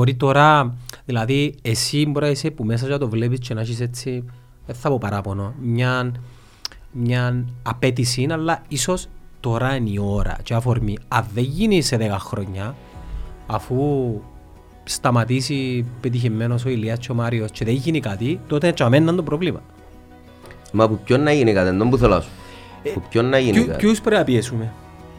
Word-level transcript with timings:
Μπορεί 0.00 0.14
τώρα, 0.14 0.74
δηλαδή 1.04 1.54
εσύ 1.62 2.06
μπορεί 2.06 2.24
να 2.24 2.30
είσαι 2.30 2.50
που 2.50 2.64
μέσα 2.64 2.86
για 2.86 2.98
το 2.98 3.08
βλέπεις 3.08 3.38
και 3.38 3.54
να 3.54 3.60
έχεις 3.60 3.80
έτσι, 3.80 4.24
δεν 4.66 4.74
θα 4.76 4.88
πω 4.88 4.98
παράπονο, 4.98 5.54
μια, 5.60 6.12
μια 6.92 7.44
απέτηση, 7.62 8.26
αλλά 8.30 8.62
ίσως 8.68 9.08
τώρα 9.40 9.74
είναι 9.74 9.90
η 9.90 9.98
ώρα 10.02 10.36
και 10.42 10.54
αφορμή. 10.54 10.98
Αν 11.08 11.26
δεν 11.34 11.44
γίνει 11.44 11.82
σε 11.82 11.96
10 12.00 12.16
χρόνια, 12.18 12.74
αφού 13.46 13.76
σταματήσει 14.84 15.84
πετυχημένος 16.00 16.64
ο 16.64 16.68
Ηλίας 16.68 16.98
και 16.98 17.12
ο 17.12 17.14
Μάριος 17.14 17.50
και 17.50 17.64
δεν 17.64 17.74
γίνει 17.74 18.00
κάτι, 18.00 18.40
τότε 18.46 18.68
έτσι 18.68 18.82
αμέναν 18.82 19.16
το 19.16 19.22
πρόβλημα. 19.22 19.62
Μα 20.72 20.88
που 20.88 20.98
ποιον 21.04 21.22
να 21.22 21.32
γίνει 21.32 21.52
κάτι, 21.52 21.76
δεν 21.76 21.88
που 21.88 21.96
θέλω 21.96 22.14
να 22.14 22.20
σου. 22.20 22.30
Που 22.94 23.02
ποιον 23.08 23.24
να 23.28 23.38
γίνει 23.38 23.52
Ποιου- 23.52 23.66
κάτι. 23.66 23.78
Ποιους 23.84 24.00
πρέπει 24.00 24.16
να 24.16 24.24
πιέσουμε; 24.24 24.72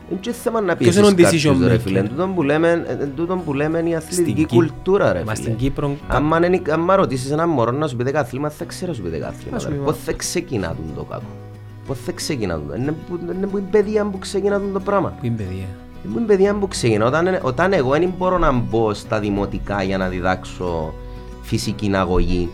Είναι 0.09 0.19
και 0.19 0.31
θέμα 0.31 0.61
να 0.61 0.75
Ποιος 0.75 0.93
πιέσεις 0.95 1.11
είναι 1.11 1.21
ο 1.21 1.27
decision 1.27 1.51
κάποιους 1.53 1.67
ρε 1.67 1.75
maker? 1.75 1.79
φίλε. 1.79 1.99
Εν 1.99 2.07
τούτον 2.09 2.33
που 2.35 2.43
λέμε- 2.43 2.85
εν 2.99 3.11
τούτον 3.15 3.43
που 3.43 3.53
λέμε 3.53 3.79
είναι 3.79 3.89
η 3.89 3.95
αθλητική 3.95 4.33
Κύ- 4.45 4.47
κουλτούρα 4.57 5.13
ρε 5.13 5.23
Μα 5.25 5.33
στην 5.35 5.45
φίλε. 5.45 5.55
Κύπρο 5.57 5.95
Άμα 6.07 6.45
είναι- 6.45 6.61
άμα 6.69 6.95
ρωτήσεις 6.95 7.31
έναν 7.31 7.49
μωρό 7.49 7.71
να 7.71 7.87
σου 7.87 7.95
πει 7.95 8.03
δεκάθλημα, 8.03 8.49
θα 8.49 8.65
ξέρει 8.65 8.89
να 8.91 8.95
σου 8.97 9.01
πει 9.03 9.09
δεκάθλημα. 9.09 9.51
Θα 9.57 9.59
σου 9.59 9.69
ρε. 9.69 9.75
πει, 9.75 9.83
Πώς 9.83 9.97
θα 10.05 10.13
ξεκινά 10.13 10.67
τον 10.67 10.95
το 10.95 11.03
κακό; 11.03 11.23
Πώς 11.87 11.97
θα 12.05 12.11
ξεκινά 12.11 12.53
τον. 12.53 12.81
Είναι 12.81 12.91
που 13.09 13.19
είναι 13.35 13.45
που 13.47 13.57
είναι 13.57 13.67
παιδεία 13.71 14.05
που 14.05 14.19
ξεκινά 14.19 14.59
τον 14.59 14.73
το 14.73 14.79
πράγμα. 14.79 15.09
που 15.19 15.25
είναι 15.25 15.35
παιδιά. 15.35 15.51
Είναι 16.03 16.13
που 16.13 16.17
είναι 16.17 16.27
παιδεία 16.27 16.53
που 16.55 16.67
ξεκινά. 16.67 17.05
Όταν, 17.05 17.39
όταν 17.41 17.73
εγώ 17.73 17.89
δεν 17.91 18.13
μπορώ 18.17 18.37
να 18.37 18.51
μπω 18.51 18.93
στα 18.93 19.19
δημοτικά 19.19 19.83
για 19.83 19.97
να 19.97 20.07
διδάξω 20.07 20.93
φυσική 21.41 21.91
αγωγή 21.95 22.49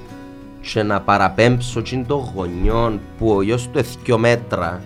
και 0.74 0.84
να 0.84 1.02
παραπέμψω 1.02 1.82
τσιν 1.82 2.06
των 2.06 2.32
γονιών 2.36 3.00
που 3.18 3.32
ο 3.32 3.42
γιος 3.42 3.70
του 3.70 3.78
έχει 3.78 3.98
δυο 4.04 4.18
μέτρα 4.18 4.82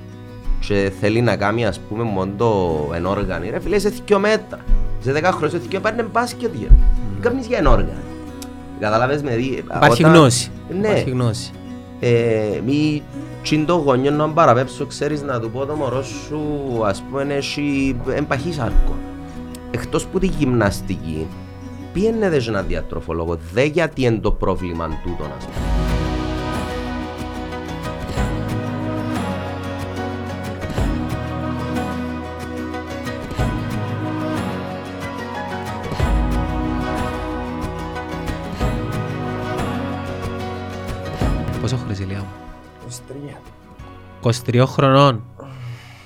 και 0.59 0.91
θέλει 1.00 1.22
να 1.22 1.36
κάνει 1.36 1.66
ας 1.66 1.80
πούμε 1.80 2.04
μόνο 2.04 2.32
το 2.38 2.77
ενόργανη 2.95 3.50
ρε 3.50 3.59
φίλε 3.59 3.76
είσαι 3.76 3.90
δυο 4.05 4.20
μέτρα 4.20 4.59
σε 5.00 5.12
δέκα 5.12 5.31
χρόνια 5.31 5.58
είσαι 5.58 5.68
δυο 5.70 5.80
πάρνε 5.80 6.04
μπάσκετ 6.04 6.54
για 6.55 6.68
κάνεις 7.20 7.48
για 7.48 7.58
ενόργανη 7.58 7.90
καταλάβες 8.80 9.22
με 9.23 9.36
δει 9.36 9.64
Υπάρχει 9.76 10.04
όταν- 10.04 10.16
γνώση. 10.16 10.52
ναι. 10.80 10.88
Υπάρχει 10.88 11.09
γνώση. 11.09 11.52
ε, 12.00 12.59
μη 12.66 13.02
τσιν 13.44 13.66
το 13.66 13.73
γονιό 13.75 14.12
να 14.12 14.30
παραπέψω 14.30 14.86
ξέρεις 14.86 15.22
να 15.22 15.39
του 15.39 15.50
πω 15.52 15.66
το 15.66 15.75
μωρό 15.75 16.03
σου 16.03 16.39
ας 16.86 17.03
πούμε 17.12 17.34
έχει 17.34 17.95
εμπαχή 18.09 18.53
σάρκο 18.53 18.95
εκτός 19.72 20.06
που 20.06 20.19
τη 20.19 20.25
γυμναστική 20.28 21.28
πιένετε 21.94 22.40
σε 22.40 22.50
έναν 22.50 22.66
διατροφολόγο 22.67 23.38
δε 23.53 23.64
γιατί 23.64 24.02
είναι 24.03 24.17
το 24.17 24.31
πρόβλημα 24.31 24.88
τούτο 25.03 25.23
ας 25.38 25.45
πούμε 25.45 25.94
23 44.26 44.64
χρονών 44.68 45.23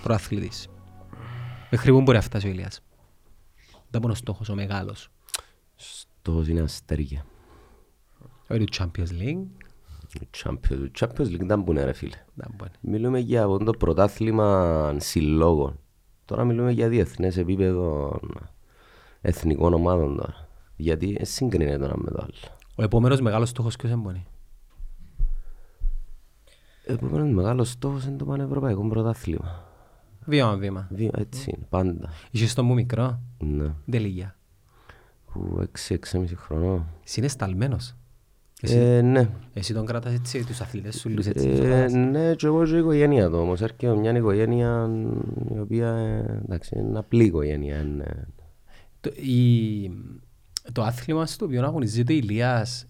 προαθλητής. 0.03 0.67
Μέχρι 1.71 1.91
πού 1.91 2.01
μπορεί 2.01 2.17
να 2.17 2.23
φτάσει 2.23 2.47
ο 2.47 2.49
Ηλίας. 2.49 2.81
Δεν 3.89 4.01
είναι 4.03 4.11
ο 4.11 4.15
στόχος 4.15 4.49
ο 4.49 4.55
μεγάλος. 4.55 5.09
το 6.21 6.43
είναι 6.47 6.61
αστέρια 6.61 7.25
Όχι 8.49 8.63
του 8.63 8.73
Champions 8.77 9.21
League. 9.21 9.45
Champions, 10.43 10.87
Champions 10.99 11.27
League 11.27 11.45
δεν 11.45 11.61
μπουνε 11.61 11.83
ρε 11.83 11.93
φίλε 11.93 12.15
Δεν 12.33 12.51
μπορεί. 12.55 12.71
Μιλούμε 12.81 13.19
για 13.19 13.43
αυτό 13.43 13.57
το 13.57 13.71
πρωτάθλημα 13.71 14.95
συλλόγων. 14.97 15.79
Τώρα 16.25 16.43
μιλούμε 16.43 16.71
για 16.71 16.89
διεθνές 16.89 17.37
επίπεδο 17.37 18.19
εθνικών 19.21 19.73
ομάδων 19.73 20.15
τώρα. 20.15 20.47
Γιατί 20.75 21.13
δεν 21.13 21.25
συγκρίνεται 21.25 21.77
τώρα 21.77 21.97
με 21.97 22.11
το 22.11 22.19
άλλο. 22.21 22.55
Ο 22.75 22.83
επόμενος 22.83 23.21
μεγάλος 23.21 23.49
στόχος 23.49 23.75
ποιος 23.75 23.91
είναι 23.91 24.25
Επομένως 26.89 27.29
μεγάλος 27.31 27.69
στόχος 27.69 28.05
είναι 28.05 28.17
το 28.17 28.25
πανευρωπαϊκό 28.25 28.87
πρωτάθλημα. 28.87 29.63
Βήμα 30.25 30.55
βήμα. 30.55 30.87
Βι- 30.91 31.17
Έτσι 31.17 31.51
είναι, 31.55 31.65
πάντα. 31.69 32.09
Είσαι 32.31 32.47
στο 32.47 32.63
μου 32.63 32.73
μικρό. 32.73 33.19
Ναι. 33.37 33.73
Δεν 33.85 34.01
λίγια. 34.01 34.35
Που 35.25 35.59
6-6,5 35.87 36.35
χρονών. 36.35 36.85
Εσύ 37.05 37.19
είναι 37.19 37.27
σταλμένος. 37.29 37.93
Εσύ, 38.61 38.77
Ε, 38.77 39.01
ναι. 39.01 39.29
εσύ 39.53 39.73
τον 39.73 39.85
κρατάς 39.85 40.13
έτσι, 40.13 40.45
τους 40.45 40.61
αθλητές 40.61 40.99
σου 40.99 41.09
λούς 41.09 41.25
έτσι. 41.25 41.47
Ε, 41.47 41.51
τους 41.51 41.59
κρατάς. 41.59 41.93
ναι, 41.93 42.35
και 42.35 42.45
εγώ 42.45 42.65
και 42.65 42.75
η 42.75 42.77
οικογένεια 42.79 43.29
του 43.29 43.37
όμως. 43.37 43.61
Έρχεται 43.61 43.95
μια 43.95 44.17
οικογένεια 44.17 44.89
η 45.55 45.59
οποία, 45.59 45.87
ε, 45.89 46.41
εντάξει, 46.45 46.79
είναι 46.79 46.99
απλή 46.99 47.23
οικογένεια. 47.23 47.79
είναι- 47.81 48.27
Το, 49.01 49.09
η, 49.15 49.89
το 50.71 50.81
άθλημα 50.83 51.25
στο 51.25 51.45
οποίο 51.45 51.63
αγωνίζεται 51.65 52.13
ο 52.13 52.15
Ηλίας 52.15 52.85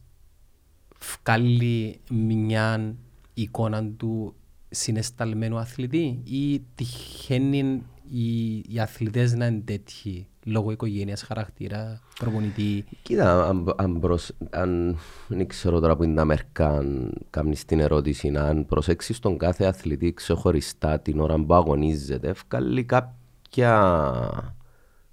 βγάλει 1.23 1.99
μια 2.11 2.95
εικόνα 3.41 3.83
του 3.97 4.35
συναισθαλμένου 4.69 5.57
αθλητή 5.57 6.21
ή 6.23 6.61
τυχαίνει 6.75 7.83
οι, 8.11 8.57
οι 8.57 8.79
αθλητές 8.79 9.33
να 9.33 9.45
είναι 9.45 9.61
τέτοιοι 9.65 10.27
λόγω 10.43 10.71
οικογένειας, 10.71 11.21
χαρακτήρα, 11.21 12.01
προπονητή; 12.19 12.85
Κοίτα, 13.01 13.47
αν, 13.47 13.73
αν, 13.77 13.99
προσ... 13.99 14.31
αν 14.49 14.97
δεν 15.27 15.47
ξέρω 15.47 15.79
τώρα 15.79 15.95
που 15.95 16.03
είναι 16.03 16.15
τα 16.15 16.25
μερικά, 16.25 16.69
αν 16.69 17.13
κάνεις 17.29 17.65
την 17.65 17.79
ερώτηση, 17.79 18.27
αν 18.35 18.65
προσέξεις 18.65 19.19
τον 19.19 19.37
κάθε 19.37 19.65
αθλητή 19.65 20.13
ξεχωριστά 20.13 20.99
την 20.99 21.19
ώρα 21.19 21.39
που 21.39 21.53
αγωνίζεται, 21.53 22.33
βγάλει 22.47 22.83
κάποια, 22.83 24.55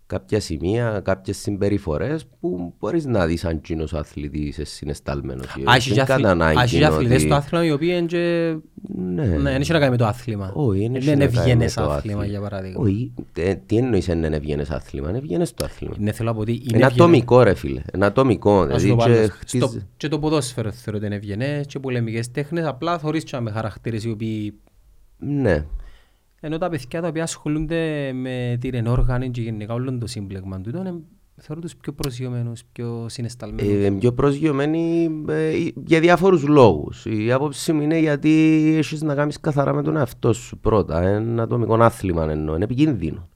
κάποια 0.06 0.41
σημεία, 0.41 1.00
κάποιες 1.05 1.37
συμπεριφορές 1.37 2.27
που 2.41 2.75
μπορείς 2.78 3.05
να 3.05 3.27
δεις 3.27 3.44
αν 3.44 3.61
κοινός 3.61 3.93
ο 3.93 3.99
αθλητής 3.99 4.47
είσαι 4.49 4.65
συναισθαλμένος. 4.65 5.44
ή 5.47 5.49
όχι. 5.61 5.71
Α, 5.71 5.75
έχει 5.75 5.89
Δεν 5.89 5.97
και 5.97 6.03
αθλη- 6.12 6.17
κατά 6.27 6.31
ανάγκη 6.31 6.59
α, 6.59 6.62
έχει 6.62 6.71
και 6.71 6.77
είναι 6.77 6.87
αθλητές 6.87 7.17
ότι- 7.17 7.25
στο 7.27 7.34
άθλημα 7.34 7.65
οι 7.65 7.71
οποίοι 7.71 7.89
είναι 7.97 8.06
και... 8.06 8.56
Ναι. 8.97 9.25
Ναι, 9.25 9.39
δεν 9.50 9.61
έχει 9.61 9.72
να 9.72 9.78
κάνει 9.78 9.91
με 9.91 9.97
το 9.97 10.06
άθλημα. 10.06 10.53
Όχι, 10.55 10.78
δεν 10.81 10.94
έχει 10.94 11.05
Δεν 11.05 11.19
να 11.19 11.25
είναι 11.25 11.33
κάνει 11.34 11.39
ευγενές 11.50 11.77
με 11.77 11.83
το 11.83 11.91
άθλημα, 11.91 12.19
άθλημα. 12.21 12.25
για 12.39 12.41
παράδειγμα. 12.49 12.81
Όχι, 12.83 13.12
ε, 13.37 13.55
τι 13.55 13.77
εννοείς 13.77 14.06
είναι 14.06 14.27
ευγενές 14.37 14.71
άθλημα, 14.71 15.09
είναι 15.09 15.19
ευγενές 15.19 15.55
το 15.55 15.65
άθλημα. 15.65 15.94
Ναι, 15.99 16.12
θέλω 16.12 16.28
να 16.28 16.34
πω 16.34 16.41
ότι 16.41 16.50
είναι 16.53 16.61
Είναι 16.62 16.73
ευγενές. 16.77 16.93
ατομικό 16.94 17.43
ρε 17.43 17.55
φίλε, 17.55 17.83
είναι 17.94 18.05
ατομικό. 18.06 18.61
Ας 18.61 18.69
το 18.69 18.77
Δηλαδή 18.78 18.97
πω 18.97 19.05
και 19.05 19.19
άλλως. 19.19 19.31
χτίζει- 19.31 19.65
Στο- 19.67 19.81
Και 19.97 20.09
το 20.09 20.19
ποδόσφαιρο 20.19 20.71
θεωρώ 20.73 20.99
ότι 20.99 21.06
είναι 21.06 21.15
ευγενές 21.17 21.67
και 21.67 21.78
πολεμικές 21.78 22.31
τέχνες, 22.31 22.65
απλά 22.67 22.99
θωρείς 22.99 23.25
και 23.25 23.41
με 23.41 23.50
χαρακτήρες 23.50 24.05
οι 24.05 24.11
οποίοι... 24.11 24.55
Ναι, 25.19 25.65
Ενώ 26.41 26.58
τα 26.58 26.69
παιδιά 26.69 27.00
τα 27.00 27.08
οποία 27.08 27.22
ασχολούνται 27.22 28.12
με 28.12 28.56
την 28.60 28.74
ενόργανη 28.74 29.30
και 29.30 29.41
γενικά 29.41 29.74
όλο 29.74 29.98
το 29.98 30.06
σύμπλεγμα 30.06 30.60
του, 30.60 30.69
είναι, 30.69 30.94
θεωρώ 31.36 31.60
τους 31.60 31.76
πιο 31.76 31.92
προσγειωμένους, 31.92 32.64
πιο 32.72 33.06
συναισθαλμένους. 33.08 33.84
Ε, 33.84 33.91
πιο 33.91 34.12
προσγειωμένοι 34.12 35.10
ε, 35.28 35.50
για 35.84 36.00
διάφορους 36.00 36.46
λόγους. 36.46 37.04
Η 37.04 37.32
άποψη 37.32 37.72
μου 37.72 37.82
είναι 37.82 37.98
γιατί 37.98 38.75
έχεις 38.78 39.02
να 39.02 39.14
κάνεις 39.14 39.41
καθαρά 39.41 39.72
με 39.72 39.82
τον 39.82 39.96
εαυτό 39.96 40.32
σου 40.32 40.58
πρώτα. 40.58 41.02
Ένα 41.02 41.42
ατομικό 41.42 41.75
άθλημα 41.75 42.30
εννοώ. 42.30 42.54
Είναι 42.54 42.64
επικίνδυνο. 42.64 43.28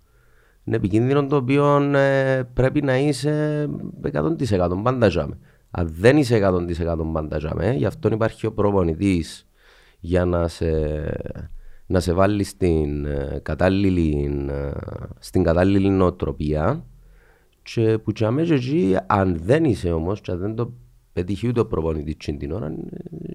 Είναι 0.65 0.77
επικίνδυνο 0.77 1.27
το 1.27 1.37
οποίο 1.37 1.77
ε, 1.95 2.43
πρέπει 2.53 2.83
να 2.83 2.99
είσαι 2.99 3.69
100% 4.13 4.83
πάντα 4.83 5.09
ζάμε. 5.09 5.39
Αν 5.71 5.93
δεν 5.99 6.17
είσαι 6.17 6.51
100% 6.87 6.97
πάντα 7.13 7.39
ζάμε, 7.39 7.75
γι' 7.77 7.87
αυτό 7.87 8.09
υπάρχει 8.13 8.47
ο 8.47 8.53
προπονητής 8.53 9.47
για 10.01 10.25
να 10.25 10.49
σε, 10.49 10.67
να 11.91 12.01
σε 12.01 12.13
βάλει 12.13 12.45
στην 12.45 13.05
ε, 13.05 13.41
κατάλληλη, 13.43 14.31
ε, 14.51 14.71
στην 15.19 15.43
κατάλληλη 15.43 15.89
νοοτροπία 15.89 16.85
και 17.63 17.99
που 17.99 18.13
και 18.13 18.25
αμέσως 18.25 18.57
εκεί, 18.57 18.97
αν 19.07 19.39
δεν 19.43 19.65
είσαι 19.65 19.91
όμως 19.93 20.21
και 20.21 20.31
αν 20.31 20.39
δεν 20.39 20.55
το 20.55 20.73
πετύχει 21.13 21.49
ούτε 21.49 21.61
ο 21.61 21.67
προπονητής 21.67 22.17
τσιν 22.17 22.39
την 22.39 22.53
ώρα, 22.53 22.67
είναι- 22.67 22.89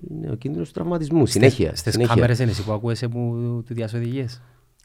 είναι 0.09 0.31
ο 0.31 0.35
κίνδυνος 0.35 0.67
του 0.67 0.73
τραυματισμού. 0.73 1.25
Συνέχεια. 1.25 1.75
Στις 1.75 1.91
συνέχεια. 1.93 2.13
κάμερες 2.13 2.39
είναι 2.39 2.51
εσύ 2.51 2.63
που 2.63 2.71
ακούεσαι 2.71 3.07
που 3.07 3.19
του 3.65 3.73
διασοδηγίες. 3.73 4.41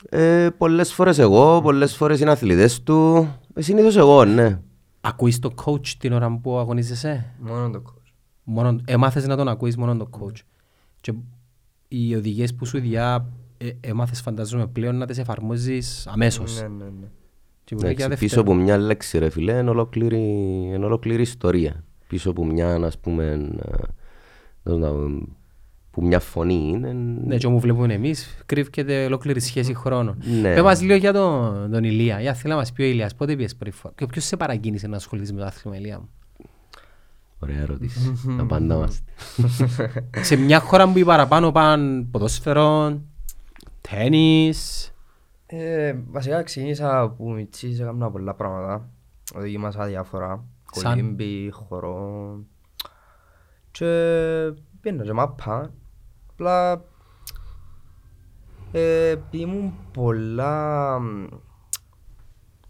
Ε, 0.09 0.49
πολλές 0.59 0.93
φορές 0.93 1.19
εγώ, 1.19 1.61
πολλές 1.63 1.97
φορές 1.97 2.21
είναι 2.21 2.31
αθλητές 2.31 2.83
του. 2.83 3.29
Ε, 3.55 3.63
συνήθως 3.63 3.97
εγώ, 3.97 4.25
ναι. 4.25 4.61
Ακούεις 5.01 5.39
το 5.39 5.51
coach 5.65 5.87
την 5.99 6.13
ώρα 6.13 6.39
που 6.43 6.59
αγωνίζεσαι; 6.59 7.35
Μόνο 7.41 7.71
το 7.71 7.83
coach. 7.87 8.13
Μόνο, 8.45 8.77
έμαθες 8.85 9.27
να 9.27 9.37
τον 9.37 9.49
ακούεις 9.49 9.77
μόνο 9.77 9.97
το 9.97 10.09
coach. 10.21 10.39
Και 11.01 11.13
οι 11.89 12.15
οδηγίες 12.15 12.55
που 12.55 12.65
σου 12.67 12.81
διά, 12.81 13.15
ε, 13.15 13.23
έμαθες 13.81 14.21
φανταζόμαι 14.21 14.67
πλέον 14.67 14.97
να 14.97 15.07
τις 15.07 15.19
εφαρμόζεις 15.19 16.07
αμέσως. 16.07 16.61
Ναι, 16.61 16.69
ναι, 16.69 16.85
ναι. 16.85 17.07
Και 17.65 17.75
μου 17.75 17.83
λέει 17.83 17.93
για 17.93 18.05
Εντάξει, 18.05 18.09
δεύτερο. 18.09 18.17
πίσω 18.17 18.41
από 18.41 18.55
μια 18.55 18.79
λέξη 18.79 19.19
ρε 19.19 19.31
φίλε 19.31 19.53
είναι 19.53 19.71
ολόκληρη, 19.71 20.19
είναι 20.75 20.85
ολόκληρη 20.85 21.23
ιστορία. 21.23 21.85
Πίσω 22.09 22.31
από 22.31 22.45
μια, 22.45 22.75
ας 22.75 22.99
πούμε, 22.99 23.51
ε, 23.63 23.77
πώς 24.63 24.79
να 24.79 24.89
πω, 24.91 25.29
που 25.91 26.07
μια 26.07 26.21
φωνή 26.21 26.71
είναι... 26.75 26.93
Ναι, 27.25 27.37
και 27.37 27.47
όπου 27.47 27.61
βλέπουμε 27.61 27.95
εμείς, 27.95 28.43
κρύβεται 28.47 29.05
ολόκληρη 29.05 29.41
σχέση 29.41 29.75
χρόνων. 29.75 30.23
Ναι. 30.41 30.55
Πες 30.55 30.63
μας 30.63 30.83
λίγο 30.83 30.95
για 30.95 31.13
τον, 31.13 31.71
τον 31.71 31.85
Ηλία. 31.85 32.21
Για 32.21 32.35
θέλω 32.35 32.53
να 32.53 32.59
μας 32.59 32.73
πει 32.73 32.83
ο 32.83 32.85
Ηλίας, 32.85 33.15
πότε 33.15 33.37
πήγες 33.37 33.57
πρώτη 33.57 33.77
φορά. 33.77 33.95
Και 33.97 34.07
ποιος 34.07 34.25
σε 34.25 34.37
παρακίνησε 34.37 34.87
να 34.87 34.97
ασχοληθείς 34.97 35.33
με 35.33 35.41
το 35.41 35.47
άθλημα, 35.47 35.77
Ηλία 35.77 35.99
μου; 35.99 36.09
Ωραία 37.39 37.61
ερώτηση. 37.61 38.21
Τα 38.39 38.45
πάντα 38.45 38.77
μας. 38.77 39.03
σε 40.21 40.37
μια 40.37 40.61
χώρα 40.61 40.89
που 40.89 40.99
οι 40.99 41.05
παραπάνω 41.05 41.53
πάνε 41.53 42.03
ποδόσφαιρο, 42.11 43.01
τένις, 43.81 44.93
Ε, 45.47 45.95
βασικά 46.11 46.43
ξεκίνησα 46.43 47.01
από 47.01 47.31
μητσής, 47.31 47.81
έκανα 47.81 48.11
πολλά 48.11 48.35
πράγματα. 48.35 48.89
Δοκίμασα 49.35 49.85
διάφορα. 49.85 50.45
Σαν; 50.73 50.93
κολύμπι, 50.93 51.51
χορό. 51.51 52.39
Και 53.71 53.87
πήγαινα 54.81 55.05
και 55.05 55.13
μάπα. 55.13 55.73
Απλά 56.31 56.85
ε, 58.73 59.09
επειδή 59.09 59.43
ήμουν 59.43 59.75
πολλά 59.93 60.99
μ, 60.99 61.27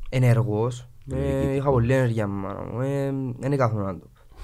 ενεργός, 0.09 0.89
ε, 1.13 1.55
είχα 1.55 1.71
πολλή 1.71 1.93
ενέργεια 1.93 2.27
μάνα 2.27 2.65
μου, 2.65 2.81
ε, 2.81 3.13
δεν 3.39 3.57
καθόλου 3.57 3.85
να 3.85 3.99
το 3.99 4.07
πω. 4.07 4.39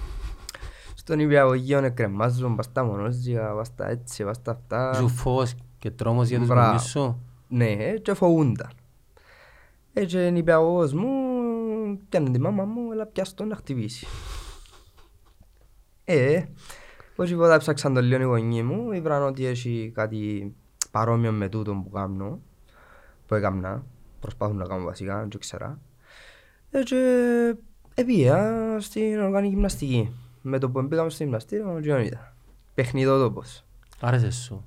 Στον 0.95 1.21
υπηαγωγείο 1.21 1.85
εκκρεμάζω, 1.85 2.55
πας 2.57 2.73
τα 2.73 2.85
μονόζυγα, 2.85 3.55
πας 3.55 3.75
τα 3.75 3.89
έτσι, 3.89 4.25
πας 4.25 4.43
τα 4.43 4.51
αυτά. 4.51 4.95
Σου 4.95 5.09
φως 5.09 5.55
και 5.79 5.91
τρόμος 5.91 6.29
για 6.29 6.39
τους 6.39 6.47
Μπράβο. 6.47 6.67
γονείς 6.67 6.83
σου. 6.83 7.21
Ναι, 7.49 7.71
ε, 7.71 7.99
και 7.99 8.15
φοβούνταν. 8.15 8.71
Έτσι 9.93 10.27
είναι 10.27 10.39
υπηαγωγός 10.39 10.93
μου, 10.93 11.09
πιάνε 12.09 12.31
τη 12.31 12.41
μάμα 12.41 12.65
μου, 12.65 12.93
έλα 12.93 13.07
πιάσ' 13.07 13.35
τον 13.35 13.49
να 13.49 13.57
χτυπήσει. 13.57 14.07
Ε, 16.05 16.45
πώς 17.17 17.31
είπα, 17.31 17.59
ψάξαν 17.59 17.95
το 17.95 18.01
λίγο 18.01 18.37
οι 18.37 18.41
γονείς 18.41 18.63
μου, 18.63 18.93
είπαν 18.93 19.23
ότι 19.23 19.45
έχει 19.47 19.93
κάτι 19.95 20.55
παρόμοιο 20.91 21.33
με 21.33 21.49
τούτο 21.49 21.73
που 21.73 21.91
κάνω, 21.91 22.41
που 23.27 23.35
έκαμνα, 23.35 23.85
προσπάθουν 24.21 24.57
να 24.57 24.65
κάνω 24.65 24.85
βασικά, 24.85 25.19
δεν 25.19 25.29
το 25.29 25.39
ξέρα. 25.39 25.81
Ε, 26.71 26.83
και 26.83 27.55
επία 27.95 28.77
στην 28.81 29.21
οργάνη 29.21 29.49
γυμναστική. 29.49 30.13
Με 30.43 30.59
το 30.59 30.71
που 30.71 30.89
πήγαμε 30.89 31.11
στο 31.11 31.23
γυμναστήριο, 31.23 31.81
και 31.83 32.05
είδα. 32.05 32.35
Παιχνιδότοπος. 32.75 33.65
Άρεσε 34.01 34.31
σου. 34.31 34.65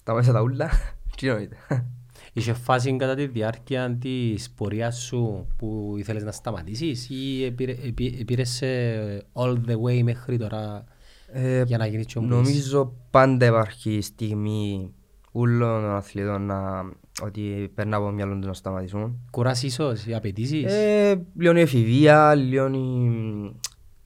Στα 0.00 0.14
μέσα 0.14 0.32
τα 0.32 0.42
ούλα, 0.42 0.70
και 1.14 1.26
είδα. 1.26 1.86
Είχε 2.32 2.52
φάση 2.52 2.96
κατά 2.96 3.14
τη 3.14 3.26
διάρκεια 3.26 3.96
της 4.00 4.50
πορείας 4.50 4.98
σου 5.02 5.46
που 5.56 5.94
ήθελες 5.98 6.22
να 6.22 6.32
σταματήσεις 6.32 7.08
ή 7.10 7.44
επήρε- 7.44 7.84
επί- 7.86 8.20
επήρες 8.20 8.62
ε, 8.62 9.22
all 9.32 9.52
the 9.66 9.74
way 9.86 10.02
μέχρι 10.02 10.38
τώρα 10.38 10.84
Ε, 11.32 11.62
για 11.66 11.78
να 11.78 11.86
γίνεις 11.86 12.06
και 12.06 12.18
ομπλής. 12.18 12.30
Νομίζω 12.36 12.92
πάντα 13.10 13.46
υπάρχει 13.46 14.00
στιγμή 14.00 14.92
όλων 15.32 15.80
των 15.82 15.90
αθλητών 15.90 16.42
να, 16.46 16.80
ότι 17.22 17.70
περνά 17.74 17.96
από 17.96 18.06
το 18.06 18.12
μυαλό 18.12 18.36
τους 18.36 18.46
να 18.46 18.52
σταματήσουν. 18.52 19.18
Κουράς 19.30 19.62
ίσως, 19.62 20.06
οι 20.06 20.14
απαιτήσεις; 20.14 20.72
Ε, 20.72 21.26
λίγο 21.38 21.56
η 21.56 21.60
εφηβεία, 21.60 22.34
λίγο 22.34 22.66
η 22.66 23.54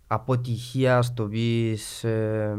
αποτυχία 0.06 1.02
στο 1.02 1.24
πεις, 1.24 2.04
ε, 2.04 2.56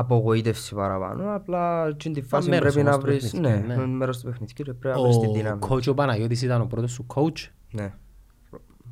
απογοήτευση 0.00 0.74
παραπάνω. 0.74 1.34
Απλά 1.34 1.90
στην 1.98 2.12
τη 2.12 2.22
φάση 2.22 2.48
μέρος 2.48 2.72
πρέπει 2.74 2.88
όμως 2.88 2.98
να 2.98 3.04
του 3.04 3.06
βρεις, 3.10 3.22
παιχνιδιού, 3.30 3.50
ναι, 3.50 3.66
ναι. 3.66 3.74
είναι 3.74 3.86
μέρος 3.86 4.18
του 4.18 4.24
παιχνιδιού 4.30 4.64
και 4.64 4.72
πρέπει 4.74 4.96
να 4.98 5.02
βρεις 5.02 5.18
την 5.18 5.28
Ο 5.28 5.32
δύναμη. 5.32 5.58
coach 5.68 5.88
ο 5.88 5.94
Παναγιώτης 5.94 6.42
ήταν 6.42 6.60
ο 6.60 6.66
πρώτος 6.66 6.92
σου 6.92 7.06
coach, 7.14 7.46
Ναι, 7.72 7.92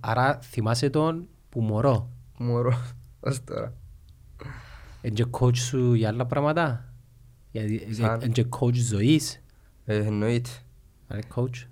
άρα 0.00 0.38
θυμάσαι 0.42 0.90
τον 0.90 1.28
που 1.48 1.60
μωρό. 1.60 2.10
μωρό, 2.38 2.72
ως 3.20 3.44
τώρα. 3.44 3.74
Είναι 5.02 5.14
και 5.14 5.24
coach 5.30 5.56
σου 5.56 5.92
για 5.94 6.08
άλλα 6.08 6.26
πράγματα; 6.26 6.92
Γιατί 7.50 7.94
Σαν; 7.94 8.20
είναι 8.20 8.32
και 8.32 8.46
coach 8.60 8.74
ζωής; 8.74 9.42
Ε, 9.84 9.96
εννοείται. 9.96 10.50
Άρα 11.08 11.20
coach. 11.34 11.66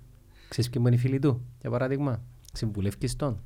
Ξέρεις 0.49 0.69
ποιοι 0.69 0.83
είναι 0.85 0.95
οι 0.95 0.97
φίλοι 0.97 1.19
του, 1.19 1.41
για 1.61 1.69
παράδειγμα; 1.69 2.21
Συμβουλεύκεις 2.53 3.15
τον. 3.15 3.39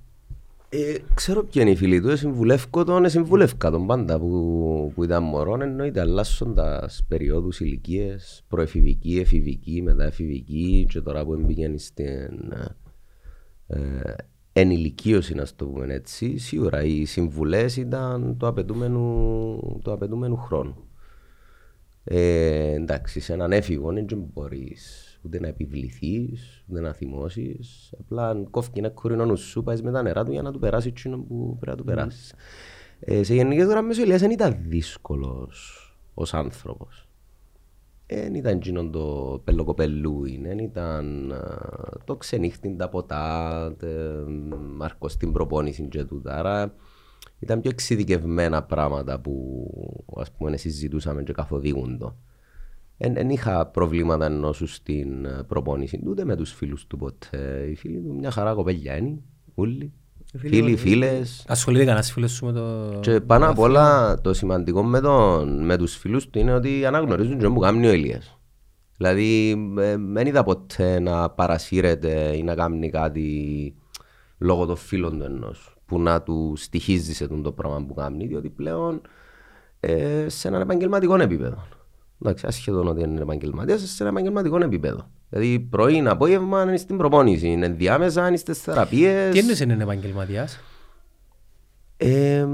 Ε, 0.72 0.96
ξέρω 1.14 1.44
ποιοι 1.44 1.62
είναι 1.66 1.72
οι 1.72 1.76
φίλοι 1.76 2.02
του, 2.02 2.10
ε, 2.10 2.16
συμβουλεύκω 2.16 2.84
τον, 2.84 3.06
ε, 3.06 3.10
συμβουλεύκα 3.10 3.72
τον 3.72 3.88
πάντα 3.88 4.20
που, 4.20 4.92
που 4.96 5.04
ήταν 5.04 5.24
μωρό, 5.24 5.58
εννοείται 5.62 6.00
αλλάσσοντας 6.00 7.06
περιόδους 7.08 7.60
ηλικίες, 7.60 8.44
προεφηβική, 8.48 9.20
εφηβική, 9.20 9.82
μετά 9.82 10.04
εφηβική 10.04 10.86
και 10.90 11.02
τώρα 11.02 11.26
που 11.26 11.36
μπήκαν 11.36 11.78
στην 11.78 12.54
ε, 13.68 14.14
ενηλικίωση, 14.54 15.34
να 15.34 15.46
το 15.56 15.66
πούμε 15.66 15.94
έτσι, 15.94 16.38
σίγουρα 16.38 16.84
οι 16.84 17.06
συμβουλές 17.06 17.78
ήταν 17.78 18.38
το 18.38 18.48
απαιτούμενο, 18.48 19.00
το 19.82 19.92
απαιτούμενο 19.92 20.36
χρόνο. 20.36 20.88
Ε, 22.04 22.74
εντάξει, 22.74 23.20
σε 23.20 23.34
έναν 23.34 23.52
έφηβο 23.52 23.92
δεν 23.92 24.06
μπορείς 24.34 25.09
ούτε 25.22 25.40
να 25.40 25.48
επιβληθείς, 25.48 26.64
ούτε 26.68 26.80
να 26.80 26.94
θυμώσεις. 26.94 27.94
Απλά 28.00 28.30
αν 28.30 28.50
κόφει 28.50 28.70
ένα 28.74 28.90
κουρινό 28.90 29.26
νους 29.26 29.42
σου, 29.42 29.64
πάεις 29.64 29.82
με 29.82 29.92
τα 29.92 30.02
νερά 30.02 30.24
του 30.24 30.32
για 30.32 30.42
να 30.42 30.52
του 30.52 30.60
περάσεις 30.60 30.92
εκείνο 30.92 31.18
που 31.18 31.58
πρέπει 31.60 31.72
να 31.72 31.76
του 31.76 31.84
περάσεις. 31.84 32.34
Ε, 33.00 33.24
σε 33.24 33.34
γενικές 33.34 33.68
γραμμές 33.68 33.98
ο 33.98 34.02
Ηλίας 34.02 34.22
δεν 34.22 34.32
ήταν 34.32 34.58
δύσκολος 34.68 35.84
ως 36.14 36.34
άνθρωπος. 36.34 37.08
Δεν 38.08 38.36
ήταν 38.36 38.56
εκείνο 38.56 38.90
το 38.90 39.42
πελοκοπελούιν, 39.44 40.42
δεν 40.44 40.58
ήταν 40.60 41.32
α, 41.32 41.48
το 42.06 42.16
ξενύχτην 42.16 42.78
τα 42.78 42.90
ποτά, 42.90 43.76
τε, 43.80 43.88
μαρκό 44.76 45.08
στην 45.08 45.32
προπόνηση 45.32 45.88
και 45.88 46.04
τούτα. 46.04 46.38
Άρα 46.38 46.74
ήταν 47.40 47.62
πιο 47.62 47.70
εξειδικευμένα 47.70 48.64
πράγματα 48.64 49.20
που 49.20 49.68
ας 50.16 50.32
πούμε 50.32 50.58
συζητούσαμε 50.58 51.24
και 51.24 51.34
καθοδήγουν 51.34 51.98
το. 51.98 52.16
Δεν 53.02 53.30
είχα 53.30 53.66
προβλήματα 53.66 54.26
ενώ 54.26 54.54
σου 54.54 54.68
στην 54.68 55.26
ε, 55.26 55.44
προπόνηση 55.48 55.98
του, 55.98 56.10
ούτε 56.10 56.26
με 56.26 56.36
τους 56.36 56.54
φίλους 56.54 56.88
του 56.88 56.98
ποτέ. 56.98 57.68
Οι 57.72 57.76
φίλοι 57.76 58.02
του 58.02 58.16
μια 58.16 58.32
χαρά 58.32 58.54
κοπέλια 58.54 58.98
είναι, 58.98 59.22
όλοι. 59.56 59.94
φίλοι 60.38 60.56
Φίλοι, 60.56 60.72
μας, 60.72 60.82
φίλες. 60.82 61.46
Ασχολείται 61.48 61.84
κανένας 61.84 62.12
φίλος 62.12 62.32
σου 62.32 62.46
με 62.46 62.52
το... 62.52 63.00
Και 63.00 63.20
πάνω 63.20 63.50
απ' 63.50 63.60
όλα 63.60 64.18
το 64.22 64.34
σημαντικό 64.34 64.84
με, 64.84 65.00
τον, 65.00 65.66
με 65.66 65.78
τους 65.78 65.96
φίλους 65.96 66.30
του 66.30 66.40
είναι 66.40 66.54
ότι 66.54 66.86
αναγνωρίζουν 66.86 67.40
και 67.40 67.48
που 67.48 67.60
κάνει 67.60 67.88
ο 67.88 67.92
Ηλίας. 67.92 68.40
Δηλαδή 68.98 69.52
ε, 69.80 69.98
δεν 69.98 70.28
είδα 70.28 70.44
ποτέ 70.44 71.00
να 71.00 71.30
παρασύρεται 71.30 72.36
ή 72.36 72.44
να 72.44 72.56
κάνει 72.56 72.90
κάτι 72.90 73.76
λόγω 74.38 74.66
των 74.66 74.76
φίλων 74.76 75.18
του 75.18 75.24
ενός 75.24 75.78
που 75.86 76.00
να 76.00 76.22
του 76.22 76.54
στοιχίζει 76.56 77.14
σε 77.14 77.28
τον 77.28 77.44
το 77.44 77.52
πράγμα 77.52 77.86
που 77.86 77.94
κάνει 77.94 78.28
διότι 78.28 78.50
πλέον 78.50 79.02
ε, 79.80 80.26
σε 80.30 80.48
έναν 80.48 80.62
επαγγελματικό 80.62 81.16
επίπεδο. 81.16 81.68
Εντάξει, 82.22 82.46
ασχεδόν 82.48 82.88
ότι 82.88 83.02
είναι 83.02 83.22
επαγγελματίας, 83.22 83.82
σε 83.82 84.04
ένα 84.04 84.12
επαγγελματικό 84.12 84.58
επίπεδο. 84.64 85.10
Δηλαδή 85.30 85.60
πρωί, 85.60 86.04
απόγευμα 86.08 86.64
είναι 86.64 86.78
στην 86.78 86.98
προπόνηση, 86.98 87.48
είναι 87.48 87.66
ενδιάμεσα, 87.66 88.28
είναι 88.28 88.38
στις 88.38 88.60
θεραπείες. 88.60 89.32
Τι 89.34 89.40
εννοείς 89.40 89.60
είναι 89.60 89.78
επαγγελματίας; 89.82 90.60
Ε, 91.98 92.46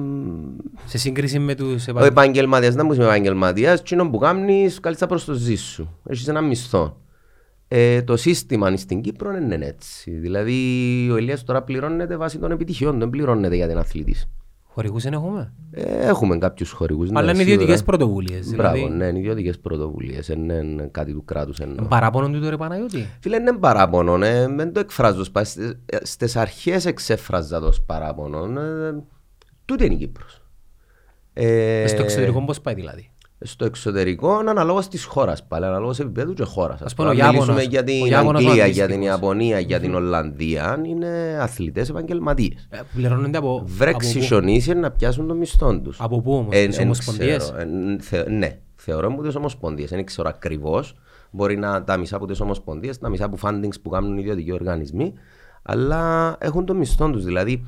Σε 0.85 0.97
σύγκριση 0.97 1.39
με 1.39 1.55
τους 1.55 1.65
Ο 1.65 1.73
επαγγελματίες. 1.73 2.09
επαγγελματίας, 2.09 2.75
δεν 2.75 2.89
είσαι 2.89 3.01
επαγγελματίας, 3.03 3.79
εκείνο 3.79 4.09
που 4.09 4.17
κάνεις 4.17 4.79
καλύτερα 4.79 5.07
προς 5.07 5.25
το 5.25 5.33
ζεις 5.33 5.61
σου. 5.61 5.97
Έχεις 6.09 6.27
ένα 6.27 6.41
μισθό. 6.41 6.97
Ε, 7.67 8.01
το 8.01 8.17
σύστημα 8.17 8.77
στην 8.77 9.01
Κύπρο 9.01 9.35
είναι 9.37 9.59
έτσι. 9.61 10.11
Δηλαδή 10.11 10.53
ο 11.11 11.17
Ηλίας 11.17 11.43
τώρα 11.43 11.61
πληρώνεται 11.63 12.17
βάσει 12.17 12.37
των 12.37 12.51
επιτυχιών, 12.51 12.99
δεν 12.99 13.09
πληρώνεται 13.09 13.55
για 13.55 13.67
την 13.67 13.77
αθλητής. 13.77 14.27
Χορηγούς 14.75 15.03
δεν 15.03 15.13
έχουμε; 15.13 15.53
Ε, 15.71 16.07
έχουμε 16.07 16.37
κάποιους 16.37 16.71
χορηγούς. 16.71 17.09
ναι, 17.11 17.19
Αλλά 17.19 17.29
είναι 17.29 17.37
σίγουρα. 17.37 17.53
ιδιωτικές 17.53 17.83
πρωτοβουλίες. 17.83 18.55
Μπράβο, 18.55 18.75
Δηλαδή, 18.75 18.93
ναι, 18.93 19.05
είναι 19.05 19.19
ιδιωτικές 19.19 19.59
πρωτοβουλίες, 19.59 20.27
δεν 20.27 20.49
είναι 20.49 20.87
κάτι 20.91 21.11
του 21.13 21.25
κράτους 21.25 21.59
εννοώ. 21.59 21.85
παράπονο 21.87 22.39
του 22.39 22.49
ρε 22.49 22.57
Παναγιώτη. 22.57 23.07
Φίλε, 23.19 23.35
είναι 23.35 23.53
παράπονο, 23.53 24.17
ναι, 24.17 24.47
δεν 24.47 24.73
το 24.73 24.79
εκφράζω. 24.79 25.23
σπα- 25.23 25.45
Στις 26.01 26.35
αρχές 26.35 26.85
εξέφραζα 26.85 27.59
το 27.59 27.67
ως 27.67 27.81
παράπονο. 27.81 28.59
Ε, 28.61 29.03
τούτη 29.65 29.85
είναι 29.85 29.93
η 29.93 29.97
Κύπρος. 29.97 30.41
Ε, 31.33 31.87
Στο 31.87 32.01
εξωτερικό 32.01 32.45
πώς 32.45 32.61
πάει 32.61 32.73
δηλαδή; 32.73 33.09
Στο 33.45 33.65
εξωτερικό 33.65 34.35
αναλόγως 34.37 34.87
της 34.87 35.03
χώρας 35.03 35.43
πάλι, 35.43 35.65
αναλόγως 35.65 35.99
επίπεδου 35.99 36.33
και 36.33 36.43
χώρας. 36.43 36.81
Ας 36.81 36.93
πούμε, 36.93 37.07
ο 37.07 37.11
Αν 37.11 37.17
Ιάπωνας- 37.17 37.47
μιλήσουμε 37.47 37.63
για 37.71 37.79
ο 37.79 37.83
την 37.83 38.05
Ιάπωνας 38.05 38.43
ο 38.43 38.47
Αγγλία, 38.47 38.65
για 38.65 38.73
την 38.73 38.83
αντίστοιχος. 38.83 39.19
Ιαπωνία, 39.19 39.59
για 39.59 39.79
την 39.79 39.95
Ολλανδία, 39.95 40.81
είναι 40.85 41.37
αθλητές 41.41 41.89
επαγγελματίες. 41.89 42.67
Ε, 42.69 42.79
Πληρώνονται 42.93 43.37
από... 43.37 43.63
Βρέξει 43.65 44.09
από 44.09 44.19
πού; 44.19 44.25
χιονίσει 44.25 44.73
να 44.73 44.91
πιάσουν 44.91 45.27
το 45.27 45.33
μισθό 45.33 45.79
τους. 45.79 45.97
Από 46.01 46.21
πού 46.21 46.33
όμως, 46.33 46.55
τις 46.55 46.79
ομοσπονδίες; 46.79 47.53
ναι, 48.29 48.57
θεωρώ 48.75 49.07
από 49.07 49.21
τις 49.21 49.35
ομοσπονδίες. 49.35 49.89
Δεν 49.89 50.05
ξέρω 50.05 50.29
ακριβώς. 50.29 50.95
Μπορεί 51.31 51.57
να 51.57 51.83
τα 51.83 51.97
μισά 51.97 52.15
από 52.15 52.25
τις 52.25 52.39
ομοσπονδίες, 52.39 52.97
τα 52.97 53.09
μισά 53.09 53.25
από 53.25 53.37
fundings 53.41 53.81
που 53.81 53.89
κάνουν 53.89 54.17
οι 54.17 54.19
ιδιωτικοί 54.21 54.51
οργανισμοί, 54.51 55.13
αλλά 55.61 56.35
έχουν 56.39 56.65
το 56.65 56.73
μισθό 56.73 57.09
τους. 57.09 57.23
Δηλαδή, 57.23 57.63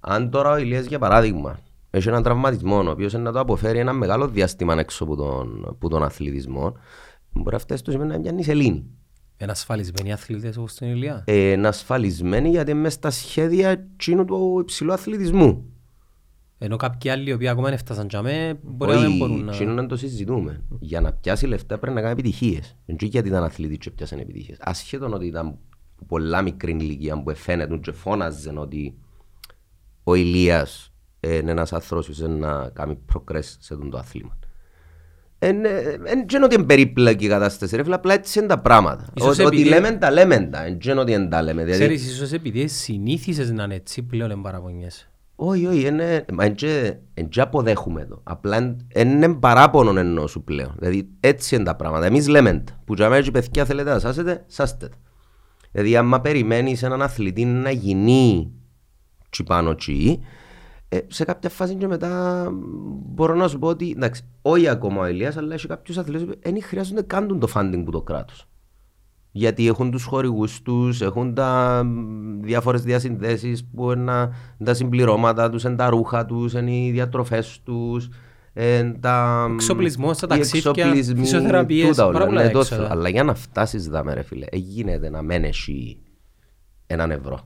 αν 0.00 0.30
τώρα 0.30 0.50
ο 0.50 0.56
Ηλίας 0.56 0.84
για 0.84 0.98
παράδειγμα 0.98 1.58
έχει 1.94 2.08
έναν 2.08 2.22
τραυματισμό, 2.22 2.76
ο 2.76 2.90
οποίος 2.90 3.12
να 3.12 3.32
το 3.32 3.40
αποφέρει 3.40 3.78
ένα 3.78 3.92
μεγάλο 3.92 4.28
διάστημα 4.28 4.74
έξω 4.78 5.04
από 5.04 5.16
τον, 5.16 5.76
που 5.78 5.88
τον 5.88 6.02
αθλητισμό, 6.02 6.76
μπορεί 7.32 7.56
αυτά 7.56 7.76
στο 7.76 7.90
σημείο 7.90 8.06
να 8.06 8.20
πιάνει 8.20 8.42
σελήνη. 8.42 8.84
Είναι 9.38 9.50
ασφαλισμένοι 9.50 10.12
αθλητές 10.12 10.56
όπως 10.56 10.70
στην 10.70 10.88
Ηλία. 10.88 11.24
Ε, 11.26 11.50
είναι 11.50 11.68
ασφαλισμένοι 11.68 12.48
γιατί 12.48 12.70
είναι 12.70 12.80
μέσα 12.80 12.94
στα 12.94 13.10
σχέδια 13.10 13.86
τσίνου 13.96 14.24
του 14.24 14.58
υψηλού 14.60 14.92
αθλητισμού. 14.92 15.64
Ενώ 16.58 16.76
κάποιοι 16.76 17.10
άλλοι 17.10 17.30
οι 17.30 17.32
οποίοι 17.32 17.48
ακόμα 17.48 17.64
δεν 17.64 17.74
έφτασαν 17.74 18.06
για 18.10 18.22
μέ, 18.22 18.58
μπορεί 18.62 18.92
να 18.92 18.98
μην 18.98 19.08
Όχι, 19.08 19.16
μπορούν 19.16 19.44
να... 19.44 19.52
τσίνο 19.52 19.72
να 19.72 19.86
το 19.86 19.96
συζητούμε. 19.96 20.62
Για 20.80 21.00
να 21.00 21.12
πιάσει 21.12 21.46
λεφτά 21.46 21.78
πρέπει 21.78 21.94
να 21.94 22.00
κάνει 22.00 22.12
επιτυχίες. 22.12 22.76
Δεν 22.86 22.96
είναι 23.00 23.10
γιατί 23.10 23.28
ήταν 23.28 23.44
αθλητής 23.44 23.78
και 23.78 23.90
πιάσαν 23.90 24.18
επιτυχίες. 24.18 24.56
Ασχέτω 24.60 25.06
ότι 25.06 25.26
ήταν 25.26 25.58
πολλά 26.06 26.42
μικρή 26.42 26.72
ηλικία 26.72 27.22
που 27.22 27.34
φαίνεται 27.34 27.76
και 27.76 27.92
φώναζε 27.92 28.52
ότι 28.56 28.94
ο 30.04 30.14
Ηλίας 30.14 30.91
είναι 31.28 31.50
ένας 31.50 31.72
άνθρωπος 31.72 32.06
που 32.06 32.14
θέλει 32.14 32.34
να 32.34 32.68
κάνει 32.72 32.98
progress 33.14 33.42
σε 33.42 33.74
αυτό 33.74 33.88
το 33.88 33.98
άθλημα. 33.98 34.36
Εν 35.38 35.56
είναι 35.56 36.44
ότι 36.44 36.54
είναι 36.54 36.64
περίπλοκη 36.64 37.24
η 37.24 37.28
κατάσταση, 37.28 37.76
ρε 37.76 37.82
φίλε, 37.82 37.94
απλά 37.94 38.14
έτσι 38.14 38.38
είναι 38.38 38.48
τα 38.48 38.58
πράγματα. 38.58 39.06
Ίσως 39.14 39.38
Ό- 39.38 39.44
Ότι 39.44 39.56
επειδή- 39.56 39.68
λέμε 39.68 39.90
τα 39.92 40.10
λέμε 40.10 40.40
τα, 40.40 40.64
εν 40.64 40.78
είναι 40.86 41.00
ότι 41.00 41.12
δεν 41.12 41.28
τα 41.30 41.42
λέμε. 41.42 41.62
Δηλαδή, 41.64 41.80
Ξέρεις, 41.80 42.10
ίσως 42.10 42.32
επειδή 42.32 42.66
συνήθισες 42.68 43.50
να 43.50 43.64
είναι 43.64 43.74
έτσι 43.74 44.02
πλέον 44.02 44.30
εμπαραπονιέσαι. 44.30 45.06
Όχι, 45.36 45.66
όχι, 45.66 45.86
είναι, 45.86 46.24
μα 46.32 46.44
εν 46.44 46.54
και- 46.54 46.94
εν 47.14 47.28
και 47.28 47.40
αποδέχουμε 47.40 48.04
το. 48.04 48.20
Απλά 48.22 48.56
εν- 48.56 48.86
εν 48.88 49.10
είναι 49.10 49.34
παράπονο 49.34 49.98
εννοώ 50.00 50.26
σου 50.26 50.42
πλέον. 50.44 50.74
Δηλαδή 50.78 51.08
έτσι 51.20 51.54
είναι 51.54 51.64
τα 51.64 51.76
πράγματα. 51.76 52.06
Εμείς 52.06 52.28
λέμε 52.28 52.52
τα. 52.52 52.80
Που 52.84 52.94
για 52.94 53.08
μένα 53.08 53.22
και 53.22 53.30
παιδιά 53.30 53.64
θέλετε 53.64 53.90
να 53.90 53.98
σάσετε, 53.98 54.44
σάστε 54.46 54.88
τα. 54.88 54.96
Δηλαδή 55.72 55.96
άμα 55.96 56.20
περιμένεις 56.20 56.82
έναν 56.82 57.02
αθλητή 57.02 57.44
να 57.44 57.70
γίνει 57.70 58.52
τσι 59.30 59.42
πάνω 59.42 59.74
τσι, 59.74 60.20
ε, 60.94 60.98
σε 61.08 61.24
κάποια 61.24 61.50
φάση 61.50 61.74
και 61.74 61.86
μετά 61.86 62.48
μπορώ 63.06 63.34
να 63.34 63.48
σου 63.48 63.58
πω 63.58 63.68
ότι 63.68 63.90
εντάξει, 63.96 64.22
όχι 64.42 64.68
ακόμα 64.68 65.00
ο 65.00 65.06
Ηλίας, 65.06 65.36
αλλά 65.36 65.54
έχει 65.54 65.66
κάποιους 65.66 65.98
αθλητές 65.98 66.24
που 66.24 66.32
δεν 66.42 66.62
χρειάζονται 66.62 67.02
καν 67.02 67.28
τον 67.28 67.38
το 67.40 67.48
funding 67.54 67.82
που 67.84 67.90
το 67.90 68.02
κράτος. 68.02 68.46
Γιατί 69.34 69.66
έχουν 69.66 69.90
τους 69.90 70.04
χορηγούς 70.04 70.62
τους, 70.62 71.00
έχουν 71.00 71.34
τα 71.34 71.82
μ, 71.84 72.40
διάφορες 72.40 72.82
διασυνδέσεις 72.82 73.64
που 73.74 73.90
είναι 73.92 74.02
να- 74.02 74.30
τα 74.64 74.74
συμπληρώματα 74.74 75.50
τους, 75.50 75.62
είναι 75.64 75.76
τα 75.76 75.88
ρούχα 75.90 76.26
τους, 76.26 76.52
είναι 76.52 76.76
οι 76.76 76.90
διατροφές 76.90 77.60
τους, 77.64 78.08
είναι 78.54 78.96
τα... 79.00 79.46
μ, 79.50 79.52
Εξοπλισμός, 79.54 80.18
τα 80.18 80.26
οι 80.26 80.28
ταξίδια, 80.38 80.70
εξοπλισμοί, 80.70 81.20
φυσιοθεραπείες, 81.20 81.88
τούτα 81.88 82.04
όλα, 82.04 82.12
πάρα 82.12 82.26
πολλά 82.26 82.42
ναι, 82.42 82.50
το 82.50 82.58
έξοδα. 82.58 82.80
θέλω. 82.82 82.92
Αλλά 82.92 83.08
για 83.08 83.24
να 83.24 83.34
φτάσεις 83.34 83.88
δάμε 83.88 84.14
ρε 84.14 84.22
φίλε, 84.22 84.46
έγινε 84.50 84.96
να 84.96 85.22
μένει 85.22 85.48
εσύ 85.48 85.98
έναν 86.86 87.10
ευρώ. 87.10 87.40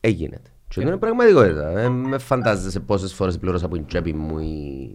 Έγινεται. 0.00 0.50
Και 0.68 0.80
αυτό 0.80 0.80
είναι 0.80 0.96
πραγματικότητα. 0.96 1.78
Ε, 1.78 1.88
με 1.88 2.18
φαντάζεσαι 2.18 2.80
πόσες 2.80 3.14
φορές 3.14 3.38
πλήρωσα 3.38 3.66
από 3.66 3.74
την 3.74 3.86
τσέπη 3.86 4.12
μου 4.12 4.38
ή... 4.38 4.90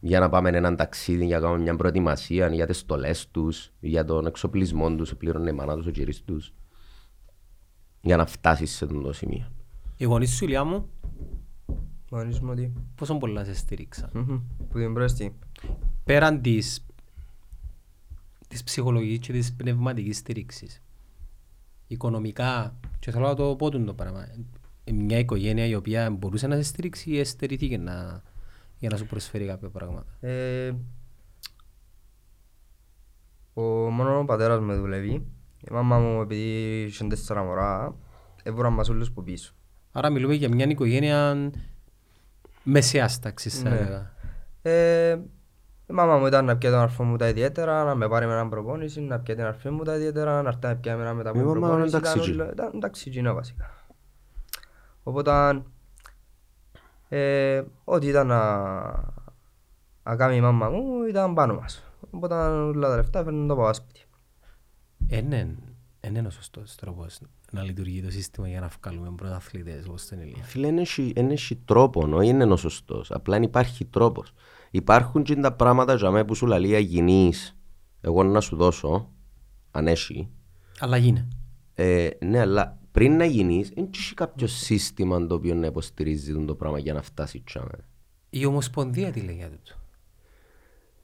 για 0.00 0.20
να 0.20 0.28
πάμε 0.28 0.48
έναν 0.48 0.76
ταξίδι, 0.76 1.24
για 1.26 1.36
να 1.38 1.42
κάνουμε 1.42 1.62
μια 1.62 1.76
προετοιμασία, 1.76 2.48
για 2.48 2.66
τις 2.66 2.78
στολές 2.78 3.30
τους, 3.30 3.72
για 3.80 4.04
τον 4.04 4.26
εξοπλισμό 4.26 4.94
τους, 4.94 5.14
πλήρωνε 5.14 5.50
η 5.50 5.52
μάνα 5.52 5.76
τους, 5.76 5.86
ο 5.86 5.90
κύρις 5.90 6.24
τους. 6.24 6.52
Για 8.00 8.16
να 8.16 8.26
φτάσεις 8.26 8.70
σε 8.76 8.84
αυτό 8.84 9.00
το 9.00 9.12
σημείο. 9.12 9.52
Οι 9.96 10.04
γονείς 10.04 10.30
σου, 10.36 10.44
Ηλιά 10.44 10.64
μου, 10.64 10.88
Μόνος 12.10 12.40
μου 12.40 12.48
ότι... 12.50 12.72
πόσο 12.94 13.18
πολλά 13.18 13.44
σε 13.44 13.54
στήριξαν; 13.54 14.10
μμμ, 14.14 14.40
Που 14.68 14.78
την 14.78 14.94
πρώτη. 14.94 15.38
Πέραν 16.04 16.40
της, 16.40 16.86
της 18.48 18.64
ψυχολογικής 18.64 19.18
και 19.26 19.32
της 19.32 19.54
πνευματικής 19.54 20.16
στήριξης. 20.16 20.82
Οικονομικά, 21.86 22.80
και 22.98 23.10
θέλω 23.10 23.26
να 23.26 23.34
το 23.34 23.56
πω 23.56 23.70
τούτο 23.70 23.84
το 23.84 23.94
πράγμα. 23.94 24.26
Ε, 24.88 24.92
Μια 24.92 25.18
οικογένεια 25.18 25.66
η 25.66 25.74
οποία 25.74 26.10
μπορούσε 26.10 26.46
να 26.46 26.56
σε 26.56 26.62
στηρίξει 26.62 27.10
ή 27.10 27.18
εστερήθηκε 27.18 27.78
να, 27.78 28.22
για 28.78 28.88
να 28.90 28.96
σου 28.96 29.06
προσφέρει 29.06 29.46
κάποια 29.46 29.68
πράγματα; 29.70 30.06
Ε, 30.20 30.72
ο, 33.54 33.62
μόνος 33.62 34.20
ο 34.20 34.24
πατέρας 34.24 34.60
με 34.60 34.74
δουλεύει. 34.74 35.12
Η 35.60 35.68
μάμα 35.72 35.98
μου 35.98 36.20
επειδή 36.20 36.82
είχε 36.82 37.04
τέσσερα 37.06 37.42
μωρά, 37.42 37.94
έβουραν 38.42 38.72
μας 38.72 38.88
όλους 38.88 39.12
που 39.12 39.22
πίσω. 39.22 39.54
Άρα 39.92 40.10
μιλούμε 40.10 40.34
για 40.34 40.48
μια 40.48 40.66
οικογένεια 40.68 41.50
μεσαίας 42.62 43.18
τάξης, 43.18 43.60
θα 43.60 43.68
Ναι. 43.68 43.76
έλεγα. 43.76 44.14
Ε, 44.62 45.10
η 45.90 45.92
μάμα 45.92 46.16
μου 46.18 46.26
ήταν 46.26 46.44
να 46.44 46.56
πιέει 46.56 46.70
τον 46.70 46.80
αρφό 46.80 47.04
μου 47.04 47.16
τα 47.16 47.28
ιδιαίτερα, 47.28 47.84
να 47.84 47.94
με 47.94 48.08
πάρει 48.08 48.26
με 48.26 48.32
έναν 48.32 48.48
προπόνηση, 48.48 49.00
να 49.00 49.20
πιέει 49.20 49.36
την 49.36 49.44
αρφή 49.44 49.70
μου 49.70 49.82
τα 49.82 49.96
ιδιαίτερα, 49.96 50.42
να 50.42 50.48
έρθει 50.48 50.66
να 50.66 50.76
πιέει 50.76 50.94
με 50.96 51.02
έναν 51.02 51.16
μετά 51.16 51.30
από 51.30 51.38
Η 51.38 51.42
την 51.42 51.50
μάμα 51.50 51.66
είναι 51.66 51.74
προπόνηση. 51.74 51.96
Ήταν 51.96 52.12
ταξιτζή. 52.12 52.40
όλα- 52.40 52.52
Ήταν 52.52 52.80
ταξιτζίνα 52.80 53.34
βασικά. 53.34 53.75
Οπότε, 55.08 55.62
ε, 57.08 57.62
ό,τι 57.84 58.06
ήταν 58.06 58.26
να, 58.26 58.56
να 60.02 60.16
κάνει 60.16 60.36
η 60.36 60.40
μάμα 60.40 60.68
μου 60.68 61.04
ήταν 61.08 61.34
πάνω 61.34 61.54
μας. 61.54 61.84
Οπότε 62.10 62.34
όλα 62.34 62.88
τα 62.88 62.96
λεφτά 62.96 63.24
φέρνουν 63.24 63.48
το 63.48 63.56
πάω 63.56 63.74
σπίτι. 63.74 64.04
Είναι, 65.06 65.56
είναι 66.00 66.20
ο 66.26 66.30
σωστός 66.30 66.74
τρόπος 66.74 67.18
να 67.52 67.62
λειτουργεί 67.62 68.02
το 68.02 68.10
σύστημα 68.10 68.48
για 68.48 68.60
να 68.60 68.70
βγάλουμε 68.80 69.12
πρωταθλητές 69.16 69.86
όπως 69.86 70.06
τον 70.06 70.20
Ηλία. 70.20 70.42
Φίλε, 70.42 70.66
δεν 70.66 70.78
έχει, 70.78 71.12
εν 71.16 71.30
έχει 71.30 71.56
τρόπο, 71.56 72.08
όχι 72.12 72.28
είναι 72.28 72.44
ο 72.44 72.56
σωστός. 72.56 73.10
Απλά 73.10 73.34
δεν 73.34 73.42
υπάρχει 73.42 73.84
τρόπος. 73.84 74.32
Υπάρχουν 74.70 75.22
και 75.22 75.34
τα 75.34 75.52
πράγματα 75.52 75.94
για 75.94 76.10
μένα 76.10 76.24
που 76.24 76.34
σου 76.34 76.46
λέει 76.46 76.74
αγινείς, 76.74 77.56
εγώ 78.00 78.22
να 78.22 78.40
σου 78.40 78.56
δώσω, 78.56 79.10
αν 79.70 79.86
έχει. 79.86 80.30
Αλλά 80.78 80.96
γίνει. 80.96 81.28
Ε, 81.74 82.08
ναι, 82.24 82.40
αλλά 82.40 82.78
πριν 82.96 83.16
να 83.16 83.24
γίνεις, 83.24 83.72
δεν 83.74 83.88
έχει 83.94 84.14
κάποιος 84.14 84.52
σύστημα 84.52 85.26
το 85.26 85.34
οποίο 85.34 85.54
να 85.54 85.66
υποστηρίζει 85.66 86.44
το 86.44 86.54
πράγμα 86.54 86.78
για 86.78 86.92
να 86.92 87.02
φτάσει 87.02 87.42
τσάμε. 87.46 87.78
Η 88.30 88.44
Ομοσπονδία 88.46 89.10
τι 89.10 89.20
λέει 89.20 89.34
για 89.34 89.48
τούτο; 89.48 89.78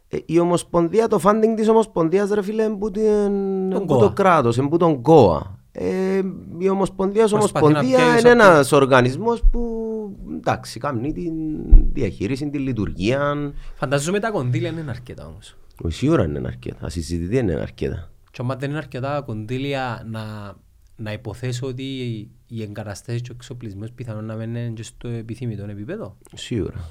Ε, 0.08 0.18
η 0.26 0.38
Ομοσπονδία, 0.38 1.08
το 1.08 1.20
funding 1.24 1.52
της 1.56 1.68
Ομοσπονδίας 1.68 2.30
ρε 2.30 2.42
φίλε 2.42 2.62
είναι 2.62 2.74
που, 2.76 2.90
την, 2.90 3.70
Τον 3.70 3.80
που 3.80 3.86
ΚΟΑ. 3.86 3.98
το 3.98 4.12
κράτος, 4.12 4.56
είναι 4.56 4.68
που 4.68 4.76
τον 4.76 5.02
ΚΟΑ. 5.02 5.58
Ε, 5.72 6.22
η 6.58 6.68
Ομοσπονδία 6.68 7.24
ως 7.24 7.30
Προσπαθεί 7.30 7.64
να 7.72 7.78
Ομοσπονδία 7.78 7.98
πιέσει 7.98 8.20
είναι 8.20 8.30
από- 8.42 8.42
ένας 8.52 8.72
οργανισμός 8.72 9.42
που 9.50 9.62
εντάξει, 10.36 10.78
κάνει 10.80 11.12
την 11.12 11.32
διαχείριση, 11.92 12.50
τη 12.50 12.58
λειτουργία. 12.58 13.52
Φανταζομαι 13.74 14.18
τα 14.20 14.30
κονδύλια 14.30 14.70
είναι 14.70 14.84
αρκετά 14.90 15.26
όμως. 15.26 15.56
Όχι, 15.84 15.94
Σίγουρα 15.96 16.24
είναι 16.24 16.42
αρκετά, 16.46 16.86
ασυζητητή 16.86 17.36
είναι 17.36 17.52
αρκετά. 17.54 18.10
Και 18.30 18.42
όμως 18.42 18.56
δεν 18.58 18.68
είναι 18.68 18.78
αρκετά 18.78 19.22
κονδύλια 19.26 20.06
να, 20.10 20.20
να 20.96 21.12
υποθέσω 21.12 21.66
ότι 21.66 21.82
οι 22.46 22.62
εγκαταστάσεις 22.62 23.20
και 23.22 23.30
ο 23.30 23.34
εξοπλισμός 23.36 23.92
πιθανόν 23.92 24.24
να 24.24 24.36
μένουν 24.36 24.74
και 24.74 24.82
στο 24.82 25.08
επιθυμητό 25.08 25.64
επίπεδο. 25.64 26.16
Σίγουρα. 26.34 26.88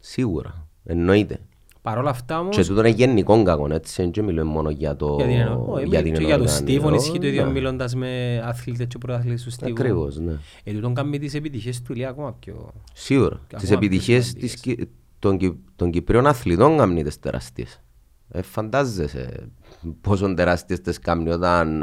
Σίγουρα. 0.00 0.68
Εννοείται. 0.84 1.38
Παρ' 1.82 1.98
όλα 1.98 2.10
αυτά 2.10 2.38
όμως, 2.40 2.56
Και 2.56 2.64
τούτο 2.64 2.80
είναι 2.80 2.88
γενικό 2.88 3.42
κακό, 3.42 3.72
έτσι, 3.74 4.10
δεν 4.14 4.24
μιλούμε 4.24 4.50
μόνο 4.50 4.70
για 4.70 4.96
το... 4.96 5.14
για 5.16 5.26
την 5.26 5.34
εννοώ, 5.40 5.64
όχι, 5.72 5.84
για 5.88 6.02
και 6.02 6.04
την 6.04 6.12
για 6.12 6.20
τον 6.20 6.24
ενόργανη. 6.46 6.48
Στίβον 6.48 6.94
ισχύει 6.94 7.12
το 7.12 7.18
Ναι. 7.18 7.26
ίδιο 7.26 7.50
μιλώντας 7.50 7.94
με 7.94 8.40
αθλητές 8.44 8.86
και 8.86 8.98
πρωταθλητές 8.98 9.42
του 9.42 9.50
Στίβου. 9.50 9.70
Ακριβώς, 9.72 10.18
ναι. 10.18 10.32
Ε, 10.64 10.72
τούτον 10.72 10.94
κάνει 10.94 11.18
τις 11.18 11.34
επιτυχίες 11.34 11.82
του 11.82 11.92
Ηλία 11.92 12.08
ακόμα 12.08 12.32
πιο... 12.32 12.72
Σίγουρα. 12.92 13.40
Και 13.46 13.56
Τις 13.56 13.64
ακόμα 13.64 13.78
πιο 13.78 13.86
επιτυχίες 13.88 14.24
σημαντικές. 14.26 14.52
της, 14.52 14.60
Κι- 14.76 14.88
των, 15.18 15.38
Κι- 15.38 15.58
των 15.76 15.90
Κυπρίων 15.90 16.26
αθλητών 16.26 16.76
κάνουν 16.76 17.02
τις 17.02 17.18
τεράστιες. 17.18 17.80
Ε, 18.28 18.42
φαντάζεσαι 18.42 19.48
πόσο 20.00 20.34
τεράστιες 20.34 20.80
τις 20.80 20.98
κάνουν 20.98 21.28
όταν, 21.28 21.82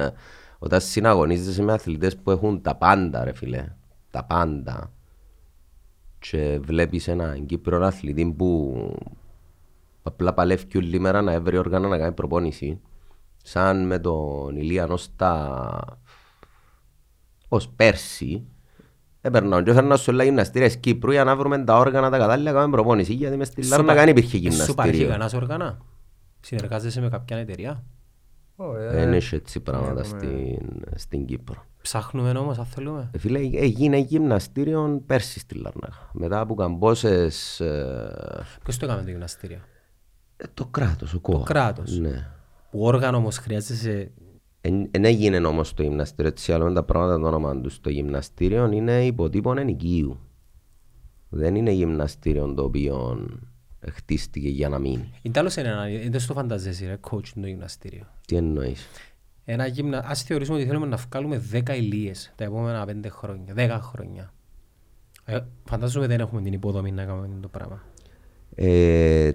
όταν 0.64 0.82
συναγωνίζεσαι 0.82 1.64
με 1.64 1.74
αθλητές 1.74 2.18
που 2.18 2.32
έχουν 2.32 2.62
τα 2.62 2.76
πάντα 2.76 3.24
ρε 3.24 3.34
φίλε. 3.34 3.66
Τα 4.12 4.24
πάντα. 4.24 4.92
Και 6.20 6.60
βλέπεις 6.62 7.08
έναν 7.08 7.46
Κύπριο 7.46 7.84
αθλητή 7.84 8.34
που 8.38 8.76
απλά 10.04 10.34
παλεύει 10.34 10.78
όλη 10.78 11.00
μέρα 11.00 11.22
να 11.22 11.32
έβρει 11.32 11.58
όργανα 11.58 11.88
να 11.88 11.98
κάνει 11.98 12.14
προπόνηση. 12.14 12.80
Σαν 13.44 13.86
με 13.86 14.00
τον 14.00 14.56
Ηλία 14.56 14.88
ως 14.88 15.10
τα 15.16 15.98
ως 17.48 17.70
πέρσι 17.70 18.44
έπαιρνα 19.22 19.64
και 19.64 19.70
έφερνα 19.72 19.96
στο 19.96 20.12
όλα 20.12 20.24
γυμναστήρια 20.24 20.70
Κύπρου 20.70 21.12
για 21.12 21.24
να 21.24 21.36
βρούμε 21.36 21.64
τα 21.64 21.78
όργανα 21.78 22.10
τα 22.10 22.18
κατάλληλα 22.18 22.52
να 22.52 22.58
κάνουμε 22.58 22.76
προπόνηση 22.76 23.14
γιατί 23.14 23.38
μες 23.38 23.48
στη 23.48 23.64
Σου 23.64 23.70
Λάρνα 23.70 23.86
πα- 23.86 23.94
δεν 23.94 24.08
υπήρχε 24.08 24.30
Σου 24.38 24.38
υπάρχει 24.38 24.50
γυμναστήριο. 24.50 25.08
κανένας 25.08 25.34
όργανα; 25.34 25.78
Συνεργάζεσαι 26.40 27.02
με 27.02 27.10
κάποια 27.10 27.38
εταιρεία; 27.38 27.84
Ω, 28.56 28.76
ε, 28.78 28.90
Δεν 28.92 29.14
έχει 29.14 29.36
έτσι 29.36 29.60
πράγματα 29.60 30.00
έχουμε- 30.02 30.22
στην, 30.22 30.84
στην 30.96 31.26
Κύπρο. 31.26 31.66
Ψάχνουμε 31.82 32.30
όμως 32.30 32.58
αν 32.60 32.66
θέλουμε. 32.66 33.10
Ε, 33.14 33.18
Φίλε, 33.18 33.40
έγινε 33.54 33.98
γυμναστήριο 33.98 35.04
πέρσι 35.06 35.40
στη 35.40 35.56
Λάρνακα. 35.56 36.10
Μετά 36.14 36.40
από 36.40 36.56
καμπόσες... 36.56 37.60
Ε, 37.60 38.44
Ποιος 38.64 38.78
το 38.78 38.86
έκαμε 38.86 39.04
το 39.04 39.10
γυμναστήριο; 39.10 39.60
ε, 40.38 40.44
το 40.54 40.66
κράτος, 40.66 41.14
ο 41.14 41.20
ΚΟΑ. 41.20 41.44
κράτος. 41.44 42.00
Ναι. 42.00 42.28
Που 42.72 42.82
όργανο 42.84 43.18
όμως 43.18 43.38
χρειάζεσαι; 43.38 44.12
Δεν 44.92 45.06
έγινε 45.06 45.38
όμως 45.48 45.74
το 45.74 45.84
γυμναστήριο, 45.84 46.32
έτσι 46.32 46.54
άλλο 46.54 46.74
τα 46.74 46.84
πράγματα 46.84 47.20
το 47.20 47.28
όνομα 47.28 47.62
τους. 47.62 47.82
Το 47.82 47.90
γυμναστήριο 47.90 48.72
είναι 48.72 49.06
υποτύπων 49.06 49.58
ενοικίου. 49.58 50.20
Δεν 51.30 51.56
είναι 51.56 51.72
γυμναστήριο 51.72 52.54
το 52.54 52.64
οποίο 52.64 53.26
χτίστηκε 53.92 54.50
για 54.50 54.70
να 54.70 54.80
μείνει. 54.80 55.12
Είναι 55.22 55.34
τέλος 55.34 55.56
είναι 55.56 55.68
ένα, 55.68 56.10
δεν 56.10 56.20
στο 56.20 56.34
φανταζέσαι 56.34 56.86
ρε, 56.86 56.98
coach 57.12 57.28
το 57.42 57.48
γυμναστήριο. 57.48 58.04
Τι 58.28 58.36
εννοείς; 58.36 58.88
Ένα 59.46 59.68
γυμνα... 59.68 60.04
Ας 60.08 60.24
θεωρήσουμε 60.24 60.58
ότι 60.58 60.68
θέλουμε 60.68 60.86
να 60.86 60.98
βγάλουμε 60.98 61.42
10 61.54 61.70
ηλίες 61.76 62.34
τα 62.36 62.44
επόμενα 62.44 62.86
5 62.88 62.94
χρόνια, 63.10 63.54
10 63.58 63.80
χρόνια. 63.82 64.34
Ε, 65.26 65.40
φαντάζομαι 65.66 66.08
δεν 66.08 66.20
έχουμε 66.20 66.42
την 66.42 66.54
υποδομή 66.54 66.92
να 66.92 67.04
κάνουμε 67.04 67.28
το 67.42 67.48
πράγμα. 67.48 67.82
Ε, 68.56 69.32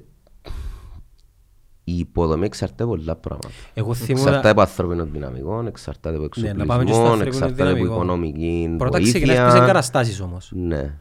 η 1.85 1.97
υποδομή 1.99 2.45
εξαρτάται 2.47 2.83
από 2.83 2.97
πολλά 2.97 3.17
πράγματα. 3.17 3.49
Εγώ 3.75 3.95
θυμούμαι... 3.95 4.21
Εξαρτάται 4.21 4.49
από 4.49 4.61
ανθρώπινο 4.61 5.05
δυναμικό, 5.05 5.64
εξαρτάται 5.67 6.17
από 6.17 6.28
Ναι, 6.37 6.52
να 6.52 6.67
πάμε 6.67 6.85
και 6.85 6.93
στο 6.93 7.00
εξοπλισμό, 7.02 7.12
ανθρώπινο 7.12 7.26
εξαρτάται 7.47 7.62
από 7.62 7.73
δυναμικό. 7.73 7.95
οικονομική 7.95 8.75
Πρώτα 8.78 9.00
ξεκινάς 9.00 9.28
με 9.28 9.35
τις 9.35 9.43
βοήθεια. 9.45 9.62
εγκαταστάσεις 9.64 10.21
όμως. 10.21 10.52
Ναι. 10.55 10.99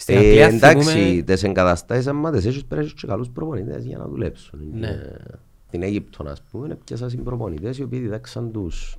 Στην 0.00 0.14
Ε, 0.14 0.18
Αγγλία 0.18 0.46
εντάξει, 0.46 0.88
θυμούμε- 0.90 1.24
τις 1.24 1.42
εγκαταστάσεις 1.42 2.06
άμα 2.06 2.30
τις 2.30 2.44
έχεις 2.46 2.64
πρέπει 2.64 2.74
να 2.74 2.80
έχεις 2.88 3.00
και 3.00 3.06
καλούς 3.06 3.28
προπονητές 3.30 3.84
για 3.84 3.98
να 3.98 4.06
δουλέψουν. 4.08 4.58
Ναι. 4.72 4.88
Και 4.88 5.36
Την 5.70 5.82
Αίγυπτο, 5.82 6.24
ας 6.28 6.42
πούμε, 6.50 6.78
πιάσα 6.84 7.08
συμπροπονητές 7.08 7.78
οι 7.78 7.82
οποίοι 7.82 7.98
διδάξαν 8.00 8.52
τους 8.52 8.96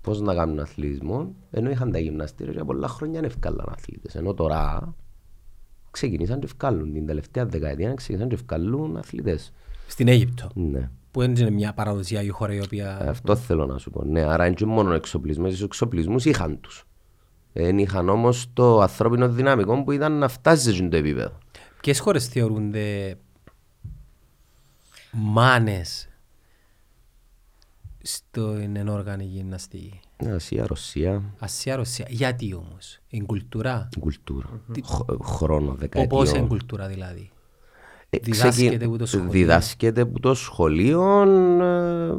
πώς 0.00 0.20
να 0.20 0.34
κάνουν 0.34 0.60
αθλητισμό, 0.60 1.34
ενώ 1.50 1.70
είχαν 1.70 1.92
τα 1.92 1.98
γυμναστήρια 1.98 2.52
και 2.52 2.64
πολλά 2.64 2.88
χρόνια 2.88 3.20
δεν 3.20 3.28
ευκάλαν 3.30 3.66
αθλητές. 3.68 4.14
Ενώ 4.14 4.34
τώρα 4.34 4.94
ξεκινήσαν 5.90 6.40
και 6.40 6.48
βγάλουν 6.58 6.92
την 6.92 7.06
τελευταία 7.06 7.46
δεκαετία, 7.46 7.94
ξεκινήσαν 7.94 8.28
και 8.28 8.36
βγάλουν 8.46 8.96
αθλητές. 8.96 9.52
Στην 9.86 10.08
Αίγυπτο, 10.08 10.48
Ναι. 10.54 10.90
που 11.10 11.20
δεν 11.20 11.34
είναι 11.36 11.50
μια 11.50 11.72
παραδοσιακή 11.72 12.28
χώρα 12.28 12.54
η 12.54 12.60
οποία... 12.60 13.08
Αυτό 13.08 13.36
θέλω 13.36 13.66
να 13.66 13.78
σου 13.78 13.90
πω. 13.90 14.04
Ναι, 14.04 14.22
άρα 14.22 14.46
είναι 14.46 14.54
και 14.54 14.66
μόνο 14.66 14.92
εξοπλισμούς. 14.92 15.50
Τους 15.50 15.62
εξοπλισμούς 15.62 16.24
είχαν 16.24 16.60
τους. 16.60 16.84
Δεν 17.60 17.78
είχαν 17.78 18.08
όμως 18.08 18.46
το 18.52 18.80
ανθρώπινο 18.80 19.28
δυναμικό 19.28 19.82
που 19.84 19.92
ήταν 19.92 20.12
να 20.12 20.28
φτάσει 20.28 20.62
σε 20.62 20.70
αυτό 20.70 20.88
το 20.88 20.96
επίπεδο. 20.96 21.38
Ποιες 21.80 21.98
χώρες 21.98 22.28
θεωρούνται 22.28 23.18
μάνες 25.12 26.08
στην 28.02 28.76
ενόργανη 28.76 29.24
γυμναστική. 29.24 30.00
Ασία, 30.34 30.66
Ρωσία, 30.66 31.22
Ασία, 31.38 31.76
Ρωσία. 31.76 32.06
Γιατί 32.08 32.54
όμως, 32.54 32.98
η 33.08 33.20
κουλτούρα; 33.20 33.88
κουλτούρα. 34.00 34.48
Χ- 34.84 35.22
χρόνο, 35.24 35.66
Πώς 35.66 35.80
είναι 35.82 35.84
η 35.84 35.88
δεκαετιών. 36.06 36.48
κουλτούρα 36.48 36.86
δηλαδή; 36.86 37.30
Ε, 38.10 38.18
Διδάσκεται 38.22 38.66
ξεκι- 38.68 38.84
από 38.84 38.98
το 38.98 39.06
σχολείο. 39.06 39.30
Διδάσκεται 39.30 40.00
από 40.00 40.20
το 40.20 40.34
σχολείο. 40.34 41.22
ε, 41.62 42.14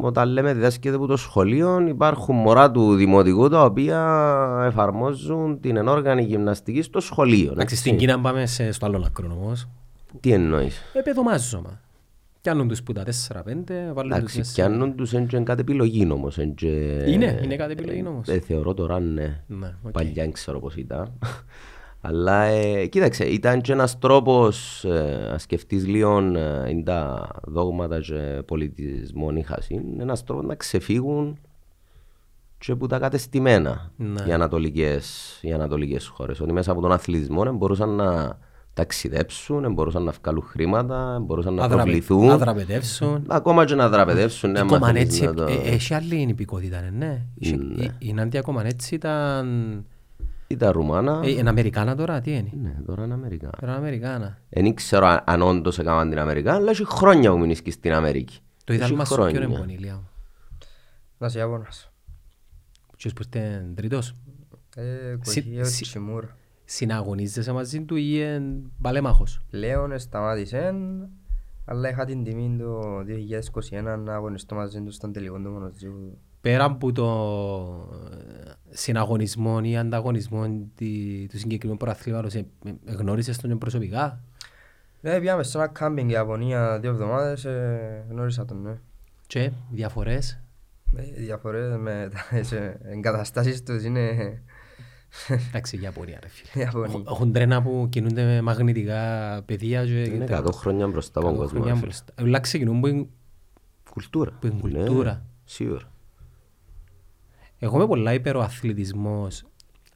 Όταν 0.00 0.28
λέμε 0.28 0.54
διδάσκεται 0.54 0.96
από 0.96 1.06
το 1.06 1.16
σχολείο, 1.16 1.86
υπάρχουν 1.88 2.36
μωρά 2.36 2.70
του 2.70 2.94
δημοτικού 2.94 3.48
τα 3.48 3.64
οποία 3.64 4.62
εφαρμόζουν 4.66 5.60
την 5.60 5.76
ενόργανη 5.76 6.22
γυμναστική 6.22 6.82
στο 6.82 7.00
σχολείο. 7.00 7.44
Εντάξει, 7.52 7.60
έτσι. 7.60 7.76
στην 7.76 7.96
Κίνα 7.96 8.20
πάμε 8.20 8.46
σε, 8.46 8.72
στο 8.72 8.86
άλλο 8.86 9.02
άκρο 9.06 9.38
όμως. 9.42 9.68
Τι 10.20 10.32
εννοείς; 10.32 10.82
Ε, 10.92 11.05
παιδομάζωμα. 11.05 11.80
Πιάνουν 12.40 12.68
τους 12.68 12.82
που 12.82 12.92
τα 12.92 13.02
4-5, 13.02 13.92
βάλουν 13.94 14.10
τους 14.10 14.18
Εντάξει, 14.18 14.38
μέσα. 14.38 14.52
πιάνουν 14.54 14.94
τους 14.96 15.12
είναι 15.12 15.24
και 15.26 15.38
κάτι 15.38 15.60
επιλογή 15.60 16.10
όμως. 16.10 16.36
είναι 16.36 16.52
και- 16.56 17.04
Είναι, 17.06 17.40
είναι 17.44 17.56
κάτι 17.56 17.72
επιλογή 17.72 18.04
όμως. 18.06 18.28
Ε, 18.28 18.38
θεωρώ 18.40 18.74
τώρα 18.74 19.00
ναι. 19.00 19.40
Ναι, 19.46 19.72
οκ. 19.82 19.90
Παλιά 19.92 20.12
δεν 20.14 20.32
ξέρω 20.32 20.58
πώς 20.60 20.74
ήταν. 20.76 21.12
Αλλά 22.06 22.42
ε, 22.42 22.86
κοίταξε, 22.86 23.24
ήταν 23.24 23.60
και 23.60 23.72
ένας 23.72 23.98
τρόπος 23.98 24.84
ε, 24.84 25.28
να 25.30 25.38
σκεφτείς 25.38 25.86
λίγο 25.86 26.18
ε, 26.18 26.70
είναι 26.70 26.82
τα 26.82 27.28
δόγματα 27.42 28.00
και 28.00 28.42
πολιτισμό 28.46 29.30
είχας. 29.34 29.68
Είναι 29.70 30.02
ένας 30.02 30.24
τρόπος 30.24 30.44
να 30.44 30.54
ξεφύγουν 30.54 31.38
και 32.58 32.72
από 32.72 32.86
τα 32.86 32.98
κατεστημένα 32.98 33.90
Ναι. 33.96 34.22
οι, 34.28 34.32
ανατολικές, 34.32 35.38
οι 35.42 35.52
ανατολικές 35.52 36.06
χώρες. 36.06 36.40
Ότι 36.40 36.52
μέσα 36.52 36.72
από 36.72 36.80
τον 36.80 36.92
αθλητισμό 36.92 37.42
ε, 37.46 37.50
μπορούσαν 37.50 37.88
να 37.90 38.38
ταξιδέψουν, 38.74 39.64
ε, 39.64 39.68
μπορούσαν 39.68 40.02
να 40.02 40.12
βγάλουν 40.22 40.42
χρήματα, 40.42 41.14
ε, 41.18 41.20
μπορούσαν 41.22 41.54
να 41.54 41.60
Να 41.62 41.68
δραπε- 41.68 41.82
προβληθούν. 41.84 42.26
Να 42.26 42.38
δραπετεύσουν. 42.38 43.24
Ακόμα 43.28 43.64
και 43.64 43.74
να 43.74 43.88
δραπετεύσουν. 43.88 44.50
ναι, 44.50 44.58
Η 44.58 44.60
άμα 44.60 44.68
θέλεις 44.70 44.80
Κομανέτσι, 44.86 45.24
να 45.24 45.34
το- 45.34 45.42
ε, 45.46 45.54
έχει 45.74 45.94
άλλη 45.94 46.16
υπηκότητα, 46.28 46.80
ναι, 46.80 46.90
ναι. 47.06 47.22
Είχε- 47.34 47.56
Ναι. 47.56 47.84
η- 47.84 47.90
Η 47.98 48.12
Νάντια 48.12 48.40
Κομανέτσι 48.40 48.94
ήταν... 48.94 49.46
Ήταν 50.46 50.70
Ρουμάνα. 50.72 51.20
ε, 51.24 51.30
Είναι 51.30 51.48
Αμερικάνα 51.48 51.96
τώρα, 51.96 52.20
τι 52.20 52.30
είναι; 52.36 52.50
Ναι, 52.62 52.76
τώρα 52.86 53.04
είναι 53.04 53.14
Αμερικά. 53.14 53.50
Τώρα 53.50 53.66
είναι 53.72 53.80
Αμερικάνα. 53.80 54.38
Δεν 54.48 54.74
ξέρω 54.74 55.06
αν- 55.06 55.22
αν 55.26 55.42
όντως 55.42 55.78
έκαναν 55.78 56.08
την 56.10 56.18
Αμερικά, 56.18 56.54
αλλά 56.54 56.70
έχει 56.70 56.84
χρόνια 56.86 57.30
που 57.30 57.38
μείνεις 57.38 57.62
και 57.62 57.70
στην 57.70 57.92
Αμερική. 57.92 58.38
Το 58.64 58.72
Έχει 58.72 58.84
είδα 58.84 58.94
μας 58.94 59.08
πιο 59.08 59.16
χρόνια. 59.16 59.40
ρεμπονή, 59.40 59.72
Ηλία 59.74 59.94
μου. 59.94 60.08
Να 61.18 61.26
είσαι 61.26 61.38
Ιάπωνας. 61.38 61.90
Ποιος 62.96 63.12
που 63.12 63.20
είστε 63.22 63.66
τρίτος; 63.74 64.14
Ε, 64.76 65.16
Συ- 65.20 65.44
Κοχείο 65.44 65.64
συ- 65.64 65.82
Τσιμούρα. 65.82 66.36
Συναγωνίζεσαι 66.64 67.52
μαζί 67.52 67.82
του 67.84 67.96
ή 67.96 68.10
είναι 68.14 68.42
παλέμαχος; 68.82 69.40
Πλέον 69.50 69.98
σταμάτησε, 69.98 70.74
αλλά 71.64 71.88
είχα 71.88 72.04
την 72.04 72.24
τιμή 72.24 72.56
το 72.58 73.02
2021 73.04 73.96
να 73.96 74.14
αγωνιστώ 74.14 74.54
μαζί 74.54 74.80
του 74.80 74.90
στον 74.92 75.12
τελικό 75.12 75.36
του 75.38 75.50
μονοτζίου. 75.50 76.18
Πέρα 76.44 76.64
από 76.64 76.92
το 76.92 77.06
ε, 78.02 78.50
συναγωνισμό 78.70 79.60
ή 79.62 79.76
ανταγωνισμό 79.76 80.66
τη- 80.74 81.26
του 81.30 81.38
συγκεκριμένου 81.38 81.78
προαθλήματος, 81.78 82.34
ε, 82.34 82.46
ε, 82.86 82.92
γνώρισες 82.92 83.36
τον 83.38 83.58
προσωπικά; 83.58 84.20
Ναι, 85.00 85.18
πήγαμε 85.18 85.42
σε 85.42 85.58
ένα 85.58 85.66
κάμπινγκ 85.66 86.08
η 86.10 86.12
Ιαπωνία 86.12 86.78
δύο 86.80 86.90
εβδομάδες, 86.90 87.44
ε, 87.44 88.04
γνώρισα 88.10 88.44
τον, 88.44 88.62
ναι. 88.62 88.74
Και 89.26 89.50
διαφορές; 89.70 90.40
Ε, 90.96 91.02
Οι 91.02 91.22
διαφορές 91.24 91.76
με 91.76 92.10
τις 92.30 92.52
ε, 92.52 92.80
εγκαταστάσεις 92.84 93.62
τους 93.62 93.82
είναι 93.84 94.38
Εντάξει, 95.48 95.78
Ιαπωνία 95.82 96.18
ρε 96.22 96.28
φίλε. 96.28 96.64
Ιαπωνία. 96.64 96.86
Έχουν- 96.90 97.06
Έχουν 97.08 97.32
τρένα 97.32 97.62
που 97.62 97.86
κινούνται 97.90 98.24
με 98.24 98.40
μαγνητικά 98.40 99.02
πεδία 99.46 99.84
και... 99.84 100.02
Είναι 100.02 100.24
τα- 100.26 100.42
100 100.44 100.52
χρόνια 100.52 100.86
μπροστά 100.86 101.18
από 101.20 101.28
τον 101.28 101.36
εκατό 101.36 101.50
κόσμο. 101.54 101.62
χρόνια 101.64 101.72
ρε 101.72 101.78
φίλε. 101.78 101.86
μπροστά. 102.04 102.22
Όλα 102.22 102.40
ξεκινούν 102.40 102.80
που 102.80 102.86
είναι- 102.86 103.06
Κουλτούρα. 103.90 104.30
Που 104.40 104.46
είναι 104.46 104.56
Ναι, 104.62 104.78
κουλτούρα. 104.78 105.24
Σίγουρα. 105.44 105.92
Εγώ 107.64 107.76
είμαι 107.76 107.86
πολλά 107.86 108.12
υπέρ 108.12 108.36
ο 108.36 108.40
αθλητισμός 108.40 109.42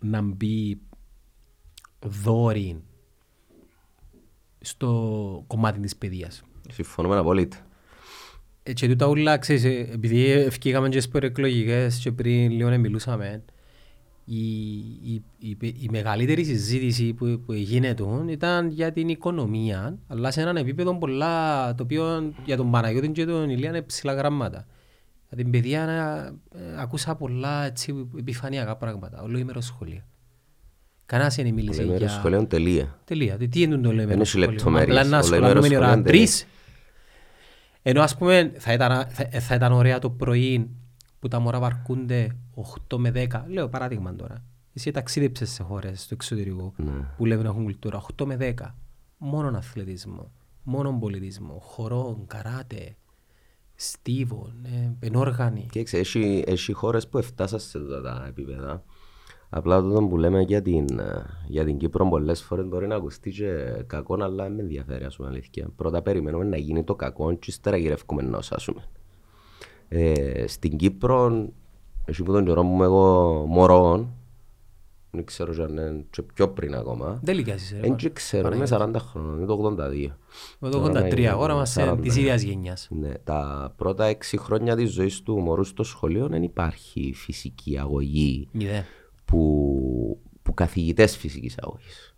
να 0.00 0.22
μπει 0.22 0.80
δόρυ 2.00 2.82
στο 4.60 5.44
κομμάτι 5.46 5.80
της 5.80 5.96
παιδείας. 5.96 6.42
Συμφωνούμε 6.70 7.16
απολύτω. 7.16 7.56
Ε, 8.62 8.72
Και 8.72 8.88
τούτα 8.88 9.06
ούλα, 9.06 9.38
ξέρεις, 9.38 9.64
ε, 9.64 9.88
επειδή 9.92 10.30
ευκήγαμε 10.30 10.88
και 10.88 11.00
στις 11.00 11.12
προεκλογικές 11.12 11.98
και 11.98 12.12
πριν 12.12 12.50
λίγο 12.50 12.68
να 12.68 12.78
μιλούσαμε, 12.78 13.44
η, 14.24 14.48
η, 15.02 15.22
η, 15.38 15.56
η 15.60 15.88
μεγαλύτερη 15.90 16.44
συζήτηση 16.44 17.12
που, 17.12 17.42
που 17.46 17.52
γίνεται 17.52 18.04
ήταν 18.28 18.68
για 18.68 18.92
την 18.92 19.08
οικονομία, 19.08 19.98
αλλά 20.06 20.30
σε 20.30 20.40
έναν 20.40 20.56
επίπεδο 20.56 20.98
πολλά, 20.98 21.74
το 21.74 21.82
οποίο 21.82 22.32
για 22.44 22.56
τον 22.56 22.70
Παναγιώτη 22.70 23.08
και 23.08 23.24
τον 23.24 23.50
Ηλία 23.50 23.68
είναι 23.68 23.82
ψηλά 23.82 24.14
γραμμάτα. 24.14 24.66
Για 25.28 25.36
την 25.36 25.50
παιδεία 25.50 25.82
ε, 26.54 26.80
ακούσα 26.80 27.14
πολλά 27.16 27.64
έτσι, 27.64 28.08
επιφανειακά 28.18 28.76
πράγματα, 28.76 29.22
ολοήμερο 29.22 29.60
σχολείο. 29.60 30.02
Κανένας 31.06 31.34
δεν 31.36 31.54
μίλησε 31.54 31.82
Λέμε 31.82 31.96
για... 31.96 32.08
σχολείο 32.08 32.46
τελεία. 32.46 32.98
Τελεία. 33.04 33.36
Τι- 33.36 33.48
Τι 33.48 33.62
είναι 33.62 33.76
το 33.76 33.88
ολοήμερο 33.88 34.08
Δεν 34.08 34.20
έχει 34.20 34.28
σχολείο; 34.28 34.50
λεπτομέρειες. 34.50 34.96
Απλά 34.96 35.08
να 35.08 35.18
Ολοήμερο 35.18 35.36
σχολιάζουμε 35.42 35.74
η 35.74 35.76
ώρα 35.76 35.86
σχολείο 35.86 36.04
τρεις 36.04 36.46
ενώ 37.82 38.02
ας 38.02 38.16
πούμε 38.16 38.52
θα 38.58 38.72
ήταν, 38.72 39.06
θα, 39.08 39.28
θα 39.40 39.54
ήταν 39.54 39.72
ωραία 39.72 39.98
το 39.98 40.10
πρωί 40.10 40.70
που 41.18 41.28
τα 41.28 41.38
μωρά 41.40 41.58
βαρκούνται 41.60 42.36
8 42.88 42.96
με 42.98 43.12
10, 43.14 43.42
λέω 43.46 43.68
παράδειγμα 43.68 44.14
τώρα. 44.14 44.44
Εσύ 44.74 44.90
ταξίδεψες 44.90 45.50
σε 45.50 45.62
χώρες 45.62 46.00
στο 46.02 46.14
εξωτερικό 46.14 46.72
Ναι. 46.76 46.92
που 47.16 47.24
λέμε 47.26 47.42
να 47.42 47.48
έχουν 47.48 47.62
κουλτούρα 47.62 48.02
8 48.16 48.24
με 48.24 48.36
10. 48.58 48.74
Μόνον 49.18 49.56
αθλητισμό, 49.56 50.32
μόνον 50.62 50.98
πολιτισμό, 50.98 51.58
χορό, 51.62 52.24
καράτε, 52.26 52.96
στίβο, 53.80 54.52
ε, 54.62 55.06
ενόργανη. 55.06 55.66
Και 55.70 55.82
ξέρεις, 55.82 56.14
έχει, 56.14 56.44
έχει 56.46 56.72
χώρες 56.72 57.08
που 57.08 57.18
έφτασαν 57.18 57.60
σε 57.60 57.78
αυτά 57.78 58.00
τα 58.00 58.24
επίπεδα. 58.28 58.84
Απλά 59.50 59.82
το 59.82 60.02
που 60.02 60.16
λέμε 60.16 60.42
για 60.42 60.62
την, 60.62 60.98
ε, 60.98 61.26
για 61.46 61.64
την 61.64 61.78
Κύπρο 61.78 62.08
πολλές 62.08 62.42
φορές 62.42 62.66
μπορεί 62.66 62.86
να 62.86 62.94
ακουστεί 62.94 63.30
και 63.30 63.84
κακό, 63.86 64.14
αλλά 64.14 64.44
δεν 64.44 64.52
με 64.52 64.62
ενδιαφέρει 64.62 65.04
ας 65.04 65.16
πούμε 65.16 65.28
αλήθεια. 65.28 65.68
Πρώτα 65.76 66.02
περιμένουμε 66.02 66.44
να 66.44 66.56
γίνει 66.56 66.84
το 66.84 66.94
κακό 66.94 67.32
και 67.32 67.46
ύστερα 67.50 67.76
γυρεύουμε 67.76 68.22
να 68.22 68.42
σάσουμε. 68.42 68.82
Ε, 69.88 70.46
στην 70.46 70.76
Κύπρο, 70.76 71.48
εσύ 72.04 72.22
που 72.22 72.32
τον 72.32 72.44
καιρό 72.44 72.62
μου 72.62 72.74
είμαι 72.74 72.84
εγώ 72.84 73.44
μωρό, 73.48 74.08
δεν 75.10 75.24
ξέρω 75.24 75.52
και 75.54 75.62
αν 75.62 75.70
είναι 75.76 76.04
και 76.10 76.22
πιο 76.22 76.48
πριν 76.48 76.74
ακόμα, 76.74 77.18
Δεν 77.22 77.34
λυκιάζεις 77.34 77.70
ρε. 77.72 77.80
δεν 77.80 77.96
και 77.96 78.10
ξέρω, 78.10 78.54
είμαι 78.54 78.66
40 78.70 78.94
χρόνων, 78.98 79.36
είναι 79.36 79.46
το 79.46 79.76
82. 79.78 80.16
Με 80.58 80.70
το 80.70 80.80
Τώρα 80.80 81.06
83, 81.08 81.18
είναι 81.18 81.32
ώρα 81.32 81.54
μας 81.54 81.76
ε, 81.76 81.90
40. 81.90 81.98
της 82.02 82.16
ίδιας 82.16 82.42
γενιάς. 82.42 82.88
Ναι, 82.90 83.12
τα 83.24 83.72
πρώτα 83.76 84.04
έξι 84.04 84.36
χρόνια 84.38 84.76
της 84.76 84.90
ζωής 84.92 85.22
του 85.22 85.38
μωρού 85.38 85.64
στο 85.64 85.82
σχολείο 85.82 86.28
δεν 86.28 86.42
υπάρχει 86.42 87.12
φυσική 87.14 87.78
αγωγή 87.78 88.48
Μηδέν. 88.52 88.84
που, 89.24 90.20
που 90.42 90.54
καθηγητές 90.54 91.16
φυσικής 91.16 91.54
αγωγής. 91.58 92.12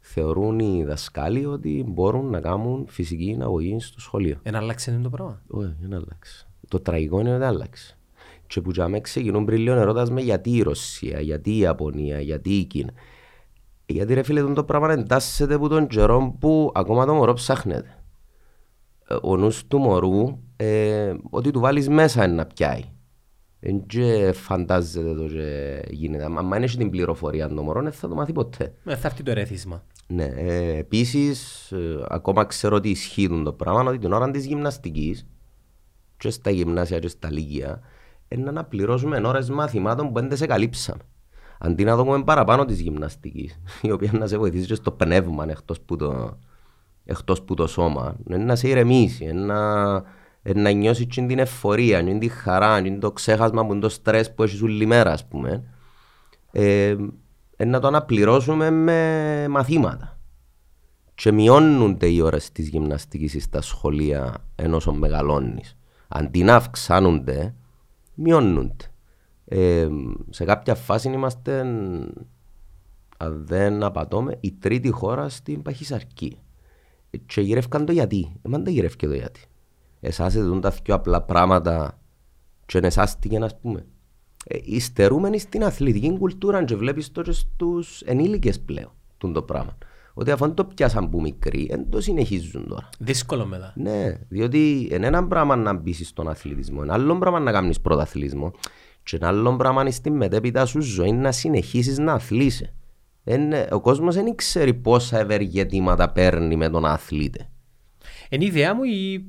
Θεωρούν 0.00 0.58
οι 0.58 0.84
δασκάλοι 0.84 1.46
ότι 1.46 1.84
μπορούν 1.88 2.30
να 2.30 2.40
κάνουν 2.40 2.86
φυσική 2.88 3.38
αγωγή 3.40 3.80
στο 3.80 4.00
σχολείο. 4.00 4.38
Εν 4.42 4.54
άλλαξε 4.54 5.00
το 5.02 5.10
πράγμα. 5.10 5.42
Όχι, 5.46 5.74
δεν 5.80 5.94
άλλαξε. 5.94 6.46
Το 6.68 6.80
τραγικό 6.80 7.20
είναι 7.20 7.34
ότι 7.34 7.44
άλλαξε. 7.44 7.96
Και 8.52 8.60
που 8.60 8.70
για 8.70 8.88
μένα 8.88 9.00
ξεκινούν 9.00 9.44
πριν 9.44 9.58
λίγο 9.58 9.74
ερώτας 9.74 10.10
με 10.10 10.20
γιατί 10.20 10.50
η 10.50 10.62
Ρωσία, 10.62 11.20
γιατί 11.20 11.50
η 11.50 11.58
Ιαπωνία, 11.58 12.20
γιατί 12.20 12.50
η 12.50 12.64
Κίνα. 12.64 12.90
Γιατί 13.86 14.14
ρε 14.14 14.22
φίλε 14.22 14.40
τον 14.40 14.54
το 14.54 14.64
πράγμα 14.64 14.92
εντάσσεται 14.92 15.54
από 15.54 15.68
τον 15.68 15.86
καιρό 15.86 16.36
που 16.40 16.72
ακόμα 16.74 17.06
το 17.06 17.14
μωρό 17.14 17.32
ψάχνεται. 17.32 18.04
Ε, 19.08 19.16
Ο 19.22 19.36
νους 19.36 19.66
του 19.66 19.78
μωρού, 19.78 20.38
ε, 20.56 21.14
ότι 21.30 21.50
του 21.50 21.60
βάλεις 21.60 21.88
μέσα 21.88 22.24
είναι 22.24 22.34
να 22.34 22.46
πιάει. 22.46 22.82
Εν 23.60 23.86
και 23.86 24.32
φαντάζεται 24.34 25.14
το 25.14 25.26
και 25.26 25.80
γίνεται. 25.90 26.24
Αν 26.24 26.54
αν 26.54 26.62
έχει 26.62 26.76
την 26.76 26.90
πληροφορία 26.90 27.48
το 27.48 27.62
μωρό, 27.62 27.82
δεν 27.82 27.92
θα 27.92 28.08
το 28.08 28.14
μάθει 28.14 28.32
ποτέ. 28.32 28.74
Ε, 28.84 28.96
Θα 28.96 29.08
έρθει 29.08 29.22
το 29.22 29.30
ερέθισμα. 29.30 29.84
Ναι, 30.06 30.24
ε, 30.24 30.76
επίσης, 30.78 31.70
ε, 31.72 32.04
ακόμα 32.08 32.44
ξέρω 32.44 32.76
ότι 32.76 32.90
ισχύει 32.90 33.42
το 33.44 33.52
πράγμα, 33.52 33.90
ότι 33.90 33.98
την 33.98 34.12
ώρα 34.12 34.30
της 34.30 34.46
γυμναστικής 34.46 35.26
και 36.16 36.30
στα 36.30 36.50
γυμνάσια 36.50 36.98
και 36.98 37.08
στα 37.08 37.30
λύκεια, 37.30 37.80
είναι 38.32 38.42
να 38.42 38.50
αναπληρώσουμε 38.50 39.20
ώρες 39.24 39.50
μαθημάτων 39.50 40.12
που 40.12 40.20
δεν 40.20 40.36
σε 40.36 40.46
καλύψαν. 40.46 41.02
Αντί 41.58 41.84
να 41.84 41.96
δούμε 41.96 42.22
παραπάνω 42.22 42.64
της 42.64 42.80
γυμναστικής, 42.80 43.60
η 43.82 43.90
οποία 43.90 44.10
να 44.12 44.26
σε 44.26 44.38
βοηθήσει 44.38 44.66
και 44.66 44.74
στο 44.74 44.90
πνεύμα 44.90 45.46
εκτός 45.48 45.80
που 45.80 45.96
το, 45.96 46.38
εκτός 47.04 47.42
που 47.42 47.54
το 47.54 47.66
σώμα, 47.66 48.16
είναι 48.28 48.44
να 48.44 48.56
σε 48.56 48.68
ηρεμήσει, 48.68 49.24
είναι 49.24 49.44
να, 49.44 49.92
είναι 50.42 50.60
να 50.60 50.70
νιώσεις 50.70 51.06
και 51.06 51.22
την 51.22 51.38
ευφορία, 51.38 52.02
και 52.02 52.18
την 52.18 52.30
χαρά, 52.30 52.82
και 52.82 52.90
το 52.90 53.12
ξέχασμα 53.12 53.66
που 53.66 53.72
είναι 53.72 53.80
το 53.80 53.88
στρες 53.88 54.34
που 54.34 54.42
έχεις 54.42 54.62
όλη 54.62 54.86
μέρα, 54.86 55.12
ας 55.12 55.26
πούμε. 55.26 55.64
Ε, 56.52 56.96
ε, 57.56 57.64
να 57.64 57.80
το 57.80 57.86
αναπληρώσουμε 57.86 58.70
με 58.70 59.46
μαθήματα. 59.48 60.18
και 61.14 61.32
μειώνονται 61.32 62.06
οι 62.06 62.20
ώρες 62.20 62.52
της 62.52 62.68
γυμναστικής 62.68 63.42
στα 63.42 63.60
σχολεία 63.60 64.34
ενώ 64.54 64.76
όσο 64.76 64.92
μεγαλώνεις. 64.92 65.76
Αντί 66.08 66.42
να 66.42 66.54
αυξάνονται, 66.54 67.54
μειώνονται. 68.14 68.84
Ε, 69.44 69.88
σε 70.30 70.44
κάποια 70.44 70.74
φάση 70.74 71.08
είμαστε, 71.08 71.60
αν 73.16 73.44
δεν 73.46 73.82
απατώμε, 73.82 74.36
η 74.40 74.52
τρίτη 74.52 74.90
χώρα 74.90 75.28
στην 75.28 75.62
Παχυσαρκή. 75.62 76.38
Και 77.26 77.40
γυρεύκαν 77.40 77.86
το 77.86 77.92
γιατί. 77.92 78.32
Εμάς 78.42 78.62
δεν 78.62 78.72
γυρεύκε 78.72 79.06
το 79.06 79.14
γιατί. 79.14 79.40
Εσάς 80.00 80.34
δουν 80.34 80.60
τα 80.60 80.72
πιο 80.82 80.94
απλά 80.94 81.22
πράγματα 81.22 81.98
και 82.66 82.78
εσάς 82.78 83.18
τι 83.18 83.38
να 83.38 83.48
πούμε. 83.60 83.86
Ε, 84.46 84.58
υστερούμενοι 84.62 85.38
στην 85.38 85.64
αθλητική 85.64 86.18
κουλτούρα 86.18 86.64
και 86.64 86.76
βλέπεις 86.76 87.12
το 87.12 87.22
και 87.22 87.32
στους 87.32 88.00
ενήλικες 88.00 88.60
πλέον 88.60 88.92
το 89.32 89.42
πράγμα. 89.42 89.78
Ότι 90.14 90.30
αφού 90.30 90.54
το 90.54 90.64
πιάσαν 90.64 91.10
που 91.10 91.20
μικροί, 91.20 91.66
δεν 91.70 91.90
το 91.90 92.00
συνεχίζουν 92.00 92.68
τώρα. 92.68 92.88
Δύσκολο 92.98 93.46
μετά. 93.46 93.72
Ναι, 93.76 94.18
διότι 94.28 94.88
είναι 94.92 95.06
ένα 95.06 95.26
πράγμα 95.26 95.56
να 95.56 95.72
μπεις 95.72 96.08
στον 96.08 96.28
αθλητισμό, 96.28 96.80
ένα 96.82 96.92
άλλο 96.92 97.18
πράγμα 97.18 97.38
να 97.38 97.52
κάνεις 97.52 97.80
πρωταθλητισμό 97.80 98.52
και 99.02 99.16
ένα 99.16 99.28
άλλο 99.28 99.56
πράγμα 99.56 99.80
είναι 99.80 99.90
στην 99.90 100.16
μετέπειτα 100.16 100.66
σου 100.66 100.80
ζωή 100.80 101.12
να 101.12 101.32
συνεχίσεις 101.32 101.98
να 101.98 102.12
αθλείσαι. 102.12 102.74
Είναι, 103.24 103.68
ο 103.70 103.80
κόσμος 103.80 104.14
δεν 104.14 104.34
ξέρει 104.34 104.74
πόσα 104.74 105.18
ευεργετήματα 105.18 106.10
παίρνει 106.10 106.56
με 106.56 106.68
τον 106.68 106.84
αθλήτη. 106.84 107.46
Είναι 108.28 108.44
η 108.44 108.46
ιδέα 108.46 108.74
μου 108.74 108.82
ή 108.82 109.24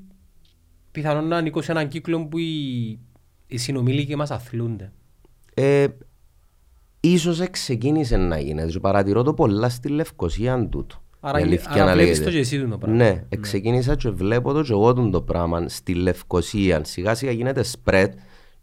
πιθανόν 0.91 1.27
να 1.27 1.37
ανήκω 1.37 1.61
σε 1.61 1.71
έναν 1.71 1.87
κύκλο 1.87 2.27
που 2.27 2.37
οι, 2.37 2.99
οι 3.47 3.57
συνομήλικοι 3.57 4.15
μας 4.15 4.31
αθλούνται. 4.31 4.91
Ε, 5.53 5.87
ίσως 7.03 7.49
ξεκίνησε 7.49 8.17
να 8.17 8.39
γίνει. 8.39 8.65
Και 8.65 8.79
παρατηρώ 8.79 9.23
το 9.23 9.33
πολλά 9.33 9.69
στη 9.69 9.89
Λευκοσία 9.89 10.67
τούτο. 10.69 11.01
Άρα, 11.19 11.37
άρα 11.67 11.93
βλέπεις 11.93 12.23
το 12.23 12.29
και 12.29 12.37
εσύ 12.37 12.67
το 12.67 12.77
πράγμα. 12.77 12.97
Ναι, 12.97 13.09
ναι. 13.09 13.37
ξεκίνησα 13.39 13.95
και 13.95 14.09
βλέπω 14.09 14.53
το 14.53 14.61
και 14.61 14.71
εγώ 14.71 14.93
το 14.93 15.21
πράγμα 15.21 15.69
στη 15.69 15.93
Λευκοσία. 15.93 16.83
Σιγά 16.83 17.15
σιγά 17.15 17.31
γίνεται 17.31 17.63
spread 17.71 18.09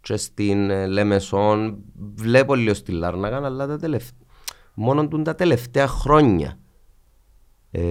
και 0.01 0.17
στην 0.17 0.69
ε, 0.69 0.87
Λεμεσόν 0.87 1.77
βλέπω 2.15 2.55
λίγο 2.55 2.73
στη 2.73 2.91
Λάρναγα, 2.91 3.45
αλλά 3.45 3.67
τα 3.67 3.77
τελευταία, 3.77 4.27
μόνο 4.73 5.07
τα 5.07 5.35
τελευταία 5.35 5.87
χρόνια. 5.87 6.57
Δεν 7.71 7.83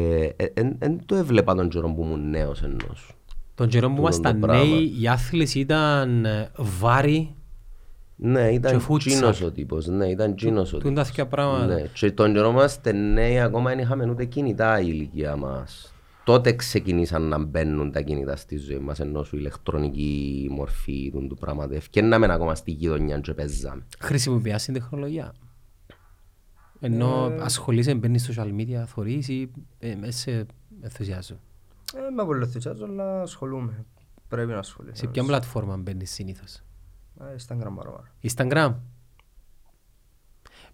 ε, 0.54 0.76
ε, 0.78 0.96
το 1.06 1.14
έβλεπα 1.14 1.54
τον 1.54 1.68
καιρό 1.68 1.94
που 1.94 2.02
ήμουν 2.02 2.30
νέος 2.30 2.62
ενός. 2.62 3.14
Τον 3.54 3.68
καιρό 3.68 3.90
που 3.90 3.98
ήμασταν 3.98 4.38
νέοι, 4.38 4.94
οι 5.00 5.08
άθλες 5.08 5.54
ήταν 5.54 6.26
βάρη 6.56 7.34
ναι, 8.22 8.48
ήταν 8.48 8.82
τζίνος 8.98 9.42
ο 9.42 9.50
τύπος, 9.50 9.86
ναι, 9.86 10.06
ήταν 10.06 10.34
τζίνος 10.34 10.72
ο 10.72 10.78
τύπος. 10.78 11.04
Τούν 11.04 11.14
τα 11.16 11.26
πράγματα. 11.26 11.66
Ναι, 11.66 11.82
και 11.92 12.12
τον 12.12 12.32
καιρό 12.32 12.52
μας 12.52 12.80
νέοι 12.94 13.40
ακόμα 13.40 13.70
δεν 13.70 13.78
είχαμε 13.78 14.10
ούτε 14.10 14.24
κινητά 14.24 14.80
η 14.80 14.86
ηλικία 14.88 15.36
μας. 15.36 15.94
Τότε 16.24 16.52
ξεκινήσαν 16.52 17.22
να 17.22 17.38
μπαίνουν 17.38 17.92
τα 17.92 18.00
κινητά 18.00 18.36
στη 18.36 18.56
ζωή 18.56 18.78
μας 18.78 19.00
ενώ 19.00 19.22
σου 19.22 19.36
ηλεκτρονική 19.36 20.48
μορφή 20.50 21.12
του 21.28 21.36
πράγματα. 21.40 21.74
Ευκαιρνάμε 21.74 22.32
ακόμα 22.32 22.54
στη 22.54 22.70
γειτονιά 22.70 23.18
και 23.18 23.34
παίζαμε. 23.34 23.86
Χρησιμοποιάς 24.00 24.64
την 24.64 24.74
τεχνολογία. 24.74 25.34
Ενώ 26.80 27.28
ε... 27.30 27.42
ασχολείσαι, 27.42 27.94
μπαίνεις 27.94 28.22
στο 28.22 28.42
social 28.42 28.60
media, 28.60 28.84
θωρείς 28.86 29.28
ή 29.28 29.50
ε, 29.78 29.96
σε 30.10 30.46
ενθουσιάζω. 30.80 31.34
Ε, 31.94 32.10
με 32.16 32.24
πολύ 32.24 32.42
ενθουσιάζω, 32.42 32.84
αλλά 32.84 33.22
ασχολούμαι. 33.22 33.84
Πρέπει 34.28 34.50
να 34.50 34.58
ασχολείσαι. 34.58 34.96
Σε 34.96 35.06
ποια 35.06 35.24
πλατφόρμα 35.24 35.76
μπαίνεις 35.76 36.10
συνήθως; 36.10 36.62
Instagram 37.20 37.72
παρόμονα. 37.76 38.12
Instagram. 38.22 38.74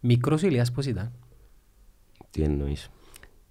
Μικρός 0.01 0.43
Ηλίας 0.43 0.73
πώς 0.73 0.87
ήταν; 0.87 1.13
Τι 2.31 2.43
εννοείς; 2.43 2.91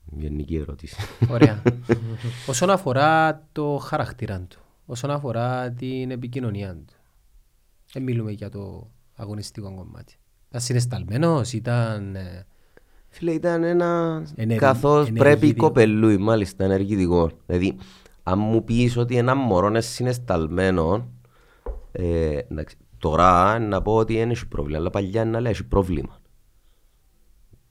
Γενική 0.05 0.55
ερώτηση. 0.55 0.95
Ωραία. 1.29 1.62
όσον 2.49 2.69
αφορά 2.69 3.43
το 3.51 3.77
χαρακτήρα 3.77 4.39
του, 4.39 4.60
όσον 4.86 5.12
αφορά 5.12 5.71
την 5.71 6.12
επικοινωνία 6.12 6.75
του, 6.75 6.93
δεν 7.93 8.03
μιλούμε 8.03 8.31
για 8.31 8.49
το 8.49 8.89
αγωνιστικό 9.15 9.75
κομμάτι. 9.75 10.15
Ήταν 10.49 10.62
συναισθαλμένος, 10.62 11.53
ήταν... 11.53 12.15
Ε, 12.15 12.45
Φίλε, 13.08 13.31
ήταν 13.31 13.63
ένα 13.63 14.23
ενεργ... 14.36 14.60
καθώς 14.60 15.12
πρέπει 15.12 15.53
κοπελούι, 15.53 16.17
μάλιστα, 16.17 16.63
ενεργητικό. 16.63 17.31
Δηλαδή, 17.45 17.77
αν 18.23 18.39
μου 18.39 18.63
πεις 18.63 18.97
ότι 18.97 19.17
ένα 19.17 19.36
μωρό 19.36 19.67
είναι 19.67 19.81
συναισθαλμένο, 19.81 21.08
ε, 21.91 22.39
Τώρα 22.97 23.60
να 23.60 23.81
πω 23.81 23.95
ότι 23.95 24.17
δεν 24.17 24.29
έχει 24.29 24.47
πρόβλημα, 24.47 24.79
αλλά 24.79 24.89
παλιά 24.89 25.21
είναι 25.21 25.39
να 25.39 25.49
έχει 25.49 25.63
πρόβλημα. 25.63 26.19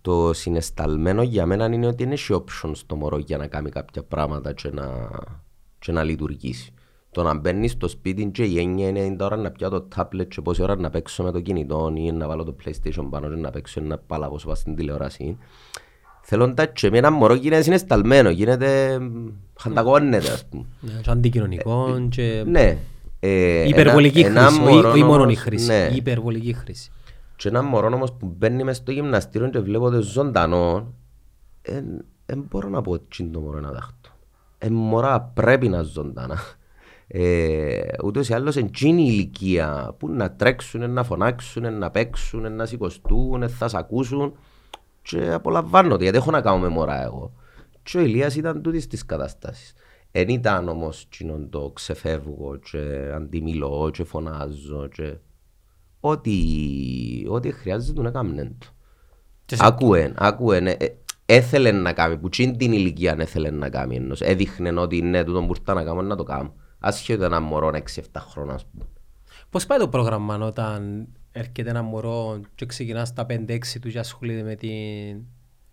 Το 0.00 0.32
συναισθαλμένο 0.32 1.22
για 1.22 1.46
μένα 1.46 1.64
είναι 1.64 1.86
ότι 1.86 2.04
δεν 2.04 2.12
έχει 2.12 2.34
option 2.34 2.70
στο 2.72 2.96
μωρό 2.96 3.18
για 3.18 3.36
να 3.36 3.46
κάνει 3.46 3.70
κάποια 3.70 4.02
πράγματα 4.02 4.52
και 4.52 4.70
να, 4.70 5.10
και 5.78 5.92
να 5.92 6.02
λειτουργήσει. 6.02 6.72
Το 7.10 7.22
να 7.22 7.34
μπαίνεις 7.34 7.70
στο 7.70 7.88
σπίτι 7.88 8.26
και 8.26 8.44
η 8.44 8.58
έννοια 8.58 8.88
είναι 8.88 9.16
τώρα 9.16 9.36
να 9.36 9.50
πιάω 9.50 9.70
το 9.70 9.88
tablet 9.96 10.28
και 10.28 10.40
πόση 10.40 10.62
ώρα 10.62 10.76
να 10.76 10.90
παίξω 10.90 11.22
με 11.22 11.30
το 11.30 11.40
κινητό 11.40 11.92
ή 11.96 12.12
να 12.12 12.26
βάλω 12.26 12.44
το 12.44 12.56
playstation 12.64 13.06
πάνω 13.10 13.28
και 13.28 13.34
να 13.34 13.50
παίξω 13.50 13.80
ένα 13.80 13.98
παλαβό 13.98 14.38
σου 14.38 14.52
στην 14.54 14.74
τηλεόραση. 14.74 15.38
Θέλω 16.22 16.46
να 16.46 16.66
και 16.66 16.90
με 16.90 16.98
ένα 16.98 17.10
μωρό 17.10 17.34
γίνεται 17.34 17.62
συναισθαλμένο, 17.62 18.30
γίνεται 18.30 18.98
χανταγώνεται 19.58 20.30
ας 20.30 20.46
πούμε. 20.48 20.64
Ναι, 20.80 21.00
αντικοινωνικό 21.06 22.06
και... 22.08 22.44
Ναι, 22.46 22.78
ε, 23.26 23.68
υπερβολική 23.68 24.20
ένα, 24.20 24.40
χρήση, 24.40 24.60
ένα 24.60 24.88
όχι 24.88 25.04
μόνο 25.04 25.28
η 25.28 25.34
χρήση, 25.34 25.66
ναι. 25.66 25.88
η 25.92 25.96
υπερβολική 25.96 26.52
χρήση. 26.52 26.90
Και 27.36 27.48
ένα 27.48 27.62
μωρό 27.62 27.86
όμως 27.86 28.12
που 28.12 28.34
μπαίνει 28.36 28.64
μες 28.64 28.76
στο 28.76 28.90
γυμναστήριο 28.90 29.48
και 29.48 29.58
βλέπω 29.58 29.90
το 29.90 30.02
ζωντανό, 30.02 30.94
δεν 32.26 32.46
μπορώ 32.50 32.68
να 32.68 32.82
πω 32.82 32.98
τι 32.98 33.24
το 33.24 33.40
μωρό 33.40 33.60
να 33.60 33.70
δάχτω. 33.70 34.10
Ε, 34.58 34.70
μωρά 34.70 35.20
πρέπει 35.20 35.68
να 35.68 35.82
ζωντανά. 35.82 36.38
Ε, 37.06 37.80
ούτως 38.04 38.28
ή 38.28 38.34
άλλως 38.34 38.56
εκείνη 38.56 39.02
η 39.02 39.08
ηλικία 39.10 39.94
που 39.98 40.08
να 40.08 40.32
τρέξουν, 40.32 40.90
να 40.90 41.04
φωνάξουν, 41.04 41.78
να 41.78 41.90
παίξουν, 41.90 42.54
να 42.54 42.66
σηκωστούν, 42.66 43.48
θα 43.48 43.68
σ' 43.68 43.74
ακούσουν 43.74 44.36
και 45.02 45.32
απολαμβάνονται 45.32 46.02
γιατί 46.02 46.18
έχω 46.18 46.30
να 46.30 46.40
κάνω 46.40 46.58
με 46.58 46.68
μωρά 46.68 47.02
εγώ. 47.02 47.32
Και 47.82 47.98
ο 47.98 48.00
Ηλίας 48.00 48.36
ήταν 48.36 48.62
τούτης 48.62 48.86
της 48.86 49.04
καταστάσεις. 49.06 49.74
Εν 50.16 50.28
ήταν 50.28 50.68
όμως 50.68 51.08
το 51.50 51.70
ξεφεύγω 51.74 52.56
και 52.56 53.10
αντιμιλώ 53.14 53.90
και 53.92 54.04
φωνάζω 54.04 54.88
και 54.88 55.16
ό,τι, 56.00 56.32
ό,τι 57.28 57.52
χρειάζεται 57.52 58.02
να 58.02 58.10
κάνει 58.10 58.56
το. 58.58 58.66
Ακούεν, 59.58 60.14
ακούεν, 60.16 60.66
ε, 60.66 60.76
έθελε 61.26 61.72
να 61.72 61.92
κάνει, 61.92 62.18
που 62.18 62.28
τσιν 62.28 62.56
την 62.56 62.72
ηλικία 62.72 63.16
έθελε 63.18 63.50
να 63.50 63.68
κάνει, 63.68 63.96
ενός, 63.96 64.20
έδειχνε 64.20 64.80
ότι 64.80 65.02
ναι, 65.02 65.24
τούτο 65.24 65.40
μπορούσα 65.40 65.74
να 65.74 65.84
κάνω, 65.84 66.02
να 66.02 66.16
το 66.16 66.22
κάνω. 66.22 66.54
Ασχέτω 66.78 67.24
ένα 67.24 67.40
μωρό 67.40 67.70
6-7 67.72 67.80
χρόνια, 68.14 68.54
ας 68.54 68.66
πούμε. 68.66 68.84
Πώς 69.50 69.66
πάει 69.66 69.78
το 69.78 69.88
πρόγραμμα 69.88 70.38
όταν 70.38 71.08
έρχεται 71.32 71.70
ένα 71.70 71.82
μωρό 71.82 72.40
και 72.54 72.66
ξεκινάς 72.66 73.08
στα 73.08 73.26
5-6 73.28 73.58
του 73.80 73.88
και 73.88 73.98
ασχολείται 73.98 74.42
με 74.42 74.54
την, 74.54 75.24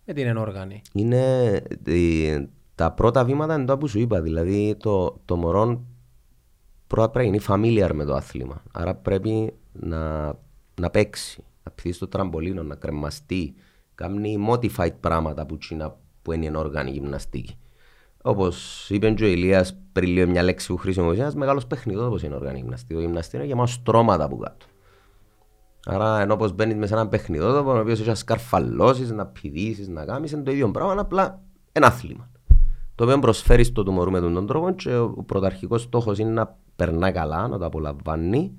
με 0.04 0.12
την 0.14 0.26
ενόργανη; 0.26 0.82
Είναι, 0.92 1.50
ε, 1.84 2.44
τα 2.74 2.92
πρώτα 2.92 3.24
βήματα 3.24 3.54
είναι 3.54 3.64
το 3.64 3.78
που 3.78 3.88
σου 3.88 3.98
είπα. 3.98 4.20
Δηλαδή 4.20 4.76
το, 4.78 5.20
το 5.24 5.36
μωρό 5.36 5.84
πρώτα 6.86 7.10
πρέπει 7.10 7.28
να 7.28 7.34
είναι 7.34 7.44
familiar 7.48 7.90
με 7.94 8.04
το 8.04 8.14
άθλημα. 8.14 8.62
Άρα 8.72 8.94
πρέπει 8.94 9.52
να, 9.72 10.32
να 10.80 10.90
παίξει, 10.90 11.44
να 11.62 11.72
πηθεί 11.72 11.92
στο 11.92 12.08
τραμπολίνο, 12.08 12.62
να 12.62 12.74
κρεμαστεί. 12.74 13.54
Κάνει 13.94 14.36
modified 14.48 14.94
πράγματα 15.00 15.46
που, 15.46 15.58
τσίνα, 15.58 15.96
που 16.22 16.32
είναι 16.32 16.46
ενόργανη 16.46 16.90
γυμναστική. 16.90 17.58
Όπως 18.22 18.86
είπε 18.90 19.10
και 19.10 19.24
ο 19.24 19.26
Ηλίας 19.26 19.76
πριν 19.92 20.08
λίγο 20.08 20.30
μια 20.30 20.42
λέξη 20.42 20.66
που 20.66 20.76
χρησιμοποιούσε, 20.76 21.20
ένας 21.20 21.34
μεγάλος 21.34 21.66
παιχνιδός 21.66 22.06
όπως 22.06 22.22
είναι 22.22 22.34
οργανική 22.34 22.60
γυμναστική. 22.60 22.94
Το 22.94 23.00
γυμναστή 23.00 23.36
είναι 23.36 23.44
γεμάτος 23.44 23.72
στρώματα 23.72 24.28
που 24.28 24.36
κάτω. 24.36 24.66
Άρα 25.86 26.20
ενώ 26.20 26.36
πως 26.36 26.52
μπαίνεις 26.52 26.74
μέσα 26.74 26.86
σε 26.86 27.00
ένα 27.00 27.08
παιχνιδό, 27.08 27.62
το 27.62 27.78
οποίος 27.78 27.98
έχει 27.98 28.08
να 28.08 28.14
σκαρφαλώσεις, 28.14 29.10
να 29.10 29.26
πηδήσεις, 29.26 29.88
να 29.88 30.04
κάνεις, 30.04 30.32
είναι 30.32 30.42
το 30.42 30.50
ίδιο 30.50 30.70
πράγμα, 30.70 31.00
απλά 31.00 31.42
ένα 31.72 31.86
άθλημα 31.86 32.31
το 33.02 33.08
οποίο 33.08 33.20
προσφέρει 33.20 33.64
στο 33.64 33.82
του 33.82 33.92
μωρού 33.92 34.10
με 34.10 34.20
τον 34.20 34.46
τρόπο 34.46 34.70
και 34.70 34.96
ο 34.96 35.08
πρωταρχικός 35.08 35.82
στόχος 35.82 36.18
είναι 36.18 36.30
να 36.30 36.56
περνά 36.76 37.10
καλά, 37.10 37.48
να 37.48 37.58
το 37.58 37.64
απολαμβάνει. 37.64 38.52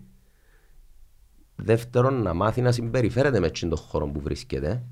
Δεύτερον, 1.56 2.22
να 2.22 2.34
μάθει 2.34 2.62
να 2.62 2.72
συμπεριφέρεται 2.72 3.40
με 3.40 3.50
τον 3.50 3.78
χώρο 3.78 4.08
που 4.08 4.20
βρίσκεται 4.20 4.84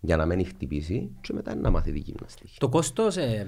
για 0.00 0.16
να 0.16 0.26
μην 0.26 0.46
χτυπήσει 0.46 1.10
και 1.20 1.32
μετά 1.32 1.54
να 1.54 1.70
μάθει 1.70 1.92
τη 1.92 1.98
γυμναστική. 1.98 2.56
Το 2.58 2.68
κόστος. 2.68 3.16
Ε... 3.16 3.46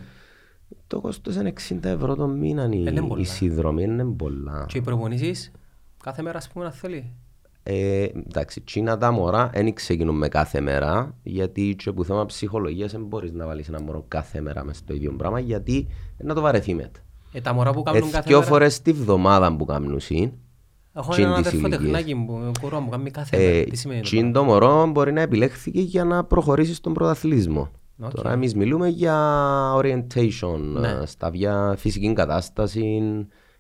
Το 0.87 1.01
κόστος 1.01 1.35
είναι 1.35 1.53
60 1.69 1.85
ευρώ 1.85 2.15
το 2.15 2.27
μήνα 2.27 2.69
η, 2.73 2.85
η 3.17 3.25
συνδρομή, 3.25 3.83
είναι 3.83 4.05
πολλά. 4.05 4.65
Και 4.69 4.79
οι 4.79 4.83
προπονήσεις 4.83 5.53
κάθε 6.03 6.23
μέρα, 6.23 6.39
ας 6.39 6.49
πούμε, 6.49 6.65
να 6.65 6.71
θέλει. 6.71 7.15
Ε, 7.69 8.09
εντάξει, 8.27 8.61
τσίνα 8.61 8.99
τα 8.99 9.11
μωρά 9.11 9.51
δεν 9.55 9.75
ξεκινούμε 9.75 10.29
κάθε 10.29 10.61
μέρα, 10.61 11.15
γιατί 11.23 11.75
και 11.79 11.93
που 11.93 12.05
θέμα 12.05 12.27
ψυχολογίας 12.27 12.93
δεν 12.93 13.05
μπορείς 13.05 13.33
να 13.33 13.47
βάλεις 13.47 13.69
ένα 13.69 13.81
μωρό 13.81 14.05
κάθε 14.09 14.41
μέρα 14.41 14.65
μες 14.65 14.77
στο 14.77 14.95
ίδιο 14.95 15.13
πράγμα, 15.13 15.41
γιατί 15.41 15.87
να 16.19 16.35
το 16.35 16.41
βαρεθεί 16.41 16.75
μετά. 16.75 17.01
Ε, 17.33 17.41
τα 17.41 17.53
μωρά 17.53 17.73
που 17.73 17.83
κάνουν 17.83 18.09
ε, 18.09 18.11
κάθε 18.11 18.33
μέρα... 18.33 18.43
φορές 18.43 18.83
τη 18.83 18.93
βδομάδα 18.93 19.57
που 19.57 19.65
κάνουν 19.65 20.01
συν, 20.01 20.33
Έχω 20.97 21.15
ένα 21.17 21.35
αδερφοτεχνάκι 21.35 22.15
που 22.15 22.51
μπορώ 22.61 22.81
να 22.81 22.89
κάνει 22.89 23.11
κάθε 23.11 23.37
μέρα. 23.37 23.65
Τι 23.65 23.77
σημαίνει 23.77 24.01
το 24.01 24.31
το 24.33 24.45
μωρό 24.45 24.87
μπορεί 24.87 25.13
να 25.13 25.21
επιλέχθηκε 25.21 25.81
για 25.81 26.05
να 26.05 26.25
προχωρήσει 26.25 26.75
στον 26.75 26.93
πρωταθλισμό. 26.93 27.71
Οκ. 27.99 28.11
Τώρα 28.11 28.33
εμείς 28.33 28.55
μιλούμε 28.55 28.89
για 28.89 29.17
orientation, 29.77 30.59
Ναι. 30.59 30.89
ε, 30.89 31.07
στα 31.07 31.31
για 31.33 31.75
φυσική 31.79 32.13
κατάσταση, 32.13 33.01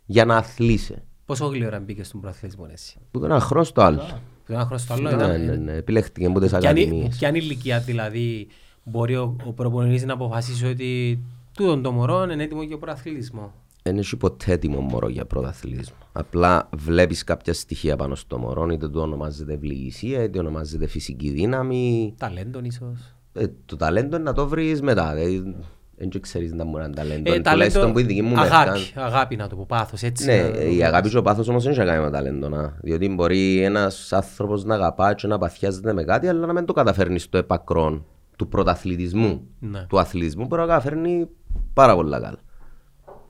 για 0.05 0.25
να 0.25 0.37
αθλείσαι. 0.37 1.05
Πόσο 1.27 1.47
γλυόρα 1.47 1.81
μπήκε 1.81 2.05
στον 2.05 2.21
πρωταθλητισμό 2.20 2.66
εσύ. 2.73 2.99
Που 3.11 3.19
το 3.19 3.25
ένα 3.25 3.41
χρόνο 3.41 3.65
στο 3.65 3.83
άλλο. 3.83 4.03
Το 4.47 4.53
ένα 4.53 4.61
χρόνο 4.65 4.79
στο 4.79 4.93
άλλο 4.95 5.03
Ναι, 5.03 5.15
ήταν... 5.15 5.45
ναι, 5.45 5.57
ναι. 5.57 5.73
Επιλέχτηκε 5.73 6.27
από 6.27 6.41
τις 6.41 6.49
Ποια 6.51 6.59
είναι- 6.59 6.69
ακαδημίες. 6.81 7.17
Ποια 7.17 7.29
είναι 7.29 7.39
η 7.39 7.41
ηλικία 7.45 7.81
δηλαδή 7.81 8.47
μπορεί 8.85 9.17
ο, 9.17 9.37
ο 9.47 9.53
προπονητής 9.53 10.05
να 10.05 10.12
αποφασίσει 10.12 10.67
ότι 10.67 11.21
τούτον 11.57 11.83
το 11.83 11.93
μωρό 11.93 12.23
είναι 12.23 12.43
έτοιμο 12.43 12.62
για 12.62 12.79
προαθλητισμό. 12.79 13.53
Δεν 13.83 13.99
έχει 13.99 14.17
ποτέ 14.17 14.53
έτοιμο 14.53 14.81
μωρό 14.81 15.09
για 15.09 15.25
πρωταθλητισμό. 15.25 15.97
Απλά 16.12 16.69
βλέπεις 16.77 17.25
κάποια 17.25 17.53
στοιχεία 17.53 17.97
πάνω 17.97 18.15
στο 18.15 18.39
μωρό, 18.39 18.69
είτε 18.69 18.89
το 18.89 19.01
ονομάζεται 19.01 19.53
ευληγησία, 19.53 20.23
είτε 20.23 20.39
ονομάζεται 20.39 20.87
φυσική 20.87 21.31
δύναμη. 21.31 22.15
Ταλέντον 22.19 22.65
ίσως. 22.65 23.15
Ε, 23.33 23.47
το 23.65 23.77
ταλέντο 23.77 24.17
είναι 24.17 24.25
να 24.25 24.33
το 24.33 24.49
βρεις 24.49 24.83
μετά. 24.83 25.15
Δηλαδή, 25.15 25.57
δεν 25.96 26.09
και 26.09 26.20
ξέρεις 26.20 26.52
να 26.52 26.64
μου 26.64 26.76
είναι 26.76 26.90
ταλέντο. 26.90 27.32
Ε, 27.32 27.40
Τουλάχιστον 27.40 27.92
που 27.92 27.98
η 27.98 28.02
δική 28.02 28.22
μου 28.22 28.40
αγάπη, 28.40 28.70
μερικά- 28.70 29.04
αγάπη 29.04 29.37
να 29.37 29.46
το 29.48 29.56
πω, 29.56 29.64
πάθος, 29.68 30.02
έτσι. 30.02 30.24
Ναι, 30.26 30.42
να 30.42 30.50
το 30.50 30.61
η 30.61 30.78
πω. 30.78 30.85
αγάπη 30.85 31.09
και 31.09 31.18
ο 31.18 31.22
πάθος 31.22 31.48
όμως 31.48 31.62
δεν 31.62 31.72
έχει 31.72 31.80
να 31.80 31.87
κάνει 31.87 32.04
με 32.04 32.11
ταλέντο. 32.11 32.48
Να. 32.48 32.76
Διότι 32.82 33.09
μπορεί 33.09 33.62
ένας 33.62 34.12
άνθρωπος 34.12 34.64
να 34.64 34.74
αγαπά 34.74 35.14
και 35.14 35.26
να 35.26 35.38
παθιάζεται 35.38 35.92
με 35.92 36.04
κάτι, 36.04 36.28
αλλά 36.28 36.46
να 36.46 36.52
μην 36.52 36.64
το 36.64 36.72
καταφέρνει 36.72 37.18
στο 37.18 37.38
επακρόν 37.38 38.04
του 38.37 38.48
πρωταθλητισμού. 38.48 39.46
Ναι. 39.59 39.85
Του 39.88 39.98
αθλητισμού 39.98 40.46
μπορεί 40.46 40.61
να 40.61 40.66
καταφέρνει 40.66 41.26
πάρα 41.72 41.94
πολύ 41.94 42.11
καλά. 42.11 42.35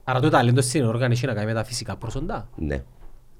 Άρα 0.04 0.20
το 0.20 0.28
ταλέντο 0.28 0.60
στην 0.60 0.84
όργανη 0.84 1.14
έχει 1.14 1.26
να 1.26 1.34
κάνει 1.34 1.46
με 1.46 1.52
τα 1.54 1.64
φυσικά 1.64 1.96
προσοντά. 1.96 2.48
Ναι. 2.56 2.82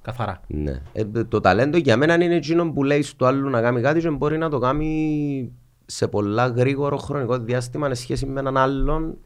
Καθαρά. 0.03 0.41
Ναι. 0.47 0.81
Ε, 0.93 1.05
το 1.29 1.41
ταλέντο 1.41 1.79
για 1.79 1.97
μένα 1.97 2.15
είναι 2.15 2.35
εκείνο 2.35 2.73
που 2.73 2.85
λέει 2.85 3.03
στο 3.03 3.27
άλλο 3.27 3.49
να 3.49 3.61
κάνει 3.61 3.81
κάτι 3.81 4.01
και 4.01 4.11
μπορεί 4.11 4.39
να 4.39 4.51
το 4.51 4.59
κάνει 4.59 5.53
σε 5.87 6.09
πολλά 6.09 6.47
γρήγορο 6.47 6.97
χρονικό 6.97 7.39
διάστημα 7.39 7.89
σε 7.89 8.03
σχέση 8.03 8.27
με 8.27 8.41
έναν 8.41 8.57
άλλον 8.57 9.19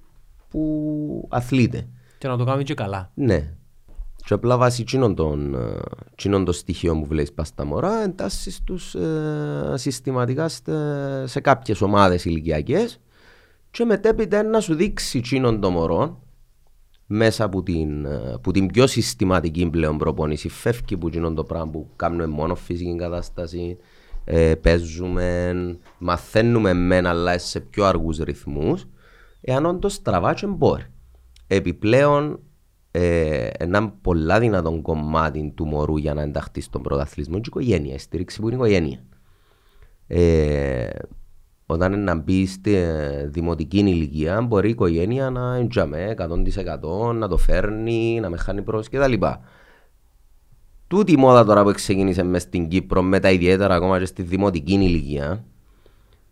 που 0.49 1.27
αθλείται. 1.31 1.89
Και 2.19 2.29
να 2.29 2.37
το 2.37 2.45
κάνουμε 2.45 2.63
και 2.63 2.75
καλά. 2.75 3.11
Ναι. 3.15 3.55
Και 4.25 4.35
απλά 4.35 4.57
βάσει 4.57 4.81
εκείνων 4.83 5.15
των, 5.15 5.55
ε, 5.55 5.81
εκείνων 6.13 6.45
των 6.45 6.55
στοιχείων 6.55 7.01
που 7.01 7.07
βλέπεις 7.07 7.33
πας 7.33 7.49
στα 7.49 7.65
μωρά 7.65 8.03
εντάσσεις 8.03 8.63
τους 8.65 8.95
ε, 8.95 9.73
συστηματικά 9.75 10.49
στε- 10.49 11.29
σε 11.29 11.41
κάποιες 11.41 11.81
ομάδες 11.81 12.25
ηλικιακές 12.25 13.01
και 13.71 13.85
μετέπειτα 13.85 14.43
να 14.43 14.61
σου 14.61 14.75
δείξει 14.75 15.19
εκείνον 15.19 15.61
το 15.61 15.71
μωρό 15.71 16.23
μέσα 17.07 17.45
από 17.45 17.63
την, 17.63 18.05
ε, 18.05 18.39
που 18.43 18.51
την 18.51 18.67
πιο 18.67 18.87
συστηματική 18.87 19.71
πλέον 19.71 19.99
προπόνηση 19.99 20.49
φεύγει 20.49 20.95
από 20.95 21.07
εκείνον 21.07 21.35
το 21.35 21.45
πράγμα 21.45 21.71
που 21.71 21.91
κάνουμε 21.97 22.27
μόνο 22.27 22.55
φυσική 22.55 22.97
κατάσταση 22.97 23.77
ε, 24.25 24.55
παίζουμε, 24.55 25.53
μαθαίνουμε 25.99 26.73
μεν 26.73 27.07
αλλά 27.07 27.39
σε 27.39 27.61
πιο 27.61 27.85
αργούς 27.85 28.19
ρυθμούς 28.19 28.87
εάν 29.41 29.67
όντως 29.67 30.03
τραβά 30.03 30.35
και 30.35 30.47
μπορεί. 30.47 30.85
Επιπλέον 31.47 32.41
ε, 32.91 33.47
ένα 33.59 33.89
πολλά 33.89 34.39
δυνατόν 34.41 34.83
κομμάτι 34.83 35.53
του 35.57 35.67
μωρού 35.67 35.97
για 35.97 36.15
να 36.15 36.23
ενταχθεί 36.23 36.61
στον 36.61 36.83
πρωταθλητισμό 36.83 37.37
είναι 37.37 37.45
η 37.47 37.49
οικογένεια, 37.49 37.95
η 37.95 37.99
στήριξη 37.99 38.41
που 38.41 38.49
είναι 38.49 38.57
η 38.57 38.59
οικογένεια. 38.59 39.05
Ε, 40.07 40.89
όταν 41.67 41.93
είναι 41.93 42.03
να 42.03 42.15
μπει 42.15 42.47
στη 42.47 42.75
ε, 42.75 43.27
δημοτική 43.27 43.79
ηλικία, 43.79 44.41
μπορεί 44.41 44.69
η 44.69 44.71
οικογένεια 44.71 45.31
να 45.31 45.57
εντζαμέ 45.57 46.15
100% 46.19 47.15
να 47.15 47.29
το 47.29 47.37
φέρνει, 47.37 48.21
να 48.21 48.31
με 48.31 48.37
χάνει 48.37 48.63
πρόσφυγε 48.63 48.99
κτλ. 48.99 49.27
Τούτη 50.91 51.13
η 51.13 51.17
μόδα 51.17 51.45
τώρα 51.45 51.63
που 51.63 51.73
ξεκίνησε 51.73 52.23
μες 52.23 52.43
στην 52.43 52.69
Κύπρο, 52.69 53.03
μετά 53.03 53.31
ιδιαίτερα 53.31 53.75
ακόμα 53.75 53.99
και 53.99 54.05
στη 54.05 54.23
δημοτική 54.23 54.73
ηλικία, 54.73 55.45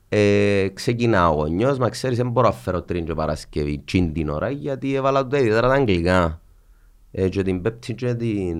ε, 0.08 0.68
ξεκινά 0.74 1.28
ο 1.28 1.34
γονιός, 1.34 1.78
μα 1.78 1.88
ξέρεις 1.88 2.16
δεν 2.16 2.30
μπορώ 2.30 2.48
να 2.48 2.54
φέρω 2.54 2.82
τρίντζο 2.82 3.14
Παρασκευή 3.14 3.82
τσιν 3.84 4.12
την 4.12 4.28
ώρα 4.28 4.50
γιατί 4.50 4.94
έβαλα 4.94 5.26
του 5.26 5.36
ιδιαίτερα 5.36 5.68
τα 5.68 5.74
αγγλικά. 5.74 6.40
Ε, 7.10 7.28
και 7.28 7.42
την 7.42 7.62
Πέμπτη 7.62 7.94
και 7.94 8.14
την 8.14 8.58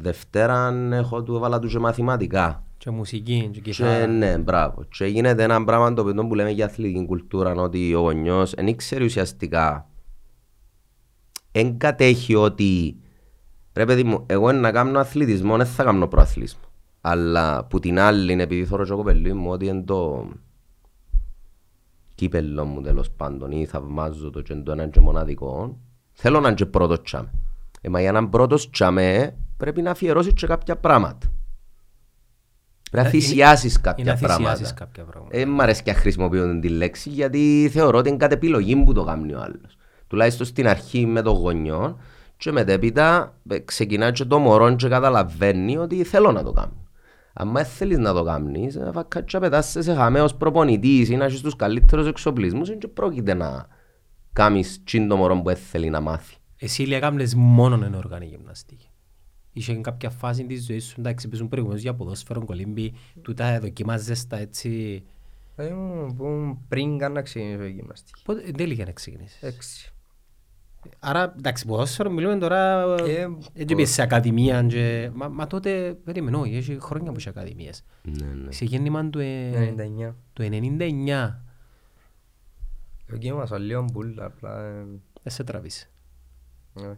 Δευτέρα 0.00 0.74
έχω 0.92 1.22
του 1.22 1.34
έβαλα 1.34 1.58
τους 1.58 1.72
και 1.72 1.78
μαθηματικά. 1.78 2.64
Και 2.76 2.90
μουσική, 2.90 3.48
και 3.52 3.60
Και 3.60 3.70
κιθάρα. 3.70 4.06
ναι, 4.06 4.38
μπράβο. 4.38 4.84
Και 4.96 5.04
γίνεται 5.04 5.42
ένα 5.42 5.64
πράγμα 5.64 5.92
το 5.92 6.02
οποίο 6.02 6.26
που 6.26 6.34
λέμε 6.34 6.50
για 6.50 6.64
αθλητική 6.64 7.06
κουλτούρα, 7.06 7.52
ότι 7.52 7.94
ο 7.94 8.00
γονιός 8.00 8.54
δεν 8.54 8.76
ξέρει 8.76 9.04
ουσιαστικά, 9.04 9.88
δεν 11.52 11.78
κατέχει 11.78 12.34
ότι 12.34 12.96
ρε 13.72 13.84
παιδί 13.84 14.04
μου, 14.04 14.22
εγώ 14.26 14.52
να 14.52 14.70
κάνω 14.72 14.98
αθλητισμό, 14.98 15.56
δεν 15.56 15.66
θα 15.66 15.84
κάνω 15.84 16.06
προαθλητισμό. 16.08 16.60
Αλλά 17.00 17.64
που 17.64 17.78
την 17.78 17.98
άλλη, 17.98 18.32
είναι 18.32 18.42
επειδή 18.42 18.64
θέλω 18.64 18.84
και 18.84 18.92
κοπελί 18.92 19.32
μου 19.32 19.50
ότι 19.50 19.66
είναι 19.66 19.82
το 19.82 20.28
κύπελλο 22.14 22.64
μου 22.64 22.80
τέλος 22.82 23.10
πάντων 23.10 23.50
ή 23.50 23.66
θαυμάζω 23.66 24.30
το 24.30 24.40
και 24.40 24.52
είναι 24.52 24.62
το 24.62 24.72
έναν 24.72 24.90
και 24.90 25.00
μοναδικό, 25.00 25.78
θέλω 26.12 26.40
να 26.40 26.46
είναι 26.46 26.56
και 26.56 26.66
πρώτος 26.66 27.02
τσάμε. 27.02 27.30
Ε, 27.80 27.88
μα 27.88 28.00
για 28.00 28.12
να 28.12 28.18
είναι 28.18 28.28
πρώτος 28.28 28.70
τσάμε 28.70 29.36
πρέπει 29.56 29.82
να 29.82 29.90
αφιερώσεις 29.90 30.32
και 30.32 30.46
κάποια 30.46 30.76
πράγματα. 30.76 31.32
Πρέπει 32.90 33.06
να 33.06 33.10
Ε, 33.12 33.16
είναι- 33.16 33.24
θυσιάσεις 33.26 33.74
Ή 33.74 33.80
κάποια 33.80 34.04
να 34.04 34.12
θυσιάσεις 34.16 34.44
πράγματα. 34.44 34.72
κάποια 34.72 35.04
πράγματα. 35.04 35.38
Δεν 35.38 35.48
μ' 35.48 35.60
αρέσει 35.60 35.82
και 35.82 35.92
να 35.92 35.98
χρησιμοποιώ 35.98 36.58
τη 36.60 36.68
λέξη 36.68 37.10
γιατί 37.10 37.68
θεωρώ 37.72 37.98
ότι 37.98 38.08
είναι 38.08 38.18
κάτι 38.18 38.34
επιλογή 38.34 38.76
που 38.76 38.92
το 38.92 39.04
κάνει 39.04 39.32
ο 39.34 39.40
άλλος. 39.40 39.76
Τουλάχιστον 40.06 40.46
στην 40.46 40.68
αρχή 40.68 41.06
με 41.06 41.22
τον 41.22 41.34
γονιό 41.34 41.98
και 42.40 42.52
μετέπειτα 42.52 43.38
ε, 43.48 43.58
ξεκινά 43.58 44.10
και 44.10 44.24
το 44.24 44.38
μωρό 44.38 44.74
και 44.74 44.88
καταλαβαίνει 44.88 45.76
ότι 45.76 46.04
θέλω 46.04 46.32
να 46.32 46.42
το 46.42 46.52
κάνω. 46.52 46.88
Αν 47.32 47.52
δεν 47.52 47.64
θέλεις 47.64 47.98
να 47.98 48.12
το 48.12 48.22
κάνεις, 48.22 48.76
ε, 48.76 48.90
θα 48.92 49.04
κάτσεις 49.08 49.32
να 49.32 49.40
πετάσαι 49.40 49.82
σε 49.82 49.94
χαμές 49.94 50.22
ως 50.22 50.34
προπονητής 50.34 51.08
ή 51.08 51.16
να 51.16 51.24
έχεις 51.24 51.40
τους 51.40 51.56
καλύτερους 51.56 52.06
εξοπλισμούς 52.06 52.76
και 52.78 52.88
πρόκειται 52.88 53.34
να 53.34 53.66
κάνεις 54.32 54.82
τσιν 54.84 55.08
το 55.08 55.16
μωρό 55.16 55.36
που 55.36 55.42
δεν 55.44 55.56
θέλει 55.56 55.90
να 55.90 56.00
μάθει. 56.00 56.36
Εσύ 56.56 56.82
λέει 56.82 56.98
έκαμνες 56.98 57.34
μόνο 57.34 57.84
εν 57.84 57.94
οργανική 57.94 58.34
γυμναστική. 58.36 58.88
Είχε 59.52 59.74
κάποια 59.74 60.10
φάση 60.10 60.46
της 60.46 60.64
ζωής 60.64 60.84
σου, 60.84 60.94
εντάξει, 60.98 61.28
παίζουν 61.28 61.48
προηγουμένως 61.48 61.82
για 61.82 61.94
ποδόσφαιρο, 61.94 62.44
κολύμπι, 62.44 62.92
τούτα 63.22 63.60
δοκιμάζες 63.60 64.26
τα 64.26 64.36
έτσι. 64.36 65.02
Δηλαδή 65.56 65.74
μου 65.74 66.14
που 66.14 66.58
πριν 66.68 66.98
καν 66.98 67.12
να 67.12 67.22
ξεκινήσω 67.22 67.64
η 67.64 67.70
γυμναστική. 67.70 68.22
Πότε, 68.24 68.50
δεν 68.54 68.66
λίγα 68.66 68.84
να 68.84 68.92
ξεκινήσεις. 68.92 69.42
Έξι. 69.42 69.92
Άρα, 70.98 71.34
εντάξει, 71.38 71.66
ποδόσφαιρο 71.66 72.10
μιλούμε 72.10 72.38
τώρα, 72.38 72.82
Ε, 72.94 73.28
έτσι 73.52 73.74
πήγες 73.74 73.90
σε 73.90 74.02
ακαδημία 74.02 74.62
και... 74.62 75.10
Μα, 75.14 75.28
μα 75.28 75.46
τότε, 75.46 75.98
περίμενε, 76.04 76.36
όχι, 76.36 76.56
έχει 76.56 76.78
χρόνια 76.80 77.12
που 77.12 77.18
είσαι 77.18 77.28
ακαδημίες. 77.28 77.84
Ναι, 78.02 78.26
ναι. 78.26 78.52
Σε 78.52 78.64
γέννημα 78.64 79.10
του, 79.10 79.18
ε, 79.18 79.74
99. 80.08 80.14
του 80.32 80.42
99, 80.42 81.34
Εκεί 83.14 83.26
ήμασταν 83.26 83.62
λίγο 83.62 83.84
μπουλ, 83.92 84.18
απλά... 84.20 84.64
ε, 84.64 84.84
δεν 85.22 85.32
σε 85.32 85.44
τραβήσε. 85.44 85.90
ε, 86.74 86.92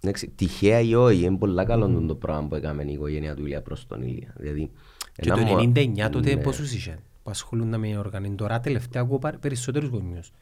Εντάξει, 0.00 0.28
τυχαία 0.28 0.80
ή 0.80 0.94
όχι, 0.94 1.22
είναι 1.22 1.36
πολύ 1.36 1.64
καλό 1.64 2.04
το 2.06 2.14
πράγμα 2.14 2.48
που 2.48 2.54
έκαμε 2.54 2.82
η 2.82 2.92
οικογένεια 2.92 3.34
του 3.34 3.44
Ηλία 3.44 3.62
προς 3.62 3.86
τον 3.86 4.02
Ηλία. 4.02 4.32
Δηλαδή, 4.36 4.70
Και 5.12 5.30
ένα 5.30 5.34
το 5.34 5.40
μω- 5.42 5.72
99 5.74 6.08
τότε 6.10 6.34
Ναι. 6.34 6.42
πόσους 6.42 6.72
είσαι; 6.74 6.98
Που 7.22 7.30
ασχολούνται 7.30 7.76
με 7.76 7.98
οργανή. 7.98 8.34
Τώρα 8.34 8.60
τελευταία 8.60 9.02
ακούω 9.02 9.18
παρ- 9.18 9.38
περισσότερους 9.38 9.88
γονιούς. 9.88 10.32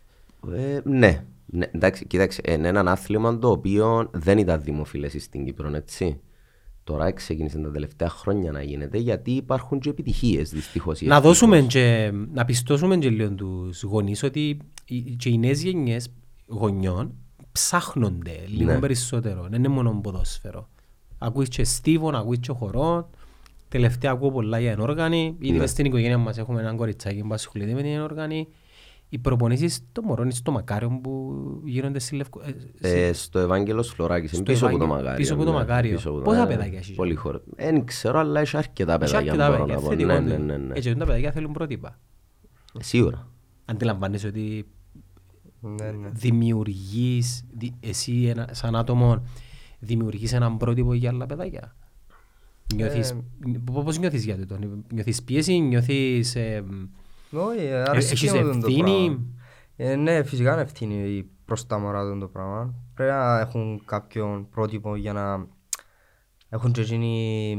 Ε, 0.55 0.81
ναι. 0.85 1.25
ναι, 1.47 1.67
εντάξει, 1.75 2.07
κοίταξε, 2.07 2.41
είναι 2.49 2.69
ένα 2.69 2.81
άθλημα 2.91 3.39
το 3.39 3.51
οποίο 3.51 4.11
δεν 4.13 4.39
ήταν 4.39 4.63
δημοφιλές 4.63 5.15
στην 5.23 5.45
Κύπρο, 5.45 5.75
έτσι. 5.77 6.21
Τώρα 6.85 7.13
ξεκίνησε 7.13 7.59
τα 7.59 7.71
τελευταία 7.71 8.09
χρόνια 8.09 8.53
να 8.53 8.63
γίνεται 8.63 8.99
γιατί 8.99 9.31
υπάρχουν 9.31 9.79
και 9.81 9.89
επιτυχίες 9.91 10.51
δυστυχώς. 10.51 11.01
ή 11.01 11.07
Να 11.07 11.15
ευτυχώς. 11.17 11.39
δώσουμε 11.39 11.61
και, 11.61 12.13
να 12.33 12.45
πιστώσουμε 12.45 12.97
και 12.97 13.11
λίγο 13.11 13.31
τους 13.31 13.83
γονείς 13.83 14.23
ότι 14.23 14.59
οι- 14.85 15.01
και 15.01 15.29
οι 15.29 15.39
νέες 15.39 15.63
γενιές 15.63 16.09
γονιών 16.47 17.15
ψάχνονται 17.53 18.37
λίγο 18.47 18.73
Ναι. 18.73 18.79
περισσότερο. 18.79 19.43
Δεν 19.51 19.59
είναι 19.59 19.69
μόνο 19.69 20.01
ποδόσφαιρο. 20.03 20.69
Ακούεις 21.19 21.49
και 21.49 21.65
στίβον, 21.65 22.15
ακούεις 22.15 22.39
και 22.39 22.53
χορό. 22.53 23.11
Τελευταία 23.69 24.11
ακούω 24.11 24.31
πολλά 24.31 24.59
για 24.61 24.71
ενόργανη. 24.71 25.37
Ήδη 25.39 25.53
Ναι. 25.53 25.59
μες 25.59 25.71
στην 25.71 25.85
οικογένεια 25.85 26.19
μας 26.19 26.39
έχουμε 26.39 26.61
έναν 26.61 26.77
κοριτσάκι 26.77 27.21
που 27.23 27.35
ασχολείται 27.35 27.73
με 27.73 27.83
την 27.83 27.91
ενόργανη. 27.93 28.49
Οι 29.09 29.19
προπονήσεις 29.19 29.81
των 29.93 30.05
μωρών 30.05 30.25
είναι 30.25 30.35
στο 30.35 30.51
Μακάριο 30.53 31.01
που 31.03 31.35
γίνονται 31.65 31.99
στη 31.99 32.17
Λευκο... 32.17 32.41
ε, 32.45 32.55
σε- 32.89 33.07
Ε, 33.07 33.13
στο 33.13 33.39
Ευάγγελος 33.39 33.89
Φλωράκης, 33.89 34.33
είναι 34.33 34.43
Στο 34.43 34.53
πίσω 34.53 34.67
από 34.67 34.77
το 34.79 34.85
Ευάγγελο- 34.85 35.03
Μακάριο. 35.03 35.17
πίσω 35.25 35.35
από 35.35 35.45
το 35.45 35.51
ναι, 35.51 35.57
Μακάριο. 35.57 35.95
πίσω 35.95 36.09
από 36.09 36.19
το- 36.19 36.25
Πόσα 36.25 36.43
ε, 36.43 36.47
παιδάκια 36.47 36.79
έχεις; 36.79 36.95
Πολύ 36.97 37.15
χώρο. 37.15 37.41
Δεν 37.57 37.85
ξέρω, 37.85 38.19
αλλά 38.19 38.41
έχει 38.41 38.57
αρκετά 38.57 38.93
Έχει 38.93 38.99
παιδάκια. 39.01 39.33
αρκετά 39.33 39.47
μπορώ 39.51 39.59
παιδιά, 39.61 39.75
να 39.75 39.81
πω. 39.81 39.89
θετικό 39.89 40.13
Ναι, 40.13 40.19
είναι. 40.19 40.37
ναι, 40.37 40.45
ναι, 40.45 40.57
ναι. 40.57 40.75
Έτσι, 40.77 40.95
τα 40.95 41.05
παιδάκια 41.05 41.33
θέλουν 41.33 41.53
πρότυπα. 41.53 41.99
Ε, 42.79 42.83
Σίγουρα. 42.83 43.29
Αντιλαμβάνεσαι 43.65 44.27
ότι 44.27 44.67
Ναι, 45.61 45.91
ναι. 45.91 46.09
δημιουργείς, 46.13 47.45
δι- 47.57 47.75
εσύ 47.81 48.25
ένα, 48.25 48.49
σαν 48.53 48.77
άτομο, 48.77 49.23
δημιουργείς 49.79 50.33
έναν 50.33 50.57
πρότυπο 50.57 50.95
για 50.95 51.11
άλλα 51.11 51.27
παιδάκια. 51.27 51.77
Νιώθεις, 52.75 53.11
Ε, 53.11 53.17
πο- 53.65 53.83
πώς 53.83 53.99
νιώθεις 53.99 54.25
για 54.25 54.47
το, 54.47 54.59
νιώθεις 54.93 55.23
πίεση, 55.23 55.59
νιώθεις... 55.59 56.35
Ε, 56.35 56.41
Όχι, 56.41 56.51
ε, 56.51 56.63
αρέσκει 56.63 56.91
έχεις 57.93 58.33
μου 58.33 58.43
το 58.43 58.49
ευθύνη; 58.49 58.83
πράγμα. 58.83 59.25
Ε, 59.77 59.97
ναι, 59.97 60.23
φυσικά 60.23 60.53
είναι 60.53 60.63
ευθύνη 60.63 61.27
προς 61.45 61.67
τα 61.67 61.79
μωρά 61.79 62.13
του 62.13 62.19
το 62.19 62.27
πράγμα. 62.27 62.75
Πρέπει 62.95 63.11
να 63.11 63.41
έχουν 63.41 63.83
κάποιον 63.85 64.49
πρότυπο 64.49 64.97
για 64.97 65.13
να 65.13 65.47
έχουν 66.49 66.73
και 66.73 66.81
εκείνοι 66.81 67.57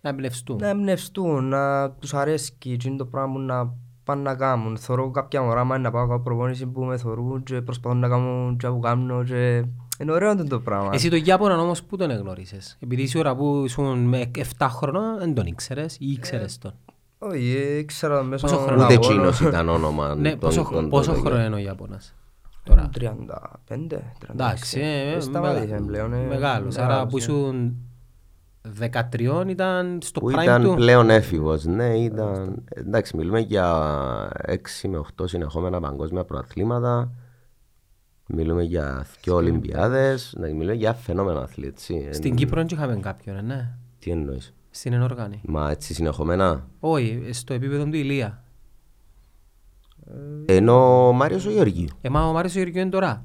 να 0.00 0.10
εμπνευστούν. 0.10 0.56
να 0.56 0.68
εμπνευστούν, 0.68 1.44
να 1.44 1.90
τους 1.90 2.14
αρέσκει 2.14 2.72
εκείνο 2.72 2.96
το 2.96 3.06
πράγμα 3.06 3.32
που 3.32 3.38
να 3.38 3.74
πάνε 4.04 4.22
να 4.22 4.34
κάνουν. 4.34 4.76
Θωρώ 4.76 5.10
κάποια 5.10 5.42
μωρά 5.42 5.64
μάνα 5.64 5.82
να 5.82 5.90
πάω 5.90 6.06
κάνω 6.06 6.20
προπόνηση 6.20 6.66
που 6.66 6.84
με 6.84 6.96
θωρούν 6.96 7.42
και 7.42 7.60
προσπαθούν 7.60 7.98
να 7.98 8.08
κάνουν 8.08 8.56
και 8.56 8.68
που 8.68 8.78
κάνουν 8.78 9.24
και... 9.24 9.64
Είναι 10.00 10.12
ωραίο 10.12 10.30
αυτό 10.30 10.44
το 10.44 10.60
πράγμα. 10.60 10.90
Εσύ 10.92 11.10
το 11.10 11.16
Ιάπωνα 11.16 11.60
όμως 11.60 11.82
πού 11.82 11.96
τον 11.96 12.10
εγνώρισες; 12.10 12.76
Επειδή 12.80 13.10
η 13.14 13.18
ώρα 13.18 13.36
που 13.36 13.62
ήσουν 13.64 13.98
με 13.98 14.30
7 14.58 14.66
χρονών 14.70 15.18
δεν 15.18 15.34
τον 15.34 15.46
ήξερες 15.46 15.96
ή 15.98 16.10
ήξερες 16.10 16.58
τον; 16.58 16.74
Όχι, 17.22 17.56
ε, 17.56 17.78
ήξερα 17.78 18.18
το 18.18 18.24
μέσω 18.24 18.46
Πόσο 18.46 18.58
χρόνο 18.58 18.84
Ούτε 18.84 18.92
αγώνων. 18.94 19.10
εκείνος 19.12 19.40
ήταν 19.40 19.68
όνομα. 19.68 20.14
Ναι, 20.14 20.30
των- 20.30 20.38
πόσο, 20.38 20.68
των- 20.72 20.88
πόσο 20.88 21.12
των- 21.12 21.20
χρόνο 21.24 21.44
είναι 21.44 21.54
ο 21.54 21.58
Ιάπωνας 21.58 22.14
τώρα; 22.64 22.90
35, 22.92 24.02
36. 24.18 24.32
Εντάξει, 24.32 24.80
ε, 24.80 25.12
Ε, 25.16 25.20
σταμάτησε 25.20 25.66
μεγα- 25.66 25.84
πλέον. 25.86 26.12
ε, 26.12 26.26
μεγάλος. 26.28 26.76
Άρα 26.76 26.86
που 26.86 26.92
μεγάλος, 26.94 27.14
ε. 27.14 27.16
ήσουν 27.16 27.76
13 28.62 29.48
ήταν 29.48 29.98
στο 30.02 30.20
Που 30.20 30.30
prime 30.30 30.42
ήταν 30.42 30.62
του. 30.62 30.74
πλέον 30.74 31.10
έφηβος, 31.10 31.64
ναι, 31.64 31.98
ήταν... 31.98 32.64
Εντάξει, 32.68 33.16
μιλούμε 33.16 33.40
για 33.40 33.66
6 34.46 34.88
με 34.88 34.96
8 34.98 35.26
συνεχόμενα 35.26 35.80
παγκόσμια 35.80 36.24
προαθλήματα. 36.24 37.12
Μιλούμε 38.32 38.62
για 38.62 39.06
δύο 39.22 39.34
Ολυμπιάδες, 39.34 40.34
ναι, 40.38 40.48
μιλούμε 40.52 40.72
για 40.74 40.92
φαινόμενο 40.92 41.38
αθλή, 41.40 41.66
έτσι. 41.66 42.08
Στην 42.12 42.32
Ε, 42.32 42.34
Κύπρο 42.34 42.56
δεν 42.56 42.66
είχαμε 42.72 42.96
κάποιον, 42.96 43.36
ε, 43.36 43.40
ναι. 43.42 43.68
Τι 43.98 44.10
εννοείς; 44.10 44.54
Στην 44.70 44.92
ενόργανη. 44.92 45.40
Μα 45.44 45.70
έτσι 45.70 45.94
συνεχόμενα. 45.94 46.66
Όχι, 46.80 47.22
στο 47.32 47.54
επίπεδο 47.54 47.84
του 47.84 47.96
Ηλία. 47.96 48.44
Ενώ 50.46 51.06
ο 51.08 51.12
Μάριος 51.12 51.46
ο 51.46 51.50
Γεωργίου. 51.50 51.88
Ε, 52.00 52.08
μα 52.08 52.26
ο 52.28 52.32
Μάριος 52.32 52.54
ο 52.54 52.58
Γεωργίου 52.58 52.80
είναι 52.80 52.90
τώρα. 52.90 53.24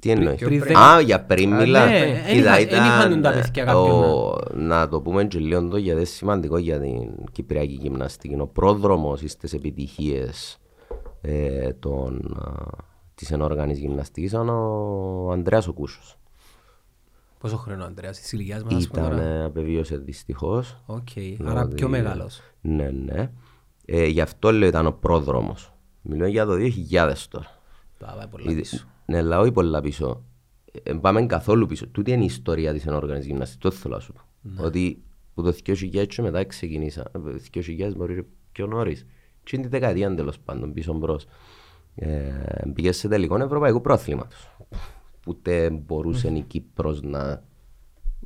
Τι 0.00 0.10
εννοείς; 0.10 0.38
πριν 0.38 0.60
Α, 0.62 0.64
δέκα- 0.64 1.00
για 1.00 1.20
πριν 1.24 1.54
Α, 1.54 1.56
μιλά. 1.56 1.86
ναι, 1.86 1.98
εν 1.98 2.34
Κοίτα, 2.34 2.60
είχα- 2.60 2.76
εν 2.76 2.84
είχαν 2.84 3.22
τα 3.22 3.30
παιδιά 3.32 3.64
κάποιον, 3.64 4.02
ο- 4.04 4.36
Να 4.54 4.88
το 4.88 5.00
πούμε 5.00 5.24
και 5.24 5.38
λίγο 5.38 5.68
το 5.68 5.76
γιατί 5.76 5.96
είναι 5.98 6.06
σημαντικό 6.06 6.58
για 6.58 6.80
την 6.80 7.10
Κυπριακή 7.32 7.78
γυμναστική. 7.80 8.32
Είναι 8.34 8.42
ο 8.42 8.46
πρόδρομος 8.46 9.22
στις 9.26 9.52
επιτυχίες 9.52 10.58
ε, 11.20 11.72
των, 11.72 12.36
α, 12.38 12.52
της 13.14 13.30
ενόργανης 13.30 13.78
γυμναστικής 13.78 14.30
ήταν 14.30 14.48
ο 14.48 15.30
Ανδρέας 15.32 15.66
ο 15.68 15.72
Κούσος. 15.72 16.17
Πόσο 17.38 17.56
χρόνο 17.56 17.82
ο 17.82 17.86
Ανδρέας, 17.86 18.20
της 18.20 18.32
ηλικίας 18.32 18.62
μας, 18.62 18.74
ας 18.74 18.88
πούμε 18.88 19.06
Ήταν, 19.06 19.16
τώρα. 19.18 19.28
ε, 19.28 19.44
απεβίωσε 19.44 19.96
δυστυχώς. 19.96 20.82
Οκ, 20.86 21.08
Ναι, 21.16 21.36
άρα 21.40 21.52
δηλαδή, 21.52 21.74
πιο 21.74 21.88
μεγάλος. 21.88 22.40
Ναι, 22.60 22.90
ναι. 22.90 23.30
Ε, 23.84 24.06
γι' 24.06 24.20
αυτό 24.20 24.52
λέω 24.52 24.68
ήταν 24.68 24.86
ο 24.86 24.92
πρόδρομος. 24.92 25.72
Μιλούμε 26.02 26.28
για 26.28 26.46
το 26.46 26.52
2000 26.54 27.28
τώρα. 27.28 27.60
Τα 27.98 28.14
πάει 28.18 28.26
πολλά 28.26 28.50
Ήδη- 28.50 28.60
πίσω. 28.60 28.86
Ναι, 29.06 29.16
αλλά 29.18 29.40
όχι 29.40 29.52
πολλά 29.52 29.80
πίσω. 29.80 30.22
Ε, 30.82 30.92
πάμε 30.92 31.26
καθόλου 31.26 31.66
πίσω. 31.66 31.86
Τούτη 31.86 32.10
είναι 32.12 32.22
η 32.22 32.26
ιστορία 32.26 32.72
της 32.72 32.86
ενόργανης 32.86 33.26
γυμναστικής. 33.26 33.62
Το 33.62 33.70
θέλω 33.70 33.94
να 33.94 34.00
σου 34.00 34.12
πω. 34.12 34.20
Ναι. 34.40 34.62
Ότι 34.66 35.02
που 35.34 35.42
το 35.42 35.52
2000 35.52 36.06
και 36.06 36.22
μετά 36.22 36.44
ξεκινήσα. 36.44 37.00
ε, 37.00 37.38
2000 37.52 37.92
μπορεί 37.96 38.14
και 38.14 38.24
πιο 38.52 38.66
νωρίς. 38.66 39.06
Και 39.44 39.56
είναι 39.56 39.64
τη 39.64 39.68
δεκαετία 39.70 40.14
τέλος 40.14 40.38
πάντων 40.38 40.72
πίσω 40.72 40.92
μπρος. 40.92 41.26
Ε, 41.94 42.32
πήγε 42.74 42.92
σε 42.92 43.08
τελικό 43.08 43.36
ευρωπαϊκού 43.42 43.80
πρόθληματος. 43.80 44.50
Ούτε 45.28 45.70
μπορούσε 45.70 46.28
η 46.28 46.40
Κύπρος 46.40 47.02
να 47.02 47.42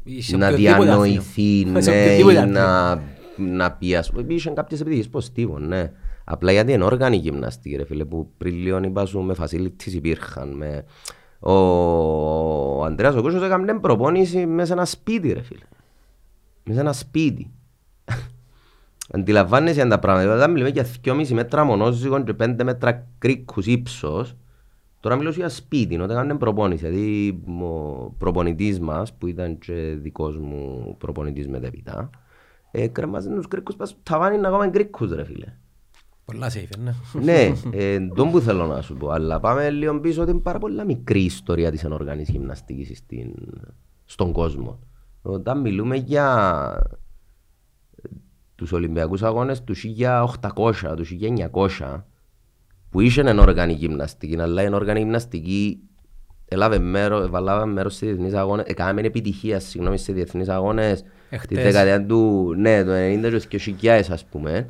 Ή 0.02 0.22
σε 0.22 0.36
να 0.36 0.48
οποιοδήποτε 0.48 0.84
διανοηθεί, 0.84 1.60
άθλημα. 1.60 1.80
Σε 1.82 1.90
ναι, 1.90 2.02
οποιοδήποτε 2.02 2.34
ή 2.34 2.38
άθλημα. 2.38 2.96
να, 3.36 3.56
να 3.56 3.72
πει, 3.72 3.94
ας 3.94 4.10
πούμε, 4.10 4.34
είχαν 4.34 4.54
κάποιες 4.54 4.80
επιτυχίες 4.80 5.08
πως 5.08 5.32
τύπων, 5.32 5.66
ναι. 5.66 5.92
Απλά 6.24 6.52
γιατί 6.52 6.72
είναι 6.72 6.84
όργανη 6.84 7.16
γυμναστική, 7.16 7.76
ρε 7.76 7.84
φίλε, 7.84 8.04
που 8.04 8.30
πριν 8.38 8.54
λίγο 8.54 8.80
είπα 8.82 9.06
σου 9.06 9.20
με 9.20 9.34
facilities 9.38 9.92
υπήρχαν, 9.92 10.56
με... 10.56 10.84
Ο, 11.38 11.52
ο 11.52 12.84
Ανδρέας 12.84 13.14
ο 13.14 13.22
Κούσος 13.22 13.42
έκανε 13.42 13.78
προπόνηση 13.78 14.46
μέσα 14.46 14.66
σε 14.66 14.72
ένα 14.72 14.84
σπίτι, 14.84 15.32
ρε 15.32 15.42
φίλε. 15.42 15.64
Μέσα 16.64 16.78
σε 16.78 16.80
ένα 16.80 16.92
σπίτι. 16.92 17.50
Αντιλαμβάνεσαι 19.14 19.80
αν 19.80 19.88
τα 19.88 19.98
πράγματα. 19.98 20.34
Όταν 20.34 20.50
μιλούμε 20.50 20.70
για 20.70 20.86
2,5 21.04 21.28
μέτρα 21.28 21.64
μονόζυγων 21.64 22.24
και 22.24 22.34
5 22.38 22.54
μέτρα 22.64 23.06
κρίκους 23.18 23.66
ύψος, 23.66 24.36
τώρα 25.02 25.16
μιλώ 25.16 25.30
για 25.30 25.48
σπίτι, 25.48 25.94
όταν 26.00 26.16
κάνουν 26.16 26.38
προπόνηση. 26.38 26.86
Δηλαδή, 26.88 27.42
ο 27.62 28.10
προπονητής 28.18 28.80
μας, 28.80 29.12
που 29.14 29.26
ήταν 29.26 29.58
και 29.58 29.96
δικός 30.00 30.38
μου 30.38 30.94
προπονητής 30.98 31.48
μετέπειτα, 31.48 32.10
ε, 32.70 32.86
κρεμάζαν 32.86 33.34
τους 33.34 33.48
κρίκους 33.48 33.76
πας 33.76 33.88
στο 33.88 33.98
ταβάνι 34.02 34.38
να 34.38 34.48
κάνουμε 34.48 34.70
κρίκους, 34.70 35.12
ρε 35.12 35.24
φίλε. 35.24 35.46
Πολλά 36.24 36.50
safe, 36.50 36.78
ναι. 36.78 36.92
ναι, 37.22 37.52
ε, 37.70 37.98
τον 38.14 38.30
που 38.30 38.40
θέλω 38.40 38.66
να 38.66 38.82
σου 38.82 38.94
πω. 38.94 39.08
Αλλά 39.08 39.40
πάμε 39.40 39.70
λίγο 39.70 40.00
πίσω 40.00 40.22
ότι 40.22 40.30
είναι 40.30 40.40
πάρα 40.40 40.58
πολύ 40.58 40.84
μικρή 40.84 41.20
η 41.20 41.24
ιστορία 41.24 41.70
της 41.70 41.84
ενόργανης 41.84 42.28
γυμναστικής 42.28 42.98
στην, 42.98 43.34
στον 44.04 44.32
κόσμο. 44.32 44.78
Όταν 45.22 45.60
μιλούμε 45.60 45.96
για 45.96 46.78
τους 48.54 48.72
Ολυμπιακούς 48.72 49.22
Αγώνες 49.22 49.64
του 49.64 49.74
1800, 49.74 50.94
του 50.96 51.04
1900, 51.78 52.02
που 52.92 53.00
είχε 53.00 53.20
ενόργανη 53.20 53.72
γυμναστική, 53.72 54.40
αλλά 54.40 54.62
η 54.62 54.64
ενόργανη 54.64 54.98
γυμναστική 54.98 55.78
έλαβε 56.48 56.78
μέρο, 56.78 57.18
έβαλαβε 57.22 57.66
μέρος 57.66 57.94
σε 57.94 58.06
διεθνείς 58.06 58.34
αγώνες, 58.34 58.64
έκαναμε 58.68 59.00
επιτυχία, 59.00 59.60
συγγνώμη, 59.60 59.98
σε 59.98 60.12
διεθνείς 60.12 60.48
αγώνες, 60.48 61.02
τη 61.02 61.08
Εχθές. 61.30 61.62
δεκαετία 61.62 62.06
του, 62.06 62.52
ναι, 62.56 62.84
το 62.84 62.92
90 62.92 63.40
και 63.48 63.58
2000 63.58 64.10
ας 64.10 64.24
πούμε. 64.24 64.66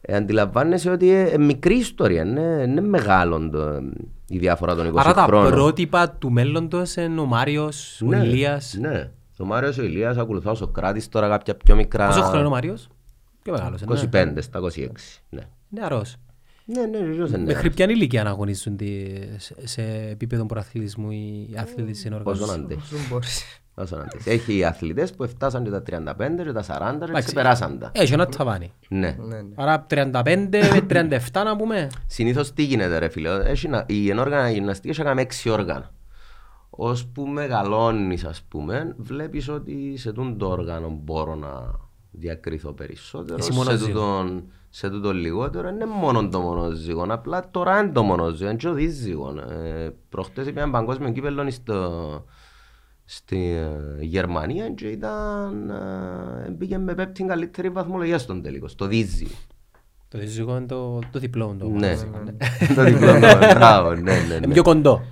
Ε, 0.00 0.16
αντιλαμβάνεσαι 0.16 0.90
ότι 0.90 1.06
είναι 1.06 1.38
μικρή 1.38 1.74
ιστορία, 1.76 2.22
είναι, 2.22 2.64
είναι 2.68 2.80
μεγάλο 2.80 3.48
το, 3.50 3.82
η 4.28 4.38
διάφορα 4.38 4.74
των 4.74 4.92
20 4.92 4.96
Άρα 4.96 5.14
τα 5.14 5.22
χρόνων. 5.22 5.50
πρότυπα 5.52 6.10
του 6.10 6.30
μέλλοντος 6.30 6.96
είναι 6.96 7.20
ο 7.20 7.24
Μάριος, 7.24 8.00
ο 8.02 8.06
Ναι, 8.06 8.16
Ηλίας. 8.16 8.76
Ναι, 8.80 9.10
ο 9.38 9.44
Μάριος 9.44 9.78
ο 9.78 9.82
Ηλίας, 9.82 10.16
ακολουθά 10.16 10.50
ο 10.50 10.54
Σοκράτης, 10.54 11.08
τώρα 11.08 11.28
κάποια 11.28 11.54
πιο 11.56 11.74
μικρά... 11.74 12.06
Πόσο 12.06 12.20
χρόνο 12.22 12.38
είναι 12.38 12.46
ο 12.46 12.50
Μάριος; 12.50 12.88
Πιο 13.42 13.52
μεγάλος, 13.52 13.82
ε, 13.82 13.84
ναι. 13.88 14.32
25 14.34 14.42
στα 14.42 14.60
26, 14.60 15.20
ναι. 15.30 15.42
Νεαρός. 15.68 16.16
Ναι, 16.64 16.86
ναι, 16.86 17.12
ζω 17.12 17.26
σε 17.26 17.38
Μέχρι 17.38 17.70
ποια 17.70 17.86
ηλικία 17.90 18.22
να 18.22 18.30
αγωνίζονται 18.30 18.86
σε- 19.36 19.66
σε 19.66 19.82
επίπεδο 20.10 20.46
προαθλητισμού 20.46 21.10
οι 21.10 21.54
άθλητες 21.58 22.00
της 22.00 22.08
Πόσο 22.08 22.08
να 22.08 22.16
ενόργανωσης. 22.16 22.54
αντέχει. 22.54 22.94
Όσο 22.94 23.04
μπορείς. 23.10 23.42
Όσο 23.74 23.96
να 23.96 24.02
αντέχει. 24.02 24.30
Έχει 24.30 24.64
αθλητές 24.64 25.12
που 25.14 25.28
φτάσαν 25.28 25.64
και 25.64 25.70
τα 25.70 25.82
35 25.82 26.42
και 26.44 26.52
τα 26.52 26.62
40 26.62 27.06
και 27.14 27.20
ξεπεράσαν 27.22 27.78
τα. 27.78 27.90
Έχει 27.94 28.12
ένα 28.12 28.26
ταβάνι. 28.26 28.72
Ναι. 28.88 29.16
Ναι, 29.20 29.36
ναι. 29.42 29.48
Άρα 29.54 29.86
35 29.90 30.60
με 30.72 30.80
37 30.88 31.44
να 31.44 31.56
πούμε. 31.56 31.90
Συνήθως 32.06 32.52
τι 32.52 32.62
γίνεται 32.64 32.98
ρε 32.98 33.08
φίλε, 33.08 33.30
έχει, 33.50 33.68
να- 33.68 33.84
η 33.88 34.10
ενόργανα 34.10 34.50
γυμναστική 34.50 34.88
έχει 34.88 34.98
να 34.98 35.04
κάνει 35.04 35.20
έξι 35.20 35.48
όργανα. 35.48 35.92
Ως 36.70 37.06
που 37.06 37.26
μεγαλώνεις 37.26 38.24
ας 38.24 38.42
πούμε, 38.48 38.94
βλέπεις 38.98 39.48
ότι 39.48 39.96
σε 39.96 40.12
τούν 40.12 40.38
το 40.38 40.46
όργανο 40.48 40.98
μπορώ 41.02 41.34
να 41.34 41.48
διακριθώ 42.10 42.72
περισσότερο, 42.72 43.38
Εσύ 43.38 43.52
σε 43.52 43.58
μονοζύγο. 43.58 43.86
τούτον, 43.86 44.44
σε 44.76 44.90
τούτον 44.90 45.16
λιγότερο, 45.16 45.68
είναι 45.68 45.86
μόνο 45.86 46.28
το 46.28 46.40
μονοζύγο, 46.40 47.06
απλά 47.08 47.50
τώρα 47.50 47.80
είναι 47.80 47.92
το 47.92 48.02
μονοζύγο, 48.02 48.48
είναι 48.48 48.58
και 48.58 48.68
ο 48.68 48.72
δίζυγο. 48.72 49.34
Ε, 49.50 49.90
προχτές 50.08 50.46
είπαμε 50.46 50.72
παγκόσμιο 50.72 51.10
κύπελλο 51.10 51.50
στο, 51.50 52.24
στη 53.04 53.50
ε, 53.50 54.04
Γερμανία 54.04 54.70
και 54.70 54.86
ήταν, 54.86 55.70
ε, 55.70 56.50
πήγε 56.58 56.78
με 56.78 56.94
πέπτην 56.94 57.26
καλύτερη 57.26 57.68
βαθμολογία 57.68 58.18
στον 58.18 58.42
τελικό, 58.42 58.68
στο 58.68 58.86
δίζυγο. 58.86 59.30
Το 60.08 60.18
δυζυγό 60.18 60.56
είναι 60.56 60.66
το, 60.66 60.98
το 61.10 61.18
διπλό. 61.18 61.56
Το 61.58 61.68
Ναι, 61.68 61.70
μονοζύγο, 61.70 62.22
ναι. 62.24 62.36
το 62.76 62.82
διπλό 62.84 63.12
το 63.12 63.54
μπράβο, 63.54 63.94
ναι, 63.94 64.02
ναι, 64.02 64.34
Είναι 64.34 64.46
ναι. 64.46 64.52
πιο 64.52 64.62
κοντό. 64.62 65.04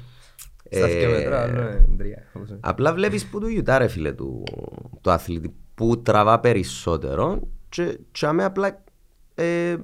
Στα 0.71 0.87
Ε, 0.87 0.99
δύο 0.99 1.11
μέτρα, 1.11 1.43
άλλο 1.43 1.61
είναι 1.61 1.97
τρία. 1.97 2.23
όπως 2.33 2.49
είναι. 2.49 2.59
Απλά 2.63 2.95
βλέπεις 2.95 3.27
που 3.27 3.41
του 3.41 3.49
γιουτά 3.49 3.79
ρε 3.79 3.89
φίλε 3.89 4.13
του, 4.13 4.43
του 5.01 5.11
αθλητή 5.11 5.55
που 5.75 6.03
τραβά 6.03 6.41
περισσότερο 6.41 7.41
και, 7.69 7.99
και 8.13 8.27
αμέ 8.27 8.45
απλά 8.45 8.83
ε, 9.35 9.77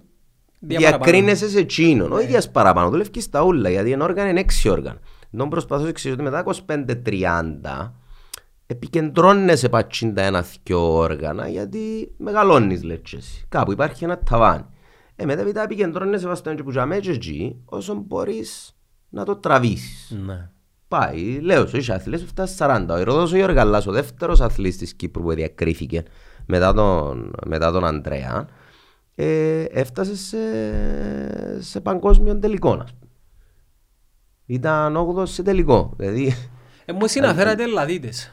Δια 0.61 0.79
διακρίνεσαι 0.79 1.49
σε 1.49 1.59
εκείνον. 1.59 2.13
Όχι 2.13 2.27
διας 2.27 2.51
παραπάνω, 2.51 2.91
δουλεύεις 2.91 3.25
στα 3.25 3.43
ούλα 3.43 3.71
γιατί 3.71 3.93
ένα 3.93 4.05
όργανο 4.05 4.29
είναι 4.29 4.41
έξι 4.41 4.69
όργανα. 4.69 4.99
Τον 5.37 5.49
προσπαθώ 5.49 5.83
να 5.83 5.89
εξηγήσω 5.89 6.23
ότι 6.23 6.31
μετά 6.31 6.45
25-30 7.85 7.93
επικεντρώνεσαι 8.67 9.69
πατσίντα 9.69 10.23
ένα-δυο 10.23 10.97
όργανα 10.97 11.49
γιατί 11.49 12.15
μεγαλώνεις 12.17 12.83
λέτσες. 12.83 13.45
Κάπου 13.49 13.73
υπάρχει 13.73 14.05
ένα 14.05 14.19
ταβάνι. 14.19 14.65
Ε, 15.17 15.25
μετά 15.25 15.45
μετά 15.45 15.63
επικεντρώνεσαι 15.63 16.27
βαστόν 16.27 16.57
και 16.57 16.63
που 16.63 16.71
τζαμέ 16.71 16.99
και 16.99 17.11
εκεί 17.11 17.63
όσο 17.65 17.95
μπορείς 17.95 18.77
να 19.09 19.25
το 19.25 19.37
τραβήσεις. 19.37 20.17
Ναι. 20.27 20.51
Πάει, 20.89 21.41
λέω 21.41 21.67
σου, 21.67 21.77
είσαι 21.77 21.93
αθλητές 21.93 22.21
που 22.21 22.29
φτάσει 22.29 22.57
40. 22.59 22.87
Ο 22.91 22.99
Ηρώδος 22.99 23.33
ο 23.33 23.37
Γιώργαλας, 23.37 23.87
ο 23.87 23.93
δεύτερος 23.93 24.41
αθλητής 24.41 24.77
της 24.77 24.95
Κύπρου 24.95 25.23
που 25.23 25.33
διακρίθηκε 25.33 26.03
μετά 26.47 26.75
τον, 26.75 27.33
μετά 27.47 27.73
τον 27.73 27.85
Αντρέα, 27.85 28.49
ε, 29.21 29.63
έφτασε 29.63 30.17
σε, 30.17 30.37
σε 31.63 31.81
παγκόσμιο 31.81 32.39
τελικό. 32.39 32.71
ας 32.73 32.93
πούμε. 32.99 33.11
Ήταν 34.47 34.97
8 35.19 35.23
σε 35.29 35.43
τελικό. 35.43 35.95
Δηλαδή, 35.97 36.35
Ε, 36.85 36.93
μου 36.93 37.07
συναφέρατε 37.07 37.63
Ελλαδίτες. 37.69 38.33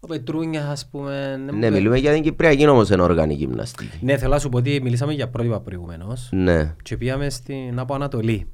Ο 0.00 0.06
Πετρούνιας 0.06 0.64
ας 0.64 0.88
πούμε. 0.90 1.36
ναι, 1.36 1.70
μιλούμε 1.70 1.98
για 1.98 2.12
την 2.12 2.22
Κυπριακή 2.22 2.66
όμως 2.68 2.90
ενόργανη 2.90 3.34
γυμναστική. 3.34 3.98
Ναι, 4.00 4.16
θέλω 4.16 4.32
να 4.32 4.38
σου 4.38 4.48
πω 4.48 4.58
ότι 4.58 4.80
μιλήσαμε 4.82 5.12
για 5.12 5.28
πρότυπα 5.28 5.60
προηγουμένως 5.60 6.28
Ναι, 6.32 6.74
και 6.82 6.96
πήγαμε 6.96 7.30
στην 7.30 7.78
από 7.78 7.94
Ανατολή. 7.94 8.46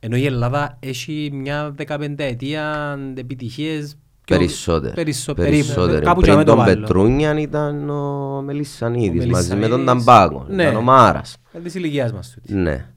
Ενώ 0.00 0.16
η 0.16 0.24
Ελλάδα 0.26 0.76
έχει 0.80 1.30
μια 1.32 1.74
15 1.86 2.14
ετία 2.16 2.96
επιτυχίες 3.16 3.96
πιο- 3.96 4.03
περισσότερο. 4.26 4.92
Περισσο, 4.94 5.34
Περισσότερο. 5.34 5.86
περίπου. 5.86 6.04
Κάπου 6.06 6.20
και 6.20 6.30
να 6.30 6.36
Πριν 6.36 6.36
με 6.36 6.44
το 6.44 6.50
τον 6.54 6.64
βάλω. 6.64 6.80
Πετρούνιαν 6.80 7.36
ήταν 7.38 7.90
ο 7.90 8.42
Μελισσανίδης 8.42 9.24
Ο 9.24 9.28
μαζί 9.28 9.54
με 9.54 9.68
τον 9.68 9.80
Μελισσανίδης. 9.80 10.04
Ταμπάκο. 10.04 10.46
Ναι. 10.48 10.62
Ήταν 10.62 10.76
ο 10.76 10.80
Μάρας. 10.82 11.36
Ε, 11.52 11.58
Της 11.58 11.74
ηλικίας 11.74 12.12
μας 12.12 12.30
τούτης. 12.34 12.54
Ναι. 12.54 12.88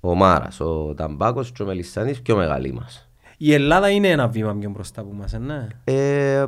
Ο 0.00 0.14
Μάρας, 0.14 0.60
ο 0.60 0.94
Ταμπάκος 0.96 1.52
και 1.52 1.62
ο 1.62 1.66
Μελισσάνης 1.66 2.22
πιο 2.22 2.36
μεγάλοι 2.36 2.72
μας. 2.72 3.08
Η 3.38 3.52
Ελλάδα 3.52 3.90
είναι 3.90 4.08
ένα 4.08 4.28
βήμα 4.28 4.56
πιο 4.56 4.70
μπροστά 4.70 5.00
από 5.00 5.12
μας, 5.12 5.32
ε, 5.32 5.38
ναι. 5.38 5.66
Ε, 5.84 6.44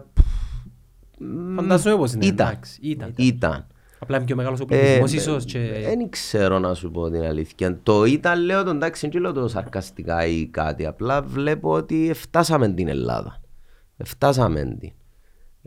Φαντάζομαι 1.56 1.96
πως 1.96 2.12
είναι, 2.12 2.26
Ήταν. 2.26 2.46
εντάξει, 2.48 2.78
ήταν. 2.82 3.12
Ήταν. 3.16 3.66
Απλά 3.98 4.16
είναι 4.16 4.26
πιο 4.26 4.36
μεγάλος 4.36 4.60
ο 4.60 4.64
Ε, 4.68 4.76
πληθυσμός 4.76 5.12
ίσως 5.12 5.44
και... 5.44 5.58
Δεν 5.84 6.08
ξέρω 6.10 6.58
να 6.58 6.74
σου 6.74 6.90
πω 6.90 7.10
την 7.10 7.22
αλήθεια. 7.22 7.78
Το 7.82 8.04
ήταν 8.04 8.44
λέω 8.44 8.62
το 8.64 8.70
εντάξει, 8.70 9.08
δεν 9.08 9.20
λέω 9.20 9.32
το 9.32 9.48
σαρκαστικά 9.48 10.26
ή 10.26 10.46
κάτι. 10.46 10.86
Απλά 10.86 11.22
βλέπω 11.22 11.70
ότι 11.70 12.10
φτάσαμε 12.14 12.68
την 12.68 12.88
Ελλάδα. 12.88 13.40
Φτάσαμε 14.04 14.76
την. 14.80 14.92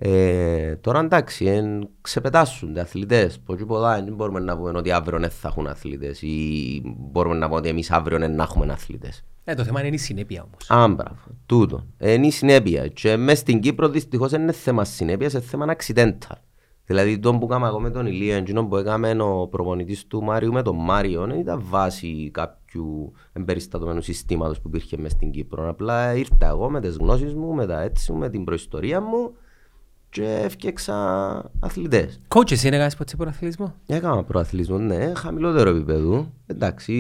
Ε, 0.02 0.76
τώρα 0.76 1.00
εντάξει, 1.00 1.46
εν, 1.46 1.90
ξεπετάσσονται 2.02 2.80
αθλητές. 2.82 3.40
Πω 3.40 3.56
και 3.56 3.66
πολλά, 3.66 4.04
δεν 4.04 4.14
μπορούμε 4.16 4.40
να 4.40 4.58
πούμε 4.58 4.72
ότι 4.76 4.92
αύριο 4.92 5.20
δεν 5.20 5.30
θα 5.30 5.48
έχουν 5.48 5.68
αθλητές 5.68 6.22
ή 6.22 6.82
μπορούμε 6.98 7.36
να 7.36 7.46
πούμε 7.46 7.60
ότι 7.60 7.70
εμείς 7.70 7.92
αύριο 7.92 8.20
δεν 8.20 8.36
να 8.36 8.44
έχουμε 8.44 8.74
αθλητές. 8.74 9.24
Ε, 9.44 9.54
το 9.54 9.64
θέμα 9.64 9.86
είναι 9.86 9.96
η 9.96 9.98
συνέπεια 9.98 10.44
όμως. 10.44 10.70
Α, 10.70 10.88
μπράβο, 10.88 11.20
τούτο. 11.46 11.86
Ε, 11.98 12.14
Είναι 12.14 12.28
η 12.28 12.32
συνέπεια. 12.32 12.88
Και 12.88 13.18
μέσα 13.18 13.40
στην 13.40 13.60
Κύπρο 13.60 13.90
δυστυχώς 13.90 14.32
δεν 14.32 14.42
είναι 14.42 14.52
θέμα 14.52 14.86
συνέπειας, 14.86 15.34
είναι 15.34 15.42
θέμα 15.42 15.76
accidental. 15.78 16.38
Δηλαδή 16.86 17.20
το 17.20 17.38
που 17.38 17.46
έκαμε 17.46 17.68
εγώ 17.68 17.80
με 17.80 17.90
τον 17.90 18.06
Ηλία, 18.06 18.36
εκείνο 18.36 18.66
που 18.66 18.78
έκαμε 18.78 19.12
ο 19.22 19.48
προπονητής 19.48 20.08
του 20.08 20.24
Μάριου 20.24 20.52
με 20.52 20.62
τον 20.62 20.76
Μάριο, 20.76 21.26
δεν 21.26 21.40
ήταν 21.40 21.62
βάση 21.64 22.30
κάποιου 22.34 22.59
εμπεριστατωμένου 23.34 24.02
συστήματος 24.02 24.62
που 24.62 24.68
υπήρχε 24.68 24.98
μέσα 24.98 25.16
στην 25.16 25.32
Κύπρο. 25.32 25.70
Απλά 25.70 26.16
ήρθα 26.16 26.48
εγώ 26.48 26.70
με 26.70 26.80
τις 26.82 26.98
γνώσεις 26.98 27.34
μου, 27.34 27.54
με 27.54 27.66
τα 27.66 27.82
έτσι 27.82 28.12
μου, 28.12 28.18
με 28.18 28.30
την 28.30 28.44
προϊστορία 28.44 29.02
μου 29.02 29.34
και 30.10 30.24
έφτιαξα 30.44 30.96
αθλητές. 31.60 32.20
Coach, 32.28 32.52
εσύ 32.52 32.68
είναι 32.68 32.78
κάνεις 32.78 32.96
ποτέ 32.96 33.16
προαθλητισμό; 33.16 33.74
Έκανα 33.88 34.24
προαθλισμό, 34.24 34.78
ναι, 34.78 35.12
χαμηλότερο 35.16 35.70
επίπεδο. 35.70 36.32
Εντάξει, 36.46 36.94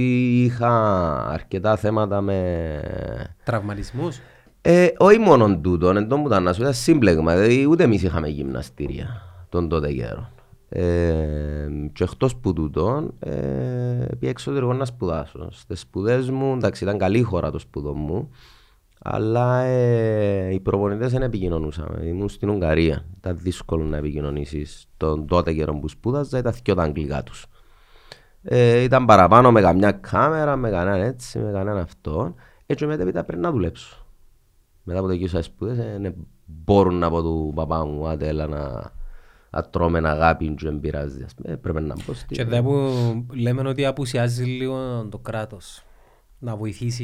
είχα 0.43 0.72
αρκετά 1.28 1.76
θέματα 1.76 2.22
με 2.22 2.82
Τραυματισμούς; 3.43 4.20
ε, 4.61 4.88
όχι 4.97 5.20
μόνο 5.20 5.59
τούτο, 5.59 5.89
εν 5.89 6.07
τω 6.07 6.20
που 6.20 6.28
ήταν 6.28 6.43
να 6.43 6.53
σου 6.53 6.61
ήταν 6.61 6.74
σύμπλεγμα, 6.74 7.36
δηλαδή 7.36 7.65
ούτε 7.65 7.84
εμείς 7.84 8.03
είχαμε 8.03 8.28
γυμναστήρια 8.28 9.22
τον 9.49 9.70
τότε 9.70 9.91
καιρό. 9.93 10.30
Ε, 10.70 11.67
και 11.93 12.03
εκτός 12.03 12.36
που 12.36 12.53
τούτο, 12.53 13.07
ε, 13.20 14.07
πήγα 14.20 14.32
εξωτερικό 14.32 14.74
να 14.74 14.86
σπουδάσω. 14.86 15.47
Στις 15.51 15.80
σπουδές 15.80 16.30
μου, 16.30 16.53
εντάξει 16.53 16.84
ήταν 16.84 16.97
καλή 16.97 17.17
η 17.17 17.22
χώρα 17.22 17.51
το 17.51 17.59
σπουδό 17.59 17.93
μου, 17.93 18.30
αλλά 19.01 19.61
ε, 19.61 20.53
οι 20.53 20.59
προπονητές 20.59 21.11
δεν 21.11 21.22
επικοινωνούσαμε. 21.22 22.05
Ήμουν 22.05 22.30
στην 22.30 22.49
Ουγγαρία. 22.49 23.05
Ήταν 23.17 23.38
δύσκολο 23.38 23.84
να 23.84 23.97
επικοινωνήσεις 23.97 24.88
τον 24.97 25.28
τότε 25.28 25.53
καιρό 25.53 25.74
που 25.80 25.88
σπούδαζα, 25.88 26.38
ήταν 26.38 26.53
και 26.61 26.74
τα 26.74 26.84
αγγλικά 26.84 27.24
τους. 27.24 27.45
Ε, 28.43 28.82
ήταν 28.82 29.05
παραπάνω 29.05 29.51
με 29.51 29.61
καμιά 29.61 29.91
κάμερα, 29.91 30.55
με 30.55 30.70
κανέναν 30.70 31.01
έτσι, 31.01 31.39
με 31.39 31.51
κανέναν 31.51 31.78
αυτό. 31.78 32.34
Έτσι 32.65 32.86
μετέπειτα 32.86 33.24
πρέπει 33.24 33.41
να 33.41 33.51
δουλέψω. 33.51 34.05
Μετά 34.84 34.99
από 34.99 35.07
το 35.07 35.17
κύριο 35.17 35.41
σπουδές, 35.41 35.78
ε, 35.78 35.97
δεν 36.01 36.13
μπορούν 36.45 36.95
να 36.95 37.09
πω 37.09 37.22
του 37.22 37.51
παπά 37.55 37.86
μου, 37.86 38.07
άντε 38.07 38.28
έλα 38.28 38.47
να, 38.47 38.57
να 38.57 38.91
τρώμε 39.72 40.10
αγάπη 40.10 40.47
και 40.54 40.66
δεν 40.66 40.80
πειράζει. 40.80 41.24
Ας 41.24 41.34
πούμε, 41.34 41.54
Ε, 41.54 41.56
πρέπει 41.56 41.82
να 41.82 41.95
πω 42.06 42.14
στη... 42.14 42.36
Και 42.36 42.41
εδώ 42.41 42.62
που 42.64 43.26
λέμε 43.36 43.70
ότι 43.70 43.86
απουσιάζει 43.86 44.43
λίγο 44.43 45.08
το 45.12 45.18
κράτος 45.18 45.84
να 46.39 46.56
βοηθήσει. 46.56 47.04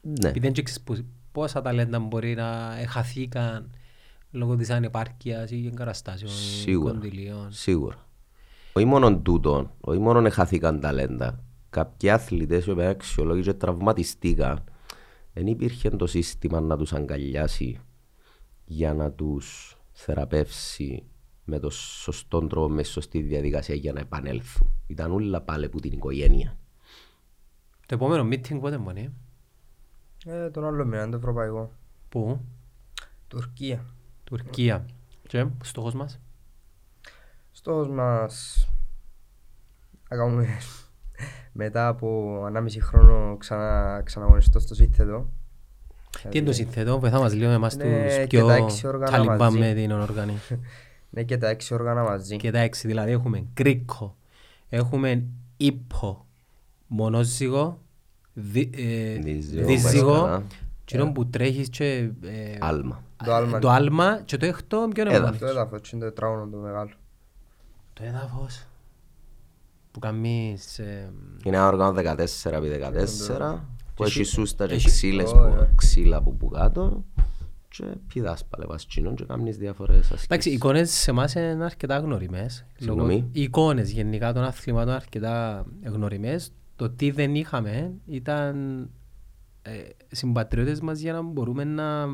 Ναι. 0.00 0.28
Επειδή 0.28 0.50
δεν 0.50 0.52
ξέρεις 0.64 0.80
πώς- 0.82 1.04
πόσα 1.32 1.62
ταλέντα 1.62 1.98
μπορεί 1.98 2.34
να 2.34 2.76
χαθήκαν 2.88 3.70
λόγω 4.30 4.56
της 4.56 4.70
ανεπάρκειας 4.70 5.50
ή 5.50 5.66
εγκαταστάσεων 5.66 6.30
ή 6.30 6.34
Σίγουρα. 6.34 6.90
κονδυλίων. 6.92 7.46
Σίγουρα. 7.52 8.06
Όχι 8.72 8.84
μόνο 8.86 9.16
τούτο, 9.18 9.70
όχι 9.80 9.98
μόνο 9.98 10.30
χαθήκαν 10.30 10.80
ταλέντα. 10.80 11.40
Κάποιοι 11.70 12.10
αθλητές 12.10 12.66
οι 12.66 12.70
οποίοι 12.70 12.84
αξιολόγοι 12.86 13.42
και 13.42 13.52
τραυματιστήκαν, 13.52 14.64
δεν 15.32 15.46
υπήρχε 15.46 15.90
το 15.90 16.06
σύστημα 16.06 16.60
να 16.60 16.76
τους 16.76 16.92
αγκαλιάσει 16.92 17.80
για 18.64 18.94
να 18.94 19.10
τους 19.12 19.76
θεραπεύσει 19.92 21.02
με 21.48 21.58
το 21.58 21.70
σωστό 21.70 22.46
τρόπο, 22.46 22.68
με 22.68 22.82
σωστή 22.82 23.20
διαδικασία 23.20 23.74
για 23.74 23.92
να 23.92 24.00
επανέλθουν. 24.00 24.70
Ήταν 24.86 25.12
όλα 25.12 25.40
πάλι 25.40 25.68
που 25.68 25.80
την 25.80 25.92
οικογένεια. 25.92 26.56
Το 27.86 27.94
επόμενο 27.94 28.28
meeting 28.28 28.58
πότε 28.60 28.78
μπορεί. 28.78 29.12
Ε, 30.26 30.50
τον 30.50 30.64
άλλο 30.64 30.84
μήνα, 30.84 31.08
το 31.10 31.16
ευρωπαϊκό. 31.16 31.72
Πού; 32.08 32.40
Τουρκία. 33.28 33.84
Τουρκία. 34.24 34.86
Και 35.26 35.46
στόχος 35.62 35.94
μας; 35.94 36.20
Στόχος 37.52 37.88
μας 37.88 38.66
να 40.08 40.16
κάνουμε 40.16 40.46
μετά 41.52 41.88
από 41.88 42.36
1,5 42.46 42.80
χρόνο 42.80 43.36
ξανα, 43.36 44.02
ξαναγωνιστώ 44.04 44.58
στο 44.58 44.74
σύνθετο. 44.74 45.28
Τι 46.28 46.38
είναι 46.38 46.46
το 46.46 46.52
συνθέτω, 46.52 46.98
βοηθά 47.00 47.18
μας 47.18 47.32
λίγο 47.34 47.48
με 47.48 47.54
εμάς 47.54 47.76
Ναι, 47.76 48.04
τους 48.06 48.16
και 48.16 48.26
πιο 48.26 48.46
τα 48.46 48.54
έξι 48.54 48.86
όργανα 48.86 49.10
ταλιμπάν 49.10 49.38
μαζί. 49.38 49.58
με 49.58 49.72
την 49.72 49.90
οργανή. 49.92 50.36
Ναι 51.10 51.22
και 51.22 51.38
τα 51.38 51.48
έξι 51.48 51.74
όργανα 51.74 52.02
μαζί. 52.02 52.36
Και 52.36 52.50
τα 52.50 52.58
έξι, 52.58 52.86
δηλαδή 52.86 53.10
έχουμε 53.10 53.44
γκρίκο, 53.54 54.16
έχουμε 54.68 55.22
ύπο, 55.56 56.26
μονόζυγο, 56.86 57.78
δι, 58.32 58.70
ε, 58.76 59.18
Δίζυγο, 59.18 59.66
δίζυγο, 59.66 60.12
βασικά. 60.12 60.42
κοινό 60.84 61.12
που 61.12 61.26
τρέχεις 61.26 61.68
και 61.68 62.10
ε, 62.22 62.56
Άλμα. 62.60 63.02
Το 63.24 63.34
άλμα. 63.34 63.58
το 63.58 63.68
άλμα 63.70 64.20
και 64.24 64.36
το 64.36 64.46
έκτο 64.46 64.88
ποιο 64.94 65.02
είναι 65.02 65.14
Έδαφος. 65.14 65.38
Το 65.38 65.46
έδαφος, 65.46 65.90
είναι 65.92 66.02
το 66.02 66.08
τετράγωνο 66.08 66.46
το 66.50 66.56
μεγάλο. 66.56 66.90
Το 67.92 68.02
έδαφος 68.04 68.66
που 69.92 69.98
κάνεις 69.98 70.78
ε, 70.78 71.12
Είναι 71.44 71.56
ένα 71.56 71.66
όργανο 71.66 72.00
14x14 72.00 73.58
που 73.94 74.04
έχει 74.04 74.24
σούστα 74.24 74.66
και 74.66 74.74
έχει- 74.74 74.86
ξύλες 74.86 75.32
Ωραία. 75.32 75.54
που, 75.56 75.68
ξύλα 75.74 76.22
που 76.22 76.36
που 76.36 76.48
κάτω 76.48 77.04
και 77.76 77.84
πηδάς 78.12 78.44
πάλι 78.44 78.66
πας 78.66 78.84
κοινών 78.84 79.14
και 79.14 79.24
κάνεις 79.24 79.56
διάφορες 79.56 79.98
ασκήσεις. 79.98 80.24
Εντάξει, 80.24 80.50
οι 80.50 80.52
εικόνες 80.52 80.90
σε 80.90 81.10
εμάς 81.10 81.34
είναι 81.34 81.64
αρκετά 81.64 81.98
γνωριμές. 81.98 82.66
Συγγνώμη. 82.78 83.12
Λόγω- 83.14 83.28
Οι 83.32 83.42
εικόνες 83.42 83.90
γενικά 83.90 84.32
των 84.32 84.42
αθλημάτων 84.44 84.94
αρκετά 84.94 85.64
γνωριμές. 85.84 86.52
Το 86.76 86.90
τι 86.90 87.10
δεν 87.10 87.34
είχαμε 87.34 87.92
ήταν 88.06 88.78
ε, 89.62 89.70
συμπατριώτες 90.10 90.80
μας 90.80 90.98
για 91.00 91.12
να 91.12 91.22
μπορούμε 91.22 91.64
να 91.64 92.06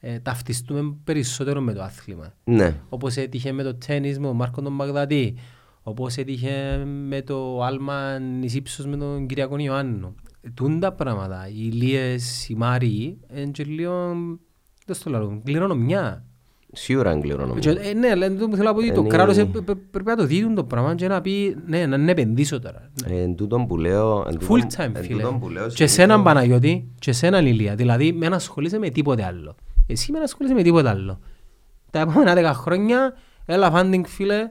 ε, 0.00 0.18
ταυτιστούμε 0.18 0.94
περισσότερο 1.04 1.60
με 1.60 1.72
το 1.72 1.82
άθλημα. 1.82 2.34
Ναι, 2.44 2.80
Όπως 2.88 3.16
έτυχε 3.16 3.52
με 3.52 3.62
το 3.62 3.74
τένις 3.74 4.18
με 4.18 4.26
τον 4.26 4.36
Μάρκο 4.36 4.62
τον 4.62 4.74
Μπαγδατή. 4.76 5.34
Όπως 5.82 6.16
έτυχε 6.16 6.84
με 6.84 7.22
το 7.22 7.62
άλμα 7.62 8.18
εις 8.40 8.54
ύψος 8.54 8.86
με 8.86 8.96
τον 8.96 9.26
Κυριακό 9.26 9.58
Ιωάννου. 9.58 10.14
Τούν 10.54 10.80
τα 10.80 10.92
πράγματα, 10.92 11.48
οι 11.48 11.54
Ηλίες, 11.56 12.48
οι 12.48 12.54
Μάριοι, 12.54 13.18
είναι 13.36 13.50
και 13.50 13.64
λίγο, 13.64 14.14
δεν 14.86 14.94
στο 14.96 15.10
λέω, 15.10 15.40
κληρονομιά. 15.44 16.24
σίγουρα 16.72 17.12
είναι 17.12 17.20
κληρονομία. 17.20 17.60
Και, 17.60 17.70
ε, 17.70 17.92
ναι, 17.92 18.08
αλλά 18.08 18.34
το 18.36 18.48
που 18.48 18.56
θέλω 18.56 18.68
να 18.68 18.72
πω 18.74 18.78
ότι 18.78 18.92
το 18.92 19.00
Είναι- 19.00 19.08
κράτος 19.08 19.36
ε, 19.36 19.44
πε- 19.44 19.62
πε- 19.62 19.76
πρέπει 19.90 20.08
να 20.08 20.16
το 20.16 20.26
δει 20.26 20.52
το 20.54 20.64
πράγμα 20.64 20.94
και 20.94 21.08
να 21.08 21.20
πει 21.20 21.56
ναι, 21.66 21.86
να 21.86 21.96
είναι 21.96 22.10
επενδύσω 22.10 22.60
τώρα. 22.60 22.90
Εν 23.06 23.34
τούτον 23.36 23.66
που 23.66 23.76
λέω... 23.76 24.24
εν 24.28 24.38
τούτον- 24.38 24.60
Full 24.60 24.80
time 24.80 24.94
εν 24.94 25.02
φίλε. 25.04 25.22
τούτον 25.22 25.40
που 25.40 25.48
λέω 25.48 25.64
Και 25.64 25.70
συνήθως- 25.70 25.90
σέναν 25.96 26.22
Παναγιώτη 26.22 26.88
και 26.98 27.12
σέναν 27.12 27.46
Ηλία. 27.46 27.74
Δηλαδή 27.74 28.12
με 28.12 28.28
να 28.28 28.36
ασχολείσαι 28.36 28.78
με 28.78 28.90
τίποτε 28.90 29.24
άλλο. 29.24 29.54
Εσύ 29.86 30.12
με 30.12 30.18
να 30.18 30.24
ασχολείσαι 30.24 30.54
με 30.54 30.62
τίποτε 30.62 30.88
άλλο. 30.88 31.18
Τα 31.90 32.00
επόμενα 32.00 32.34
δέκα 32.34 32.54
χρόνια 32.54 33.14
έλα 33.44 33.72
funding 33.74 34.02
φίλε 34.06 34.50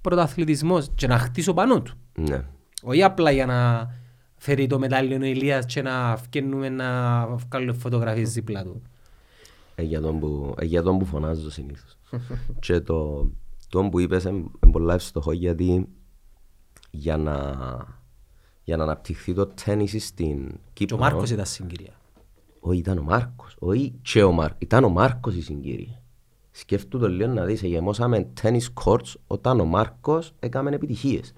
πρωταθλητισμός 0.00 0.88
και 0.94 1.06
να 1.06 1.18
χτίσω 1.18 1.54
πάνω 1.54 1.82
του. 1.82 1.94
Ναι. 2.18 2.42
Όχι 2.82 3.02
απλά 3.02 3.30
για 3.30 3.46
να 3.46 3.88
φέρει 4.44 4.66
το 4.66 4.78
μετάλλιο 4.78 5.18
ο 5.20 5.24
Ηλίας 5.24 5.66
και 5.66 5.82
να 5.82 6.16
φκαινούμε 6.16 6.68
να 6.68 7.26
βγάλουμε 7.26 7.72
φωτογραφίες 7.72 8.32
δίπλα 8.32 8.62
του. 8.62 8.82
Ε, 9.74 9.82
για 9.82 10.00
τον 10.00 10.20
που, 10.20 10.54
ε, 10.58 10.64
για 10.64 10.82
τον 10.82 10.98
που 10.98 11.04
φωνάζω 11.04 11.50
συνήθως. 11.50 11.96
και 12.64 12.80
το, 12.80 13.30
το 13.68 13.88
που 13.88 14.00
είπες 14.00 14.24
είναι 14.24 14.36
είναι 14.36 14.72
πολλά 14.72 14.94
ευστοχό 14.94 15.32
γιατί 15.32 15.88
για 16.90 17.16
να, 17.16 17.56
για 18.64 18.76
να 18.76 18.82
αναπτυχθεί 18.82 19.34
το 19.34 19.46
τένις 19.46 20.06
στην 20.06 20.48
Και 20.48 20.58
Κύπρο 20.72 20.96
ο 20.96 21.00
Μάρκος 21.00 21.30
ήταν 21.30 21.46
συγκυρία. 21.46 21.92
Όχι, 22.60 22.78
ήταν 22.78 22.98
ο 22.98 23.02
Μάρκος. 23.02 23.56
Όχι 23.58 23.94
και 24.02 24.22
ο 24.22 24.32
Μάρκος. 24.32 24.58
Ήταν 24.60 24.84
ο 24.84 24.88
Μάρκος 24.88 25.34
η 25.34 25.42
συγκύρια. 25.42 26.02
Σκέφτου 26.50 26.98
το 26.98 27.08
λίγο 27.08 27.32
να 27.32 27.44
δεις, 27.44 27.62
γεμώσαμε 27.62 28.32
tennis 28.42 28.66
courts 28.84 29.14
όταν 29.26 29.60
ο 29.60 29.64
Μάρκος 29.64 30.32
έκαμε 30.38 30.70
επιτυχίες. 30.70 31.32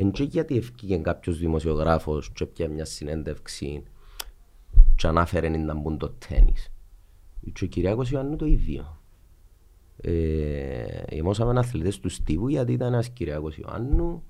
Εν 0.00 0.10
και 0.10 0.22
γιατί 0.22 0.56
ευκήγε 0.56 0.96
κάποιος 0.96 1.38
δημοσιογράφος 1.38 2.30
και 2.32 2.46
πια 2.46 2.68
μια 2.68 2.84
συνέντευξη 2.84 3.82
και 4.96 5.06
ανάφερε 5.06 5.48
να 5.48 5.74
μπουν 5.74 5.98
το 5.98 6.14
τένις. 6.28 6.72
Και 7.52 7.64
ο 7.64 7.66
Κυριάκος 7.66 8.10
Ιωάννου 8.10 8.36
το 8.36 8.46
ίδιο. 8.46 9.00
Ε, 10.00 10.84
γεμώσαμε 11.10 11.58
αθλητές 11.58 12.00
του 12.00 12.08
Στίβου 12.08 12.48
γιατί 12.48 12.72
ήταν 12.72 12.92
ένας 12.92 13.08
Κυριάκος 13.08 13.56
Ιωάννου, 13.56 14.22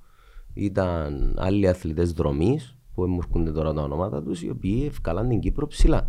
ήταν 0.54 1.34
άλλοι 1.38 1.68
αθλητές 1.68 2.12
δρομής 2.12 2.76
που 2.94 3.06
μου 3.06 3.18
έρχονται 3.22 3.52
τώρα 3.52 3.72
τα 3.72 3.82
ονόματα 3.82 4.22
τους 4.22 4.42
οι 4.42 4.50
οποίοι 4.50 4.84
ευκάλαν 4.90 5.28
την 5.28 5.40
Κύπρο 5.40 5.66
ψηλά. 5.66 6.08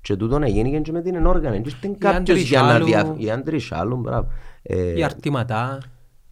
Και 0.00 0.16
τούτο 0.16 0.38
να 0.38 0.48
γίνει 0.48 0.80
και 0.82 0.92
με 0.92 1.02
την 1.02 1.14
ενόργανη. 1.14 1.60
Και 1.60 1.68
ήρθε 1.68 1.96
κάποιος 1.98 2.16
Άντρης 2.16 2.48
για 2.48 2.62
να 2.62 2.68
Σάλου. 2.68 2.84
δια... 2.84 3.14
Οι 3.18 3.30
άντροι 3.30 3.58
Σάλου, 3.58 3.96
μπράβο. 3.96 4.28
Ε, 4.62 4.98
Η 4.98 5.04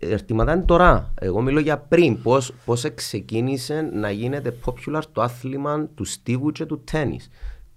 αρτήματά. 0.03 0.13
Ερτήματα 0.15 0.53
είναι 0.53 0.63
τώρα. 0.65 1.13
Εγώ 1.21 1.41
μιλώ 1.41 1.61
για 1.61 1.79
πριν. 1.79 2.23
Πώς, 2.23 2.53
πώς 2.65 2.87
ξεκίνησε 2.95 3.91
να 3.93 4.11
γίνεται 4.11 4.57
popular 4.65 5.03
το 5.13 5.23
άθλημα 5.23 5.87
του 5.95 6.05
στίβου 6.05 6.51
και 6.53 6.65
του 6.67 6.81
τέννις. 6.91 7.29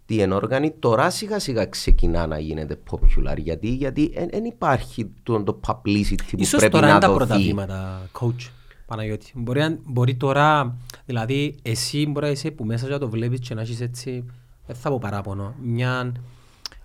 Τι 0.05 0.19
ενόργανη 0.21 0.71
τώρα 0.71 1.09
σιγά 1.09 1.39
σιγά 1.39 1.65
ξεκινά 1.65 2.27
να 2.27 2.39
γίνεται 2.39 2.77
popular. 2.91 3.37
Γιατί, 3.37 3.67
γιατί 3.67 4.11
δεν 4.31 4.43
υπάρχει 4.45 5.09
το, 5.23 5.43
το 5.43 5.59
publicity 5.67 6.21
που 6.31 6.37
Ίσως 6.37 6.59
πρέπει 6.59 6.73
τώρα 6.73 6.85
να 6.85 6.91
είναι 6.91 6.99
τα 7.01 7.07
δοθεί. 7.07 7.17
πρώτα 7.25 7.37
βήματα, 7.41 8.09
coach, 8.19 8.49
Παναγιώτη. 8.85 9.31
Μπορεί, 9.35 9.61
αν- 9.61 9.79
μπορεί 9.85 10.15
τώρα, 10.15 10.75
δηλαδή 11.05 11.55
εσύ 11.61 12.07
μπορεί 12.07 12.25
να 12.25 12.31
είσαι 12.31 12.51
που 12.51 12.65
μέσα 12.65 12.87
και 12.87 12.97
το 12.97 13.09
βλέπεις 13.09 13.39
και 13.39 13.53
να 13.53 13.61
έχεις 13.61 13.81
έτσι, 13.81 14.23
δεν 14.65 14.75
θα 14.75 14.89
πω 14.89 14.97
παράπονο, 15.01 15.55
μια, 15.63 16.11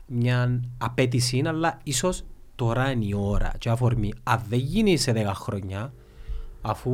μια 0.06 0.60
απέτηση, 0.78 1.42
αλλά 1.46 1.78
ίσως 1.82 2.22
τώρα 2.64 2.90
είναι 2.90 3.04
η 3.04 3.14
ώρα 3.16 3.52
και 3.58 3.68
αφορμή. 3.68 4.12
Αν 4.22 4.42
δεν 4.48 4.58
γίνει 4.58 4.96
σε 4.96 5.12
10 5.16 5.30
χρόνια, 5.34 5.92
αφού 6.60 6.92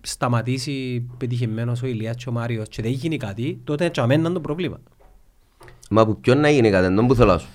σταματήσει 0.00 1.06
πετυχημένος 1.18 1.82
ο 1.82 1.86
Ηλίας 1.86 2.16
και 2.16 2.28
ο 2.28 2.32
Μάριος 2.32 2.68
και 2.68 2.82
δεν 2.82 2.90
γίνει 2.90 3.16
κάτι, 3.16 3.60
τότε 3.64 3.90
για 3.94 4.06
μένα 4.06 4.20
είναι 4.24 4.32
το 4.34 4.40
πρόβλημα. 4.40 4.78
Μα 5.90 6.06
που 6.06 6.20
ποιον 6.20 6.38
να 6.40 6.50
γίνει 6.50 6.70
κάτι, 6.70 6.94
δεν 6.94 7.06
που 7.06 7.14
θέλω 7.14 7.32
να 7.32 7.38
σου. 7.38 7.48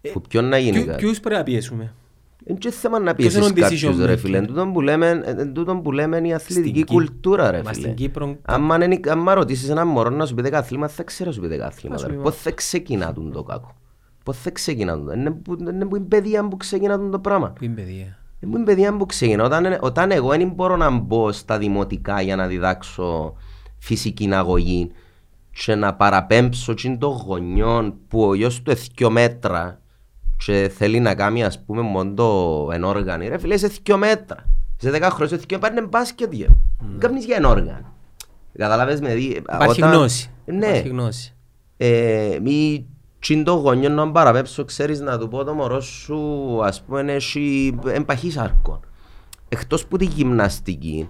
Ε, 0.00 0.08
Που 0.10 0.20
ποιον 0.20 0.44
να 0.44 0.58
γίνει 0.58 0.76
Ποιου- 0.76 0.86
κάτι. 0.86 1.02
Ποιους 1.04 1.20
πρέπει 1.20 1.36
να 1.36 1.42
πιέσουμε; 1.42 1.94
Είναι 2.46 2.58
και 2.58 2.70
θέμα 2.70 2.98
να 2.98 3.14
Ποιος 3.14 3.34
είναι 3.34 3.52
πιέσεις 3.52 3.82
ο 3.84 3.86
κάποιους 3.86 4.02
decision 4.02 4.06
ρε 4.06 4.12
maker? 4.14 4.18
φίλε. 4.18 4.36
Εν 4.38 4.46
τούτον 4.46 4.72
που 4.72 4.80
λέμε- 4.80 5.22
εν 5.26 5.52
τούτον 5.52 5.82
που 5.82 5.92
λέμε 5.92 6.16
είναι 6.16 6.28
η 6.28 6.32
αθλητική 6.32 6.72
Κύ- 6.72 6.86
κουλτούρα 6.86 7.50
ρε 7.50 7.62
Μα 7.62 7.72
φίλε. 7.72 7.82
στην 7.82 7.94
Κύπρο- 7.94 8.36
Άμα 8.42 8.84
είναι- 8.84 9.00
άμα 9.08 9.34
ρωτήσεις 9.34 9.68
έναν 9.68 9.88
μωρό 9.88 10.10
να 10.10 10.26
σου 10.26 10.34
πει 10.34 10.42
δέκα 10.42 10.58
αθλήματα, 10.58 10.92
θα 10.92 11.02
ξέρει 11.02 11.28
να 11.28 11.34
σου 11.34 11.40
πει 11.40 11.46
δέκα 11.46 11.66
αθλήματα. 11.66 12.00
σου 12.02 12.08
ρε. 12.08 12.12
πει, 12.16 12.22
Πώς 12.22 12.36
θα 12.36 12.50
ξεκινά 12.50 13.12
τούτο 13.12 13.30
το 13.30 13.42
κακό; 13.42 13.74
Πώς 14.24 14.38
θα 14.38 14.50
ξεκινά 14.50 14.96
τούτο. 14.98 15.12
Είναι 15.12 15.30
που 15.30 15.56
είναι 15.60 15.84
που 15.84 15.96
είναι 15.96 16.04
παιδεία 16.04 16.48
που 16.48 16.56
ξεκινά 16.56 16.96
τούτο 16.98 17.10
το 17.10 17.18
πράγμα. 17.18 17.50
Πού 17.50 17.64
είναι 17.64 17.74
παιδεία. 17.74 18.18
Δεν 18.40 18.48
μου 18.52 18.56
είναι 18.56 18.64
παιδιά 18.64 18.96
που 18.96 19.06
ξεκινά. 19.06 19.44
Όταν, 19.44 19.78
όταν 19.80 20.10
εγώ 20.10 20.28
δεν 20.28 20.48
μπορώ 20.48 20.76
να 20.76 20.90
μπω 20.90 21.32
στα 21.32 21.58
δημοτικά 21.58 22.20
για 22.20 22.36
να 22.36 22.46
διδάξω 22.46 23.34
φυσική 23.78 24.34
αγωγή 24.34 24.90
και 25.64 25.74
να 25.74 25.94
παραπέμψω 25.94 26.74
τσιν 26.74 26.98
των 26.98 27.10
γονιών 27.26 27.94
που 28.08 28.24
ο 28.24 28.34
γιος 28.34 28.62
του 28.62 28.70
έχει 28.70 28.90
δυο 28.96 29.10
μέτρα 29.10 29.80
και 30.44 30.70
θέλει 30.76 31.00
να 31.00 31.14
κάνει 31.14 31.44
ας 31.44 31.64
πούμε 31.64 31.80
μόνο 31.80 32.14
το 32.14 32.68
ενόργανη. 32.72 33.28
Ρε 33.28 33.38
φίλε 33.38 33.54
είσαι 33.54 33.70
δυο 33.82 33.98
μέτρα. 33.98 34.44
Σε 34.76 34.90
δέκα 34.90 35.10
χρόνια 35.10 35.36
είσαι 35.36 35.44
δυο 35.48 35.58
μέτρα 35.60 35.78
είναι 35.78 35.86
μπάσκετ 35.86 36.32
γε. 36.32 36.46
Δεν 36.90 36.98
κάνεις 36.98 37.24
για 37.24 37.36
ενόργανη. 37.36 37.84
Καταλάβες 38.58 39.00
με 39.00 39.14
δει. 39.14 39.24
Υπάρχει 39.24 39.82
όταν- 39.82 39.94
γνώση. 39.94 40.30
Ναι. 40.44 40.66
Υπάρχει 40.66 40.88
γνώση. 40.88 41.34
Ε, 41.76 42.38
μη 42.42 42.86
τσιν 43.24 43.44
το 43.44 43.52
γονιό 43.52 43.88
να 43.88 44.10
παραπέψω, 44.10 44.64
ξέρεις 44.64 45.00
να 45.00 45.18
του 45.18 45.28
πω 45.28 45.44
το 45.44 45.54
μωρό 45.54 45.80
σου, 45.80 46.18
ας 46.64 46.82
πούμε, 46.82 47.12
έχει 47.12 47.74
εμπαχή 47.86 48.30
σάρκων. 48.30 48.80
Εκτός 49.48 49.86
που 49.86 49.96
τη 49.96 50.04
γυμναστική, 50.04 51.08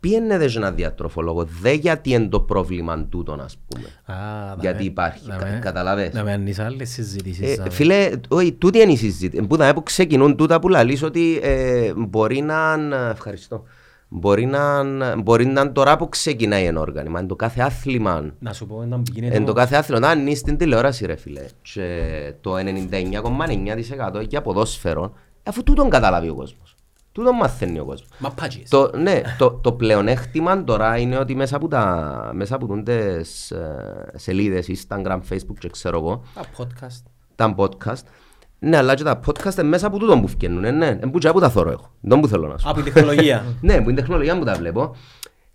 πιένετε 0.00 0.48
σε 0.48 0.58
έναν 0.58 0.74
διατροφολόγο, 0.74 1.44
δεν 1.60 1.74
γιατί 1.78 2.10
είναι 2.10 2.26
το 2.28 2.40
πρόβλημα 2.40 3.04
τούτον, 3.04 3.40
ας 3.40 3.56
πούμε. 3.68 3.86
Α, 4.18 4.24
Γιατί 4.60 4.66
δαμε- 4.76 4.80
υπάρχει, 4.90 5.28
κα- 5.28 5.38
δαμε- 5.38 5.58
καταλαβες. 5.58 6.12
Να 6.12 6.22
με 6.22 6.32
ανείς 6.32 6.58
άλλες 6.58 6.90
συζητήσεις. 6.90 7.50
Ε, 7.50 7.54
δαμε. 7.54 7.70
φίλε, 7.70 8.10
όχι, 8.28 8.52
τούτη 8.52 8.78
είναι 8.78 8.92
η 8.92 8.96
συζήτηση. 8.96 9.42
Που, 9.46 9.56
δαμε 9.56 9.72
που 9.74 9.82
ξεκινούν 9.82 10.36
τούτα 10.36 10.58
που 10.60 10.68
λαλείς 10.68 11.02
ότι 11.02 11.38
ε, 11.42 11.92
μπορεί 11.96 12.40
να... 12.40 12.74
είναι- 12.78 13.10
Ευχαριστώ. 13.10 13.62
Μπορεί 14.08 14.46
να, 14.46 14.80
είναι- 14.84 15.16
μπορεί 15.16 15.46
να 15.46 15.60
είναι 15.60 15.70
τώρα 15.70 15.96
που 15.96 16.08
ξεκινάει 16.08 16.64
ένα 16.64 16.80
όργανημα. 16.80 17.18
Είναι 17.18 17.28
το 17.28 17.36
κάθε 17.36 17.60
άθλημα 17.62 18.34
Να 18.38 18.52
σου 18.52 18.66
πω 18.66 18.82
έναν 18.82 19.02
που 19.02 19.12
γίνεται 19.14 19.36
Εν 19.36 19.44
το 19.44 19.50
όμως- 19.50 19.62
κάθε 19.62 19.76
άθλο, 19.76 19.98
να 19.98 20.12
είναι 20.12 20.34
στην 20.34 20.56
τηλεόραση 20.56 21.06
ρε 21.06 21.16
φίλε 21.16 21.44
και 21.62 22.34
το 22.40 22.56
99,9% 22.56 24.20
για 24.28 24.42
ποδόσφαιρο 24.42 25.12
αφού 25.42 25.62
τούτον 25.62 25.90
καταλάβει 25.90 26.28
ο 26.28 26.34
κόσμος. 26.34 26.74
Τούτον 27.12 27.34
μαθαίνει 27.36 27.78
ο 27.78 27.84
κόσμος. 27.84 28.08
Μα 28.18 28.30
πάτσες. 28.30 28.68
Το, 28.70 28.90
ναι, 28.96 29.20
το, 29.38 29.50
το 29.50 29.72
πλεονέκτημα 29.72 30.64
τώρα 30.64 30.96
είναι 30.98 31.18
ότι 31.18 31.34
μέσα 31.34 31.56
από, 31.56 31.68
τα, 31.68 32.30
μέσα 32.34 32.54
από 32.54 32.66
τούντες 32.66 33.50
ε, 33.50 34.10
σελίδες, 34.14 34.66
Instagram, 34.68 35.20
Facebook 35.30 35.58
και 35.58 35.68
ξέρω 35.68 35.98
εγώ, 35.98 36.22
Τα 36.34 36.42
podcast. 36.58 37.02
τα 37.34 37.54
podcast, 37.58 38.02
ναι, 38.64 38.76
αλλά 38.76 38.94
και 38.94 39.02
τα 39.02 39.20
podcast 39.26 39.58
είναι 39.58 39.68
μέσα 39.68 39.86
από 39.86 39.98
τούτον 39.98 40.20
που 40.20 40.28
φκαινούν, 40.28 40.64
ε, 40.64 40.70
ναι, 40.70 40.86
είναι 40.86 41.10
που 41.10 41.18
και 41.18 41.28
από 41.28 41.40
τα 41.40 41.50
θωρώ 41.50 41.70
έχω, 41.70 41.90
δεν 42.00 42.20
που 42.20 42.28
θέλω 42.28 42.46
να 42.46 42.58
σου 42.58 42.64
πω. 42.64 42.70
Από 42.70 42.80
η 42.80 42.82
τεχνολογία. 42.82 43.44
Ναι, 43.60 43.80
που 43.80 43.90
είναι 43.90 44.00
τεχνολογία 44.00 44.38
που 44.38 44.44
τα 44.44 44.54
βλέπω. 44.54 44.94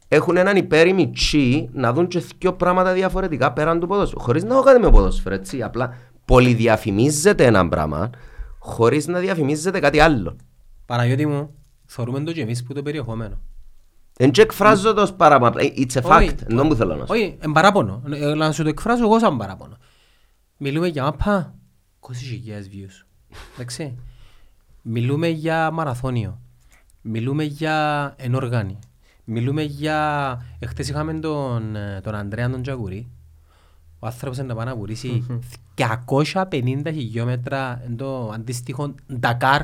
Έχουν 0.07 0.37
έναν 0.37 0.55
υπέρημι 0.55 1.11
τσι 1.11 1.69
να 1.73 1.93
δουν 1.93 2.07
και 2.07 2.23
δύο 2.37 2.53
πράγματα 2.53 2.93
διαφορετικά 2.93 3.53
πέραν 3.53 3.79
του 3.79 3.87
ποδόσφαιρου. 3.87 4.21
Χωρίς 4.21 4.43
να 4.43 4.53
έχω 4.53 4.63
κάτι 4.63 4.79
με 4.79 4.89
ποδόσφαιρο, 4.89 5.35
έτσι. 5.35 5.61
Απλά 5.63 5.93
πολυδιαφημίζεται 6.25 7.45
ένα 7.45 7.67
πράγμα 7.69 8.09
χωρίς 8.59 9.07
να 9.07 9.19
διαφημίζεται 9.19 9.79
κάτι 9.79 9.99
άλλο. 9.99 10.35
Παναγιώτη 10.85 11.25
μου, 11.25 11.53
θεωρούμε 11.85 12.19
το 12.19 12.31
και 12.31 12.41
εμείς 12.41 12.63
που 12.63 12.73
το 12.73 12.81
περιεχόμενο. 12.81 13.41
Δεν 14.13 14.31
και 14.31 14.41
εκφράζω 14.41 14.93
το 14.93 15.01
ως 15.01 15.13
παράπονο. 15.13 15.47
απλά 15.49 15.61
It's 15.63 16.01
a 16.01 16.01
fact. 16.01 16.17
Όχι. 16.17 16.35
Δεν 16.47 16.67
που 16.67 16.75
θέλω 16.75 16.95
να 16.95 16.99
σου. 16.99 17.07
Όχι, 17.09 17.37
εν 17.39 17.51
παράπονο. 17.51 18.01
Ε, 18.11 18.33
Να 18.33 18.51
σου 18.51 18.63
το 18.63 18.69
εκφράσω 18.69 19.03
εγώ 19.03 19.19
σαν 19.19 19.37
παράπονο. 19.37 19.77
Μιλούμε 20.57 20.87
για 20.87 21.03
μάπα 21.03 21.53
20.000 21.53 21.58
views. 22.11 23.05
Εντάξει. 23.53 23.97
Μιλούμε 24.81 25.27
για 25.27 25.71
μαραθώνιο. 25.71 26.39
Μιλούμε 27.01 27.43
για 27.43 28.13
ενόργανη. 28.17 28.79
Μιλούμε 29.23 29.61
για... 29.61 30.41
Εχθές 30.59 30.89
είχαμε 30.89 31.13
τον, 31.13 31.75
ε, 31.75 32.01
τον 32.03 32.15
Ανδρέα 32.15 32.49
τον 32.49 32.61
Τζαγουρί. 32.61 33.07
Ο 33.99 34.05
άνθρωπος 34.05 34.37
είναι 34.37 34.47
να 34.47 34.55
πάει 34.55 34.65
να 34.65 34.75
βουρήσει 34.75 35.25
250 36.33 36.81
χιλιόμετρα 36.85 37.81
εν 37.85 37.97
το 37.97 38.29
αντίστοιχο 38.29 38.95
Ντακάρ 39.13 39.61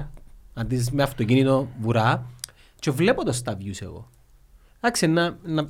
αντί 0.54 0.86
με 0.92 1.04
αυτοκίνητο 1.04 1.68
βουρά 1.80 2.30
και 2.80 2.92
βλέπω 2.92 3.26
το 3.26 3.32
στα 3.32 3.58
views 3.58 3.82
εγώ. 3.82 4.10
Εντάξει, 4.78 5.08
να, 5.08 5.38
να, 5.44 5.70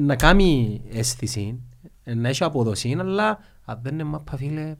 να 0.00 0.16
κάνει 0.16 0.80
αίσθηση, 0.90 1.60
να 2.04 2.28
έχει 2.28 2.44
αποδοσή, 2.44 2.96
αλλά 2.98 3.38
αν 3.64 3.78
δεν 3.82 3.92
είναι 3.92 4.04
μάπα 4.04 4.36
φίλε, 4.36 4.76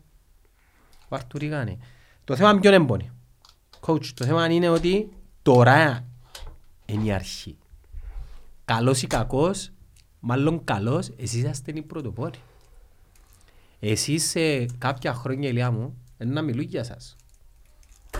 βαρτούρι 1.09 1.49
κάνει. 1.49 1.79
Το 2.25 2.37
θέμα 2.37 2.59
ποιον 2.61 2.73
έμπονε. 2.75 3.11
Coach, 3.87 4.05
το 4.15 4.25
θέμα 4.25 4.47
είναι 4.51 4.69
ότι 4.69 5.09
τώρα 5.43 6.05
είναι 6.87 7.05
η 7.05 7.13
αρχή. 7.13 7.57
Καλός 8.65 9.03
ή 9.03 9.07
κακός, 9.07 9.71
μάλλον 10.21 10.65
καλός, 10.65 11.09
εσείς 11.17 11.35
είσαστε 11.43 11.73
οι 11.75 11.83
πρωτοπόροι. 11.83 12.39
Εσείς 13.81 14.25
σε 14.31 14.65
κάποια 14.65 15.15
χρόνια, 15.15 15.49
ηλιά 15.49 15.71
μου, 15.71 15.97
είναι 16.19 16.33
να 16.33 16.43
μιλούν 16.43 16.65
για 16.65 16.85
σας. 16.85 17.17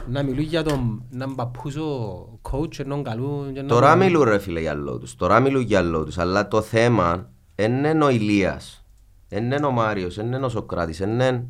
Να 0.09 0.23
μιλούν 0.23 0.45
για 0.45 0.63
τον 0.63 1.03
έναν 1.13 1.35
παππούσο 1.35 2.39
coach, 2.51 2.79
έναν 2.79 3.03
καλού... 3.03 3.43
και 3.53 3.59
έναν- 3.59 3.67
Τώρα 3.69 3.97
μιλούν 3.97 4.23
ρε 4.23 4.39
φίλε 4.39 4.61
για 4.61 4.75
λόγω 4.75 4.99
τους. 4.99 5.15
Τώρα 5.17 5.41
μιλούν 5.41 5.63
για 5.63 5.81
λόγω 5.83 6.05
τους. 6.05 6.19
Αλλά 6.19 6.49
το 6.49 6.63
θέμα 6.63 7.31
είναι 7.57 8.05
ο 8.05 8.09
Ηλίας. 8.09 8.85
Είναι 9.29 9.67
ο 9.67 9.71
Μάριος, 9.71 10.17
είναι 10.17 10.37
ο 10.37 10.49
Σοκράτης, 10.49 10.99
είναι 10.99 11.47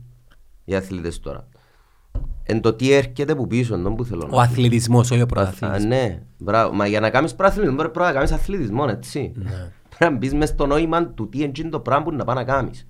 οι 0.68 0.74
αθλητές 0.74 1.20
τώρα. 1.20 1.48
Εν 2.42 2.60
το 2.60 2.72
τι 2.74 2.92
έρχεται 2.92 3.34
που 3.34 3.46
πίσω, 3.46 3.74
είναι 3.76 3.90
που 3.94 4.04
θέλω 4.04 4.20
να 4.20 4.26
Ο 4.26 4.30
πω. 4.30 4.38
αθλητισμός, 4.40 5.10
όχι 5.10 5.20
ο 5.20 5.22
Α, 5.22 5.26
πρωταθλητισμός. 5.26 5.84
ναι, 5.84 6.22
μπράβο. 6.38 6.74
Μα 6.74 6.86
για 6.86 7.00
να 7.00 7.10
κάνεις 7.10 7.34
προαθλητισμό 7.34 7.76
πρέπει 7.76 7.98
να 7.98 8.12
κάνεις 8.12 8.32
αθλητισμό, 8.32 8.84
έτσι. 8.88 9.32
Ναι. 9.34 9.70
Πρέπει 9.98 10.12
να 10.12 10.18
μπεις 10.18 10.34
μες 10.34 10.48
στο 10.48 10.66
νόημα 10.66 11.06
του 11.06 11.28
τι 11.28 11.38
είναι 11.60 11.68
το 11.70 11.80
πράγμα 11.80 12.04
που 12.04 12.12
να 12.12 12.24
πάει 12.24 12.36
να 12.36 12.44
κάνεις. 12.44 12.86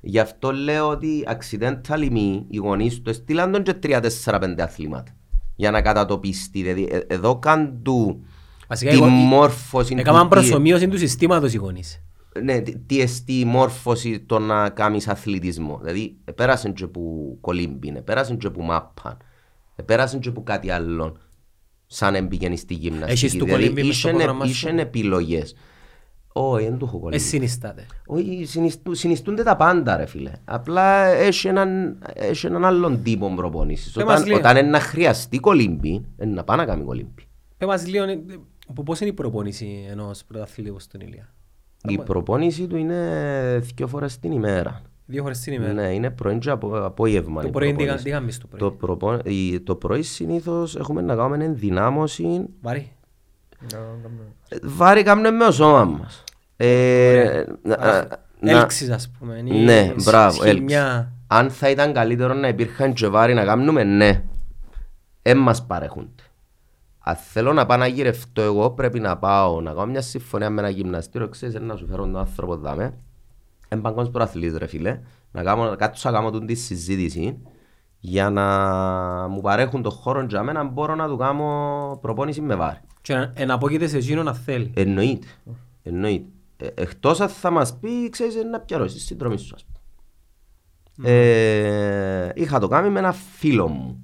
Γι' 0.00 0.18
αυτό 0.18 0.52
λέω 0.52 0.88
ότι 0.88 1.24
accidentally 1.28 2.08
μη, 2.10 2.46
οι 2.48 2.56
γονείς 2.56 3.02
του 3.02 3.10
έστειλαν 3.10 3.52
τον 3.52 3.62
και 3.62 3.72
τρία, 3.74 4.00
τέσσερα, 4.00 4.38
πέντε 4.38 4.62
αθλήματα. 4.62 5.12
Για 5.56 5.70
να 5.70 5.82
κατατοπιστεί. 5.82 6.62
Δηλαδή, 6.62 6.88
ε- 6.90 7.14
εδώ 7.14 7.38
κάνουν 7.38 7.82
του 7.82 8.24
Βασικά, 8.68 8.90
τη 8.90 8.96
εγώ- 8.96 9.06
μόρφωση 9.06 9.94
του 9.94 10.00
Έκαναν 10.00 10.22
τι- 10.22 10.28
προσωμείωση 10.28 10.88
του 10.88 10.98
συστήματος 10.98 11.52
οι 11.54 11.56
γονείς. 11.56 12.02
Ναι, 12.42 12.60
τι- 12.60 12.78
τι 12.78 13.00
εστί 13.00 13.38
η 13.40 13.44
μόρφωση 13.44 14.20
το 14.20 14.38
να 14.38 14.68
κάνεις 14.68 15.08
αθλητισμό. 15.08 15.78
Δηλαδή, 15.82 16.16
πέρασαν 16.34 16.72
και 16.72 16.86
που 16.86 17.36
κολύμπιν, 17.40 18.04
πέρασαν 18.04 18.36
και 18.38 18.50
που 18.50 18.62
μάπαν, 18.62 19.16
πέρασαν 19.84 20.20
και 20.20 20.30
που 20.30 20.42
κάτι 20.42 20.70
άλλο 20.70 21.16
σαν 21.86 22.14
εμπηγαίνει 22.14 22.56
στη 22.56 22.74
γυμναστική. 22.74 23.12
Έχεις 23.12 23.32
του 23.32 23.44
Δηλαδή, 23.44 23.62
κολύμπι 23.62 23.82
μες 23.86 23.96
στο 23.96 24.08
είσ̆εν- 24.08 24.12
πρόγραμμα 24.12 24.46
σου; 24.46 24.66
είσ̆εν 24.68 24.78
επιλογές. 24.78 25.54
Όχι, 26.38 26.64
δεν 26.64 26.78
του 26.78 26.84
έχω 26.84 26.96
Ε, 26.96 27.00
κολύμπι. 27.00 27.22
συνιστάται. 27.22 27.86
Όχι, 28.06 28.44
συνιστού- 28.44 28.94
συνιστούνται 28.96 29.42
τα 29.42 29.56
πάντα 29.56 29.96
ρε 29.96 30.06
φίλε. 30.06 30.30
Απλά 30.44 31.04
έχεις 31.06 31.44
έναν, 31.44 31.98
έχεις 32.14 32.44
έναν 32.44 32.64
άλλον 32.64 33.02
τύπο 33.02 33.32
προπονήσεις. 33.34 33.92
Πες 33.92 34.04
μας 34.04 34.14
Όταν, 34.14 34.26
λίγο. 34.26 34.38
όταν 34.38 34.56
είναι 34.56 34.68
να 34.68 34.80
χρειαστεί 34.80 35.38
κολύμπι, 35.38 35.88
είναι 36.22 36.32
να 36.34 36.44
πάει 36.44 36.56
να 36.56 36.64
κάνει 36.64 36.84
κολύμπι. 36.84 37.22
Πες 37.58 37.68
μας 37.68 37.86
λίγο, 37.86 38.04
ε, 38.04 38.20
που 38.74 38.82
πώς 38.82 39.00
είναι 39.00 39.10
η 39.10 39.12
προπόνηση 39.12 39.86
ενός 39.90 40.24
πρωταθλητή 40.24 40.70
όπως 40.70 40.86
τον 40.86 41.00
Ηλία. 41.00 41.34
Η 41.92 41.98
προπόνηση 41.98 42.66
του 42.66 42.76
είναι 42.76 43.58
δύο 43.76 43.86
φορές 43.86 44.18
την 44.18 44.32
ημέρα. 44.32 44.80
Δύο 45.06 45.22
φορές 45.22 45.38
την 45.40 45.52
ημέρα. 45.52 45.72
Ναι, 45.72 45.88
είναι 45.94 46.10
πρωί 46.10 46.38
και 46.38 46.50
απο, 46.50 46.76
απόγευμα. 46.84 47.40
Το 47.42 47.48
η 47.48 47.50
πρωί 47.50 47.68
τι 47.68 47.74
προπόνηση. 47.74 47.96
κα- 48.04 48.10
τι 48.10 48.10
κάνεις 48.18 48.38
το 48.38 48.46
πρωί; 48.46 48.60
Το, 48.60 48.70
προπο... 48.70 49.18
η- 49.24 49.60
το 49.60 49.74
πρωί 49.74 50.02
συνήθως 50.02 50.76
έχουμε 50.76 51.00
να 51.02 51.14
κάνουμε 51.16 51.44
ενδυνάμωση. 51.44 52.46
Βαρύ. 52.60 52.92
Ε, 54.48 54.56
Βάρη 54.62 55.02
κάνουμε 55.02 55.30
με 55.30 55.44
το 55.44 55.52
σώμα 55.52 55.84
μας. 55.84 56.24
Ε, 56.56 57.44
να- 57.62 57.76
να- 57.76 58.06
να- 58.40 58.50
Έλξεις 58.50 58.90
ας 58.90 59.10
πούμε. 59.18 59.42
είναι 59.44 59.58
Ναι, 59.72 59.92
η 59.96 60.02
μπράβο, 60.04 60.42
σχοιμιά. 60.44 60.82
έλξεις. 60.86 61.08
Αν 61.26 61.50
θα 61.50 61.70
ήταν 61.70 61.92
καλύτερο 61.92 62.34
να 62.34 62.48
υπήρχαν 62.48 62.92
και 62.92 63.08
βάρη 63.08 63.34
να 63.34 63.44
κάνουμε, 63.44 63.84
ναι. 63.84 64.22
Εν 65.22 65.38
μας 65.38 65.66
παρέχονται. 65.66 66.22
Αν 67.08 67.16
θέλω 67.16 67.52
να 67.52 67.66
πάω 67.66 67.78
να 67.78 67.86
γυρευτώ 67.86 68.42
εγώ, 68.42 68.70
πρέπει 68.70 69.00
να 69.00 69.18
πάω 69.18 69.60
να 69.60 69.72
κάνω 69.72 69.86
μια 69.86 70.00
συμφωνία 70.00 70.50
με 70.50 70.60
ένα 70.60 70.70
γυμναστήριο, 70.70 71.28
ξέρεις, 71.28 71.60
να 71.60 71.76
σου 71.76 71.86
φέρω 71.86 72.02
τον 72.02 72.16
άνθρωπο 72.16 72.56
δάμε. 72.56 72.94
Εν 73.68 73.80
παγκόσμιος 73.80 74.10
προαθλής 74.10 74.56
ρε 74.56 74.66
φίλε, 74.66 75.00
να 75.30 75.42
κάνω, 75.42 75.64
να 75.64 75.76
κάτσω 75.76 76.10
να 76.10 76.16
κάνω 76.16 76.30
τον 76.30 76.46
τη 76.46 76.54
συζήτηση 76.54 77.38
για 78.00 78.30
να 78.30 78.44
μου 79.28 79.40
παρέχουν 79.40 79.82
τον 79.82 79.92
χώρο 79.92 80.22
για 80.22 80.42
μένα 80.42 80.62
να 80.62 80.68
μπορώ 80.68 80.94
να 80.94 81.08
του 81.08 81.16
κάνω 81.16 81.98
προπόνηση 82.00 82.40
με 82.40 82.54
βάρη. 82.54 82.78
Και 83.00 83.14
να 83.14 83.32
εναπόκειται 83.34 83.86
σε 83.86 83.96
εκείνο 83.96 84.22
να 84.22 84.34
θέλει. 84.34 84.72
Εννοείται. 84.74 85.26
Εννοείται. 85.82 86.28
Ε, 86.56 86.66
εκτός 86.74 87.20
αν 87.20 87.28
θα 87.28 87.50
μας 87.50 87.78
πει, 87.78 88.08
ξέρεις, 88.08 88.34
να 88.50 88.60
πιαρώσεις 88.60 88.98
τη 88.98 89.06
συνδρομή 89.06 89.38
σου, 89.38 89.54
ας 89.54 89.64
πούμε. 89.64 89.78
Ε, 91.10 92.32
είχα 92.34 92.58
το 92.58 92.68
κάνει 92.68 92.90
με 92.90 92.98
ένα 92.98 93.12
φίλο 93.12 93.68
μου. 93.68 94.00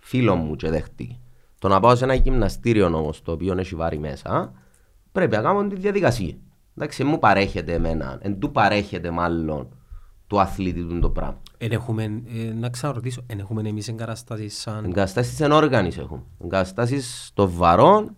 Φίλο 0.00 0.34
μου 0.34 0.56
και 0.56 0.70
δέχτηκε. 0.70 1.18
Το 1.64 1.70
να 1.70 1.80
πάω 1.80 1.96
σε 1.96 2.04
ένα 2.04 2.14
γυμναστήριο 2.14 2.86
όμως, 2.86 3.22
το 3.22 3.32
οποίο 3.32 3.58
έχει 3.58 3.74
βάρη 3.74 3.98
μέσα, 3.98 4.52
πρέπει 5.12 5.36
να 5.36 5.42
κάνω 5.42 5.66
τη 5.66 5.76
διαδικασία. 5.76 6.34
Εντάξει, 6.76 7.04
μου 7.04 7.18
παρέχεται 7.18 7.72
εμένα, 7.72 8.18
εν 8.22 8.38
του 8.38 8.50
παρέχεται 8.52 9.10
μάλλον 9.10 9.68
του 10.26 10.40
αθλήτη 10.40 10.84
του 10.84 10.98
το 10.98 11.10
πράγμα. 11.10 11.40
Εν 11.58 11.72
έχουμε, 11.72 12.02
ε, 12.04 12.52
να 12.52 12.68
ξαναρωτήσω, 12.68 13.22
εν 13.26 13.38
έχουμε 13.38 13.68
εμείς 13.68 13.88
εγκαταστάσεις 13.88 14.58
σαν... 14.60 14.84
Εγκαταστάσεις 14.84 15.40
ενόργανης 15.40 15.98
έχουμε. 15.98 16.22
Εγκαταστάσεις 16.44 17.30
των 17.34 17.50
βαρών, 17.50 18.16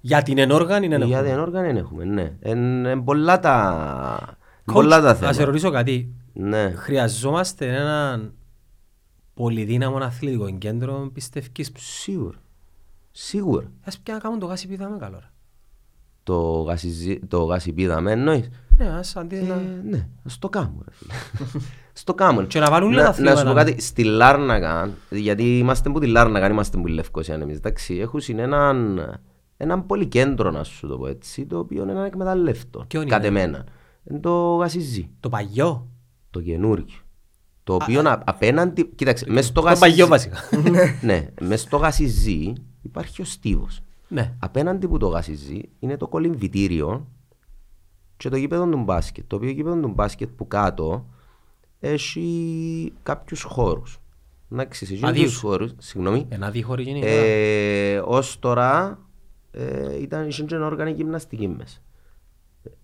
Για 0.00 0.22
την 0.22 0.38
ενόργανη 0.38 0.86
εν 0.86 1.02
για 1.02 1.16
έχουμε. 1.16 1.22
την 1.22 1.32
ενόργανη 1.32 1.66
δεν 1.66 1.76
έχουμε, 1.76 2.04
ναι. 2.04 2.36
Εν, 2.40 2.86
εν 2.86 3.04
πολλά 3.04 3.40
τα, 3.40 4.36
πολλά 4.72 5.00
τα 5.00 5.10
Coach, 5.10 5.12
Να 5.12 5.14
σε 5.14 5.32
θέματα. 5.32 5.44
ρωτήσω 5.44 5.70
κάτι. 5.70 6.14
Ναι. 6.32 6.70
Χρειαζόμαστε 6.70 7.74
έναν 7.74 8.32
πολυδύναμο 9.34 9.96
αθλητικό 9.96 10.58
κέντρο, 10.58 11.10
πιστεύεις; 11.12 11.70
Σίγουρα. 11.76 12.42
Σίγουρα. 13.16 13.72
Ας 13.84 13.98
πια 13.98 14.14
να 14.14 14.20
κάνουν 14.20 14.38
το 14.38 14.46
γάσι 14.46 14.66
πίδαμε 14.68 14.96
καλό. 14.98 15.16
ρε. 15.20 15.28
Το, 16.22 16.60
γασιζι... 16.60 17.18
το 17.28 17.44
γασιπίδαμε 17.44 18.12
εννοείς; 18.12 18.48
Ναι, 18.78 18.88
ας 18.88 19.16
αντί 19.16 19.36
Ε, 19.36 19.42
να... 19.42 19.62
ναι, 19.88 20.08
ας 20.24 20.38
το 20.38 20.48
κάνω 20.48 20.82
ρε 20.88 20.94
φίλε. 20.94 21.12
Στο 21.92 22.14
κάνω. 22.14 22.42
Και 22.42 22.58
να 22.60 22.70
βάλουν 22.70 22.92
να, 22.94 23.02
τα 23.02 23.08
να 23.08 23.12
σου 23.12 23.22
πω 23.22 23.30
αθλήματα. 23.30 23.64
κάτι, 23.64 23.80
στη 23.82 24.04
Λάρνακα, 24.04 24.90
γιατί 25.10 25.58
είμαστε 25.58 25.90
που 25.90 25.98
τη 26.00 26.06
Λάρνακα, 26.06 26.48
είμαστε 26.48 26.78
που 26.78 26.86
Λευκοσία 26.86 27.34
εμείς, 27.34 27.56
εντάξει, 27.56 27.94
έχουν 27.94 28.20
έναν, 28.38 29.00
έναν 29.56 29.86
πολυκέντρο 29.86 30.50
να 30.50 30.64
σου 30.64 30.86
το 30.88 30.98
πω 30.98 31.06
έτσι, 31.06 31.46
το 31.46 31.58
οποίο 31.58 31.82
είναι 31.82 31.92
ένα 31.92 32.04
εκμεταλλεύτο, 32.04 32.84
Ποιον 32.88 33.08
κατ' 33.08 33.24
είναι; 33.24 33.40
εμένα. 33.40 33.64
Είναι 34.10 34.18
το 34.18 34.54
γασιζί, 34.54 35.10
Το 35.20 35.28
παγιό. 35.28 35.88
το 36.30 36.40
καινούργιο. 36.40 36.98
Το 37.64 37.74
οποίο 37.74 38.00
α, 38.08 38.22
απέναντι, 38.24 38.84
κοίταξε, 38.94 39.26
μες 39.28 39.46
στο 39.46 39.60
Το 39.60 39.66
γασιζί, 39.66 39.80
παγιό 39.80 40.06
βασικά. 40.06 40.38
ναι, 41.02 41.28
μες 41.40 41.60
στο 41.60 41.76
γασιζί 41.76 42.52
υπάρχει 42.84 43.22
ο 43.22 43.24
στίβος. 43.24 43.80
Ναι. 44.08 44.34
Απέναντι 44.38 44.88
που 44.88 44.98
το 44.98 45.06
γασιζί 45.06 45.60
είναι 45.78 45.96
το 45.96 46.08
κολυμβητήριο 46.08 47.06
και 48.16 48.28
το 48.28 48.36
γήπεδο 48.36 48.66
του 48.68 48.78
μπάσκετ. 48.78 49.24
Το 49.26 49.36
οποίο 49.36 49.50
γήπεδο 49.50 49.80
του 49.80 49.88
μπάσκετ 49.88 50.28
που 50.36 50.48
κάτω 50.48 51.06
έχει 51.80 52.92
κάποιους 53.02 53.42
χώρους. 53.42 53.98
Εντάξει, 54.52 54.86
σε 54.86 54.92
εκείνους 54.92 55.10
Αδίους. 55.10 55.30
τους 55.30 55.40
χώρους, 55.40 55.72
συγγνώμη, 55.78 56.26
Ένα 56.28 56.50
διχωρή 56.50 56.82
γενικά. 56.82 57.06
ε, 57.06 58.02
ως 58.04 58.38
τώρα 58.38 58.98
ε, 59.50 60.00
ήταν 60.00 60.28
είχε 60.28 60.42
και 60.42 60.54
ένα 60.54 60.66
όργανο 60.66 60.90
γυμναστικής 60.90 61.48
μέσα. 61.48 61.78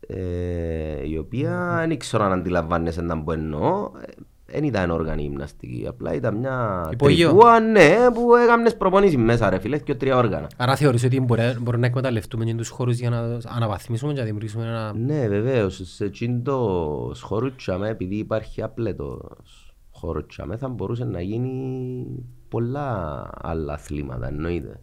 Ε, 0.06 1.08
η 1.08 1.18
οποία 1.18 1.74
δεν 1.78 1.90
ήξερα 1.90 2.24
αν 2.26 2.32
αντιλαμβάνεσαι 2.32 3.02
να 3.02 3.22
που 3.22 3.32
εννοώ. 3.32 3.90
Δεν 4.52 4.64
ήταν 4.64 4.82
ένα 4.82 4.94
όργανο 4.94 5.20
γυμναστική. 5.20 5.84
Απλά 5.88 6.14
ήταν 6.14 6.36
μια 6.36 6.88
Υπογείο. 6.92 7.28
τρυπούα, 7.28 7.60
ναι, 7.60 7.96
που 8.14 8.34
έκανες 8.34 8.76
προπονήσεις 8.76 9.16
μέσα 9.16 9.50
ρε 9.50 9.58
φίλε, 9.58 9.78
και 9.78 9.94
τρία 9.94 10.16
όργανα. 10.16 10.46
Άρα 10.56 10.76
θεωρείς 10.76 11.04
ότι 11.04 11.20
μπορεί- 11.20 11.58
μπορούμε 11.60 11.80
να 11.82 11.86
εκμεταλλευτούμε 11.86 12.44
και 12.44 12.54
τους 12.54 12.68
χώρους 12.68 12.98
για 12.98 13.10
να 13.10 13.38
αναβαθμίσουμε 13.46 14.12
και 14.12 14.18
να 14.18 14.24
δημιουργήσουμε 14.24 14.64
ένα... 14.64 14.92
Ναι, 14.94 15.28
βεβαίως. 15.28 15.80
Σε 15.84 16.04
εκείνο 16.04 16.56
χώρο 17.20 17.54
τσάμε, 17.54 17.88
επειδή 17.88 18.16
υπάρχει 18.16 18.62
απλέτος 18.62 19.74
χώρο 19.90 20.26
τσάμε, 20.26 20.56
θα 20.56 20.68
μπορούσε 20.68 21.04
να 21.04 21.20
γίνει 21.20 22.04
πολλά 22.48 23.28
άλλα 23.42 23.72
αθλήματα, 23.72 24.26
εννοείται. 24.26 24.80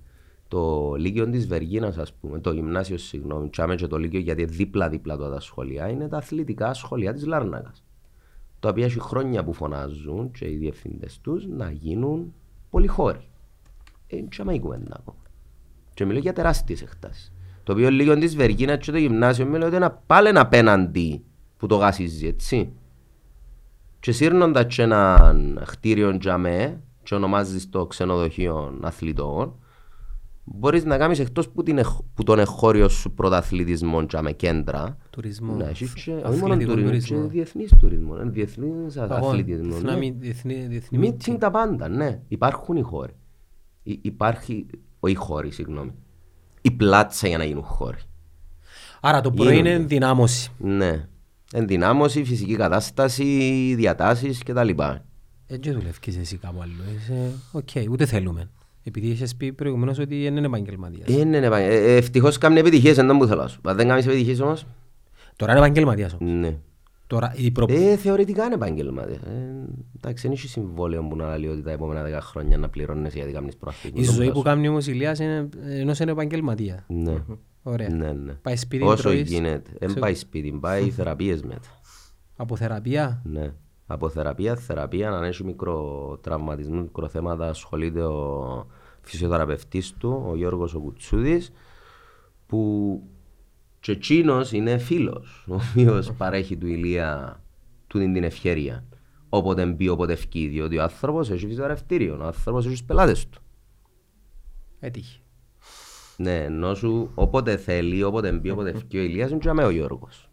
Το 0.48 0.94
Λύκειο 0.98 1.30
της 1.30 1.48
Βεργίνας, 1.48 1.98
ας 1.98 2.14
πούμε, 2.14 2.40
το 2.40 2.52
γυμνάσιο, 2.52 2.98
συγγνώμη, 2.98 3.50
τσάμε 3.50 3.76
και 3.76 3.88
το 3.88 3.98
Λύκειο, 3.98 4.20
γιατί 4.20 4.46
δίπλα-δίπλα 4.46 5.18
το 5.18 5.30
τα 5.30 5.40
σχολεία, 5.40 5.90
είναι 5.90 6.08
τα 6.08 6.18
αθλητικά 6.18 6.74
σχολεία 6.74 7.14
της 7.14 7.26
Λάρνακας. 7.26 7.84
Τα 8.60 8.70
οποία 8.70 8.86
έχει 8.86 9.00
χρόνια 9.00 9.44
που 9.44 9.54
φωνάζουν 9.54 10.32
και 10.32 10.50
οι 10.50 10.56
διευθυντές 10.56 11.20
τους 11.22 11.48
να 11.48 11.72
γίνουν 11.72 12.34
πολυχώροι. 12.70 13.28
Ε, 14.08 14.22
τσάμε 14.30 14.54
η 14.54 14.60
κουβέντα 14.60 14.96
ακόμα. 15.00 15.18
Και 15.94 16.06
μιλώ 16.06 16.20
για 16.20 16.34
τεράστιες 16.34 16.82
εκτάσεις. 16.82 17.32
Το 17.64 17.74
οποίο 17.74 17.90
λίγο 17.90 18.18
της 18.18 18.36
Βεργίνας 18.36 18.78
και 18.78 18.92
το 18.92 18.98
γυμνάσιο 18.98 19.46
μιλώ 19.46 19.66
ότι 19.66 19.76
είναι 19.76 19.98
πάλι 20.06 20.40
απέναντι 20.40 21.24
που 21.58 21.68
το 21.68 21.76
γασίζει, 21.76 22.28
έτσι. 22.28 22.72
Και 24.00 24.12
σύρνοντας 24.12 24.76
και 24.76 24.82
έναν 24.82 25.64
χτίριο 25.66 26.18
τζαμέ 26.18 26.82
και 27.04 27.16
ονομάζεις 27.16 27.70
το 27.70 27.86
ξενοδοχείο 27.86 28.80
αθλητών, 28.82 29.56
μπορείς 30.50 30.84
να 30.86 30.98
κάνεις 30.98 31.20
εκτός 31.20 31.50
που, 31.50 31.64
την, 31.64 31.78
εχ- 31.78 32.02
που 32.14 32.24
τον 32.24 32.40
εχώριο 32.40 32.90
σου 32.90 33.12
πρωταθλητισμό 33.14 34.06
τζαμέ 34.06 34.32
κέντρα, 34.32 34.98
Τουρισμό. 35.10 35.54
να 35.56 35.68
έχεις 35.68 35.94
και, 35.94 36.12
όχι 36.12 36.22
Αθλητικό 36.24 36.48
μόνο 36.48 36.54
τουρισμό, 36.60 36.76
και 36.76 36.82
τουρισμό. 36.90 37.28
διεθνής 37.28 37.74
τουρισμό, 37.80 38.16
ε, 38.22 38.30
διεθνής 38.30 38.98
Αγώ, 38.98 39.14
αθλητισμό. 39.30 39.64
διεθνά 39.64 39.92
ναι. 39.92 39.98
μη- 39.98 40.16
διεθνή- 40.20 40.68
διεθνή 40.68 41.16
Meeting 41.26 41.36
τα 41.40 41.52
πάντα, 41.52 41.88
ναι. 41.88 42.20
Υπάρχουν 42.28 42.76
οι 42.76 42.82
χώροι. 42.82 43.14
Υ- 43.84 44.06
υπάρχει, 44.06 44.66
όχι 45.00 45.14
οι 45.14 45.18
χώροι, 45.18 45.52
συγγνώμη. 45.52 45.92
Η 46.62 46.72
πλάτσα 46.72 47.28
για 47.28 47.38
να 47.38 47.44
γίνουν 47.44 47.64
χώροι. 47.64 47.98
Άρα 49.02 49.22
το 49.22 49.32
πρωί 49.32 49.48
Γίνονται. 49.48 49.70
είναι 49.70 49.80
ενδυνάμωση. 49.82 50.52
Ναι. 50.58 51.08
Ενδυνάμωση, 51.54 52.24
φυσική 52.24 52.56
κατάσταση, 52.56 53.74
διατάσεις 53.78 54.44
κτλ. 54.44 54.70
Έτσι 55.48 55.72
δουλεύεις 55.72 56.18
εσύ 56.18 56.38
κάπου 56.38 56.62
άλλο. 56.62 56.74
Είσαι... 56.98 57.32
Οκ, 57.52 57.90
ούτε 57.92 58.06
θέλουμε. 58.06 58.50
Επειδή 58.88 59.08
είχες 59.08 59.36
πει 59.36 59.54
προηγουμένως 59.54 60.00
ότι 60.00 60.24
δεν 60.24 60.38
είναι 60.38 60.46
επαγγελματίας. 60.46 61.08
Ε, 61.20 61.24
ναι, 61.24 61.40
ναι, 61.40 61.50
πα- 61.50 61.58
ε, 61.58 61.76
ε, 61.76 61.96
ευτυχώς 61.96 62.38
κάνει 62.38 62.60
επιτυχίες, 62.60 62.96
δεν 62.96 63.18
που 63.18 63.26
θέλω 63.26 63.42
να 63.42 63.48
σου. 63.48 63.62
πω. 63.62 63.70
Αν 63.70 63.76
δεν 63.76 63.88
κάνεις 63.88 64.06
επιτυχίες 64.08 64.40
όμως, 64.40 64.66
Τώρα 65.36 65.52
είναι 65.52 65.62
επαγγελματίας 65.62 66.14
όμως. 66.20 66.34
ναι. 66.34 66.58
Τώρα 67.08 67.34
η 67.36 67.52
προ... 67.52 67.66
Ε, 67.70 67.96
θεωρητικά 67.96 68.46
είναι 68.46 68.54
επαγγελματίας. 68.54 69.18
Ε, 69.18 69.66
εντάξει, 69.96 70.24
δεν 70.28 70.32
έχει 70.32 70.48
συμβόλαιο 70.48 71.04
που 71.08 71.16
να 71.16 71.38
λέει 71.38 71.50
ότι 71.50 71.62
τα 71.62 71.72
επόμενα 71.72 72.04
δέκα 72.04 72.22
χρόνια 72.22 72.58
να 72.58 72.70
πληρώνεις 72.70 73.14
γιατί 73.14 73.32
κάνεις 73.32 73.56
προαθλητισμό. 73.58 74.04
Η 74.04 74.06
τον 74.06 74.16
ζωή 74.16 74.26
πλάσο. 74.26 74.40
που 74.42 74.46
κάνει 74.46 74.68
όμως 74.68 74.88
η 74.88 74.92
Ηλίας 74.94 75.20
είναι 75.20 75.50
ενός 75.68 76.00
είναι 76.00 76.12
επαγγελματία. 76.12 76.86
Ναι. 76.88 77.16
Ωραία. 77.64 77.90
Ναι, 77.90 78.12
ναι. 78.12 78.34
Πάει 78.34 78.56
σπίτι, 78.56 78.84
Όσο 78.84 79.02
τρώεις, 79.02 79.30
γίνεται. 79.32 79.70
Δεν 79.80 79.88
ξέρω- 79.88 80.02
πάει 80.02 80.16
σπίτι, 80.16 80.52
πάει 80.62 80.90
θεραπείες 80.90 81.42
μετά. 81.42 81.60
Από 82.36 82.56
θεραπεία; 82.56 83.22
Ναι. 83.26 83.54
Από 83.88 84.10
θεραπεία, 84.10 84.56
θεραπεία, 84.56 85.12
αν 85.12 85.24
έχει 85.24 85.44
μικροτραυματισμό, 85.44 86.82
μικροθέματα, 86.82 87.48
ασχολείται 87.50 88.02
ο 88.04 88.68
φυσιοθεραπευτής 89.08 89.94
του, 89.94 90.26
ο 90.28 90.36
Γιώργος 90.36 90.74
ο 90.74 90.80
Κουτσούδης, 90.80 91.52
που 92.46 93.02
και 93.80 93.92
εκείνος 93.92 94.52
είναι 94.52 94.78
φίλος, 94.78 95.46
ο 95.50 95.54
οποίος 95.54 96.12
παρέχει 96.14 96.58
του 96.58 96.68
Ηλία 96.68 97.42
του 97.88 98.00
την 98.00 98.24
ευχαίρεια. 98.24 98.86
Όποτε 99.30 99.66
μπει, 99.66 99.88
όποτε 99.88 100.14
ευκεί, 100.14 100.48
διότι 100.48 100.78
ο 100.78 100.84
άνθρωπος 100.84 101.30
έχει 101.30 101.46
φυσιοθεραπευτήριο, 101.46 102.18
ο 102.22 102.24
άνθρωπος 102.24 102.66
έχει 102.66 102.74
τους 102.74 102.84
πελάτες 102.84 103.30
του. 103.30 103.42
Έτυχε. 104.80 105.20
Ναι, 106.18 106.44
ενώ 106.44 106.76
σου 106.76 107.12
όποτε 107.16 107.58
θέλει, 107.58 108.04
όποτε 108.04 108.32
μπει, 108.32 108.50
όποτε 108.50 108.70
ευκεί 108.70 108.98
ο 108.98 109.02
Ηλίας, 109.02 109.30
είναι 109.30 109.40
και 109.40 109.50
αμέ 109.50 109.64
ο 109.64 109.70
Γιώργος. 109.70 110.27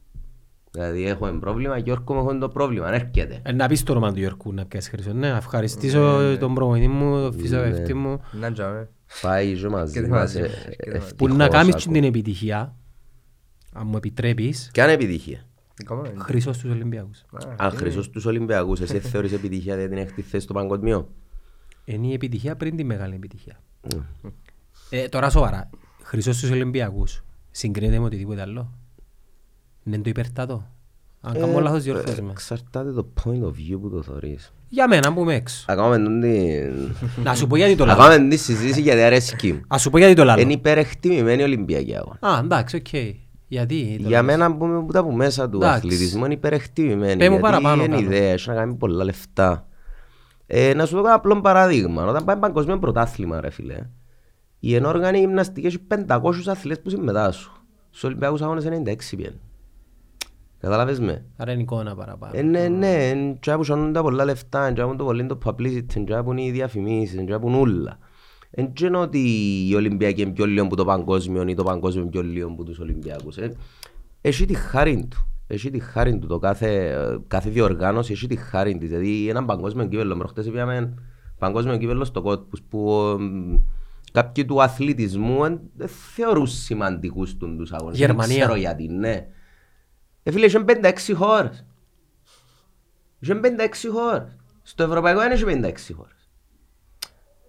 Δηλαδή 0.74 1.06
έχουμε 1.06 1.38
πρόβλημα, 1.38 1.78
Γιώργο 1.78 2.14
μου 2.14 2.20
έχουμε 2.20 2.38
το 2.38 2.48
πρόβλημα, 2.48 2.86
αν 2.86 2.94
έρχεται. 2.94 3.40
Ε, 3.42 3.52
Να 3.52 3.68
πεις 3.68 3.82
το 3.82 3.92
όνομα 3.92 4.12
του 4.12 4.18
Γιώργου 4.18 4.52
να 4.52 4.66
πιάσεις 4.66 4.90
χρυσό. 4.90 5.12
Ναι, 5.12 5.30
να 5.30 5.36
ευχαριστήσω 5.36 6.36
τον 6.40 6.54
προπονητή 6.54 6.88
μου, 6.88 7.20
τον 7.20 7.32
φυσιοθεραπευτή 7.32 7.94
μου. 7.94 8.20
Να 8.32 8.52
τζάμε. 8.52 8.88
Πάει 9.20 9.54
και 9.56 9.68
μαζί 9.68 9.92
Και 9.92 10.00
μας, 10.00 10.08
μαζί, 10.10 10.38
ε, 10.38 10.42
και 10.42 10.48
μαζί. 10.50 10.96
ευτυχώς 10.96 11.14
Που 11.16 11.28
να 11.28 11.48
κάνεις 11.48 11.74
ακόμα. 11.74 11.92
την 11.94 12.04
επιτυχία, 12.04 12.76
αν 13.72 13.86
μου 13.86 13.96
επιτρέπεις, 13.96 14.70
Ποια 14.72 14.84
είναι 14.84 14.92
επιτυχία. 14.92 15.46
Ακόμα 15.84 16.08
είναι. 16.08 16.22
χρυσός 16.22 16.56
στους 16.56 16.70
Ολυμπιακούς. 16.70 17.24
Αν 17.56 17.70
χρυσός 17.70 18.10
τους 18.10 18.24
Ολυμπιακούς, 18.24 18.80
εσύ 18.80 18.98
θεωρείς 19.10 19.32
επιτυχία 19.32 19.74
γιατί 19.74 19.88
την 19.88 19.98
έχεις 19.98 20.12
τη 20.12 20.22
θέση 20.22 20.44
στο 20.44 20.52
παγκοσμίο. 20.52 21.08
Είναι 21.84 22.06
η 22.06 22.12
επιτυχία 22.12 22.56
πριν 22.56 22.76
τη 22.76 22.84
μεγάλη 22.84 23.14
επιτυχία. 23.14 23.60
Ε, 24.90 25.08
τώρα 25.08 25.30
σοβαρά, 25.30 25.70
χρυσός 26.02 26.36
στους 26.36 26.50
Ολυμπιακούς 26.50 27.24
συγκρίνεται 27.50 27.98
με 27.98 28.04
οτιδήποτε 28.04 28.40
άλλο. 28.40 28.72
Είναι 29.84 29.96
το 29.98 30.08
υπερτάτο. 30.10 30.66
Αν 31.20 31.38
κάνω 31.38 31.60
λάθος 31.60 31.82
διορθώσαι 31.82 32.22
με. 32.22 32.30
Εξαρτάται 32.30 32.92
το 32.92 33.06
point 33.24 33.42
of 33.44 33.48
view 33.48 33.78
που 33.80 33.90
το 33.90 34.02
θεωρείς. 34.02 34.52
Για 34.68 34.88
μένα 34.88 35.12
που 35.12 35.20
είμαι 35.20 35.34
έξω. 35.34 35.64
Ακόμα 35.68 35.98
τον 36.02 36.20
την... 36.20 36.72
Να 37.24 37.34
σου 37.34 37.46
πω 37.46 37.56
γιατί 37.56 37.76
το 37.76 37.84
λάλλω. 37.84 38.02
Ακόμα 38.02 38.28
την 38.28 38.38
συζήτηση 38.38 38.80
γιατί 38.80 39.00
αρέσκει 39.02 39.52
μου. 39.52 39.60
Ας 39.68 39.80
σου 39.82 39.90
πω 39.90 39.98
γιατί 39.98 40.14
το 40.14 40.22
Είναι 40.22 40.30
λάλλω. 40.36 40.50
υπερεκτιμημένη 40.52 41.40
η 41.40 41.44
Ολυμπιακή 41.44 41.96
αγώνα. 41.96 42.18
Α, 42.20 42.38
εντάξει, 42.38 42.76
οκ. 42.76 42.88
Γιατί 43.48 43.96
το 44.02 44.08
Για 44.08 44.22
λάλλεις. 44.22 44.36
μένα 44.36 44.56
που 44.56 44.84
που 44.86 44.92
τα 44.92 45.04
που 45.04 45.12
μέσα 45.12 45.48
του 45.48 45.56
Εντάξει. 45.56 45.76
αθλητισμού 45.76 46.24
είναι 46.24 46.34
υπερεκτιμημένη. 46.34 47.16
Πες 47.16 47.28
μου 47.28 47.34
γιατί 47.38 47.40
παραπάνω 47.40 47.84
είναι 47.84 47.96
κάτω. 47.96 48.04
ιδέα, 48.12 48.30
έχει 48.32 48.48
να 48.48 48.54
κάνει 48.54 48.74
πολλά 48.74 49.04
λεφτά. 49.04 49.66
Ε, 50.46 50.74
να 50.74 50.86
σου 50.86 50.94
δω 50.94 51.00
ένα 51.00 51.12
απλό 51.14 51.40
παράδειγμα. 51.40 52.04
Όταν 52.04 52.24
πάει 52.24 52.36
παγκοσμίο 52.36 52.78
πρωτάθλημα, 52.78 53.40
ρε 53.40 53.50
φίλε, 53.50 53.76
Η 54.60 54.74
ενόργανη 54.74 55.18
γυμναστική 55.18 55.66
έχει 55.66 55.78
500 56.06 56.20
αθλητές 56.46 56.80
που 56.82 56.90
συμμετάσχουν. 56.90 57.52
Στους 57.90 58.04
Ολυμπιακούς 58.04 58.42
Αγώνες 58.42 58.64
96 58.64 59.16
πιένουν. 59.16 59.40
Καταλάβες 60.64 61.00
με; 61.00 61.24
Άρα 61.36 61.52
είναι 61.52 61.62
εικόνα 61.62 61.94
παραπάνω. 61.94 62.32
Ε, 62.38 62.42
ναι, 62.42 62.68
ναι, 62.68 63.08
εν 63.08 63.38
τζά 63.40 63.56
που 63.56 63.64
σώνουν 63.64 63.92
τα 63.92 64.02
πολλά 64.02 64.24
λεφτά, 64.24 64.66
εν 64.66 64.74
τζά 64.74 64.86
που 64.86 64.96
το 64.96 65.04
πολύ 65.04 65.26
το 65.26 65.38
publicity, 65.44 65.94
εν 65.96 66.04
τζά 66.04 66.22
που 66.24 66.30
είναι 66.32 66.42
οι 66.42 66.50
διαφημίσεις, 66.50 67.18
εν 67.18 67.26
τζά 67.26 67.38
που 67.38 67.48
είναι 67.48 67.58
ούλα. 67.58 67.98
Εν 68.50 68.72
τζά 68.72 68.86
είναι 68.86 68.96
ότι 68.96 69.18
οι 69.68 69.74
Ολυμπιακοί 69.74 70.22
είναι 70.22 70.30
πιο 70.32 70.46
λίγο 70.46 70.66
που 70.66 70.74
το 70.74 70.84
παγκόσμιο 70.84 71.44
ή 71.48 71.54
το 71.54 71.62
παγκόσμιο 71.62 72.02
είναι 72.02 72.10
πιο 72.10 72.22
λίγο 72.22 72.50
που 72.54 72.64
τους 72.64 72.78
Ολυμπιακούς. 72.78 73.36
Ε, 73.36 73.52
Έχει 74.20 74.44
τη 74.46 74.54
χάρη 74.54 75.06
του. 75.10 75.28
Έχει 75.46 75.70
τη 75.70 75.78
χάρη 75.78 76.18
του 76.18 76.26
το 76.26 76.38
κάθε, 76.38 76.96
κάθε 77.28 77.50
διοργάνωση, 77.50 78.12
έχει 78.12 78.26
τη 78.26 78.36
χάρη 78.36 78.78
της. 78.78 78.88
Δηλαδή 78.88 79.28
έναν 79.28 79.44
παγκόσμιο 79.44 79.86
κύπελλο, 79.86 80.16
προχτές 80.16 80.50
πήγαμε 80.50 80.94
παγκόσμιο 81.38 81.76
κύπελλο 81.76 82.04
στο 82.04 82.22
Κότπους 82.22 82.62
που 82.62 82.90
εμ, 83.18 83.56
κάποιοι 84.12 84.44
του 84.44 84.62
αθλητισμού 84.62 85.44
εν- 85.44 85.60
δεν 85.76 85.88
θεωρούν 85.88 86.46
σημαντικούς 86.46 87.36
τους 87.36 87.56
τους 87.56 87.72
αγώνες. 87.72 87.98
Γερμανία. 87.98 88.26
Δεν 88.26 88.36
ξέρω 88.44 88.54
γιατί, 88.58 88.88
ναι. 88.88 89.26
Ε, 90.26 90.30
φίλε, 90.30 90.46
είχε 90.46 90.64
56 90.66 91.14
χώρες. 91.14 91.64
Είχε 93.18 93.34
56 93.34 93.88
χώρες. 93.92 94.36
Στο 94.62 94.82
ευρωπαϊκό 94.82 95.20
δεν 95.20 95.32
είχε 95.32 95.44
56 95.44 95.94
χώρες. 95.96 96.12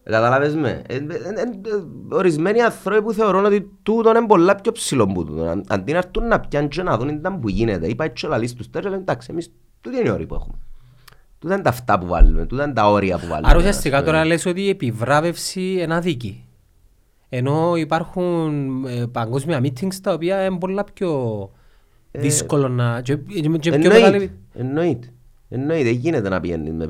Ε, 0.04 0.12
Καταλάβες 0.12 0.56
με. 0.56 0.82
Ε, 0.88 0.96
ε, 0.96 0.98
ε, 0.98 1.42
ε, 1.42 2.16
Ορισμένοι 2.16 2.62
άνθρωποι 2.62 3.02
που 3.02 3.14
θεωρούν 3.14 3.46
ότι 3.46 3.70
τούτο 3.84 4.10
είναι 4.10 4.26
πολλά 4.26 4.56
πιο 4.56 4.72
ψηλό 4.72 5.08
που 5.08 5.26
τούτο. 5.26 5.44
Αν- 5.44 5.64
Αντί 5.68 5.92
να 5.92 5.98
έρθουν 5.98 6.28
να 6.28 6.40
πιάνουν 6.40 6.70
και 6.70 6.84
να 6.84 6.98
δουν 6.98 7.10
ήταν 7.10 7.40
που 7.40 7.50
γίνεται. 7.50 7.88
Είπα 7.88 8.04
έτσι 8.04 8.26
όλα 8.26 8.38
λίστους 8.38 8.70
τέρια, 8.70 8.90
λένε 8.90 9.02
εντάξει, 9.02 9.28
εμείς 9.32 9.52
τούτοι 9.82 9.98
είναι 9.98 10.08
οι 10.08 10.12
όροι 10.12 10.26
που 10.26 10.36
έχουμε. 10.36 10.58
Τούτα 11.40 11.54
είναι 11.54 11.64
τα 11.64 11.70
αυτά 11.70 12.00
που 12.00 12.06
βάλουμε, 12.06 12.46
τούτα 12.46 12.64
είναι 12.64 12.74
τα 12.74 12.90
όρια 12.90 13.18
που 13.20 13.28
βάλουμε. 13.28 13.48
Άρα 13.50 13.58
ουσιαστικά 13.58 13.98
ας 13.98 14.02
πούμε. 14.04 14.14
τώρα 14.14 14.26
λες 14.26 14.46
ότι 14.46 14.62
η 14.62 14.70
επιβράβευση 14.70 15.62
είναι 15.82 15.96
αδίκη. 15.96 16.46
Ενώ 17.30 17.76
υπάρχουν 17.76 18.86
ε, 18.86 19.06
παγκόσμια 19.12 19.60
meetings 19.64 19.96
τα 20.02 20.14
οποία 20.14 20.46
είναι 20.46 20.58
πολλά 20.58 20.84
πιο 20.84 21.52
δύσκολο 22.20 22.68
να... 22.68 23.02
και, 23.02 23.16
και, 23.16 23.42
και 23.42 23.50
πιο 23.60 23.74
Εννοείται, 23.74 23.94
μεγάλη... 24.00 24.32
εννοείται. 24.54 25.08
Εννοείται, 25.50 25.84
δεν 25.84 25.94
γίνεται 25.94 26.30
να 26.30 26.40
πιένει 26.40 26.72
με 26.72 26.86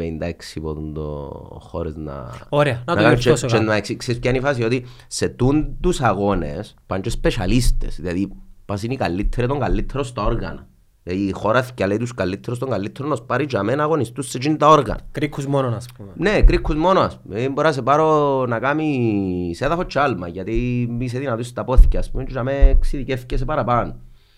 56 0.55 0.61
πόντων 0.61 0.93
το 0.93 1.29
χώρες 1.61 1.95
να... 1.95 2.29
Ωραία, 2.49 2.83
να 2.85 2.95
το 2.95 3.01
κάνεις 3.01 3.23
διορθώσω 3.23 3.45
και- 3.47 3.51
και 3.51 3.57
κάπου. 3.57 3.69
να 3.69 3.75
εξ- 3.75 3.95
Ξέρεις 3.97 4.21
ποια 4.21 4.29
είναι 4.29 4.39
η 4.39 4.41
φάση, 4.41 4.63
ότι 4.63 4.85
σε 5.07 5.29
τούν 5.29 5.75
τους 5.81 6.01
αγώνες 6.01 6.75
πάνε 6.87 7.01
και 7.01 7.09
σπεσιαλίστες. 7.09 7.95
Δηλαδή, 7.95 8.31
πας 8.65 8.83
είναι 8.83 8.93
οι 8.93 8.97
καλύτεροι 8.97 9.47
των 9.47 9.59
καλύτερων 9.59 10.05
στα 10.05 10.23
όργανα. 10.25 10.67
Δηλαδή, 11.03 11.23
η 11.27 11.31
χώρα 11.31 11.61
θυκιαλεί 11.63 11.97
τους 11.97 12.13
καλύτερους 12.13 12.59
των 12.59 12.69
καλύτερων 12.69 13.09
να 13.09 13.15
σπάρει 13.15 13.45
για 13.49 13.63
μένα 13.63 13.83
αγωνιστούς 13.83 14.29
σε 14.29 14.37
εκείνα 14.37 14.57
τα 14.57 14.67
όργανα. 14.69 14.99
Κρίκους 15.11 15.45
μόνο, 15.47 15.67
ας 15.75 15.85
πούμε. 15.97 16.09
Ναι, 16.15 16.41
κρίκους 16.41 16.75
μόνο. 16.75 16.99
ας 16.99 17.19
πούμε. 17.23 17.41
Ε, 17.41 17.49
Μπορεί 17.49 17.67
να 17.67 17.73
σε 17.73 17.81
πάρω 17.81 18.45
να 18.45 18.59
κάνεις 18.59 19.61
έδαφος 19.61 19.85
και 19.87 19.99
άλμα, 19.99 20.27
γιατί 20.27 20.87
είσαι 20.99 21.19
δυνατός 21.19 21.47
στα 21.47 21.63
πόθηκια, 21.63 21.99
ας 21.99 22.11
πούμε, 22.11 22.23
και 22.23 22.33
να 22.33 22.43
με 22.43 22.51
εξειδικεύκεσαι 22.53 23.45
παραπάνω. 23.45 23.95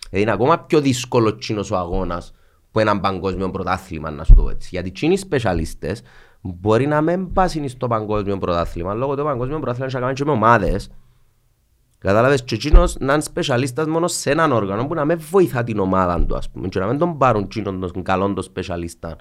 Ε, 0.10 0.20
είναι 0.20 0.32
ακόμα 0.32 0.60
πιο 0.60 0.82
δύσκολο 0.82 1.36
τσίνος 1.36 1.72
ο 1.72 1.78
αγώνας 1.78 2.34
που 2.72 2.80
έναν 2.80 3.00
παγκόσμιο 3.00 3.52
πρωτάθλημα, 3.52 4.12
να 4.12 4.24
σου 4.24 4.34
το 4.34 4.42
πω 4.42 4.50
έτσι. 4.50 4.70
Γιατί 4.72 4.92
τσίνοι 4.92 5.14
οι 5.14 5.18
σπεσιαλίστες 5.18 6.02
μπορεί 6.42 6.88
να 6.88 7.02
μην 7.02 7.34
πάσουν 7.34 7.70
στο 7.70 7.88
παγκόσμιο 7.88 8.38
πρωτάθλημα, 8.38 8.94
λόγω 8.94 9.16
του 9.16 9.24
παγκόσμιο 9.24 9.60
πρωτάθλημα 9.60 9.86
έχει 9.86 9.96
να 9.96 10.02
κάνεις 10.02 10.18
και 10.20 10.26
με 10.26 10.32
ομάδες. 10.32 10.90
Κατάλαβες; 11.98 12.44
Και 12.44 12.56
εκείνος 12.56 12.96
να 13.00 13.14
είναι 13.14 13.22
σπεσιαλίστας 13.22 13.88
μόνο 13.88 14.08
σε 14.08 14.32
έναν 14.32 14.52
όργανο 14.52 14.88
που 14.88 14.94
να 14.94 15.06
μην 15.06 15.20
βοηθά 15.20 15.64
την 15.64 15.80
ομάδα 15.80 16.26
του, 16.26 16.36
ας 16.36 16.50
πούμε, 16.50 16.68
και 16.68 16.80
να 16.80 16.88
μην 16.88 16.98
τον 16.98 17.18
πάρουν 17.18 17.44
εκείνον 17.44 17.92
τον 17.92 18.04
καλόν 18.04 18.34
τον 18.34 18.44
σπεσιαλίστα 18.44 19.16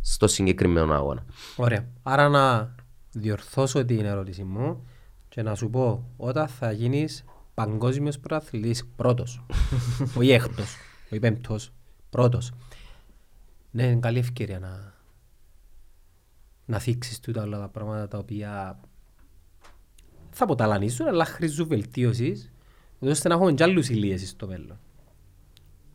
στο 0.00 0.26
συγκεκριμένο 0.26 0.94
αγώνα. 0.94 1.24
Ωραία. 1.56 1.86
Άρα 2.02 2.28
να 2.28 2.74
διορθώσω 3.12 3.84
την 3.84 4.04
ερώτηση 4.04 4.44
μου 4.44 4.86
και 5.28 5.42
να 5.42 5.54
σου 5.54 5.70
πω 5.70 6.04
όταν 6.16 6.48
θα 6.48 6.72
γίνεις 6.72 7.24
παγκόσμιος 7.56 8.18
πρωταθλητής 8.18 8.86
πρώτος, 8.96 9.44
όχι 10.16 10.30
έκτος, 10.30 10.76
όχι 11.04 11.18
πέμπτος, 11.20 11.72
πρώτος. 12.10 12.52
Ναι, 13.70 13.82
είναι 13.82 14.00
καλή 14.00 14.18
ευκαιρία 14.18 14.58
να, 14.58 14.94
να 16.66 16.78
θίξεις 16.78 17.20
τούτα 17.20 17.42
όλα 17.42 17.58
τα 17.58 17.68
πράγματα 17.68 18.08
τα 18.08 18.18
οποία 18.18 18.80
θα 20.30 20.44
αποταλανίσουν 20.44 21.06
αλλά 21.06 21.24
χρήζουν 21.24 21.66
βελτίωσης 21.66 22.52
ούτως 22.98 23.12
ώστε 23.12 23.28
να 23.28 23.34
έχουμε 23.34 23.52
κι 23.52 23.62
άλλους 23.62 23.88
ηλίες 23.88 24.28
στο 24.28 24.46
μέλλον. 24.46 24.78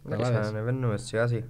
Εντάξει, 0.05 0.24
Καταλάβες; 0.24 0.49
ανεβαίνουμε 0.49 0.97
σιγά 0.97 1.28
σιγά. 1.28 1.45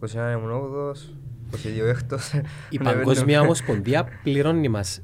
21 0.00 0.32
ήμουν 0.36 0.50
8ος, 0.50 1.14
22 1.50 1.86
έκτος. 1.86 2.32
Η 2.70 2.78
Παγκόσμια 2.78 3.40
Ομοσπονδία 3.40 4.08
πληρώνει 4.22 4.68
μας 4.68 5.02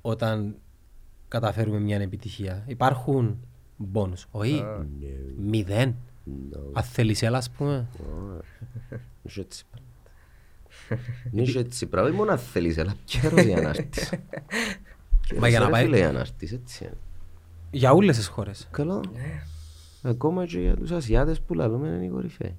όταν 0.00 0.56
καταφέρουμε 1.32 1.78
μια 1.78 2.00
επιτυχία. 2.00 2.64
Υπάρχουν 2.66 3.38
μπόνους. 3.76 4.26
Όχι, 4.30 4.64
μηδέν. 5.38 5.94
Αν 6.72 6.82
θέλεις 6.82 7.22
έλα, 7.22 7.38
ας 7.38 7.50
πούμε. 7.50 7.86
Είσαι 9.22 9.40
έτσι 9.40 9.64
πράγμα. 9.70 9.88
Είσαι 11.42 11.58
έτσι 11.58 11.86
πράγμα. 11.86 12.10
Ήμουν 12.10 12.30
αν 12.30 12.38
θέλεις, 12.38 12.78
αλλά 12.78 12.94
καιρός 13.04 13.42
για 13.42 13.60
να 13.60 13.68
έρθεις. 13.68 14.12
Μα 15.40 15.48
για 15.48 15.58
να 15.58 15.64
Καιρός, 15.64 15.66
ρε 15.66 15.70
πάει- 15.70 15.84
φίλε, 15.84 15.96
για 15.96 16.12
να 16.12 16.20
έρθεις, 16.20 16.52
έτσι 16.52 16.84
είναι. 16.84 16.96
Για 17.70 17.92
όλες 17.92 18.16
τις 18.16 18.26
χώρες. 18.26 18.68
Καλό. 18.70 19.04
Ακόμα 20.02 20.46
και 20.46 20.60
για 20.60 20.76
τους 20.76 20.90
Ασιάτες 20.90 21.40
που 21.40 21.54
λαλούμε 21.54 21.88
είναι 21.88 22.04
οι 22.04 22.08
κορυφαίοι. 22.08 22.58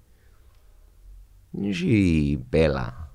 Δεν 1.52 1.70
έχει 1.70 1.88
η 2.32 2.46
Μπέλα. 2.50 3.12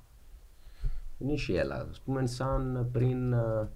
Δεν 1.18 1.28
έχει 1.28 1.52
η 1.52 1.56
Ελλάδα. 1.56 1.90
Ας 1.90 2.00
πούμε 2.00 2.26
σαν 2.26 2.88
πριν 2.92 3.34
α, 3.34 3.68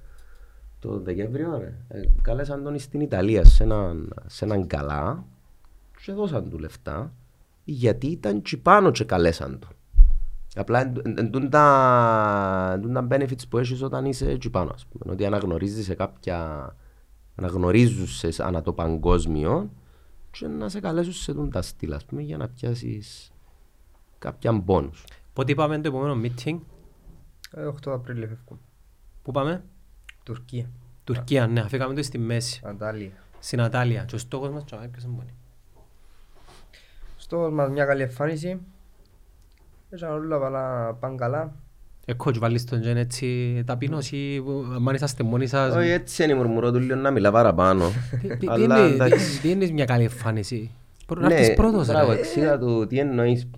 το 0.82 0.98
Δεκέμβριο, 1.00 1.58
ρε. 1.58 1.74
Ε, 1.88 2.00
Κάλεσαν 2.22 2.62
τον 2.62 2.78
στην 2.78 3.00
Ιταλία 3.00 3.44
σε 3.44 3.62
έναν, 3.62 4.12
σε 4.26 4.44
έναν 4.44 4.66
καλά 4.66 5.24
και 6.04 6.12
δώσαν 6.12 6.48
του 6.50 6.58
λεφτά 6.58 7.12
γιατί 7.64 8.06
ήταν 8.06 8.42
και 8.42 8.56
πάνω 8.56 8.90
και 8.90 9.04
καλέσαν 9.04 9.58
τον. 9.58 9.70
Απλά 10.54 10.80
εν- 10.80 11.00
εν- 11.04 11.18
εν 11.18 11.30
τούν 11.30 11.50
τα 11.50 12.70
εν 12.74 12.80
τούν 12.82 12.92
τα 12.92 13.06
benefits 13.10 13.48
που 13.48 13.58
έχεις 13.58 13.82
όταν 13.82 14.04
είσαι 14.04 14.30
εκεί 14.30 14.50
πάνω, 14.50 14.70
ας 14.74 14.86
πούμε. 14.86 15.12
Ότι 15.12 15.26
αναγνωρίζεις 15.26 15.84
σε 15.84 15.94
κάποια... 15.94 16.76
αναγνωρίζουν 17.34 18.06
σε 18.06 18.42
ανά 18.44 18.62
το 18.62 18.72
παγκόσμιο 18.72 19.70
και 20.30 20.46
να 20.46 20.68
σε 20.68 20.80
καλέσουν 20.80 21.12
σε 21.12 21.32
τούν 21.34 21.50
τα 21.50 21.62
στυλ, 21.62 21.92
ας 21.92 22.04
πούμε, 22.04 22.22
για 22.22 22.36
να 22.36 22.48
πιάσεις 22.48 23.32
κάποια 24.18 24.52
μπόνους. 24.52 25.04
Πότε 25.32 25.52
είπαμε 25.52 25.80
το 25.80 25.88
επόμενο 25.88 26.20
meeting, 26.24 26.58
Ε, 27.54 27.66
8 27.66 27.90
Απρίλη 27.92 28.26
φεύγουμε. 28.26 28.60
πού 29.22 29.30
πάμε, 29.32 29.64
Τουρκία, 30.22 30.70
Τουρκία, 31.04 31.46
ναι, 31.46 31.60
αφήκαμε 31.60 31.94
το 31.94 32.02
στη 32.02 32.18
μέση, 32.18 32.60
Αντάλια. 32.64 33.10
στην 33.38 33.60
Ατάλια. 33.60 34.04
Και 34.04 34.14
ο 34.14 34.18
στόχος 34.18 34.50
μας, 34.50 34.64
τσάμε, 34.64 34.88
ποιος 34.88 35.04
είναι 35.04 35.12
μόνοι. 35.12 35.34
Στόχος 37.16 37.52
μας 37.52 37.68
μια 37.70 37.84
καλή 37.84 38.02
εμφάνιση. 38.02 38.60
Έτσι 39.90 40.04
αν 40.04 40.12
όλα 40.12 40.38
πάνε 40.38 40.92
πάνε 41.00 41.14
καλά. 41.16 41.52
Ε, 42.04 42.12
coach, 42.24 42.38
βάλεις 42.38 42.64
τον 42.64 42.80
τζεν 42.80 42.96
έτσι 42.96 43.62
ταπεινός 43.66 44.12
ή 44.12 44.42
που- 44.44 44.64
αν 44.88 44.94
είσαστε 44.94 45.22
μόνοι 45.22 45.46
σας. 45.46 45.74
Όχι, 45.74 45.88
έτσι 45.88 46.22
είναι 46.22 46.32
η 46.32 46.36
μουρμουρό 46.36 46.72
του 46.72 46.78
λίγο 46.78 46.94
να 46.94 47.10
μιλά 47.10 47.30
παραπάνω. 47.32 47.90
Τι- 48.20 48.28
τι- 48.28 48.36
τι 48.36 48.46
Αλλά 48.48 48.62
είναι- 48.78 48.94
εντάξει. 48.94 49.34
τι- 49.34 49.40
Τι 49.40 49.50
είναι 49.50 49.70
μια 49.70 49.84
καλή 49.84 50.02
εμφάνιση; 50.02 50.70
Προ- 51.06 51.20
Να 51.20 51.28
Ναι, 51.28 51.34
έρθεις 51.34 51.54
πρώτος, 51.54 51.86
μπράβο, 51.86 52.12
ρε. 52.12 52.18
εξήγα 52.18 52.58
του 52.58 52.86
τι 52.86 52.98
εννοείς. 52.98 53.50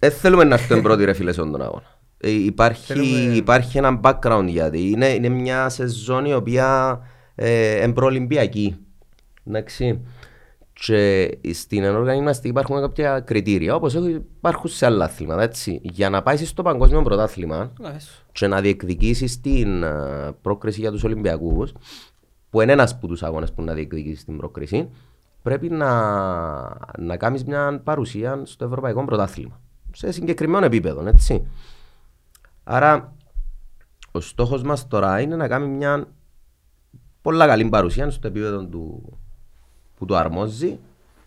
Δεν 0.00 0.10
θέλουμε 0.10 0.44
να 0.44 0.54
έρθουμε 0.54 0.80
πρώτοι 0.82 1.04
ρε 1.04 1.12
φίλε 1.12 1.32
σε 1.32 1.40
αυτόν 1.40 1.58
τον 1.58 1.66
αγώνα. 1.66 1.98
Ε, 2.22 2.30
υπάρχει, 2.30 2.92
Θέλουμε- 2.92 3.36
υπάρχει 3.36 3.78
ένα 3.78 4.00
background 4.02 4.44
γιατί 4.46 4.90
είναι, 4.90 5.06
είναι 5.08 5.28
μια 5.28 5.68
σεζόν 5.68 6.24
η 6.24 6.34
οποία 6.34 6.98
ε, 7.34 7.82
είναι 7.84 7.92
προολυμπιακή. 7.92 8.76
Εντάξει. 9.44 10.00
Και 10.72 11.30
στην 11.52 11.82
ενόργανη 11.84 12.16
γυμναστική 12.16 12.48
υπάρχουν 12.48 12.80
κάποια 12.80 13.20
κριτήρια 13.20 13.74
όπως 13.74 13.94
έχουν- 13.94 14.24
υπάρχουν 14.38 14.70
σε 14.70 14.86
άλλα 14.86 15.04
αθλήματα. 15.04 15.42
Έτσι. 15.42 15.80
Για 15.82 16.10
να 16.10 16.22
πάεις 16.22 16.48
στο 16.48 16.62
παγκόσμιο 16.62 17.02
πρωτάθλημα 17.02 17.72
Λες. 17.80 18.24
και 18.32 18.46
να 18.46 18.60
διεκδικήσεις 18.60 19.40
την 19.40 19.84
α, 19.84 20.34
πρόκριση 20.42 20.80
για 20.80 20.90
τους 20.90 21.04
Ολυμπιακούς 21.04 21.72
που 22.50 22.60
είναι 22.60 22.72
ένας 22.72 22.92
από 22.92 23.06
τους 23.06 23.22
αγώνες 23.22 23.52
που 23.52 23.62
να 23.62 23.72
διεκδικήσεις 23.74 24.24
την 24.24 24.36
πρόκριση 24.36 24.88
πρέπει 25.42 25.68
να, 25.70 25.90
να 26.98 27.16
κάνεις 27.16 27.44
μια 27.44 27.80
παρουσία 27.84 28.40
στο 28.44 28.64
Ευρωπαϊκό 28.64 29.04
Πρωτάθλημα 29.04 29.60
σε 29.92 30.10
συγκεκριμένο 30.12 30.64
επίπεδο, 30.64 31.06
έτσι. 31.06 31.46
Άρα 32.72 33.16
ο 34.12 34.20
στόχος 34.20 34.62
μας 34.62 34.88
τώρα 34.88 35.20
είναι 35.20 35.36
να 35.36 35.48
κάνει 35.48 35.66
μια 35.68 36.06
πολλά 37.22 37.46
καλή 37.46 37.68
παρουσία 37.68 38.10
στο 38.10 38.26
επίπεδο 38.26 38.66
του, 38.66 39.18
που 39.96 40.04
το 40.04 40.16
αρμόζει 40.16 40.78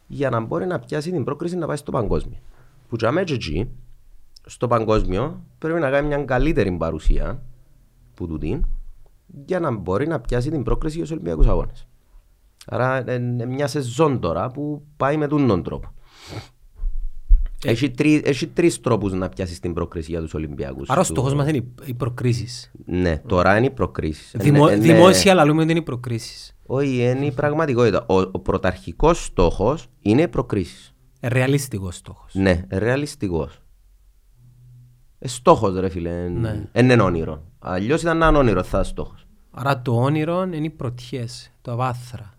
για 0.08 0.30
να 0.30 0.40
μπορεί 0.40 0.66
να 0.66 0.80
πιάσει 0.80 1.12
την 1.12 1.24
πρόκριση 1.24 1.56
να 1.56 1.68
πάει 1.68 1.76
στο 1.76 1.92
παγκόσμιο. 1.92 2.38
Που 2.90 2.96
για 2.96 3.12
μένα 3.12 3.26
και 3.26 3.34
εκεί, 3.34 3.70
στο 4.46 4.68
παγκόσμιο 4.68 5.44
πρέπει 5.58 5.80
να 5.80 5.90
κάνει 5.90 6.08
μια 6.08 6.24
καλύτερη 6.24 6.72
παρουσία 6.72 7.42
που 8.14 8.28
τούτη 8.28 8.66
για 9.46 9.60
να 9.60 9.72
μπορεί 9.72 10.08
να 10.08 10.20
πιάσει 10.20 10.50
την 10.50 10.64
πρόκριση 10.64 10.96
για 10.96 11.04
τους 11.04 11.14
Ολυμπιακούς 11.14 11.48
Αγώνες. 11.48 11.88
Άρα 12.66 13.14
είναι 13.16 13.46
μια 13.46 13.68
σεζόν 13.68 14.20
τώρα 14.20 14.52
που 14.52 14.84
πάει 14.98 15.18
με 15.18 15.28
τον 15.28 15.64
τρόπο. 15.64 15.94
Έχει, 17.66 17.92
τρει, 17.92 18.22
έχει 18.26 18.48
τρεις 18.48 18.82
τρόπους 18.82 19.14
να 19.14 19.30
πιάσεις 19.30 19.60
την 19.60 19.74
πρόκριση 19.74 20.12
για 20.12 20.22
τους 20.22 20.34
Ολυμπιακούς. 20.34 20.90
Άρα 20.90 21.00
ο 21.00 21.04
του- 21.04 21.10
στόχος 21.10 21.34
μας 21.34 21.48
είναι 21.48 21.58
οι- 21.58 21.74
οι 21.86 21.94
προκρίσεις. 21.94 22.72
Ναι, 22.86 23.18
τώρα 23.18 23.58
είναι 23.58 23.66
οι 23.66 23.70
προκρίσεις. 23.72 24.32
Δημο- 24.38 24.68
Είναι- 24.68 24.86
είναι- 24.86 24.94
Δημόσια 24.94 25.34
λαλούμε 25.34 25.62
ότι 25.62 25.70
είναι 25.72 25.80
οι 25.80 25.84
προκρίσεις. 25.84 26.56
Όχι, 26.66 26.96
είναι 26.98 27.26
η 27.26 27.32
πραγματικότητα. 27.32 28.06
Ο, 28.08 28.16
ο 28.20 28.40
πρωταρχικός 28.40 29.26
στόχος 29.26 29.88
είναι 30.02 30.22
οι 30.22 30.28
προκρίσεις. 30.28 30.94
Ε, 31.20 31.28
Ρεαλιστικός 31.28 31.96
στόχος. 31.96 32.34
Ναι, 32.34 32.66
ρεαλιστικός. 32.72 33.58
Ε, 35.20 35.28
στόχος 35.28 35.80
ρε 35.80 35.90
φίλε, 35.90 36.28
Ναι. 36.30 36.66
δεν 36.72 36.90
είναι 36.90 37.02
όνειρο. 37.02 37.44
Αλλιώς 37.60 38.02
ήταν 38.02 38.22
ένα 38.22 38.38
όνειρο, 38.40 38.64
θα 38.64 38.78
είναι 38.78 38.86
στόχος. 38.88 39.26
Άρα 39.52 39.82
το 39.82 39.96
όνειρο 40.02 40.44
είναι 40.44 40.56
οι 40.66 40.70
πρωτιές, 40.70 41.52
το 41.62 41.72
αβάθρα. 41.72 42.33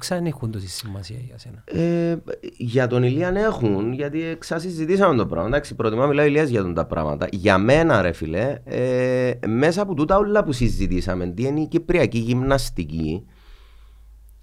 Όχι 0.00 0.14
δεν 0.14 0.26
έχουν 0.26 0.50
τόση 0.50 0.68
σημασία 0.68 1.16
για 1.26 1.38
σένα. 1.38 1.62
Ε, 1.64 2.16
για 2.56 2.86
τον 2.86 3.02
Ηλίαν 3.02 3.36
έχουν, 3.36 3.92
γιατί 3.92 4.36
ξασυζητήσαμε 4.38 5.16
το 5.16 5.26
πράγμα. 5.26 5.48
Εντάξει, 5.48 5.74
προτιμά 5.74 6.06
μιλάει 6.06 6.26
ο 6.26 6.28
Ηλίας 6.28 6.48
για 6.48 6.62
τον 6.62 6.74
τα 6.74 6.86
πράγματα. 6.86 7.28
Για 7.30 7.58
μένα, 7.58 8.02
ρε 8.02 8.12
φίλε, 8.12 8.58
ε, 8.64 9.32
μέσα 9.46 9.82
από 9.82 9.94
τούτα 9.94 10.16
όλα 10.16 10.44
που 10.44 10.52
συζητήσαμε, 10.52 11.26
τι 11.26 11.42
είναι 11.42 11.60
η 11.60 11.66
κυπριακή 11.66 12.18
γυμναστική, 12.18 13.24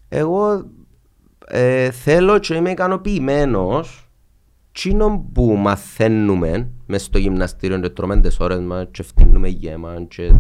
εγώ 0.10 0.66
ε, 1.48 1.92
θέλω 1.92 2.40
και 2.40 2.54
είμαι 2.54 2.72
ικανοποιημένος 2.72 4.10
τσίνο 4.72 5.30
που 5.34 5.56
μαθαίνουμε 5.56 6.70
μες 6.86 7.04
στο 7.04 7.18
γυμναστήριο 7.18 7.80
και 7.80 7.90
τρώμε 7.90 8.20
τις 8.20 8.40
ώρες 8.40 8.60
μας 8.60 8.88
και 8.92 9.04
φτύνουμε 9.04 9.48
γέμα 9.48 10.06
και 10.08 10.32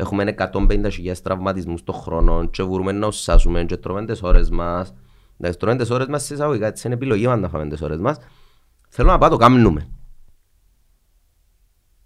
έχουμε 0.00 0.34
150.000 0.38 1.16
τραυματισμούς 1.22 1.84
το 1.84 1.92
χρόνο 1.92 2.46
και 2.46 2.62
μπορούμε 2.62 2.92
να 2.92 3.06
ουσάσουμε 3.06 3.64
και 3.64 3.76
τρώμε 3.76 4.04
τις 4.04 4.22
ώρες 4.22 4.50
μας 4.50 4.94
Εντάξει, 5.38 5.58
τρώμε 5.58 5.76
τις 5.76 5.90
ώρες 5.90 6.06
μας 6.06 6.24
σε 6.24 6.34
εισαγωγικά, 6.34 6.66
έτσι 6.66 6.86
είναι 6.86 6.96
επιλογή 6.96 7.26
μας 7.26 7.40
να 7.40 7.48
φάμε 7.48 7.68
τις 7.68 7.82
ώρες 7.82 7.98
μας 7.98 8.16
θέλω 8.88 9.10
να 9.10 9.18
πάω 9.18 9.30
το 9.30 9.36
κάνουμε 9.36 9.88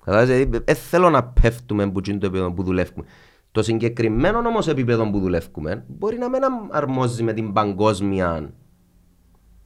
Κατάλαβες, 0.04 0.36
δηλαδή, 0.36 0.62
δεν 0.64 0.76
θέλω 0.76 1.10
να 1.10 1.24
πέφτουμε 1.24 1.90
που 1.90 2.00
είναι 2.08 2.18
το 2.18 2.26
επίπεδο 2.26 2.52
που 2.52 2.62
δουλεύουμε. 2.62 3.04
Το 3.52 3.62
συγκεκριμένο 3.62 4.38
όμως 4.38 4.68
επίπεδο 4.68 5.10
που 5.10 5.20
δουλεύουμε 5.20 5.84
μπορεί 5.88 6.18
να 6.18 6.28
μην 6.28 6.40
αρμόζει 6.70 7.22
με 7.22 7.32
την 7.32 7.52
παγκόσμια 7.52 8.54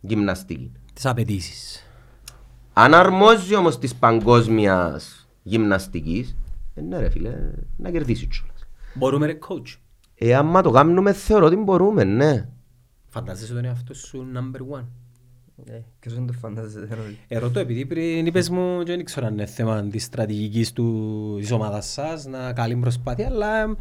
γυμναστική. 0.00 0.72
Τις 0.94 1.06
απαιτήσεις. 1.06 1.86
Αν 2.72 2.94
αρμόζει 2.94 3.54
όμως 3.54 3.78
της 3.78 3.94
παγκόσμιας 3.94 5.28
γυμναστικής, 5.42 6.36
ε, 6.78 6.82
ναι 6.82 6.98
ρε 6.98 7.10
φίλε, 7.10 7.34
να 7.76 7.90
κερδίσεις 7.90 8.26
κιόλας. 8.26 8.66
Μπορούμε 8.94 9.26
ρε 9.26 9.38
coach. 9.48 9.76
Ε, 10.14 10.34
άμα 10.34 10.62
το 10.62 10.70
κάνουμε 10.70 11.12
θεωρώ 11.12 11.46
ότι 11.46 11.56
μπορούμε, 11.56 12.04
ναι. 12.04 12.48
Φαντάζεσαι 13.08 13.54
τον 13.54 13.64
εαυτό 13.64 13.94
σου 13.94 14.26
number 14.34 14.78
one. 14.78 14.84
Ε, 15.64 15.78
Ποιος 16.00 16.14
δεν 16.14 16.26
το 16.26 16.32
φαντάζεται. 16.32 16.94
Ρόλι. 16.94 17.18
Ερωτώ, 17.28 17.60
επειδή 17.60 17.86
πριν 17.86 18.26
είπες 18.26 18.48
μου 18.50 18.82
και 18.82 18.90
δεν 18.96 19.04
ξέρω 19.04 19.26
αν 19.26 19.32
είναι 19.32 19.46
θέμα 19.46 19.82
της 19.82 20.04
στρατηγικής 20.04 20.72
του, 20.72 21.36
της 21.40 21.50
ομάδας 21.52 21.86
σας 21.92 22.26
να 22.26 22.52
καλή 22.52 22.76
προσπάθεια, 22.76 23.26
αλλά 23.26 23.76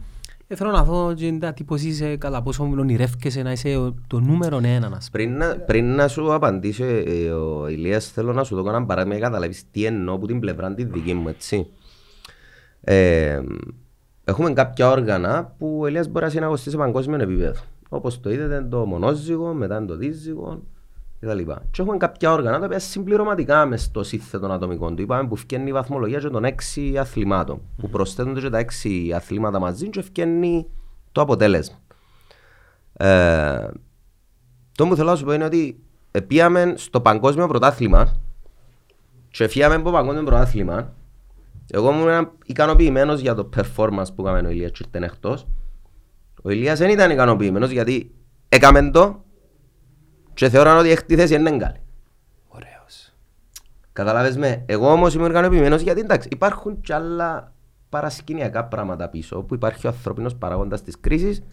ε, 0.48 0.56
θέλω 0.56 0.72
να 0.72 0.84
δω 0.84 1.14
και 1.14 1.38
τα 1.40 1.54
πώς 1.66 1.82
είσαι, 1.82 2.16
κατά 2.18 2.42
πόσο 2.42 2.64
ονειρεύκεσαι 2.64 3.42
να 3.42 3.52
είσαι 3.52 3.76
ο- 3.76 3.96
το 4.08 4.20
νούμερο 4.20 4.60
ένα, 4.64 4.88
ας 4.96 5.10
πούμε. 5.10 5.24
Πριν 5.24 5.38
να, 5.38 5.56
πριν 5.58 5.96
να 5.96 6.08
σου 6.08 6.34
απαντήσει 6.34 6.84
ε, 6.84 7.30
ο 7.32 7.68
Ηλίας, 7.68 8.08
θέλω 8.12 8.34
να 8.34 8.44
σου 8.44 8.56
δω 8.56 8.70
ένα 8.70 8.86
παράδειγμα 8.86 9.16
για 9.18 9.24
να 9.26 9.30
καταλάβεις 9.32 9.64
τι 9.72 9.86
εννοώ 9.86 10.16
από 10.16 10.28
την 10.28 10.40
πλευρά 10.40 10.74
τη 10.74 10.84
δική 10.84 11.14
μου, 11.14 11.28
έτσι. 11.28 11.68
Ε, 12.82 13.42
έχουμε 14.24 14.54
κάποια 14.54 14.90
όργανα 14.90 15.54
που 15.58 15.80
ο 15.82 15.88
Ηλίας 15.88 16.08
μπορεί 16.08 16.26
να 16.26 16.32
συναγωστεί 16.32 16.70
σε 16.70 16.78
παγκόσμιο 16.78 17.22
επίπεδο. 17.22 17.62
Όπως 17.90 18.20
το 18.20 18.32
είδατε, 18.32 18.68
το 18.70 18.86
μονόζυγο, 18.86 19.54
μετά 19.54 19.78
είναι 19.78 19.86
το 19.86 19.96
δίζυγο 19.96 20.62
κτλ. 21.20 21.38
Και 21.72 21.82
έχουμε 21.82 21.98
κάποια 21.98 22.32
όργανα 22.32 22.60
τα 22.60 22.66
οποία 22.66 22.80
συμπληρωματικά 22.80 23.66
μες 23.66 23.84
στο 23.84 24.04
σύνθετο 24.04 24.46
ατομικό 24.46 24.94
του. 24.94 25.02
Είπαμε 25.02 25.28
που 25.28 25.36
φτιάχνει 25.36 25.70
η 25.70 25.74
βαθμολογία 25.74 26.20
και 26.20 26.30
των 26.30 26.46
έξι 26.46 26.98
αθλημάτων. 26.98 27.62
Που 27.78 27.90
προσθέτονται 27.90 28.40
και 28.40 28.50
τα 28.50 28.58
έξι 28.58 29.12
αθλήματα 29.16 29.60
μαζί 29.60 29.90
και 29.90 30.02
φτιάχνει 30.02 30.68
το 31.12 31.22
αποτέλεσμα. 31.22 31.76
Ε, 32.94 33.68
το 34.72 34.88
που 34.88 34.96
θέλω 34.96 35.10
να 35.10 35.16
σου 35.16 35.26
πω 35.26 35.34
είναι 35.34 35.46
ότι 35.46 35.80
πήγαμε 36.28 36.74
στο 36.78 37.02
παγκόσμιο 37.02 37.48
πρωτάθλημα 37.48 38.16
και 39.30 39.48
φύγαμε 39.48 39.76
από 39.76 39.84
το 39.84 39.92
παγκόσμιο 39.92 40.24
πρωτάθλημα 40.24 40.94
εγώ 41.72 41.92
ήμουν 41.92 42.32
ικανοποιημένος 42.46 43.20
για 43.20 43.36
το 43.36 43.50
performance 43.58 44.14
που 44.16 44.28
έκαμε 44.28 44.48
ο 44.48 44.52
Ηλίας 44.52 44.72
και 44.72 44.84
ήρθε 44.94 45.06
εκτός. 45.06 45.48
Ο 46.44 46.50
Ηλίας 46.50 46.80
δεν 46.80 46.90
ήταν 46.90 47.12
ικανοποιημένος 47.12 47.70
γιατί 47.70 48.16
έκαμε 48.50 48.90
το 48.90 49.24
και 50.34 50.50
θεωρώ 50.50 50.78
ότι 50.78 50.90
έκτη 50.90 51.16
θέση 51.16 51.36
είναι 51.36 51.58
καλή. 51.58 51.82
Ωραίος. 52.48 53.14
Καταλάβες 53.94 54.38
με, 54.38 54.64
εγώ 54.66 54.92
όμως 54.92 55.14
είμαι 55.14 55.28
ικανοποιημένος 55.28 55.82
γιατί 55.82 56.00
εντάξει 56.00 56.28
υπάρχουν 56.32 56.82
και 56.82 56.94
άλλα 56.94 57.54
παρασκηνιακά 57.90 58.66
πράγματα 58.66 59.10
πίσω 59.10 59.42
που 59.44 59.54
υπάρχει 59.56 59.88
ο 59.88 59.90
ανθρώπινος 59.90 60.36
παράγοντας 60.36 60.82
της 60.82 61.00
κρίσης 61.00 61.44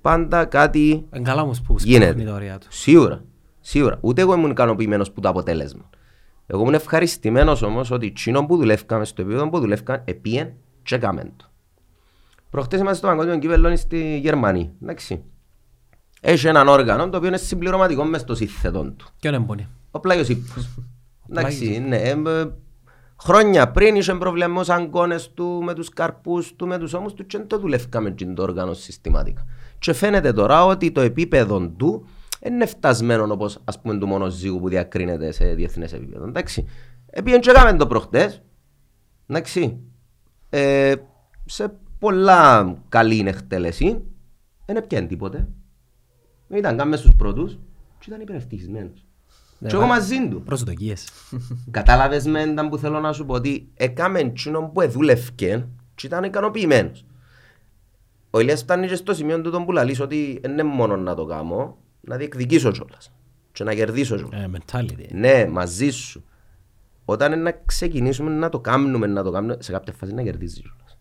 πάντα 0.00 0.44
κάτι 0.44 0.88
Είναι 1.14 1.22
καλά 1.22 1.42
όμως 1.42 1.60
που 1.60 1.76
Γίνεται. 1.78 2.04
σπρώχνει 2.04 2.24
τα 2.30 2.34
ωριά 2.34 2.58
του. 2.58 2.66
Σίγουρα. 2.70 3.24
Σίγουρα. 3.60 3.98
Ούτε 4.00 4.20
εγώ 4.20 4.34
ήμουν 4.34 4.50
ικανοποιημένος 4.50 5.12
που 5.12 5.20
το 5.20 5.28
αποτέλεσμα. 5.28 5.90
Εγώ 6.46 6.60
ήμουν 6.60 6.74
ευχαριστημένος 6.74 7.62
όμως 7.62 7.90
ότι 7.90 8.12
τσίνο 8.12 8.46
που 8.46 8.56
δουλεύκαμε 8.56 9.04
στο 9.04 9.22
επίπεδο 9.22 9.48
που 9.48 9.58
δουλεύκαν 9.58 10.02
επίεν 10.04 10.52
και 10.82 10.98
το. 10.98 11.44
Προχτές 12.50 12.80
είμαστε 12.80 12.96
στο 12.96 13.06
παγκόσμιο 13.06 13.38
κύπελο 13.38 13.76
στη 13.76 14.18
Γερμανία. 14.18 14.70
Εντάξει. 14.82 15.22
Έχει 16.20 16.46
έναν 16.46 16.68
όργανο 16.68 17.08
το 17.08 17.16
οποίο 17.16 17.28
είναι 17.28 17.36
συμπληρωματικό 17.36 18.04
μες 18.04 18.20
στο 18.20 18.34
σύνθετο 18.34 18.82
του. 18.90 19.06
Και 19.18 19.28
είναι 19.28 19.36
εμπονή. 19.36 19.68
Ο 19.90 20.00
πλάγιος 20.00 20.28
ύπο. 20.28 20.52
Εντάξει, 21.30 21.78
ναι. 21.78 21.96
Ε, 21.96 22.16
χρόνια 23.20 23.70
πριν 23.70 23.96
είχε 23.96 24.14
προβλεμό 24.14 24.60
αγκώνες 24.66 25.30
του 25.34 25.62
με 25.64 25.74
τους 25.74 25.88
καρπούς 25.88 26.54
του, 26.56 26.66
με 26.66 26.78
τους 26.78 26.92
ώμους 26.92 27.14
του, 27.14 27.26
και 27.26 27.38
δεν 27.38 27.46
το 27.46 27.58
δουλεύκαμε 27.58 28.10
το 28.10 28.42
όργανο 28.42 28.72
συστηματικά. 28.74 29.46
Και 29.78 29.92
φαίνεται 29.92 30.32
τώρα 30.32 30.64
ότι 30.64 30.90
το 30.90 31.00
επίπεδο 31.00 31.68
του 31.68 32.06
είναι 32.44 32.66
φτασμένο 32.66 33.32
όπως 33.32 33.58
ας 33.64 33.80
πούμε 33.80 33.98
του 33.98 34.06
μονοζύγου 34.06 34.60
που 34.60 34.68
διακρίνεται 34.68 35.30
σε 35.32 35.44
διεθνές 35.54 35.92
επίπεδο. 35.92 36.26
Εντάξει. 36.26 36.64
Επίεν 37.10 37.40
και 37.40 37.50
έκαμε 37.50 37.76
το 37.76 37.86
προχτές. 37.86 38.42
Εντάξει. 39.26 39.78
Ε, 40.50 40.94
σε 41.44 41.72
πολλά 41.98 42.74
καλή 42.88 43.24
εκτέλεση. 43.26 44.02
Δεν 44.66 44.76
έπιανε 44.76 45.06
τίποτε. 45.06 45.48
Ήταν 46.48 46.76
κάμε 46.76 46.96
στους 46.96 47.14
πρώτους 47.16 47.52
και 47.98 48.04
ήταν 48.08 48.20
υπερευτυχισμένος. 48.20 49.04
Ναι, 49.58 49.68
Και 49.68 49.74
εγώ 49.74 49.84
μα- 49.84 49.94
μαζί 49.94 50.28
του. 50.28 50.42
Προσδοκίες. 50.42 51.08
Κατάλαβες 51.70 52.26
με 52.26 52.40
ήταν 52.42 52.68
που 52.68 52.78
θέλω 52.78 53.00
να 53.00 53.12
σου 53.12 53.24
πω 53.26 53.34
ότι 53.34 53.68
έκαμε 53.74 54.18
εκείνο 54.18 54.62
που 54.74 54.80
εδούλευκε 54.80 55.68
και 55.94 56.06
ήταν 56.06 56.24
ικανοποιημένος. 56.24 57.04
Ο 58.30 58.40
Ηλίας 58.40 58.60
φτάνει 58.60 58.86
και 58.86 58.94
στο 58.94 59.14
σημείο 59.14 59.40
του 59.40 59.50
τον 59.50 59.64
που 59.64 59.72
λαλείς 59.72 60.00
ότι 60.00 60.38
δεν 60.42 60.50
είναι 60.50 60.62
μόνο 60.62 60.96
να 60.96 61.14
το 61.14 61.24
κάνω, 61.24 61.76
να 62.06 62.16
διεκδικήσω 62.16 62.70
κιόλας 62.70 63.12
και 63.52 63.64
να 63.64 63.74
κερδίσω 63.74 64.16
κιόλας. 64.16 64.40
Ε, 64.40 64.50
mentality. 64.52 65.08
Ναι, 65.12 65.46
μαζί 65.46 65.90
σου. 65.90 66.24
Όταν 67.04 67.32
είναι 67.32 67.42
να 67.42 67.60
ξεκινήσουμε 67.66 68.30
να 68.30 68.48
το 68.48 68.60
κάνουμε, 68.60 69.06
να 69.06 69.22
το 69.22 69.30
κάνουμε, 69.30 69.56
σε 69.58 69.72
κάποια 69.72 69.92
φάση 69.92 70.14
να 70.14 70.22
κερδίζεις 70.22 70.60
κιόλας. 70.60 70.98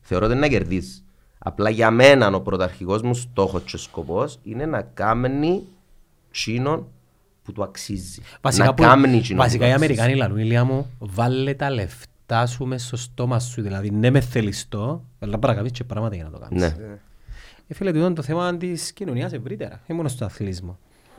Θεωρώ 0.00 0.24
ότι 0.24 0.34
είναι 0.34 0.46
να 0.46 0.48
κερδίζεις. 0.48 1.04
Απλά 1.38 1.70
για 1.70 1.90
μένα 1.90 2.34
ο 2.34 2.40
πρωταρχικός 2.40 3.02
μου 3.02 3.14
στόχος 3.14 3.62
και 3.62 3.76
σκοπός 3.76 4.38
είναι 4.42 4.66
να 4.66 4.82
κάνει 4.82 5.62
τσίνον 6.30 6.86
που 7.42 7.52
του 7.52 7.62
αξίζει. 7.62 8.22
Βασικά, 8.40 8.64
να 8.64 8.74
που, 8.74 8.82
κάνει 8.82 9.20
τσίνον 9.20 9.42
βασικά 9.42 9.64
που 9.64 9.70
οι 9.70 9.74
του 9.74 9.74
αξίζει. 9.74 10.00
Αμερικάνοι 10.00 10.14
λαλούν, 10.14 10.38
Ηλία 10.38 10.64
μου, 10.64 10.90
βάλε 10.98 11.54
τα 11.54 11.70
λεφτά 11.70 12.46
σου 12.46 12.66
μες 12.66 12.86
στο 12.86 12.96
στόμα 12.96 13.38
σου. 13.38 13.62
Δηλαδή, 13.62 13.90
ναι 13.90 14.10
μες 14.10 14.26
θέλεις 14.26 14.68
το, 14.68 15.04
αλλά 15.18 15.30
πρέπει 15.38 15.46
να 15.46 15.54
κάνεις 15.54 15.70
και 15.70 15.84
πράγματα 15.84 16.14
για 16.14 16.24
να 16.24 16.30
το 16.30 16.38
κάνεις. 16.38 16.62
Ναι. 16.62 16.98
Ε, 17.68 17.74
φίλε, 17.74 17.92
τούτο 17.92 18.04
είναι 18.04 18.14
το 18.14 18.22
θέμα 18.22 18.56
της 18.56 18.92
κοινωνίας 18.92 19.32
ευρύτερα, 19.32 19.80
όχι 19.82 19.92
μόνο 19.92 20.08
στο 20.08 20.24
αθλητισμό. 20.24 20.78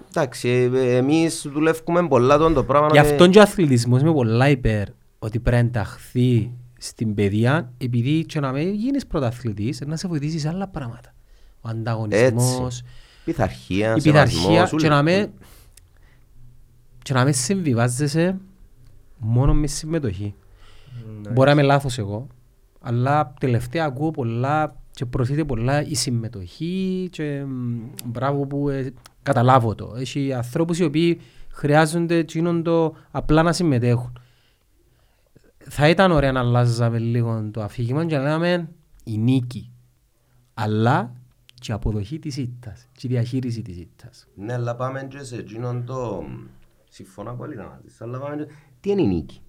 Εντάξει, 0.10 0.50
ε, 0.74 0.96
εμείς 0.96 1.48
δουλεύουμε 1.54 2.08
πολλά 2.08 2.38
τον 2.38 2.54
το 2.54 2.64
πράγμα. 2.64 2.88
Γι' 2.92 2.98
ε, 2.98 3.02
αυτόν 3.02 3.32
και 3.32 3.40
ο 3.40 3.42
αθλητισμός 3.42 4.02
είμαι 4.02 4.14
πολλά 4.14 4.50
υπέρ 4.50 4.88
ότι 5.20 5.40
πρέπει 5.40 5.64
να 5.64 5.68
ενταχθεί 5.68 6.52
στην 6.78 7.14
παιδεία 7.14 7.72
επειδή 7.78 8.26
και 8.26 8.40
να 8.40 8.52
μην 8.52 8.74
γίνεις 8.74 9.08
πρωταθλητής 9.08 9.82
να 9.86 9.96
σε 9.96 10.08
βοηθήσεις 10.08 10.42
σε 10.42 10.48
άλλα 10.48 10.68
πράγματα. 10.68 11.14
Ο 11.62 11.70
ανταγωνισμός, 11.70 12.82
Πειθαρχία, 13.26 13.96
η 13.96 14.02
πειθαρχία 14.02 14.40
σεβασμός, 14.40 14.82
και 14.82 14.88
ούλα. 14.88 14.96
να 14.96 15.02
μην 15.02 15.30
και 17.02 17.14
να 17.14 17.24
μην 17.24 17.34
συμβιβάζεσαι 17.34 18.38
μόνο 19.18 19.54
με 19.54 19.68
συμμετοχή. 19.68 20.36
Μπορεί 21.32 21.48
να 21.48 21.52
είμαι 21.52 21.62
λάθος 21.62 21.98
εγώ, 21.98 22.28
αλλά 22.82 23.34
τελευταία 23.40 23.86
ακούω 23.86 24.12
πολλά 24.12 24.76
και 25.00 25.06
προωθείται 25.06 25.46
πολλά 25.46 25.84
η 25.84 25.96
συμμετοχή 25.96 27.08
και 27.12 27.44
μ, 27.44 27.80
μπράβο 28.06 28.46
που 28.48 28.70
ε, 28.70 28.94
καταλάβω 29.24 29.76
το. 29.76 29.94
Έχει 29.96 30.34
ανθρώπους 30.34 30.80
οι 30.80 30.84
οποίοι 30.84 31.20
χρειάζονται 31.50 32.16
εκείνον 32.16 32.64
το 32.64 32.96
απλά 33.12 33.44
να 33.44 33.54
συμμετέχουν. 33.54 34.20
Θα 35.58 35.90
ήταν 35.90 36.12
ωραία 36.12 36.32
να 36.32 36.40
αλλάζαμε 36.40 37.00
λίγο 37.00 37.50
το 37.52 37.62
αφήγημα 37.62 38.06
και 38.06 38.18
να 38.18 38.24
λέμε 38.24 38.70
η 39.04 39.18
νίκη. 39.18 39.72
Αλλά 40.54 41.14
και 41.54 41.72
η 41.72 41.76
αποδοχή 41.76 42.20
της 42.20 42.38
ήττας 42.38 42.88
και 42.92 43.08
η 43.08 43.10
διαχείριση 43.10 43.62
της 43.62 43.78
ήττας. 43.78 44.28
Ναι, 44.36 44.54
αλλά 44.54 44.76
πάμε 44.76 45.08
και 45.10 45.24
σε 45.24 45.36
εκείνον 45.36 45.86
το... 45.86 46.24
Συμφωνώ 46.90 47.32
απόλυτα 47.32 47.64
μαζί 47.64 47.96
σου, 47.96 48.04
αλλά 48.04 48.20
πάμε... 48.20 48.48
Τι 48.80 48.90
είναι 48.90 49.02
η 49.02 49.08
νίκη; 49.08 49.42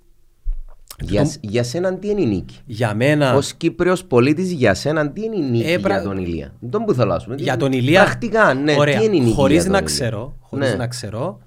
Για, 1.00 1.24
σ- 1.24 1.38
για 1.40 1.62
σένα 1.62 1.94
τι 1.98 2.08
είναι 2.08 2.20
η 2.20 2.26
νίκη; 2.26 2.58
Για 2.66 2.94
μένα, 2.94 3.34
Ως 3.34 3.52
Κύπριος 3.54 4.04
πολίτης 4.04 4.52
για 4.52 4.74
σένα 4.74 5.10
τι 5.10 5.22
είναι 5.22 5.36
η 5.36 5.40
νίκη 5.50 5.70
Ε, 5.70 5.78
πρα- 5.78 5.92
για 6.00 6.02
τον 6.02 6.16
Ηλία; 6.18 6.54
Τον 6.70 6.84
που 6.84 6.92
θέλω 6.94 7.12
να 7.12 7.18
σου 7.18 7.28
πω. 7.28 7.34
για 7.34 7.56
τον 7.56 7.72
Ηλία, 7.72 8.02
Πρακτικά, 8.02 8.54
ναι. 8.54 8.74
ωραία, 8.78 8.98
τι 8.98 9.04
είναι 9.04 9.16
η 9.16 9.20
νίκη 9.20 9.32
χωρίς 9.34 9.54
για 9.54 9.64
τον 9.64 9.72
να 9.72 9.78
Ηλία; 9.78 9.90
ξέρω, 9.94 10.36
χωρίς 10.40 10.68
Ναι. 10.70 10.74
να 10.76 10.86
ξέρω, 10.86 11.38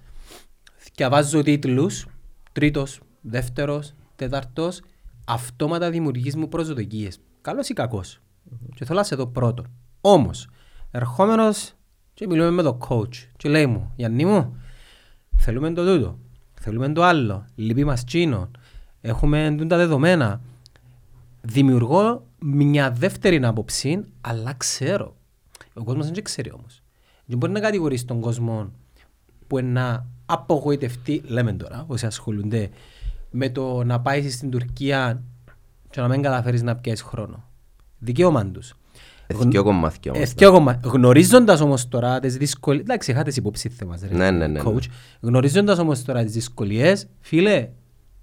διαβάζω 0.95 1.41
τίτλους, 1.43 2.05
τρίτος, 2.51 2.99
δεύτερος, 3.21 3.93
τέταρτος, 4.15 4.81
αυτόματα 5.25 5.89
δημιουργείς 5.89 6.35
μου 6.35 6.47
προσδοκίες. 6.49 7.19
Καλός 7.41 7.69
ή 7.69 7.73
κακός. 7.73 8.19
Και 8.75 8.85
θέλω 8.85 8.99
να 8.99 9.05
σε 9.05 9.15
δω 9.15 9.27
πρώτο. 9.27 9.63
Όμως, 10.01 10.47
ερχόμενος 10.91 11.73
και 12.13 12.27
μιλούμε 12.27 12.49
με 12.49 12.61
τον 12.63 12.77
coach 12.87 13.15
και 13.37 13.49
λέει 13.49 13.65
μου, 13.65 13.91
Γιάννη 13.95 14.25
μου, 14.25 14.55
θέλουμε 15.37 15.73
το 15.73 15.85
τούτο, 15.95 16.17
θέλουμε 16.53 16.89
το 16.91 17.03
άλλο, 17.03 17.45
λείπει 17.55 17.83
μας 17.83 18.03
τσίνο, 18.03 18.51
έχουμε 19.05 19.55
τούν 19.57 19.67
τα 19.67 19.77
δεδομένα. 19.77 20.41
Δημιουργώ 21.41 22.25
μια 22.39 22.91
δεύτερη 22.91 23.45
άποψη, 23.45 24.03
αλλά 24.21 24.53
ξέρω. 24.57 25.15
Ο 25.73 25.83
κόσμος 25.83 26.11
δεν 26.11 26.23
ξέρει 26.23 26.51
όμως. 26.51 26.81
Δεν 27.25 27.37
μπορεί 27.37 27.51
να 27.51 27.59
κατηγορήσει 27.59 28.05
τον 28.05 28.19
κόσμο 28.19 28.71
που 29.47 29.57
είναι 29.59 29.69
να 29.79 30.05
απογοητευτεί, 30.25 31.21
λέμε 31.25 31.53
τώρα, 31.53 31.83
όσοι 31.87 32.05
ασχολούνται 32.05 32.69
με 33.31 33.49
το 33.49 33.83
να 33.83 33.99
πάει 33.99 34.29
στην 34.29 34.49
Τουρκία 34.49 35.21
και 35.89 36.01
να 36.01 36.07
μην 36.07 36.21
καταφέρεις 36.21 36.61
να 36.63 36.75
πιάσεις 36.75 37.01
χρόνο. 37.05 37.43
Δικαίωμα 37.99 38.45
τους. 38.45 38.73
Εθκιό 39.27 39.63
κομμάτια 39.63 40.11
όμως. 40.11 40.23
Εθκιό 40.23 40.51
κομμά- 40.51 40.79
Γνωρίζοντας 40.83 41.61
όμως 41.61 41.87
τώρα 41.87 42.19
τις 42.19 42.37
δυσκολίες, 42.37 42.83
εντάξει 42.83 43.11
είχατε 43.11 43.31
υπόψη 43.35 43.69
θέμα, 43.69 43.97
ρε, 44.09 44.15
Ναι, 44.15 44.31
ναι, 44.31 44.47
ναι, 44.47 44.47
ναι. 44.47 44.61
coach. 44.65 44.83
Γνωρίζοντας 45.19 45.79
όμως 45.79 46.03
τώρα 46.03 46.23
τις 46.23 46.33
δυσκολίες, 46.33 47.07
φίλε, 47.19 47.69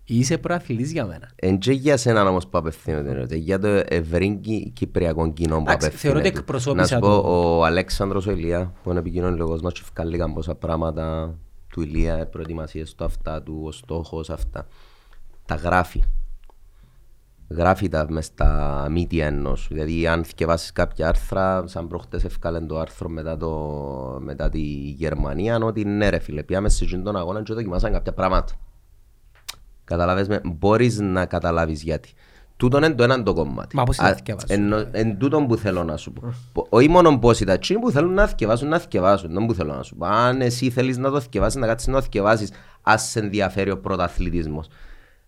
είσαι 0.05 0.39
προαθλητής 0.39 0.93
για 0.93 1.05
μένα. 1.07 1.31
Εν 1.37 1.59
και 1.59 1.73
για 1.73 1.97
σένα 1.97 2.29
όμως 2.29 2.47
που 2.47 2.59
απευθύνεται, 2.59 3.13
ρε, 3.13 3.37
για 3.37 3.59
το 3.59 3.83
ευρύ 3.89 4.39
κι- 4.43 4.71
κυπριακό 4.75 5.33
κοινό 5.33 5.57
που 5.57 5.65
Εντάξει, 5.67 5.91
θεωρώ 5.91 6.19
ότι 6.19 6.29
απευθύνεται. 6.29 6.39
εκπροσώπησα 6.39 6.99
Να 6.99 7.03
σου 7.07 7.11
πω, 7.17 7.23
το. 7.23 7.57
ο 7.59 7.65
Αλέξανδρος 7.65 8.27
ο 8.27 8.31
Ηλία, 8.31 8.73
που 8.83 8.91
είναι 8.91 8.99
επικοινωνικός 8.99 9.61
μας 9.61 9.73
και 9.73 9.81
ευκαλήκαν 9.83 10.35
πόσα 10.35 10.55
πράγματα 10.55 11.35
του 11.73 11.81
Ηλία, 11.83 12.27
προετοιμασίες 12.27 12.95
του 12.95 13.05
αυτά, 13.05 13.43
του 13.43 13.63
ο 13.67 13.73
στόχος 13.73 14.31
αυτά. 14.31 14.67
Τα 15.47 15.55
γράφει. 15.55 16.03
Γράφει 17.53 17.89
τα 17.89 18.07
μες 18.11 18.25
στα 18.25 18.87
μύτια 18.91 19.27
ενός. 19.27 19.69
Δηλαδή 19.71 20.07
αν 20.07 20.25
θυκευάσεις 20.25 20.73
κάποια 20.73 21.09
άρθρα, 21.09 21.67
σαν 21.67 21.89
προχτές 21.89 22.25
ευκάλεν 22.25 22.67
το 22.67 22.79
άρθρο 22.79 23.09
μετά, 23.09 23.37
το, 23.37 24.19
μετά 24.21 24.49
τη 24.49 24.61
Γερμανία, 24.97 25.59
ότι 25.63 25.85
ναι 25.85 26.09
ρε 26.09 26.19
φίλε, 26.19 26.43
πιάμε 26.43 26.69
σε 26.69 26.85
εκείνον 26.85 27.05
τον 27.05 27.17
αγώνα 27.17 27.43
και 27.43 27.55
δοκιμάσαν 27.55 27.93
κάποια 27.93 28.13
πράγματα. 28.13 28.53
Καταλάβες 29.91 30.29
με, 30.29 30.41
μπορείς 30.45 30.99
να 31.01 31.27
καταλάβεις 31.27 31.83
γιατί. 31.83 32.13
Τούτον 32.57 32.83
είναι 32.83 32.95
το 32.95 33.03
έναν 33.03 33.25
το 33.25 33.33
κομμάτι. 33.35 33.77
Μα 33.77 33.83
πώς 33.85 33.99
Α, 33.99 34.09
να 34.09 34.15
θυκευάσουν, 34.15 34.49
εννο- 34.51 34.89
Εν 34.93 35.19
τούτον 35.19 35.47
που 35.47 35.57
θέλω 35.57 35.85
να 35.85 35.97
σου 35.97 36.13
πω. 36.13 36.35
Πο- 36.53 36.67
Όχι 36.69 36.89
μόνο 36.89 37.19
πώς 37.19 37.41
ήταν, 37.41 37.55
εκείνοι 37.55 37.81
που 37.81 37.91
θέλουν 37.91 38.13
να 38.15 38.27
θυκευάσουν, 38.27 38.69
να 38.69 38.79
θυκευάσουν. 38.79 39.33
Δεν 39.33 39.47
που 39.47 39.55
θέλω 39.55 39.75
να 39.75 39.83
σου 39.83 39.97
πω. 39.97 40.07
Αν 40.07 40.41
εσύ 40.41 40.71
θέλεις 40.71 40.99
να 40.99 41.11
το 41.11 41.21
θυκευάσεις, 41.21 41.61
να 41.61 41.67
κάτσεις 41.67 41.89
να 41.89 41.95
το 41.95 42.03
θυκευάσεις, 42.03 42.51
ας 42.83 43.03
σε 43.03 43.19
ενδιαφέρει 43.19 43.71
ο 43.71 43.79
πρωταθλητισμός. 43.79 44.69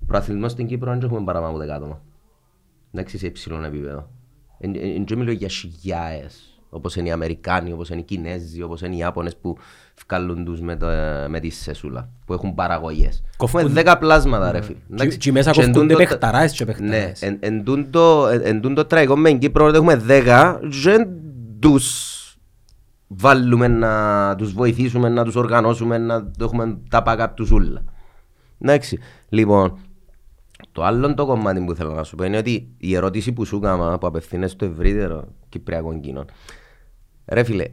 Πρωταθλητισμός 0.06 0.52
στην 0.52 0.66
Κύπρο 0.66 0.90
δεν 0.90 1.02
έχουμε 1.02 1.24
παραπάνω 1.24 1.50
από 1.50 1.58
δεκάτομα. 1.60 2.00
Εντάξει, 2.92 3.18
σε 3.18 3.26
υψηλό 3.26 3.62
επίπεδο. 3.64 4.08
Δεν 5.06 5.18
μιλώ 5.18 5.30
για 5.32 5.48
χιλιάες, 5.48 6.60
όπως 6.70 6.96
είναι 6.96 7.08
οι 7.08 7.12
Αμερικάνοι, 7.12 7.72
όπως 7.72 7.88
είναι 7.88 8.00
οι 8.00 8.04
Κινέζοι, 8.04 8.62
όπως 8.62 8.80
είναι 8.80 8.94
οι 8.94 8.98
Ιάπωνες 8.98 9.36
που 9.36 9.56
βγάλουν 10.08 10.44
τους 10.44 10.60
με, 10.60 10.76
το, 10.76 10.86
με 11.28 11.40
τη 11.40 11.50
σεσούλα, 11.50 12.08
που 12.26 12.32
έχουν 12.32 12.54
παραγωγές. 12.54 13.22
Κοφκούν- 13.36 13.60
Έχουμε 13.60 13.74
δέκα 13.74 13.98
πλάσματα 13.98 14.52
ρε 14.52 14.60
φίλε. 14.62 14.78
Εντάξει, 14.92 15.18
Και 15.18 15.32
μέσα 15.32 15.50
και 15.50 15.60
εν 15.60 15.66
κοφκούνται 15.66 15.94
τούτο- 15.94 16.08
παιχταράες 16.08 16.52
και 16.52 16.64
Ναι, 16.64 16.72
παιχταράες. 16.72 17.22
εν- 17.22 17.36
εν 17.40 17.64
τούτο- 17.64 18.28
εν- 18.32 18.40
εν 18.44 18.60
τούτο 18.60 18.84
τραγικό 18.84 19.16
με 19.16 19.28
την 19.28 19.38
Κύπρο 19.38 19.66
ότι 19.66 19.76
έχουμε 19.76 19.96
δέκα, 19.96 20.60
δεν 20.62 21.08
τους 21.58 22.16
βάλουμε 23.06 23.68
να 23.68 24.34
τους 24.36 24.52
βοηθήσουμε, 24.52 25.08
να 25.08 25.24
τους 25.24 25.34
οργανώσουμε, 25.36 25.98
να 25.98 26.30
το 26.30 26.44
έχουμε 26.44 26.78
τα 26.88 27.02
backup 27.06 27.28
τους 27.34 27.50
ούλα. 27.50 27.84
Εντάξει, 28.60 28.98
λοιπόν, 29.28 29.78
το 30.72 30.84
άλλο 30.84 31.14
το 31.14 31.26
κομμάτι 31.26 31.60
που 31.60 31.74
θέλω 31.74 31.92
να 31.94 32.02
σου 32.04 32.16
πω 32.16 32.24
είναι 32.24 32.36
ότι 32.36 32.68
η 32.76 32.94
ερώτηση 32.96 33.32
που 33.32 33.44
σου 33.44 33.56
έκανα 33.56 33.98
που 33.98 34.06
απευθύνεται 34.06 34.48
στο 34.48 34.64
ευρύτερο 34.64 35.24
κυπριακό 35.48 36.00
κοινό. 36.00 36.24
Ρε 37.26 37.42
φίλε, 37.42 37.64
ο, 37.64 37.70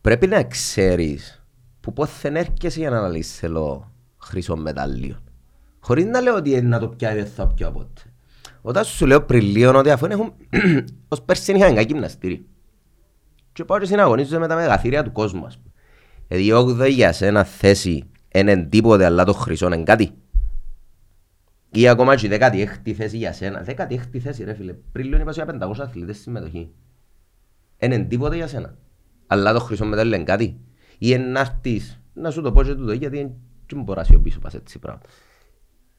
πρέπει 0.00 0.26
να 0.26 0.42
ξέρεις 0.42 1.44
που 1.80 1.92
πόθεν 1.92 2.36
έρχεσαι 2.36 2.78
για 2.78 2.90
να 2.90 2.98
αναλύσεις 2.98 3.38
θέλω 3.38 3.92
χρυσό 4.18 4.56
μετάλλιο. 4.56 5.18
Χωρίς 5.80 6.04
να 6.04 6.20
λέω 6.20 6.36
ότι 6.36 6.62
να 6.62 6.78
το 6.78 6.88
πιάει 6.88 7.14
δεν 7.14 7.26
θα 7.26 7.46
πιω 7.46 7.70
ποτέ. 7.70 8.02
Όταν 8.62 8.84
σου 8.84 9.06
λέω 9.06 9.22
πριν 9.22 9.42
λίγο 9.42 9.78
ότι 9.78 9.90
αφού 9.90 10.06
έχουν 10.06 10.32
ως 11.08 11.22
πέρσι 11.22 11.52
είχαν 11.52 11.74
κακή 11.74 11.92
γυμναστήρι. 11.92 12.46
Και 13.52 13.64
πάω 13.64 13.78
και 13.78 13.86
συναγωνίζονται 13.86 14.38
με 14.38 14.46
τα 14.46 14.54
μεγαθύρια 14.54 15.02
του 15.02 15.12
κόσμου 15.12 15.46
ας 15.46 15.58
πούμε. 15.58 15.72
Δηλαδή 16.28 16.46
η 16.46 16.52
όγδοη 16.52 16.90
για 16.90 17.12
σένα 17.12 17.44
θέση 17.44 18.10
είναι 18.34 18.56
τίποτε 18.56 19.04
αλλά 19.04 19.24
το 19.24 19.32
χρυσό 19.32 19.66
είναι 19.66 19.82
κάτι. 19.82 20.10
Ή 21.70 21.88
ακόμα 21.88 22.16
και 22.16 22.26
η 22.26 22.28
δέκατη 22.28 22.60
έκτη 22.60 22.94
θέση 22.94 23.16
για 23.16 23.32
σένα. 23.32 23.62
Δέκατη 23.62 23.94
έκτη 23.94 24.20
θέση 24.20 24.44
ρε 24.44 24.54
φίλε. 24.54 24.72
Πριν 24.72 25.06
λίγο 25.06 25.20
είπα 25.20 25.32
σου 25.32 25.42
για 25.44 25.68
500 25.68 25.72
αθλητές 25.78 26.18
συμμετοχή. 26.18 26.70
Είναι 27.78 27.98
τίποτε 27.98 28.36
για 28.36 28.46
σένα. 28.46 28.76
Αλλά 29.32 29.52
το 29.52 29.60
χρυσό 29.60 29.84
μετάλλιο 29.84 30.14
είναι 30.14 30.24
κάτι. 30.24 30.60
Ή 30.98 31.18
να 31.18 31.40
έρθεις, 31.40 32.00
να 32.12 32.30
σου 32.30 32.42
το 32.42 32.52
πω 32.52 32.62
και 32.62 32.74
τούτο, 32.74 32.92
γιατί 32.92 33.34
δεν 33.66 33.82
μπορώ 33.82 34.00
να 34.00 34.06
σιωπήσω 34.06 34.38
πας 34.38 34.54
έτσι 34.54 34.78
πράγμα. 34.78 35.00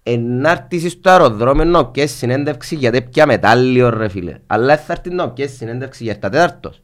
Ενάρτηση 0.03 0.89
στο 0.89 1.09
αεροδρόμιο 1.09 1.65
να 1.65 1.87
πιέσεις 1.87 2.17
συνέντευξη 2.17 2.75
γιατί 2.75 3.01
πια 3.01 3.25
μετάλλιο 3.25 3.89
ρε 3.89 4.07
φίλε. 4.07 4.39
Αλλά 4.47 4.77
θα 4.77 4.93
έρθει 4.93 5.09
να 5.09 5.31
πιέσεις 5.31 5.57
συνέντευξη 5.57 6.03
για 6.03 6.19
τα 6.19 6.29
τέταρτος. 6.29 6.81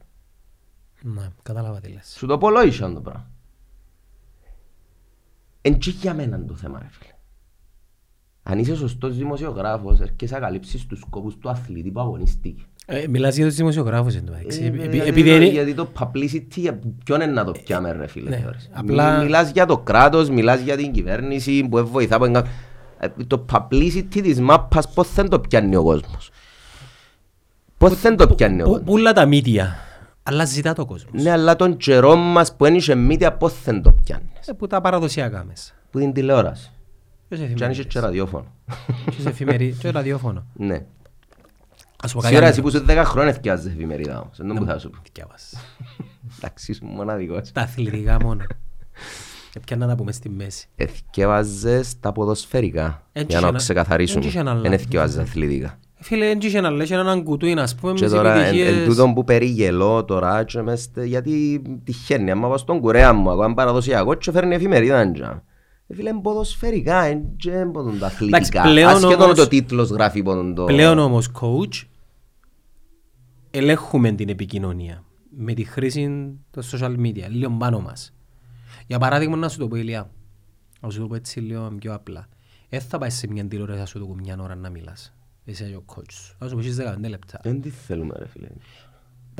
Ναι, 1.02 1.28
κατάλαβα 1.42 1.80
τι 1.80 1.88
λες. 1.92 2.14
Σου 2.16 2.26
το 2.26 2.38
πω 2.38 2.50
λόγισαν 2.50 2.94
το 2.94 3.00
πράγμα. 3.00 3.30
Εν 5.60 5.78
και 5.78 5.90
για 5.90 6.14
μένα 6.14 6.44
το 6.44 6.54
θέμα 6.54 6.78
ρε 6.78 6.88
φίλε. 6.90 7.12
Αν 8.42 8.58
είσαι 8.58 8.76
σωστός 8.76 9.16
δημοσιογράφος, 9.16 10.00
έρχεσαι 10.00 10.34
να 10.34 10.40
καλύψεις 10.40 10.86
τους 10.86 11.00
σκόπους 11.00 11.36
του 11.36 11.48
αθλητή 11.48 11.90
που 11.90 12.00
αγωνίστηκε. 12.00 12.62
Ε, 12.90 13.06
Μιλάς 13.08 13.36
για 13.36 13.46
τους 13.46 13.54
δημοσιογράφους 13.54 14.14
εν 14.14 14.24
τω 14.26 14.32
μεταξύ. 14.32 14.62
Ε, 14.62 14.66
Επει- 14.66 14.80
γιατί 14.80 14.98
Επειδή 15.08 15.28
το- 15.30 15.34
είναι... 15.36 15.44
Γιατί 15.46 15.74
το 15.74 15.88
publicity, 15.98 16.54
για 16.54 16.78
ποιον 17.04 17.20
είναι 17.20 17.32
να 17.32 17.44
το 17.44 17.52
πιάμε 17.64 17.92
ρε 17.92 18.06
φίλε. 18.06 18.30
ναι, 18.30 18.36
θεωρείς. 18.36 18.68
απλά- 18.72 19.16
Μι- 19.16 19.24
Μιλάς 19.24 19.50
για 19.50 19.66
το 19.66 19.78
κράτος, 19.78 20.30
μιλάς 20.30 20.60
για 20.60 20.76
την 20.76 20.92
κυβέρνηση 20.92 21.68
που 21.70 21.86
βοηθά. 21.88 22.18
που 22.18 22.24
εγκα- 22.24 22.46
Ε, 22.98 23.08
Το 23.26 23.44
publicity 23.52 24.20
της 24.22 24.40
μάπας 24.40 24.88
πώς 24.92 25.12
δεν 25.14 25.28
το 25.28 25.40
πιάνει 25.40 25.76
ο 25.76 25.82
κόσμος; 25.82 26.30
Πώς 27.78 28.00
δεν 28.00 28.16
το 28.16 28.28
πιάνει 28.34 28.62
ο 28.62 28.64
Πού- 28.64 28.70
κόσμος; 28.70 28.86
Πουλά 28.88 29.12
τα 29.12 29.26
μύτια. 29.26 29.76
Αλλά 30.22 30.44
ζητά 30.44 30.72
το 30.72 30.84
κόσμος. 30.84 31.22
Ναι, 31.22 31.30
αλλά 31.30 31.56
τον 31.56 31.76
καιρό 31.76 32.16
μας 32.16 32.56
που 32.56 32.64
ένιξε 32.64 32.94
μύτια 32.94 33.32
πώς 33.32 33.62
δεν 33.64 33.82
το 33.82 33.92
πιάνεις; 33.92 34.48
Ε, 34.48 34.52
Που 34.52 34.66
τα 34.66 34.80
παραδοσιακά 34.80 35.44
μέσα. 35.48 35.72
Που 35.90 35.98
την 35.98 36.12
τηλεόραση. 36.12 36.70
Και 37.28 37.36
σε 37.36 37.42
Και 37.42 37.64
αν 37.64 37.70
είσαι 37.70 37.80
εφημερίδες. 37.80 37.86
και 37.92 38.00
ραδιόφωνο. 38.00 38.46
Και 39.04 39.20
σε 39.20 39.28
εφημερίδες. 39.28 39.78
Και 39.78 39.90
ραδιόφωνο. 39.90 40.44
Ναι. 40.52 40.84
Ας 42.02 42.12
πω 42.12 42.20
κάτι 42.20 42.34
Σίγουρα 42.34 42.38
άλλο. 42.38 42.46
εσύ 42.48 42.60
που 42.62 42.68
είσαι 42.68 43.00
10 43.00 43.04
χρόνια 43.06 43.30
ευκαιάζεις 43.30 43.72
εφημερίδα 43.72 44.20
όμως. 44.20 44.36
Δεν 44.42 44.56
που 44.56 44.64
θα 44.64 44.78
σου 44.78 44.90
πω. 44.90 44.98
Διάβασα. 45.12 45.58
Εντάξει, 46.38 46.70
είσαι 46.70 46.80
μοναδικός. 46.84 47.52
Τα 47.52 47.60
αθλητικά 47.60 48.16
μόνο. 48.22 48.44
Και 49.52 49.60
πια 49.60 49.76
να 49.76 49.86
τα 49.86 49.94
πούμε 49.94 50.12
στη 50.12 50.28
μέση. 50.28 50.68
Εθκεύαζες 50.76 52.00
τα 52.00 52.12
ποδοσφαιρικά. 52.12 53.02
Εν 53.12 53.26
Για 53.28 53.40
να 53.40 53.48
είχε 53.48 53.56
ξεκαθαρίσουμε. 53.56 54.20
εν 54.22 54.28
είχε 54.28 54.38
ένα 54.38 54.50
Εν 54.50 54.56
λάθος. 54.56 54.72
εθκεύαζες 54.72 55.18
αθλητικά. 55.22 55.78
Φίλε, 56.00 56.26
δεν 56.26 56.38
είχε 56.42 56.60
να 56.60 56.70
λες 56.70 56.90
έναν 56.90 57.22
κουτούι, 57.22 57.52
ας 57.52 57.74
πούμε, 57.74 57.92
με 57.92 57.98
Και 57.98 58.04
τις 58.04 58.14
τώρα 58.14 58.34
εν, 58.34 58.40
εν 58.40 58.46
επιτυχίες. 58.46 58.86
τούτον 58.86 59.14
που 59.14 59.24
περιγελώ 59.24 60.04
τώρα 60.04 60.44
και 60.44 60.62
μες 60.62 60.80
στε- 60.82 61.04
γιατί 61.04 61.62
τυχαίνει 61.84 62.30
άμα 62.30 62.48
πάω 62.48 62.56
στον 62.58 62.80
κουρέα 62.80 63.12
μου 63.12 63.30
ακόμα 63.30 63.54
παραδοσιακό 63.54 64.14
και 64.14 64.30
φέρνει 64.32 64.54
εφημερίδα 64.54 64.98
εντζά. 64.98 65.30
Ε, 65.30 65.42
Φίλε, 65.94 66.10
είναι 66.10 66.20
ποδοσφαιρικά, 66.20 67.02
εν 67.02 67.36
και 67.36 67.52
εν 67.52 67.70
ποδον 67.70 67.98
τα 67.98 68.06
αθλητικά. 68.06 68.62
πλέον 68.62 68.88
Ασχέτον 68.90 69.20
όμως- 69.22 69.36
το 69.36 69.48
τίτλος 69.48 69.90
γράφει 69.90 70.22
ποδον 70.22 70.54
το... 70.54 70.64
Πλέον 70.64 70.98
όμως, 70.98 71.30
coach, 71.40 71.84
ελέγχουμε 73.50 74.12
την 74.12 74.28
επικοινωνία 74.28 75.04
με 75.36 75.54
τη 75.54 75.64
χρήση 75.64 76.08
των 76.50 76.62
social 76.72 76.96
media, 76.98 77.26
λίγο 77.28 77.50
πάνω 77.58 77.80
μας. 77.80 78.12
Για 78.86 78.98
παράδειγμα, 78.98 79.36
να 79.36 79.48
σου 79.48 79.58
το 79.58 79.68
πω, 79.68 79.76
Ηλία, 79.76 80.10
να 80.80 80.90
σου 80.90 81.00
το 81.00 81.06
πω 81.06 81.14
έτσι 81.14 81.40
λίγο 81.40 81.72
πιο 81.80 81.94
απλά. 81.94 82.28
Δεν 82.68 82.80
θα 82.80 82.98
πάει 82.98 83.10
σε 83.10 83.26
μια 83.28 83.46
τηλεόραση 83.46 83.78
να 83.78 83.86
σου 83.86 83.98
το 83.98 84.06
πω 84.06 84.14
μια 84.14 84.36
ώρα 84.40 84.54
να 84.54 84.70
μιλάς. 84.70 85.14
Εσύ 85.44 85.64
και 85.64 85.76
ο 85.76 85.84
coach 85.86 86.10
σου. 86.12 86.34
Θα 86.38 86.48
σου 86.48 86.54
πω 86.54 86.60
εσείς 86.60 86.76
15 86.76 87.08
λεπτά. 87.08 87.40
Δεν 87.42 87.60
τι 87.60 87.68
θέλουμε 87.70 88.14
ρε 88.18 88.26
φίλε. 88.28 88.48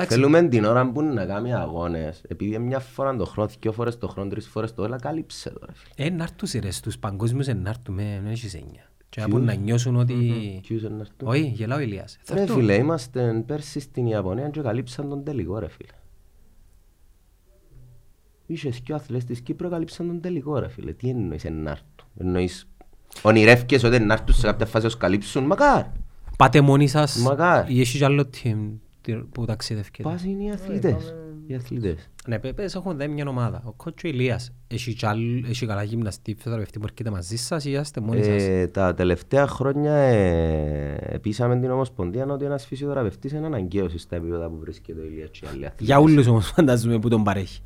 Εντάξει, 0.01 0.17
Θέλουμε 0.17 0.49
την 0.49 0.65
ώρα 0.65 0.91
που 0.91 1.01
είναι 1.01 1.13
να 1.13 1.27
κάνει 1.27 1.55
αγώνες. 1.55 2.23
Επειδή 2.29 2.59
μια 2.59 2.79
φορά 2.79 3.17
το 3.17 3.25
χρόνο, 3.25 3.51
δυο 3.61 3.73
φορές 3.73 3.99
το 3.99 4.09
χρόνο, 4.09 4.31
τρεις 4.31 4.49
φορές 4.49 4.75
το 4.75 4.85
έλα, 4.85 4.97
κάλυψε 4.99 5.51
το 5.51 5.61
ρε 5.67 5.73
φίλε. 5.75 6.07
Ε, 6.09 6.11
να 6.11 6.23
έρθουν 6.23 6.61
ρε, 6.63 6.71
στους 6.71 6.99
παγκόσμιους 6.99 7.47
ε, 7.47 7.53
να 7.55 7.69
έρθουν, 7.69 7.99
ε, 7.99 8.21
δεν 8.23 8.31
έχεις 8.31 8.55
έννοια. 8.55 8.91
Και 9.09 9.21
από 9.23 9.39
να 9.39 9.55
νιώσουν 9.55 9.97
ότι... 9.97 10.15
Ποιους 10.67 10.81
είναι 10.83 10.95
να 10.95 11.01
έρθουν. 11.01 11.29
Όχι, 11.29 11.53
γελάω 11.55 11.79
Ηλίας. 11.81 12.19
Θα 12.23 12.35
Ρε 12.35 12.41
έρθουν. 12.41 12.57
φίλε, 12.59 12.75
είμαστε 12.75 13.43
πέρσι 13.47 13.81
στην 13.81 14.07
Ιαπωνία 14.07 14.49
και 14.49 14.61
καλύψαν 14.61 15.09
τον 15.09 15.25
τελικό 15.25 15.59
ρε 15.59 15.69
φίλε. 15.69 15.93
Είχε 18.47 18.69
και 18.83 18.93
ο 18.93 18.95
αθλητές 18.95 19.25
της 19.25 19.41
Κύπρου 19.41 19.69
καλύψαν 19.69 20.07
τον 20.07 20.21
τελικό 20.21 20.59
ρε 20.59 20.69
φίλε. 20.69 20.93
Τι 20.93 21.09
εννοείς 21.09 21.45
να 21.45 21.71
έρθουν. 21.71 21.87
Εννοείς 22.19 22.69
ονειρεύκες 23.23 23.83
ότι 23.83 23.99
να 23.99 24.13
έρθουν 24.13 24.35
σε 24.35 24.47
κάποια 24.47 24.67
φάση 24.67 24.85
να 24.85 24.91
τους 24.91 24.99
καλύψουν; 25.01 25.45
Μακάρι. 25.45 25.91
Πάτε 26.39 26.61
μόνοι 26.61 26.89
σας 26.89 27.17
Μακάρι. 27.17 27.75
ή 27.75 27.81
έχεις 27.81 27.99
κι 27.99 28.05
άλλο 28.05 28.23
team 28.23 28.57
τι- 28.81 28.88
που 29.17 29.45
ταξιδεύκετε. 29.45 30.09
Πας 30.09 30.25
είναι 30.25 30.43
οι 30.45 30.51
αθλητές. 30.51 31.15
Οι 31.47 31.55
αθλητές. 31.55 32.09
Ναι, 32.27 32.39
πε- 32.39 32.55
πες 32.55 32.75
έχουν 32.75 32.97
δε 32.97 33.07
μια 33.09 33.25
ομάδα. 33.29 33.63
Ο 33.65 33.73
κότσο 33.73 34.09
Ηλίας 34.09 34.53
έχει, 34.69 34.95
κι 34.95 35.07
άλλ- 35.07 35.45
έχει 35.49 35.67
καλά 35.67 35.83
γυμναστή 35.83 36.35
φυσιοθεραπευτή 36.35 36.79
που 36.79 36.85
έρχεται 36.89 37.11
μαζί 37.11 37.37
σας 37.37 37.65
ή 37.65 37.71
είστε 37.71 38.01
μόνοι 38.01 38.23
σας; 38.25 38.43
Ε, 38.43 38.67
τα 38.73 38.95
τελευταία 38.95 39.47
χρόνια 39.47 39.93
ε, 39.93 41.19
πείσαμε 41.23 41.61
την 41.61 41.71
Ομοσπονδία 41.71 42.27
ότι 42.27 42.45
ένας 42.45 42.67
φυσιοθεραπευτής 42.67 43.33
είναι 43.33 43.47
αναγκαίος 43.47 43.93
στα 43.97 44.17
επίπεδα 44.17 44.49
που 44.49 44.59
βρίσκεται 44.59 45.01
ο 45.01 45.05
Ηλίας 45.05 45.31
και 45.31 45.41
οι 45.45 45.49
άλλοι 45.49 45.65
αθλητές. 45.67 45.87
Για 45.87 45.99
όλους 45.99 46.27
όμως 46.27 46.47
φαντάζομαι 46.47 46.99
που 46.99 47.09
τον 47.09 47.25
παρέχει. 47.25 47.61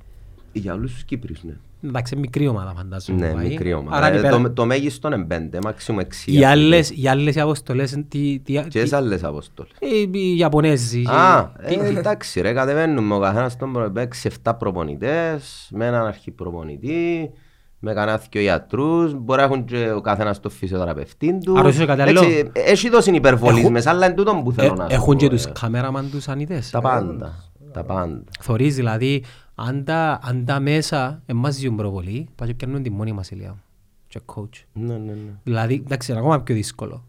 Για 0.53 0.75
όλους 0.75 0.93
τους 0.93 1.05
Κύπριους, 1.05 1.45
ναι. 1.45 1.57
Εντάξει, 1.85 2.17
μικρή 2.17 2.47
ομάδα 2.49 2.73
φαντάζομαι. 2.77 3.27
Ναι, 3.27 3.33
πάει. 3.35 3.47
μικρή 3.49 3.73
ομάδα. 3.73 3.97
Άρα 3.97 4.07
Ε, 4.07 4.11
είναι 4.13 4.21
πέρα. 4.21 4.41
το, 4.41 4.51
το 4.51 4.67
μέγιστο 4.67 5.09
είναι 5.13 5.25
πέντε, 5.25 5.59
μάξιμο 5.65 5.99
έξι. 6.01 6.31
Οι 6.33 6.45
αθλητές. 6.45 6.51
άλλες, 6.51 6.91
οι 6.91 7.09
άλλες 7.09 7.35
οι 7.35 7.41
αποστολές, 7.41 7.91
τι, 7.91 8.05
τι, 8.09 8.39
Και 8.53 8.61
τι, 8.61 8.81
τις 8.83 8.93
άλλες 8.93 9.25
αποστόλες. 9.25 9.73
ε, 9.79 10.19
οι 10.19 10.37
Ιαπωνέζοι. 10.37 11.03
Α, 11.09 11.53
τι- 11.67 11.75
ε, 11.75 11.99
εντάξει 11.99 12.41
ρε, 12.41 12.53
κατεβαίνουμε 12.53 13.15
ο 13.15 13.19
καθένας 13.19 13.57
τον 13.57 13.73
προ- 13.73 13.91
παίξει 13.93 14.31
7 14.45 14.53
προπονητές, 14.59 15.69
με 15.73 15.87
έναν 15.87 16.07
αρχιπροπονητή, 16.07 17.31
με 17.79 17.93
κανένα 17.93 18.21
δυο 18.31 18.41
γιατρούς, 18.41 19.15
μπορεί 19.15 19.39
να 19.39 19.45
έχουν 19.47 19.65
και 19.65 19.91
ο 19.97 20.01
καθένας 20.01 20.41
τον 20.41 20.51
φυσιοθεραπευτή 20.51 21.39
του. 21.45 21.59
Άρα 21.59 21.69
είσαι 21.69 21.85
κάτι 21.87 22.01
άλλο; 22.03 22.21
Έτσι, 22.23 22.51
Έχει 22.53 22.89
δώσει 22.91 23.11
υπερβολής 23.15 23.59
Έχουν- 23.61 23.73
μέσα, 23.73 23.91
αλλά 23.91 24.07
είναι 24.07 24.15
τούτο 24.15 24.41
που 24.45 24.51
ε, 24.51 24.55
θέλω 24.55 24.75
να 24.75 24.83
σου 24.89 24.95
Έχουν 24.95 25.07
πω, 25.07 25.15
και 25.15 25.27
ε. 25.27 25.29
τους 25.29 25.53
κάμεραμαν 25.61 26.11
τους 26.11 26.29
ανητές. 26.29 26.71
Τα 26.71 26.81
πάντα, 26.81 27.35
τα 27.73 27.85
πάντα. 27.85 28.23
Θωρείς 28.41 28.75
δηλαδή, 28.75 29.25
αν 29.55 29.85
τα, 29.85 30.19
αν 30.23 30.45
τα 30.45 30.61
μέσα 30.61 31.23
εμάς 31.27 31.57
ζουν 31.57 31.77
προβολή, 31.77 32.29
πάει 32.35 32.49
και 32.49 32.55
πιάνουν 32.55 32.83
τη 32.83 32.91
μόνη 32.91 33.13
μας 33.13 33.31
ηλιά 33.31 33.49
μου. 33.49 33.63
Και 34.09 34.21
coach. 34.27 34.65
Ναι, 34.73 34.97
ναι, 34.97 35.13
ναι. 35.13 35.33
Δηλαδή, 35.43 35.83
εντάξει, 35.85 36.11
είναι 36.11 36.21
ακόμα 36.21 36.41
πιο 36.41 36.55
δύσκολο. 36.55 37.05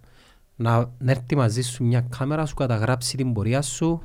Να, 0.56 0.92
να 0.98 1.12
έρθει 1.12 1.36
μαζί 1.36 1.62
σου 1.62 1.84
μια 1.84 2.06
κάμερα, 2.18 2.46
σου 2.46 2.56
καταγράψει 2.56 3.18
την 3.18 3.34
πορεία 3.34 3.62
σου. 3.62 4.02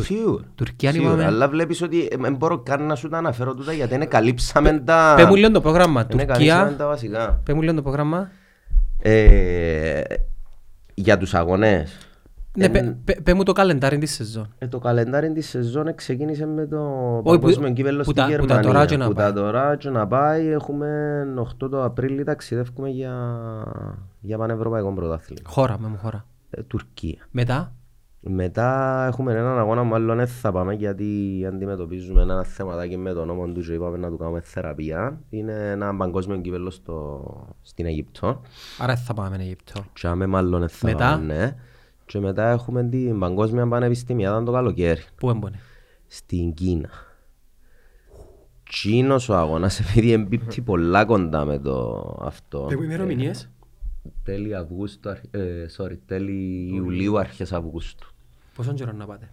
Σίγουρα. 0.00 0.44
Τουρκία 0.54 0.92
Σίγουρα, 0.92 1.12
είπαμε. 1.12 1.24
Αλλά 1.24 1.48
βλέπεις 1.48 1.82
ότι 1.82 2.08
δεν 2.20 2.36
μπορώ 2.36 2.58
καν 2.58 2.82
να 2.82 2.94
σου 2.94 3.08
τα 3.08 3.18
αναφέρω 3.18 3.54
τούτα 3.54 3.72
γιατί 3.72 3.94
είναι 3.94 4.06
καλύψαμε 4.06 4.78
τα... 4.78 5.14
Πες 5.16 5.26
μου 5.26 5.34
λίγο 5.34 5.50
το 5.50 5.60
πρόγραμμα. 5.60 6.06
είναι 6.12 6.24
καλύψαμε 6.24 6.62
Τουρκία. 6.62 6.76
τα 6.78 6.86
βασικά. 6.86 7.40
Πες 7.44 7.54
μου 7.54 7.62
λίγο 7.62 7.74
το 7.74 7.82
πρόγραμμα. 7.82 8.30
Ε, 8.98 10.02
για 10.94 11.18
τους 11.18 11.34
αγωνές. 11.34 12.07
Ναι, 12.58 12.64
Ε, 12.64 12.68
πε- 12.68 12.94
πε- 13.04 13.22
πες 13.22 13.34
μου 13.34 13.42
το 13.42 13.52
καλεντάρι 13.52 13.98
της 13.98 14.14
σεζόν. 14.14 14.54
Ε, 14.58 14.66
το 14.66 14.78
καλεντάρι 14.78 15.32
της 15.32 15.48
σεζόν 15.48 15.94
ξεκίνησε 15.94 16.46
με 16.46 16.66
το 16.66 16.76
που- 17.22 17.30
παγκόσμιο 17.30 17.72
κύπελλο 17.72 17.96
που 18.02 18.04
στη 18.04 18.14
τα- 18.14 18.22
που 18.24 18.28
τα 18.30 18.36
Γερμανία. 18.36 18.62
τώρα 18.62 18.86
και 18.86 18.96
να 18.96 19.06
Που 19.06 19.12
πάει. 19.12 19.26
τα 19.26 19.32
τώρα 19.32 19.76
και 19.76 19.90
να 19.90 20.06
πάει. 20.06 20.46
Έχουμε 20.46 20.88
8 21.38 21.68
το 21.68 21.84
Απρίλιο 21.84 22.24
ταξιδεύουμε 22.24 22.88
για, 22.88 23.12
για 24.20 24.38
πανευρωπαϊκό 24.38 24.92
πρωτάθλημα. 24.92 25.48
Χώρα, 25.50 25.78
με 25.78 25.88
μου 25.88 25.96
χώρα. 26.02 26.24
Ε, 26.50 26.62
Τουρκία. 26.62 27.26
Μετά, 27.30 27.72
Μετά 28.20 29.04
έχουμε 29.10 29.32
έναν 29.32 29.58
αγώνα 29.58 29.80
που 29.82 29.86
μάλλον 29.88 30.16
δεν 30.16 30.26
θα 30.26 30.52
πάμε 30.52 30.74
γιατί 30.74 31.04
αντιμετωπίζουμε 31.48 32.22
ένα 32.22 32.42
θεματάκι 32.44 32.96
με 32.96 33.12
τον 33.12 33.26
νόμο 33.26 33.46
του 33.46 33.60
και 33.60 33.72
είπαμε 33.72 33.96
να 33.96 34.08
του 34.08 34.16
κάνουμε 34.16 34.40
θεραπεία. 34.40 35.20
Είναι 35.30 35.70
ένα 35.70 35.96
παγκόσμιο 35.96 36.36
κύπελλο 36.40 36.70
στο, 36.70 37.22
στην 37.62 37.86
Αιγυπτό. 37.86 38.40
άρα 38.78 38.96
θα 38.96 39.14
πάμε 39.14 39.36
Αιγύπτο. 39.40 39.84
Και 39.92 40.06
άμε 40.06 40.26
μάλλον 40.26 40.60
δεν 40.60 40.68
θα 40.68 40.86
Μετά; 40.86 41.10
πάμε, 41.10 41.34
ναι. 41.34 41.54
Και 42.08 42.18
μετά 42.18 42.48
έχουμε 42.50 42.84
την 42.88 43.18
παγκόσμια 43.18 43.68
πανεπιστημιάδα 43.68 44.42
το 44.42 44.52
καλοκαίρι. 44.52 45.00
Πού 45.16 45.30
έμπονε; 45.30 45.58
στην 46.06 46.54
Κίνα. 46.54 46.90
Κίνος 48.70 49.28
ο 49.28 49.36
αγώνας 49.36 49.80
επειδή 49.80 50.12
εμπίπτει 50.12 50.60
πολλά 50.60 51.04
κοντά 51.04 51.44
με 51.44 51.58
το 51.58 52.04
αυτό. 52.20 52.64
Πες 52.68 52.76
μου 52.76 52.82
ημερομηνίες; 52.82 53.50
Τέλη 54.22 54.56
Αυγούστου, 54.56 55.08
αρχ- 55.10 55.34
ε, 55.34 55.66
sorry, 55.76 55.98
τέλη 56.06 56.70
Ιουλίου, 56.74 57.18
αρχές 57.18 57.52
Αυγούστου. 57.52 58.08
Πόσον 58.54 58.74
καιρό 58.74 58.92
να 58.92 59.06
πάτε; 59.06 59.30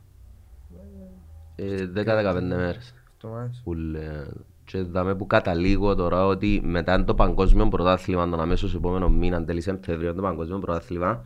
Ε, 1.55 1.85
10-15 1.85 2.41
μέρες. 2.41 2.93
Το 3.17 3.27
μάτς. 3.27 3.61
Που 3.63 3.73
λέ- 3.73 4.27
Και 4.65 4.81
δάμε 4.81 5.15
που 5.15 5.27
καταλήγω 5.27 5.95
τώρα 5.95 6.25
ότι 6.25 6.61
μετά 6.63 7.03
το 7.03 7.13
παγκόσμιο 7.15 7.67
πρωτάθλημα, 7.67 8.29
τον 8.29 8.39
αμέσως 8.39 8.75
επόμενο 8.75 9.09
μήνα, 9.09 9.43
τέλη 9.45 9.61
Σεπτεμβρίου, 9.61 10.13
το 10.15 10.21
παγκόσμιο 10.21 10.59
πρωτάθλημα, 10.59 11.25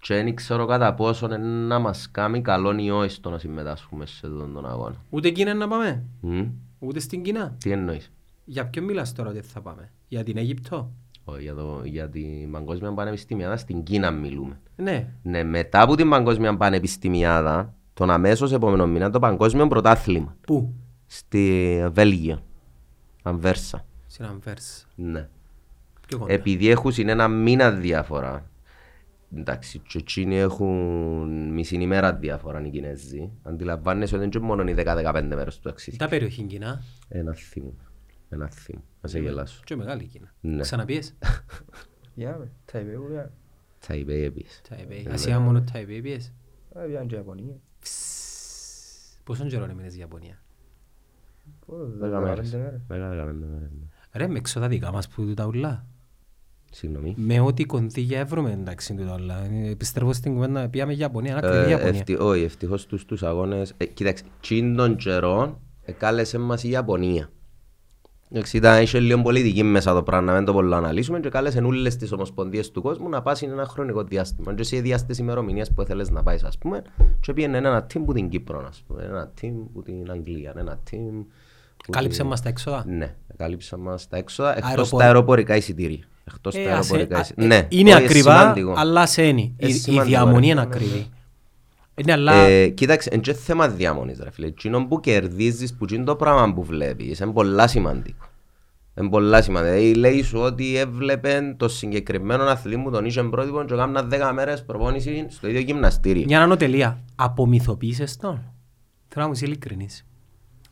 και 0.00 0.14
δεν 0.14 0.34
ξέρω 0.34 0.66
κατά 0.66 0.94
πόσο 0.94 1.26
είναι 1.26 1.36
να 1.36 1.78
μας 1.78 2.10
κάνει 2.10 2.40
καλό 2.40 2.78
ή 2.78 2.90
όχι 2.90 3.10
στο 3.10 3.30
να 3.30 3.38
συμμετάσχουμε 3.38 4.06
σε 4.06 4.26
αυτόν 4.26 4.52
τον 4.54 4.66
αγώνα. 4.66 5.04
Ούτε 5.10 5.30
Κίνα 5.30 5.54
να 5.54 5.68
πάμε; 5.68 6.04
Μμ. 6.20 6.42
Ούτε 6.78 7.00
στην 7.00 7.22
Κίνα; 7.22 7.56
Τι 7.60 7.70
εννοείς; 7.70 8.12
Για 8.44 8.66
ποιον 8.66 8.84
μιλάς 8.84 9.12
τώρα 9.12 9.30
ότι 9.30 9.40
θα 9.40 9.60
πάμε; 9.60 9.90
Για 10.08 10.24
την 10.24 10.36
Αίγυπτο; 10.36 10.92
Όχι, 11.24 11.42
για, 11.42 11.54
το, 11.54 11.80
για 11.84 12.08
την 12.08 12.50
Παγκόσμια 12.50 12.92
Πανεπιστημιάδα 12.92 13.56
στην 13.56 13.82
Κίνα 13.82 14.10
μιλούμε. 14.10 14.60
Ναι. 14.76 15.12
Ναι, 15.22 15.42
μετά 15.44 15.82
από 15.82 15.94
την 15.94 16.08
Παγκόσμια 16.08 16.56
Πανεπιστημιάδα, 16.56 17.74
τον 17.94 18.10
αμέσως 18.10 18.52
επόμενο 18.52 18.86
μήνα, 18.86 19.10
το 19.10 19.18
Παγκόσμιο 19.18 19.66
Πρωτάθλημα. 19.66 20.36
Πού; 20.40 20.74
Στη 21.06 21.84
Βέλγιο. 21.92 22.42
Αμβέρσα. 23.22 23.84
Στην 24.06 24.24
Αμβέρς. 24.24 24.86
Ναι. 24.94 25.28
Πιο 26.06 26.18
κοντά. 26.18 26.32
Επειδή 26.32 26.68
έχουν 26.68 26.92
είναι 26.96 27.12
ένα 27.12 27.28
μήνα 27.28 27.70
διαφορά. 27.70 28.50
Εντάξει, 29.36 29.78
και 29.78 29.98
εκείνοι 29.98 30.36
έχουν 30.36 31.52
μισή 31.52 31.76
ημέρα 31.76 32.14
διαφορά 32.14 32.66
οι 32.66 32.70
Κινέζοι. 32.70 33.30
Αντιλαμβάνεσαι 33.42 34.14
ότι 34.14 34.24
είναι 34.24 34.32
και 34.32 34.38
μόνο 34.38 34.62
οι 34.62 34.74
10-15 34.76 35.22
μέρες 35.34 35.56
του 35.56 35.62
ταξίδι. 35.68 35.96
Τα 35.96 36.08
περιοχή 36.08 36.42
Κίνα. 36.42 36.82
Ένα 37.08 37.32
θύμο. 37.34 37.74
Ένα 38.28 38.48
θύμο. 38.48 38.82
Να 39.00 39.08
σε 39.08 39.18
γελάσω. 39.18 39.60
Και 39.64 39.76
μεγάλη 39.76 40.04
Κίνα. 40.04 40.34
Ναι. 40.40 40.60
Ξαναπιες; 40.62 41.14
Για 42.14 42.36
με, 42.38 42.50
Ταϊπέ, 42.72 42.96
ουριά. 42.96 43.32
Θα 43.78 43.94
είπε 43.94 44.22
επίσης. 44.22 44.60
Ταϊπέι. 44.68 45.06
Ασία 45.10 45.38
μόνο 45.40 45.62
Ταϊπέι 45.72 46.00
πιες. 46.00 46.32
Ε, 46.74 46.80
πιάνε 46.86 47.06
και 47.06 47.14
Ιαπωνία. 47.14 47.56
Πόσον 49.24 49.48
καιρό 49.48 49.64
έμεινες 49.64 49.90
στη 49.92 50.00
Ιαπωνία. 50.00 50.42
Πω, 51.66 51.74
Δέκα 51.86 52.20
μέρες. 52.20 52.50
15 52.50 52.58
μέρες. 52.58 52.80
Δέκα, 52.88 53.08
δεκαπέντε 53.08 53.46
μέρες. 53.46 53.70
ναι. 53.70 53.86
Ρε 54.12 54.28
με 54.28 54.38
έξω 54.38 54.60
τα 54.60 54.68
δικά 54.68 54.92
μας 54.92 55.08
που 55.08 55.34
τα 55.34 55.46
ουλά. 55.46 55.86
Συγγνώμη. 56.70 57.14
Με 57.16 57.40
ό,τι 57.40 57.64
κονδύλια 57.64 58.18
έβρουμε 58.18 58.50
εντάξει 58.52 58.94
τούτα 58.94 59.14
όλα. 59.14 59.44
Ε, 59.52 59.70
Επιστρέφω 59.70 60.12
στην 60.12 60.34
κουβέντα, 60.34 60.68
πήγαμε 60.68 60.92
για 60.92 61.02
Ιαπωνία, 61.04 61.30
είναι 61.30 61.40
Ε, 61.46 61.48
ακριβή 61.48 61.70
Ιαπωνία. 61.70 61.98
ευτυ- 61.98 62.20
Όχι, 62.20 62.42
ευτυχώς 62.42 62.86
τους, 62.86 63.04
τους 63.04 63.22
αγώνες... 63.22 63.74
Ε, 63.76 63.84
κοίταξε, 63.86 64.24
τσιν 64.40 64.76
των 64.76 64.96
καιρών 64.96 65.58
εκάλεσε 65.84 66.38
μας 66.38 66.64
η 66.64 66.68
Ιαπωνία. 66.70 67.30
Εντάξει, 68.32 68.56
ήταν, 68.56 68.82
είχε 68.82 69.00
λίγο 69.00 69.22
πολιτική 69.22 69.62
μέσα 69.62 69.94
το 69.94 70.02
πράγμα, 70.02 70.30
να 70.32 70.36
μην 70.36 70.44
το 70.46 70.52
πολύ 70.52 70.74
αναλύσουμε 70.74 71.20
και 71.20 71.28
κάλεσε 71.28 71.58
όλες 71.58 71.96
τις 71.96 72.12
ομοσπονδίες 72.12 72.70
του 72.70 72.82
κόσμου 72.82 73.08
να 73.08 73.22
πάσουν 73.22 73.50
ένα 73.50 73.64
χρονικό 73.66 74.02
διάστημα. 74.04 74.54
Και 74.54 74.60
εσύ 74.60 74.80
διάστες 74.80 75.18
ημερομηνίες 75.18 75.72
που 75.72 75.82
θέλεις 75.84 76.10
να 76.10 76.22
πάεις, 76.22 76.42
ας 76.44 76.58
πούμε, 76.58 76.82
και 77.20 77.32
πήγαινε 77.32 77.56
ένα 77.58 77.86
team 77.94 78.02
που 78.04 78.12
την 78.12 78.28
Κύπρο, 78.28 78.64
ας 78.68 78.82
πούμε, 78.86 79.02
ένα 79.04 79.32
team 79.40 79.52
που 79.72 79.82
την 79.82 80.10
Αγγλία, 80.10 80.52
ένα 80.56 80.78
team... 80.90 81.24
που 81.84 81.90
Κάλυψε 81.90 82.18
την- 82.20 82.26
μας 82.28 82.42
τα 82.42 82.48
έξοδα; 82.48 82.84
Ναι, 82.88 83.14
κάλυψε 83.36 83.76
μας 83.76 84.08
τα 84.08 84.16
έξοδα, 84.16 84.50
εκτός 84.56 84.68
Αεροπορ- 84.70 85.00
τα 85.00 85.04
αεροπορικά 85.06 85.56
εισιτήρια. 85.56 86.04
Εκτός 86.24 86.54
Ε, 86.54 86.64
τα 86.64 86.70
ας- 86.76 86.90
αεροπορικά 86.90 87.18
ε, 87.18 87.20
εισιτήρια. 87.20 87.56
ε, 87.56 87.60
Ναι, 87.60 87.66
Είναι 87.70 87.94
όχι, 87.94 88.04
ακριβά, 88.04 88.38
σημαντικό. 88.40 88.74
αλλά 88.76 89.06
σένει. 89.06 89.54
Ε, 89.56 89.66
Η- 89.66 89.70
Η 89.70 89.72
σημαντικό, 89.72 90.04
διαμονή 90.08 90.46
ρε. 90.46 90.52
είναι 90.52 90.60
ακριβή. 90.60 91.06
Είναι 91.94 92.12
αλλά... 92.12 92.32
Ε, 92.34 92.68
κοίταξε, 92.68 93.10
είναι 93.12 93.22
και 93.22 93.32
θέμα 93.32 93.68
διάμονης 93.68 94.18
ρε 94.22 94.30
φίλε. 94.30 94.46
Εκείνο 94.46 94.86
που 94.86 95.00
κερδίζεις, 95.00 95.74
που 95.74 95.86
είναι 95.92 96.04
το 96.04 96.16
πράγμα 96.16 96.54
που 96.54 96.64
βλέπεις, 96.64 97.18
είναι 97.18 97.32
πολλά 97.32 97.66
σημαντικό. 97.66 98.24
Είναι 98.98 99.08
πολλά 99.08 99.42
σημαντικό. 99.42 99.72
Δηλαδή, 99.74 99.94
λέει 99.94 100.22
σου 100.22 100.38
ότι 100.38 100.76
έβλεπε 100.76 101.54
το 101.56 101.68
συγκεκριμένο 101.68 102.42
αθλή 102.42 102.76
μου, 102.76 102.90
τον 102.90 103.04
είχε 103.04 103.22
πρότυπο 103.22 103.64
και 103.64 103.74
έκανα 103.74 104.02
10 104.10 104.30
μέρες 104.34 104.64
προπόνηση 104.64 105.26
στο 105.28 105.48
ίδιο 105.48 105.60
γυμναστήριο. 105.60 106.24
Μια 106.26 106.42
ανωτελεία. 106.42 107.00
Απομυθοποίησες 107.14 108.16
τον. 108.16 108.42
Θέλω 109.08 109.24
να 109.24 109.26
μου 109.26 109.32
είσαι 109.32 109.44
ειλικρινής. 109.44 110.04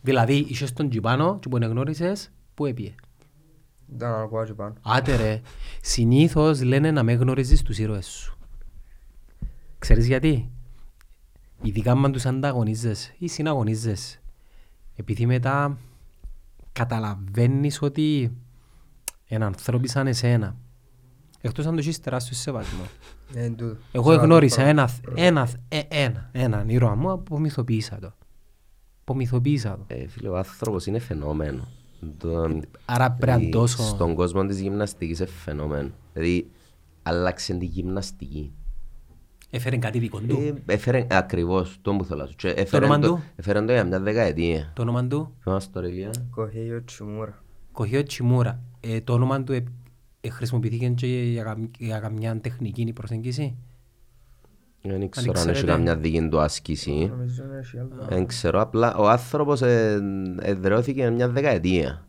Δηλαδή, 0.01 0.47
είχες 0.49 0.73
τον 0.73 0.89
Τζιπάνο 0.91 1.39
και 1.39 1.49
που 1.49 1.57
γνώρισες, 1.57 2.31
πού 2.55 2.67
έπιε. 2.67 2.95
Ήταν 3.95 4.11
να 4.11 4.21
ακούω 4.21 4.45
και 4.45 4.55
πάνω. 4.55 4.75
Άτε 4.83 5.17
ρε, 5.17 5.41
συνήθως 5.81 6.63
λένε 6.63 6.91
να 6.91 7.03
με 7.03 7.13
γνωρίζεις 7.13 7.63
τους 7.63 7.79
ήρωες 7.79 8.07
σου. 8.07 8.39
Ξέρεις 9.79 10.07
γιατί; 10.07 10.51
Ειδικά 11.63 11.93
αν 11.93 12.13
τους 12.13 12.27
ανταγωνίζεσαι 12.27 13.15
ή 13.19 13.29
συναγωνίζεσαι. 13.29 14.21
Επειδή 14.97 15.27
μετά 15.27 15.79
καταλαβαίνεις 16.73 17.83
ότι 17.83 18.37
είναι 19.27 19.45
ανθρώποι 19.45 19.89
σαν 19.89 20.07
εσένα. 20.07 20.57
Εκτός 21.41 21.67
αν 21.67 21.73
το 21.73 21.79
έχεις 21.79 22.01
τεράστιο 22.01 22.37
σεβασμό. 22.37 22.85
Ε, 23.35 23.45
είναι 23.45 23.57
τούτο. 23.57 23.77
Εγώ 23.93 24.13
Σαν 24.13 24.25
γνώρισα 24.25 24.61
άλλο 24.61 24.69
ένας, 24.71 25.01
ένας, 25.15 25.57
ε, 25.69 25.81
ένα, 25.89 26.29
έναν 26.33 26.69
ήρωα 26.69 26.95
μου, 26.95 27.11
απομυθοποίησα 27.11 27.99
το. 27.99 28.13
Απομυθοποίησα 29.01 29.77
το. 29.77 29.85
Ε, 29.87 30.09
φίλε, 30.09 30.29
ο 30.29 30.37
άνθρωπος 30.37 30.87
είναι 30.87 30.99
φαινόμενο. 30.99 31.69
Το- 32.19 32.61
Άρα 32.85 33.11
πρέπει 33.13 33.41
να 33.41 33.47
η- 33.47 33.51
δώσω... 33.51 33.83
Στον 33.83 34.15
κόσμο 34.15 34.47
της 34.47 34.61
γυμναστικής 34.61 35.19
είναι 35.19 35.29
φαινόμενο. 35.29 35.91
Δηλαδή, 36.13 36.51
άλλαξε 37.03 37.55
τη 37.55 37.65
γυμναστική. 37.65 38.53
Έφερε 39.51 39.77
κάτι 39.77 39.99
δικό 39.99 40.21
του. 40.21 40.37
Ε, 40.67 40.73
Έφερε 40.75 41.07
ακριβώς 41.11 41.79
το 41.83 41.95
που 41.97 42.05
θέλω 42.05 42.21
να 42.21 42.27
σου. 42.27 42.35
Και 42.37 42.49
όνομα 42.49 42.61
Έφερε 42.63 42.87
του; 42.87 43.01
το, 43.01 43.21
έφερε 43.37 43.63
το 43.65 43.73
για 43.73 43.85
μια 43.85 44.01
δεκαετία. 44.01 44.73
Το 44.75 44.83
όνομα 44.83 45.07
του, 45.07 45.35
Θυμάσαι 45.43 45.69
το 45.73 45.81
ρε 45.81 45.89
Ηλία. 45.89 46.11
Κοχέιο 46.31 46.85
Τσιμούρα. 46.85 47.43
Κοχείο 47.73 48.03
Τσιμούρα. 48.03 48.61
Ε, 48.81 49.01
το 49.01 49.13
όνομα 49.13 49.43
του 49.43 49.53
ε, 49.53 49.65
ε, 50.21 50.29
χρησιμοποιήθηκε 50.31 50.89
και 50.89 51.07
για, 51.07 51.43
καμ- 51.43 51.75
για 51.79 51.99
καμιά 51.99 52.41
τεχνική 52.41 52.93
προσέγγιση; 52.93 53.57
Δεν 54.83 55.09
ξέρω 55.09 55.27
αν 55.29 55.35
ξέρετε. 55.35 55.59
έχει 55.59 55.65
καμιά 55.67 55.97
δική 55.97 56.29
του 56.29 56.41
άσκηση. 56.41 57.07
Νομίζω 57.11 57.45
είναι 57.45 57.59
έχει 57.59 57.79
άλλο. 57.79 58.07
Δεν 58.09 58.27
ξέρω, 58.27 58.61
απλά 58.61 58.97
ο 58.97 59.09
άνθρωπος 59.09 59.63
ε, 59.63 60.01
εδραιώθηκε 60.41 61.11
μια 61.11 61.29
δεκαετία. 61.29 62.07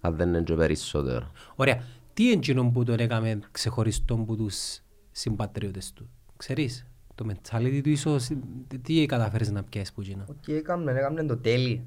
Αν 0.00 0.16
δεν 0.16 0.28
είναι 0.28 0.42
και 0.42 0.54
περισσότερο. 0.54 1.30
Ωραία. 1.54 1.82
Τι 2.14 2.30
είναι 2.30 2.70
που 2.70 2.84
τον 2.84 2.98
έκαμε 2.98 3.38
ξεχωριστό 3.50 4.14
από 4.14 4.36
τους 4.36 4.80
συμπατριώτες 5.10 5.92
του; 5.92 6.08
Ξέρεις, 6.36 6.86
το 7.14 7.26
mentality 7.28 7.80
του 7.82 7.88
ίσως, 7.88 8.28
τι- 8.68 8.78
τι 8.78 9.06
καταφέρεις 9.06 9.50
να 9.50 9.62
πιάσεις 9.62 9.92
που 9.92 10.00
εκείνο. 10.00 10.24
Ό,τι 10.30 10.54
έκαμνε, 10.54 10.90
έκαμνε 10.92 11.24
το 11.24 11.36
τέλειο. 11.36 11.80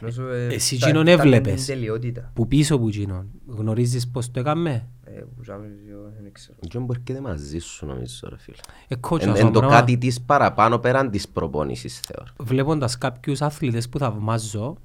Νομίζω, 0.00 0.28
ε, 0.28 0.46
Εσύ 0.46 0.78
τα- 0.78 0.86
εκείνον 0.86 1.06
ήταν 1.06 1.18
έβλεπες. 1.18 1.64
την 1.64 1.74
τελειότητα. 1.74 2.30
Που 2.34 2.48
πίσω 2.48 2.78
που 2.78 2.88
εκείνο, 2.88 3.26
γνωρίζεις 3.46 4.08
πώς 4.08 4.30
το 4.30 4.40
έκαμε; 4.40 4.86
Ε, 5.08 5.20
που 5.20 5.42
ζάμε 5.44 5.66
δύο, 5.84 6.12
δεν 6.20 6.32
ξέρω. 6.32 6.58
Και 6.68 6.78
που 6.78 6.86
έρχεται 6.92 7.20
μαζί 7.20 7.58
σου 7.58 7.86
νομίζω 7.86 8.28
ρε 8.28 8.38
φίλε. 8.38 8.56
Ε, 8.88 8.94
coach, 9.00 9.20
Εν, 9.22 9.30
ας 9.30 9.34
εν 9.38 9.40
πούμε, 9.40 9.52
το 9.52 9.58
πράγμα. 9.58 9.76
κάτι 9.78 9.98
της 9.98 10.20
παραπάνω 10.20 10.78
πέραν 10.78 11.10
της 11.10 11.28
προπόνησης 11.28 12.00
θεωρώ. 12.00 12.32
βλέποντας 12.38 12.98
κάποιους 12.98 13.42
αθλητές 13.42 13.88
που 13.88 13.98
θαυμάζω, 13.98 14.76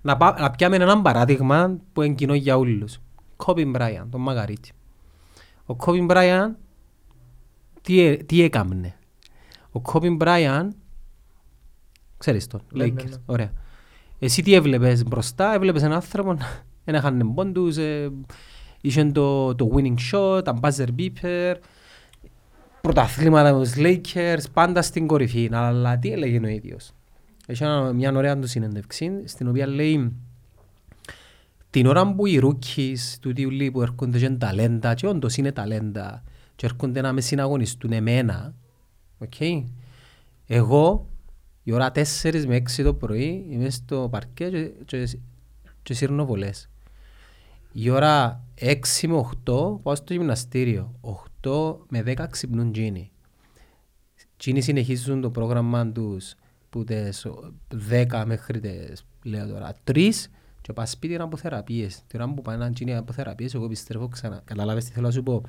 να, 0.00 0.16
πά, 0.16 0.36
να 0.40 0.50
πιάμε 0.50 0.76
έναν 0.76 1.02
παράδειγμα 1.02 1.76
που 1.92 2.02
είναι 2.02 2.14
κοινό 2.14 2.34
για 2.34 2.56
όλους. 2.56 2.98
Κόμπι 3.36 3.64
Μπράιαν, 3.64 4.10
τον 4.10 4.20
Μαγαρίτη. 4.20 4.72
Ο 5.66 5.74
Κόμπι 5.76 6.00
Μπράιαν 6.00 6.56
τι, 7.82 8.00
ε- 8.00 8.16
τι 8.16 8.42
έκαμνε; 8.42 8.94
Ο 9.72 9.80
Κόμπι 9.80 10.10
Μπράιαν, 10.10 10.74
ξέρεις 12.18 12.46
τον, 12.46 12.60
Ναι, 12.72 12.84
ναι, 12.86 12.90
Lakers, 13.02 13.08
ναι. 13.08 13.16
ωραία. 13.26 13.52
Εσύ 14.18 14.42
τι 14.42 14.54
έβλεπες 14.54 15.04
μπροστά, 15.04 15.54
έβλεπες 15.54 15.82
έναν 15.82 15.94
άνθρωπο, 15.94 16.36
δεν 16.84 16.94
έχανε 16.94 17.24
πόντους, 17.24 17.76
ε, 17.76 18.10
είχε 18.80 19.04
το, 19.04 19.54
το 19.54 19.70
winning 19.74 19.96
shot, 20.12 20.44
τα 20.44 20.58
buzzer 20.60 20.88
beeper, 20.98 21.54
πρωταθλήματα 22.80 23.52
με 23.52 23.62
τους 23.64 23.74
Lakers, 23.76 24.44
πάντα 24.52 24.82
στην 24.82 25.06
κορυφή. 25.06 25.48
Αλλά 25.52 25.98
τι 25.98 26.12
έλεγε 26.12 26.40
ο 26.44 26.48
ίδιος. 26.48 26.92
Έχει 27.46 27.62
ένα- 27.62 27.92
μια 27.92 28.12
ωραία 28.12 28.38
του 28.38 28.46
συνέντευξη, 28.46 29.22
στην 29.24 29.48
οποία 29.48 29.66
λέει 29.66 30.12
την 31.70 31.86
ώρα 31.86 32.14
που 32.14 32.26
οι 32.26 32.40
rookies 32.42 32.98
του 33.20 33.32
Τιουλί 33.32 33.70
που 33.70 33.82
έρχονται 33.82 34.18
και 34.18 34.24
είναι 34.24 34.36
ταλέντα 34.36 34.94
και 34.94 35.06
όντως 35.06 35.36
είναι 35.36 35.52
ταλέντα 35.52 36.22
και 36.56 36.66
έρχονται 36.66 37.00
να 37.00 37.12
με 37.12 37.20
συναγωνιστούν 37.20 37.92
εμένα, 37.92 38.54
οκ, 39.18 39.34
εγώ 40.46 41.06
η 41.62 41.72
ώρα 41.72 41.92
4 41.94 42.44
με 42.46 42.56
6 42.56 42.82
το 42.82 42.94
πρωί 42.94 43.46
είμαι 43.50 43.70
στο 43.70 44.08
παρκέ 44.10 44.48
και, 44.48 44.70
και, 44.84 45.18
και 45.82 45.94
σύρνω 45.94 46.24
βολές. 46.26 46.68
Η 47.72 47.90
ώρα 47.90 48.44
6 48.60 49.08
με 49.08 49.28
8 49.44 49.82
πάω 49.82 49.94
στο 49.94 50.12
γυμναστήριο. 50.12 50.94
8 51.42 51.76
με 51.88 52.02
10 52.06 52.26
ξυπνούν 52.30 52.72
τζείνοι. 52.72 53.10
Τζείνοι 54.36 54.60
συνεχίζουν 54.60 55.20
το 55.20 55.30
πρόγραμμα 55.30 55.92
τους 55.92 56.34
που 56.70 56.84
τις 56.84 57.26
10 57.90 58.22
μέχρι 58.26 58.60
τις 58.60 59.06
λέω 59.22 59.46
τώρα 59.46 59.74
3 59.84 60.10
και 60.60 60.72
πας 60.72 60.90
σπίτι 60.90 61.16
να 61.16 61.24
από 61.24 61.36
θεραπείες. 61.36 62.02
Την 62.06 62.20
ώρα 62.20 62.34
που 62.34 62.42
πάνε 62.42 62.64
να 62.64 62.72
τζείνοι 62.72 62.96
από 62.96 63.12
θεραπείες 63.12 63.54
εγώ 63.54 63.68
πιστεύω 63.68 64.08
ξανά. 64.08 64.42
Καταλάβες 64.44 64.84
τι 64.84 64.92
θέλω 64.92 65.06
να 65.06 65.12
σου 65.12 65.22
πω; 65.22 65.42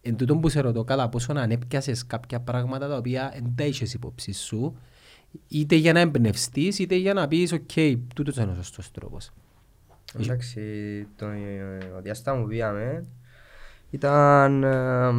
Εν 0.00 0.16
τούτον 0.16 0.40
που 0.40 0.48
σε 0.48 0.60
ρωτώ 0.60 0.84
κατά 0.84 1.08
πόσο 1.08 1.32
να 1.32 1.42
ανέπιασες 1.42 2.06
κάποια 2.06 2.40
πράγματα 2.40 2.88
τα 2.88 2.96
οποία 2.96 3.30
δεν 3.34 3.52
τα 3.54 3.64
είχες 3.64 3.94
υπόψη 3.94 4.32
σου 4.32 4.76
είτε 5.48 5.74
για 5.74 5.92
να 5.92 6.00
εμπνευστείς 6.00 6.78
είτε 6.78 6.94
για 6.94 7.14
να 7.14 7.28
πεις 7.28 7.52
οκ, 7.52 7.70
τούτος 8.14 8.36
είναι 8.36 8.50
ο 8.50 8.54
σωστός 8.54 8.90
τρόπος. 8.90 9.30
Εντάξει, 10.20 10.60
το, 11.16 11.26
ο 11.96 12.00
διάστημα 12.00 12.36
που 12.40 12.46
πήγαμε 12.46 13.04
ήταν 13.90 14.62
ε, 14.62 15.10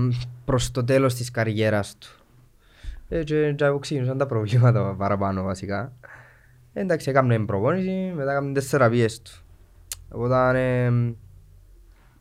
προς 0.45 0.71
το 0.71 0.83
τέλος 0.83 1.15
της 1.15 1.31
καριέρας 1.31 1.97
του. 1.97 2.07
Ε, 3.09 3.23
και, 3.23 3.53
και 3.53 3.77
ξεκίνησαν 3.79 4.17
τα 4.17 4.25
προβλήματα 4.25 4.95
παραπάνω 4.97 5.43
βασικά. 5.43 5.93
Ε, 6.73 6.81
εντάξει, 6.81 7.09
έκαμε 7.09 7.39
προπόνηση, 7.39 8.13
μετά 8.15 8.31
έκαμε 8.31 8.53
τις 8.53 8.69
θεραπείες 8.69 9.21
του. 9.21 9.31
Οπότε 10.09 10.85
ε, 10.85 10.91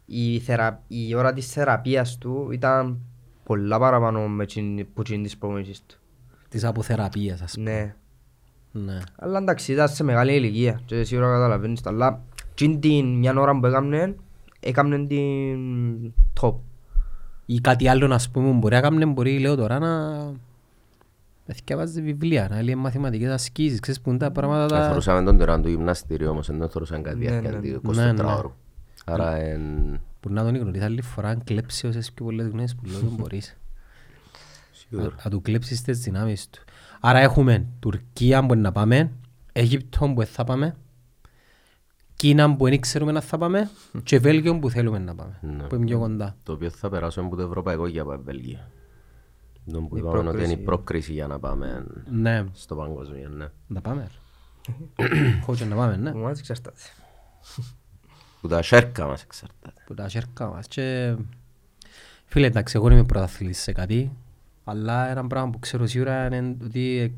η, 0.06 0.38
θερα... 0.38 0.82
η 0.88 1.14
ώρα 1.14 1.32
της 1.32 1.52
θεραπείας 1.52 2.18
του 2.18 2.48
ήταν 2.52 3.00
πολλά 3.44 3.78
παραπάνω 3.78 4.28
με 4.28 4.46
την, 4.46 4.92
που 4.92 5.02
την 5.02 5.22
της 5.22 5.36
προπόνησης 5.36 5.82
του. 5.86 5.96
Της 6.48 6.64
αποθεραπείας 6.64 7.42
ας 7.42 7.54
πούμε. 7.54 7.70
Ναι. 7.70 7.94
Ναι. 8.74 8.98
Αλλά 9.16 9.38
εντάξει, 9.38 9.72
ήταν 9.72 9.88
σε 9.88 10.04
μεγάλη 10.04 10.34
ηλικία 10.34 10.80
και 10.84 11.04
σίγουρα 11.04 11.32
καταλαβαίνεις 11.32 11.80
το. 11.80 11.90
Αλλά 11.90 12.22
την 12.62 12.80
την 12.80 13.18
μια 13.18 13.34
ώρα 13.36 13.58
που 13.58 13.66
έκαμνε, 13.66 14.14
έκαμνε 14.60 15.06
την 15.06 16.12
top. 16.40 16.54
Ή 17.46 17.60
κάτι 17.60 17.88
άλλο 17.88 18.06
να 18.06 18.20
πούμε 18.32 18.50
που 18.50 18.58
μπορεί 18.58 18.74
να 18.74 18.80
κάνει, 18.80 19.04
μπορεί 19.04 19.38
λέω 19.38 19.56
τώρα 19.56 19.78
να 19.78 21.54
θυκεύάζει 21.54 22.02
βιβλία, 22.02 22.48
να 22.50 22.62
λέει 22.62 22.74
μαθηματικές 22.74 23.30
ασκήσεις, 23.30 23.80
ξέρεις 23.80 24.00
που 24.00 24.08
είναι 24.10 24.18
τα 24.18 24.30
πράγματα 24.30 24.66
τα... 24.66 24.84
Θεωρούσαμε 24.84 25.22
τον 25.22 25.38
τεράν 25.38 25.62
του 25.62 25.68
γυμναστήριο 25.68 26.30
όμως, 26.30 26.46
δεν 26.46 26.68
θεωρούσαν 26.68 27.02
κάτι 27.02 27.16
Ναι, 27.16 27.30
διάρκεια 27.30 27.50
ναι. 27.50 27.78
του 27.78 27.92
Ναι, 27.94 28.10
24 28.10 28.14
ναι. 28.14 28.22
ώρου. 28.22 28.52
Άρα 29.04 29.36
εν... 29.36 29.60
Μπορεί 30.22 30.34
να 30.34 30.44
τον 30.44 30.56
γνωρίζει 30.56 30.84
άλλη 30.84 31.02
φορά, 31.02 31.28
αν 31.28 31.44
κλέψεις 31.44 31.84
όσες 31.84 32.12
πιο 32.12 32.24
πολλές 32.24 32.46
γνώσεις 32.46 32.76
που 32.76 32.82
λέω 32.84 32.98
δεν 32.98 33.12
μπορείς. 33.18 33.56
Σίγουρα. 34.88 35.14
Να 35.24 35.30
του 35.30 35.40
κλέψεις 35.42 35.82
τις 35.82 35.98
δυνάμεις 35.98 36.50
του. 36.50 36.62
Άρα 37.00 37.18
έχουμε 37.18 37.66
Τουρκία 37.80 38.46
που 38.46 38.52
είναι 38.52 38.62
να 38.62 38.72
πάμε, 38.72 39.10
Αίγυπτο 39.52 39.98
που 39.98 40.14
δεν 40.14 40.26
θα 40.26 40.44
πάμε, 40.44 40.76
Κίνα 42.22 42.56
που 42.56 42.64
δεν 42.64 42.80
ξέρουμε 42.80 43.12
να 43.12 43.20
θα 43.20 43.38
πάμε 43.38 43.70
και 44.02 44.18
Βέλγιο 44.18 44.58
που 44.58 44.70
θέλουμε 44.70 44.98
να 44.98 45.14
πάμε, 45.14 45.38
Ναι. 45.42 45.62
που 45.62 45.74
είναι 45.74 45.84
πιο 45.84 45.98
κοντά. 45.98 46.36
Το 46.42 46.52
οποίο 46.52 46.70
θα 46.70 46.88
περάσουμε 46.88 47.26
από 47.26 47.36
το 47.36 47.42
ευρωπαϊκό 47.42 47.86
για 47.86 48.04
πάμε 48.04 48.22
Βέλγιο. 48.24 48.58
Τον 49.72 49.88
που 49.88 49.96
Η 49.96 49.98
είπαμε 49.98 50.18
ότι 50.18 50.28
είναι 50.28 50.36
η 50.36 50.36
πρόκριση. 50.46 50.62
πρόκριση 50.64 51.12
για 51.12 51.26
να 51.26 51.38
πάμε 51.38 51.86
Ναι, 52.10 52.44
στο 52.52 52.74
παγκόσμιο, 52.74 53.28
ναι. 53.28 53.46
να 53.66 53.80
πάμε. 53.80 54.10
Κότσο 55.46 55.64
να 55.70 55.76
πάμε, 55.76 55.96
ναι. 55.96 56.12
Μου 56.14 56.24
άρεσε 56.24 56.40
εξαρτάται. 56.40 56.80
Που 58.40 58.48
τα 58.48 58.62
σέρκα 58.62 59.06
μας 59.06 59.22
εξαρτάται. 59.22 59.82
που 59.86 59.94
τα 59.94 60.08
σέρκα 60.08 60.46
μας 60.46 60.66
και 60.66 61.14
φίλε 62.24 62.46
εντάξει 62.46 62.76
εγώ 62.76 62.90
είμαι 62.90 63.04
πρωταθλητής 63.04 63.60
σε 63.62 63.72
κάτι 63.72 64.12
αλλά 64.64 65.08
ένα 65.10 65.26
πράγμα 65.26 65.50
που 65.50 65.58
ξέρω 65.58 65.86
σίγουρα 65.86 66.26
είναι 66.36 66.56
ότι 66.64 67.14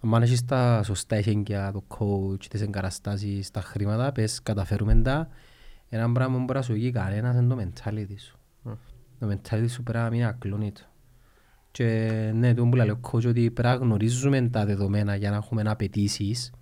αν 0.00 0.22
έχεις 0.22 0.44
τα 0.44 0.82
σωστά 0.82 1.16
εχέγγυα, 1.16 1.72
το 1.72 1.82
coach, 1.88 2.44
τις 2.44 2.60
εγκαταστάσεις, 2.60 3.50
τα 3.50 3.60
χρήματα, 3.60 4.12
πες 4.12 4.42
καταφέρουμε 4.42 4.94
τα 4.94 5.28
ένα 5.88 6.12
πράγμα 6.12 6.36
που 6.36 6.44
μπορεί 6.44 6.58
να 6.58 6.64
σου 6.64 6.72
βγει 6.72 6.90
κανένας 6.90 7.36
είναι 7.36 7.54
το 7.54 7.56
mentality 7.60 8.18
σου. 8.18 8.38
Το 9.18 9.28
mentality 9.30 9.68
σου 9.68 9.82
πρέπει 9.82 10.04
να 10.04 10.10
μην 10.10 10.24
ακλόνητο. 10.24 10.80
Και 11.70 12.10
ναι, 12.34 12.54
το 12.54 12.66
που 12.66 12.76
λέει 12.76 12.88
ο 12.88 13.00
coach 13.02 13.26
ότι 13.26 13.50
πρέπει 13.50 13.62
να 13.62 13.74
γνωρίζουμε 13.74 14.48
τα 14.48 14.64
δεδομένα 14.64 15.16
για 15.16 15.30
να 15.30 15.36
έχουμε 15.36 15.62
απαιτήσεις 15.66 16.52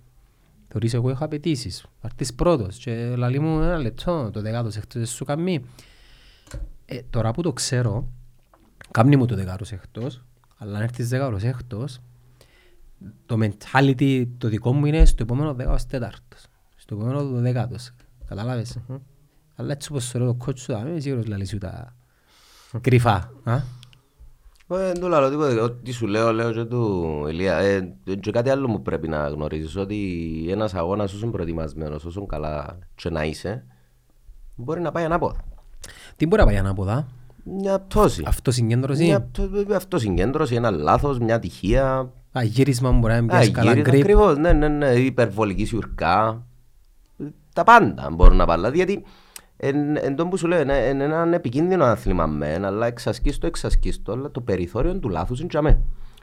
Θεωρείς 0.67 0.93
εγώ 0.93 1.09
έχω 1.09 1.23
απαιτήσεις. 1.23 1.85
Αρτής 2.01 2.33
πρώτος 2.33 2.77
και 2.77 3.15
λαλεί 3.15 3.39
μου 3.39 3.61
ένα 3.61 3.77
λεπτό, 3.77 4.29
το 4.31 4.41
δεκάτος 4.41 4.75
εκτός 4.75 5.09
σου 5.09 5.25
καμί. 5.25 5.65
Ε, 6.85 6.99
τώρα 7.09 7.31
που 7.31 7.41
το 7.41 7.53
ξέρω, 7.53 8.07
κάμνει 8.91 9.15
μου 9.15 9.25
το 9.25 9.35
δεκάτος 9.35 9.71
εκτός, 9.71 10.23
αλλά 10.57 10.77
αν 10.77 10.83
έρθεις 10.83 11.09
δεκάτος 11.09 11.43
εκτός, 11.43 12.01
το 13.25 13.37
mentality 13.41 14.27
το 14.37 14.47
δικό 14.47 14.73
μου 14.73 14.85
είναι 14.85 15.05
στο 15.05 15.23
επόμενο 15.23 15.53
δεκάτος 15.53 15.85
τέταρτος. 15.85 16.45
Στο 16.75 16.95
επόμενο 16.95 17.19
το 17.19 17.39
δεκάτος. 17.39 17.91
Καταλάβες. 18.27 18.77
Αλλά 19.55 19.71
έτσι 19.71 19.87
όπως 19.91 20.09
θέλω 20.09 20.25
το 20.25 20.37
coach 20.45 20.57
σου, 20.59 20.71
θα 20.73 20.79
είμαι 20.87 20.99
σίγουρος 20.99 21.27
λαλείς 21.27 21.49
σου 21.49 21.57
τα 21.57 21.95
κρυφά. 22.81 23.31
α. 23.43 23.59
Δεν 24.69 24.99
του 24.99 25.07
λέω 25.07 25.29
τίποτα, 25.29 25.61
ό,τι 25.63 25.91
σου 25.91 26.07
λέω, 26.07 26.31
λέω 26.33 26.51
και 26.53 26.63
του 26.63 27.25
Ηλία. 27.29 27.57
Ε, 27.57 27.95
και 28.19 28.31
κάτι 28.31 28.49
άλλο 28.49 28.67
μου 28.67 28.81
πρέπει 28.81 29.07
να 29.07 29.27
γνωρίζεις, 29.27 29.75
ότι 29.75 30.45
ένας 30.49 30.73
αγώνας 30.73 31.13
όσο 31.13 31.27
προετοιμασμένος, 31.27 32.05
όσο 32.05 32.25
καλά 32.25 32.77
και 32.95 33.09
να 33.09 33.23
είσαι, 33.23 33.65
μπορεί 34.55 34.81
να 34.81 34.91
πάει 34.91 35.03
ανάποδα. 35.03 35.43
Τι 36.15 36.25
μπορεί 36.27 36.41
να 36.41 36.47
πάει 36.47 36.57
ανάποδα; 36.57 37.07
Μια 37.43 37.79
πτώση. 37.79 38.23
Αυτοσυγκέντρωση. 38.25 39.03
Μια 39.03 39.21
πτω- 39.21 39.73
αυτοσυγκέντρωση, 39.75 40.55
ένα 40.55 40.71
λάθος, 40.71 41.19
μια 41.19 41.39
τυχεία. 41.39 42.11
Α, 42.37 42.43
γύρισμα 42.43 42.91
μπορεί 42.91 43.13
να 43.13 43.19
Α, 43.19 43.25
πιάσει 43.25 43.51
καλά 43.51 43.71
γύρι- 43.71 43.87
γκριπ. 43.87 44.01
Ακριβώς, 44.01 44.37
ναι, 44.37 44.53
ναι, 44.53 44.67
ναι, 44.67 44.87
υπερβολική 44.87 45.65
σιουρκά. 45.65 46.45
Τα 47.53 47.63
πάντα 47.63 48.09
μπορούν 48.11 48.37
να 48.37 48.45
πάνε. 48.45 48.69
Γιατί 48.73 49.03
εν, 49.57 49.95
εν 49.95 50.15
τω 50.15 50.27
που 50.27 50.37
σου 50.37 50.47
λέω, 50.47 50.61
είναι, 50.61 50.77
είναι 50.77 51.03
ένα 51.03 51.35
επικίνδυνο 51.35 51.83
άθλημα 51.83 52.25
μεν, 52.25 52.65
αλλά 52.65 52.87
εξασκίστο, 52.87 53.47
εξασκίστο, 53.47 54.11
αλλά 54.11 54.31
το 54.31 54.41
περιθώριο 54.41 54.99
του 54.99 55.09
λάθους 55.09 55.39
είναι 55.39 55.47
τζαμέ. 55.47 55.79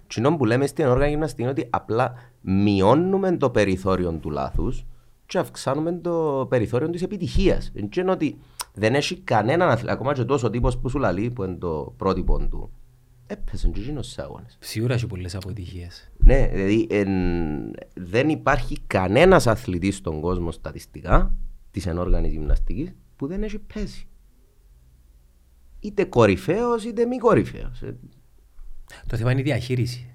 Τι 0.06 0.20
που 0.20 0.44
λέμε 0.44 0.66
στην 0.66 0.86
όργα 0.86 1.06
γυμναστική 1.06 1.42
είναι 1.42 1.50
ότι 1.50 1.66
απλά 1.70 2.12
μειώνουμε 2.40 3.36
το 3.36 3.50
περιθώριο 3.50 4.12
του 4.12 4.30
λάθους 4.30 4.86
και 5.26 5.38
αυξάνουμε 5.38 5.92
το 5.92 6.46
περιθώριο 6.48 6.90
της 6.90 7.02
επιτυχίας. 7.02 7.70
Δεν 7.74 7.88
είναι 7.96 8.10
ότι 8.10 8.38
δεν 8.74 8.94
έχει 8.94 9.16
κανέναν 9.16 9.68
αθλητή, 9.70 9.92
ακόμα 9.92 10.12
και 10.12 10.24
τόσο 10.24 10.50
τύπος 10.50 10.78
που 10.78 10.88
σου 10.88 10.98
λαλεί, 10.98 11.30
που 11.30 11.42
είναι 11.44 11.54
το 11.54 11.94
πρότυπο 11.96 12.38
του, 12.38 12.70
έπαιζε 13.26 13.68
και 13.68 13.80
εκείνος 13.80 14.06
σε 14.08 14.22
αγώνες. 14.22 14.56
Σίγουρα 14.60 14.94
έχει 14.94 15.06
πολλές 15.06 15.34
αποτυχίες. 15.34 16.10
Ναι, 16.18 16.48
δηλαδή 16.52 16.86
εν- 16.90 17.74
δεν 17.94 18.28
υπάρχει 18.28 18.76
κανένας 18.86 19.46
αθλητής 19.46 19.96
στον 19.96 20.20
κόσμο 20.20 20.52
στατιστικά 20.52 21.36
της 21.70 21.86
ενόργανης 21.86 22.32
γυμναστικής 22.32 22.94
που 23.16 23.26
δεν 23.26 23.42
έχει 23.42 23.58
πέσει. 23.58 24.06
Είτε 25.80 26.04
κορυφαίος 26.04 26.84
είτε 26.84 27.06
μη 27.06 27.18
κορυφαίος. 27.18 27.82
Ε, 27.82 27.96
Το 29.06 29.16
θέμα 29.16 29.30
είναι 29.30 29.40
η 29.40 29.44
διαχείριση. 29.44 30.08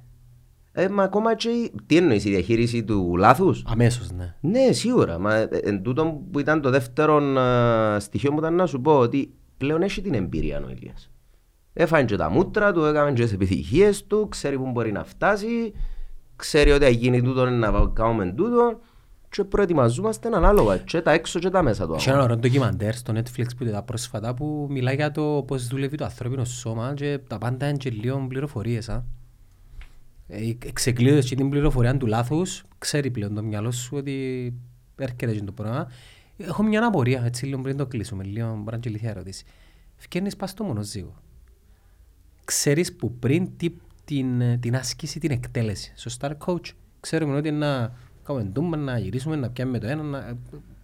Ε, 0.71 0.87
μα 0.89 1.03
ακόμα 1.03 1.35
και 1.35 1.49
η- 1.49 1.71
τι 1.85 1.97
εννοείς 1.97 2.25
η 2.25 2.29
διαχείριση 2.29 2.83
του 2.83 3.15
λάθους; 3.17 3.63
Αμέσως, 3.67 4.11
ναι. 4.11 4.35
Ναι, 4.41 4.71
σίγουρα. 4.71 5.17
Μα 5.19 5.35
ε, 5.35 5.47
εν 5.63 5.81
τούτο 5.81 6.23
που 6.31 6.39
ήταν 6.39 6.61
το 6.61 6.69
δεύτερο 6.69 7.15
α, 7.39 7.99
στοιχείο 7.99 8.31
μου 8.31 8.37
ήταν 8.39 8.55
να 8.55 8.65
σου 8.65 8.81
πω 8.81 8.97
ότι 8.99 9.33
πλέον 9.57 9.81
έχει 9.81 10.01
την 10.01 10.13
εμπειρία 10.13 10.63
ο 10.65 10.69
Ηλίας. 10.69 11.11
Έφανε 11.73 12.05
και 12.05 12.15
τα 12.15 12.29
μούτρα 12.29 12.73
του, 12.73 12.83
έκαμε 12.83 13.13
και 13.13 13.23
τις 13.23 13.33
επιτυχίες 13.33 14.07
του, 14.07 14.27
ξέρει 14.29 14.57
που 14.57 14.71
μπορεί 14.71 14.91
να 14.91 15.03
φτάσει, 15.03 15.73
ξέρει 16.35 16.71
ότι 16.71 16.91
γίνει 16.91 17.21
τούτο 17.21 17.49
να 17.49 17.71
κάνουμε 17.93 18.31
τούτο 18.31 18.79
και 19.29 19.43
προετοιμαζόμαστε 19.43 20.29
ανάλογα 20.33 20.77
και 20.77 21.01
τα 21.01 21.11
έξω 21.11 21.39
και 21.39 21.49
τα 21.49 21.61
μέσα 21.61 21.87
του. 21.87 21.93
Έχει 21.93 22.09
ένα 22.09 22.23
ωραίο 22.23 22.37
ντοκιμαντέρ 22.37 22.93
στο 22.95 23.13
Netflix 23.15 23.45
που 23.57 23.63
είδα 23.63 23.83
πρόσφατα 23.83 24.33
που 24.33 24.67
μιλάει 24.69 24.95
για 24.95 25.11
το 25.11 25.43
πώς 25.47 25.67
δουλεύει 25.67 25.97
το 25.97 26.03
ανθρώπινο 26.03 26.45
σώμα 26.45 26.93
και 26.95 27.19
τα 27.27 27.37
πάντα 27.37 27.67
είναι 27.67 27.77
και 27.77 27.89
λίγο 27.89 28.25
πληροφορίες. 28.27 28.89
α. 28.89 29.03
Ε, 30.27 30.55
Εξεκλείωσες 30.65 31.25
και 31.25 31.35
την 31.35 31.49
πληροφορία 31.49 31.97
του 31.97 32.05
λάθους, 32.05 32.63
ξέρει 32.77 33.11
πλέον 33.11 33.35
το 33.35 33.43
μυαλό 33.43 33.71
σου 33.71 33.97
ότι 33.97 34.53
έρχεται 34.95 35.33
και 35.33 35.43
το 35.43 35.51
πράγμα. 35.51 35.87
Έχω 36.37 36.63
μια 36.63 36.85
απορία, 36.85 37.21
έτσι 37.25 37.45
λίγο 37.45 37.61
πριν 37.61 37.77
το 37.77 37.85
κλείσουμε, 37.85 38.23
λίγο 38.23 38.47
μπορεί 38.47 38.63
να 38.63 38.71
είναι 38.71 38.79
και 38.79 38.89
ηλίθια 38.89 39.09
ερώτηση. 39.09 39.45
Φκένεις 39.95 40.35
πας 40.35 40.49
στο 40.49 40.63
μονοζύγο. 40.63 41.15
Ξέρεις 42.49 42.95
που 42.95 43.11
πριν 43.11 43.49
τι, 43.57 43.71
την, 44.05 44.59
την 44.59 44.75
άσκηση, 44.75 45.19
την 45.19 45.31
εκτέλεση. 45.31 45.93
Σωστά, 45.95 46.37
coach. 46.45 46.71
Ξέρουμε 46.99 47.35
ότι 47.35 47.51
να 47.51 47.91
κάνουμε 48.23 48.45
ντούμπα, 48.45 48.77
να 48.77 48.97
γυρίσουμε, 48.97 49.35
να 49.35 49.49
πιάμε 49.49 49.79
το 49.79 49.87
ένα, 49.87 50.03
να... 50.03 50.37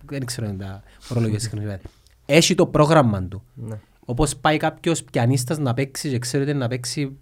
δεν 0.06 0.26
ξέρω 0.26 0.48
αν 0.48 0.58
τα 0.58 0.84
ορολογία 1.10 1.40
συχνά. 1.50 1.80
Έχει 2.26 2.56
το 2.56 2.68
πρόγραμμα 2.68 3.24
του. 3.24 3.44
Ναι. 3.54 3.80
Όπως 4.06 4.36
πάει 4.36 4.58
κάποιος 4.58 5.04
πιανίστας 5.04 5.58
να 5.58 5.74
παίξει 5.74 6.10
και 6.10 6.20
ξέρει 6.20 6.44
ότι 6.44 6.54
να 6.54 6.68
παίξει 6.68 7.18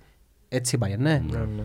έτσι 0.47 0.77
πάει, 0.77 0.97
ναι. 0.97 1.23
Ναι, 1.29 1.37
ναι. 1.37 1.63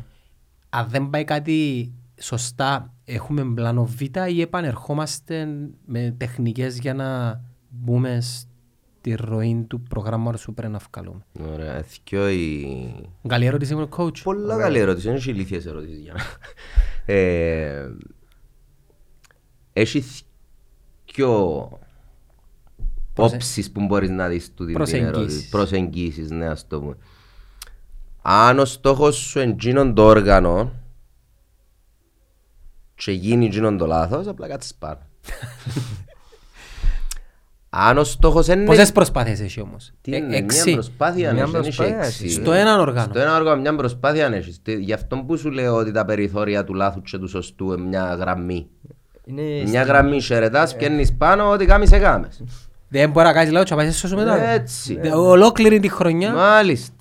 Αν 0.69 0.89
δεν 0.89 1.11
πάει 1.11 1.25
κάτι 1.25 1.93
σωστά, 2.21 2.95
έχουμε 3.05 3.45
πλάνο 3.55 3.85
Β 3.85 4.01
ή 4.31 4.41
επανερχόμαστε 4.41 5.49
με 5.87 6.15
τεχνικές 6.19 6.79
για 6.79 6.95
να 6.95 7.41
μπούμε 7.69 8.23
στη 8.99 9.15
ροή 9.15 9.65
του 9.69 9.81
προγράμματος 9.83 10.45
που 10.45 10.55
πρέπει 10.55 10.73
να 10.73 10.81
βγάλουμε. 10.93 11.21
Ωραία, 11.53 11.75
εθικιό 11.75 12.29
η... 12.29 13.11
Καλή 13.29 13.47
ερώτηση 13.47 13.75
μου, 13.75 13.89
coach. 13.97 14.23
Πολλά 14.23 14.59
καλή 14.59 14.79
ερώτηση, 14.79 15.07
δεν 15.07 15.17
έχει 15.17 15.31
ηλίθιες 15.31 15.67
ερωτήσεις 15.67 15.99
για 15.99 16.13
να... 16.13 16.23
Ε, 17.15 17.91
έχει 19.73 20.05
δυο 21.15 21.69
Προσε- 23.15 23.35
όψεις 23.35 23.73
που 23.73 23.87
μπορείς 23.87 24.11
να 24.11 24.29
δεις 24.29 24.49
τούτη 24.55 24.65
την 24.65 24.75
Προσεγγίσεις. 24.75 25.09
ερώτηση. 25.17 25.49
Προσεγγίσεις, 25.49 26.31
ναι, 26.31 26.47
ας 26.47 26.67
το 26.67 26.81
πούμε. 26.81 26.97
Αν 28.23 28.59
ο 28.59 28.65
στόχος 28.65 29.17
σου 29.17 29.41
είναι 29.41 29.57
γίνον 29.59 29.95
το 29.95 30.05
όργανο 30.05 30.73
και 32.95 33.13
γίνει 33.13 33.47
γίνον 33.47 33.77
το 33.79 33.87
λάθος, 33.87 34.27
απλά 34.27 34.49
κάτσεις 34.49 34.75
πάνω. 34.75 34.99
Αν 37.71 37.99
ο 37.99 38.05
στόχος 38.05 38.47
είναι... 38.47 38.65
Πόσες 38.65 38.93
προσπάθειες 38.93 39.41
έχει 39.41 39.61
όμως; 39.61 39.93
Τι 40.01 40.13
Ε, 40.13 40.17
είναι, 40.17 40.27
μια 40.27 40.37
έξι. 40.37 40.73
προσπάθεια 40.73 41.33
Μια 41.33 41.47
να 41.47 41.59
έχεις, 41.59 41.77
προσπάθεια 41.77 41.97
έξι. 42.05 42.25
έχεις. 42.25 42.35
Στο 42.35 42.53
έναν 42.53 42.81
όργανο. 42.81 43.09
Στο 43.11 43.19
ένα 43.21 43.37
όργανο 43.37 43.61
μια 43.61 43.75
προσπάθεια 43.77 44.29
να 44.29 44.37
έχεις. 44.37 44.63
Τι- 44.63 44.81
Γι' 44.81 44.93
αυτό 44.93 45.17
που 45.17 45.37
σου 45.37 45.51
λέω 45.51 45.75
ότι 45.77 45.93
τα 45.93 46.05
περιθώρια 46.05 46.65
του 46.65 46.75
λάθους 46.75 47.11
και 47.11 47.19
του 47.19 47.29
σωστού 47.29 47.73
είναι 47.73 47.87
μια 47.89 48.15
γραμμή. 48.21 48.67
Είναι 49.25 49.43
Μια 49.67 49.83
γραμμή 49.83 50.21
χαιρετάς, 50.23 50.77
πιένεις 50.77 51.13
πάνω, 51.17 51.51
ό,τι 51.51 51.67
κάμεις 51.67 51.93
έκαμες. 51.93 52.43
Δεν 52.89 53.11
μπορεί 53.11 53.27
να 53.27 53.33
κάνεις 53.33 53.53
λάθος 53.53 53.69
και 53.69 53.75
να 53.75 53.83
πάει 53.83 53.91
σε 53.91 54.15
μετά. 54.15 54.41
Έτσι. 54.41 54.99
Δε- 55.01 55.11
Ολόκληρη 55.13 55.81
τη 55.81 55.89
χρονιά. 55.89 56.33
Μάλιστα. 56.33 56.95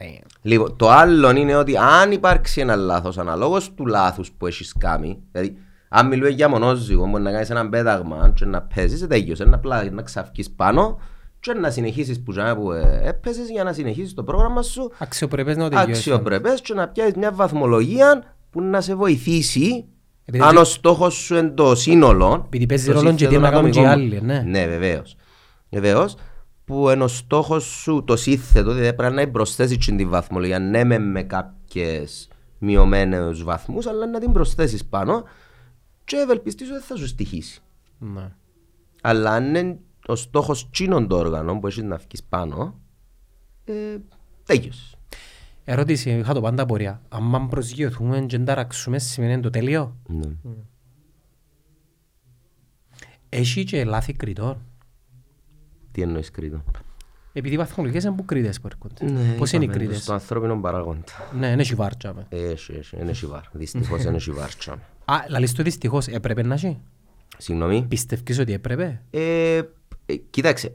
Damn. 0.00 0.26
Λοιπόν, 0.42 0.76
το 0.76 0.90
άλλο 0.90 1.30
είναι 1.30 1.56
ότι 1.56 1.76
αν 1.76 2.12
υπάρξει 2.12 2.60
ένα 2.60 2.76
λάθος 2.76 3.18
αναλόγως 3.18 3.74
του 3.74 3.86
λάθους 3.86 4.30
που 4.38 4.46
έχεις 4.46 4.74
κάνει, 4.78 5.18
δηλαδή 5.32 5.56
αν 5.92 6.06
μιλούμε 6.06 6.28
για 6.28 6.48
μονόζυγο, 6.48 7.06
μπορεί 7.06 7.22
να 7.22 7.30
κάνεις 7.32 7.50
ένα 7.50 7.68
πέταγμα 7.68 8.32
και 8.34 8.44
να 8.44 8.62
παίζεις, 8.62 9.06
τέλειωσε, 9.06 9.44
να 9.44 9.54
απλά 9.56 9.90
να 9.90 10.02
ξαφκείς 10.02 10.50
πάνω 10.50 10.98
και 11.40 11.52
να 11.52 11.70
συνεχίσεις 11.70 12.22
που, 12.22 12.32
τζάμε 12.32 12.54
που 12.54 12.72
ε, 12.72 13.00
έπαιζες 13.04 13.50
για 13.50 13.64
να 13.64 13.72
συνεχίσεις 13.72 14.14
το 14.14 14.22
πρόγραμμα 14.24 14.62
σου 14.62 14.92
Αξιοπρεπές 14.98 15.56
να 15.56 15.62
το 15.62 15.68
τελειώσεις. 15.68 15.96
αξιοπρεπές 15.96 16.60
και 16.60 16.74
να 16.74 16.88
πιάσεις 16.88 17.14
μια 17.14 17.32
βαθμολογία 17.32 18.22
που 18.50 18.60
να 18.62 18.80
σε 18.80 18.94
βοηθήσει 18.94 19.84
Επειδή 20.24 20.44
αν 20.44 20.50
τι- 20.50 20.56
ο 20.60 20.64
στόχος 20.64 21.14
σου 21.14 21.34
είναι 21.36 21.48
το 21.50 21.74
σύνολο 21.74 22.42
Επειδή 22.46 22.66
παίζει 22.66 22.86
το 22.86 22.92
ρόλο 22.92 23.04
και 23.04 23.12
τι 23.14 23.18
σύνθετο 23.20 23.40
να 23.40 23.50
κάνουν 23.50 23.70
και 23.70 23.80
οι 23.80 23.86
ατομικό. 23.86 24.16
άλλοι, 24.16 24.20
ναι. 24.26 24.42
Ναι, 24.46 24.66
βεβαίως. 24.66 25.16
Βεβαίως, 25.70 26.14
που 26.64 26.90
είναι 26.90 27.04
ο 27.04 27.08
στόχος 27.08 27.64
σου 27.64 28.04
το 28.06 28.16
σύνθετο, 28.16 28.72
δηλαδή 28.72 28.94
πρέπει 28.94 29.14
να 29.14 29.28
προσθέσεις 29.28 29.76
και 29.86 29.92
την 29.92 30.08
βαθμολογία, 30.08 30.58
ναι 30.58 30.84
με, 30.84 30.98
με 30.98 31.22
κάποιες 31.22 32.28
μειωμένους 32.58 33.44
βαθμούς, 33.44 33.86
αλλά 33.86 34.06
να 34.06 34.18
την 34.20 34.32
προσθέσεις 34.32 34.84
πάνω 34.84 35.24
και 36.10 36.16
ευελπιστήσω 36.16 36.74
ότι 36.74 36.84
θα 36.84 36.96
σου 36.96 37.06
στοιχήσει. 37.06 37.62
Ναι. 37.98 38.32
Αλλά 39.02 39.30
αν 39.30 39.54
είναι 39.54 39.78
ο 40.06 40.14
στόχος 40.14 40.70
τσίνων 40.70 41.08
το 41.08 41.16
όργανο 41.16 41.58
που 41.58 41.66
έχεις 41.66 41.82
να 41.82 41.96
βγεις 41.96 42.22
πάνω, 42.22 42.80
ε, 43.64 43.96
τέλειωσες. 44.44 44.94
Ερώτηση, 45.64 46.10
είχα 46.10 46.34
το 46.34 46.40
πάντα 46.40 46.62
απορία. 46.62 47.02
Αν 47.08 47.48
προσγειωθούμε 47.48 48.20
και 48.20 48.38
ταραξούμε 48.38 48.98
σημαίνει 48.98 49.40
το 49.40 49.50
τέλειο; 49.50 49.96
Ναι. 50.06 50.30
Έχει 53.28 53.64
και 53.64 53.84
λάθη 53.84 54.12
κριτών. 54.12 54.62
Τι 55.92 56.02
εννοείς 56.02 56.30
κρίτο. 56.30 56.64
Επειδή 57.32 57.54
οι 57.54 57.58
βαθμολογίες 57.58 58.04
είναι 58.04 58.14
που 58.14 58.24
κρίτες 58.24 58.60
που 58.60 58.66
έρχονται. 58.66 59.04
Ναι, 59.04 59.34
Πώς 59.34 59.52
είναι 59.52 59.64
οι 59.64 59.66
είπαμε, 59.66 59.84
κρίτες. 59.84 60.02
Στον 60.02 60.14
ανθρώπινο 60.14 60.60
παράγοντα. 60.60 61.02
Ναι, 61.38 61.48
είναι 61.48 61.62
έχει 61.62 61.74
βάρτσα. 61.74 62.14
με. 62.14 62.26
Έχει, 62.28 62.72
έχει, 62.72 62.96
είναι 63.00 63.12
σιβάρ. 63.12 63.42
Δυστυχώς 63.52 64.04
είναι 64.04 64.18
σιβάρ. 64.18 64.48
Τσάμε. 65.10 65.24
Α, 65.24 65.30
λαλείς 65.30 65.52
το 65.52 65.62
δυστυχώς 65.62 66.06
έπρεπε 66.06 66.42
να 66.42 66.54
έχει. 66.54 66.78
Συγγνώμη. 67.38 67.84
Πιστεύεις 67.88 68.38
ότι 68.38 68.52
έπρεπε; 68.52 69.02
Ε, 69.10 69.56
ε, 70.06 70.16
κοίταξε. 70.30 70.72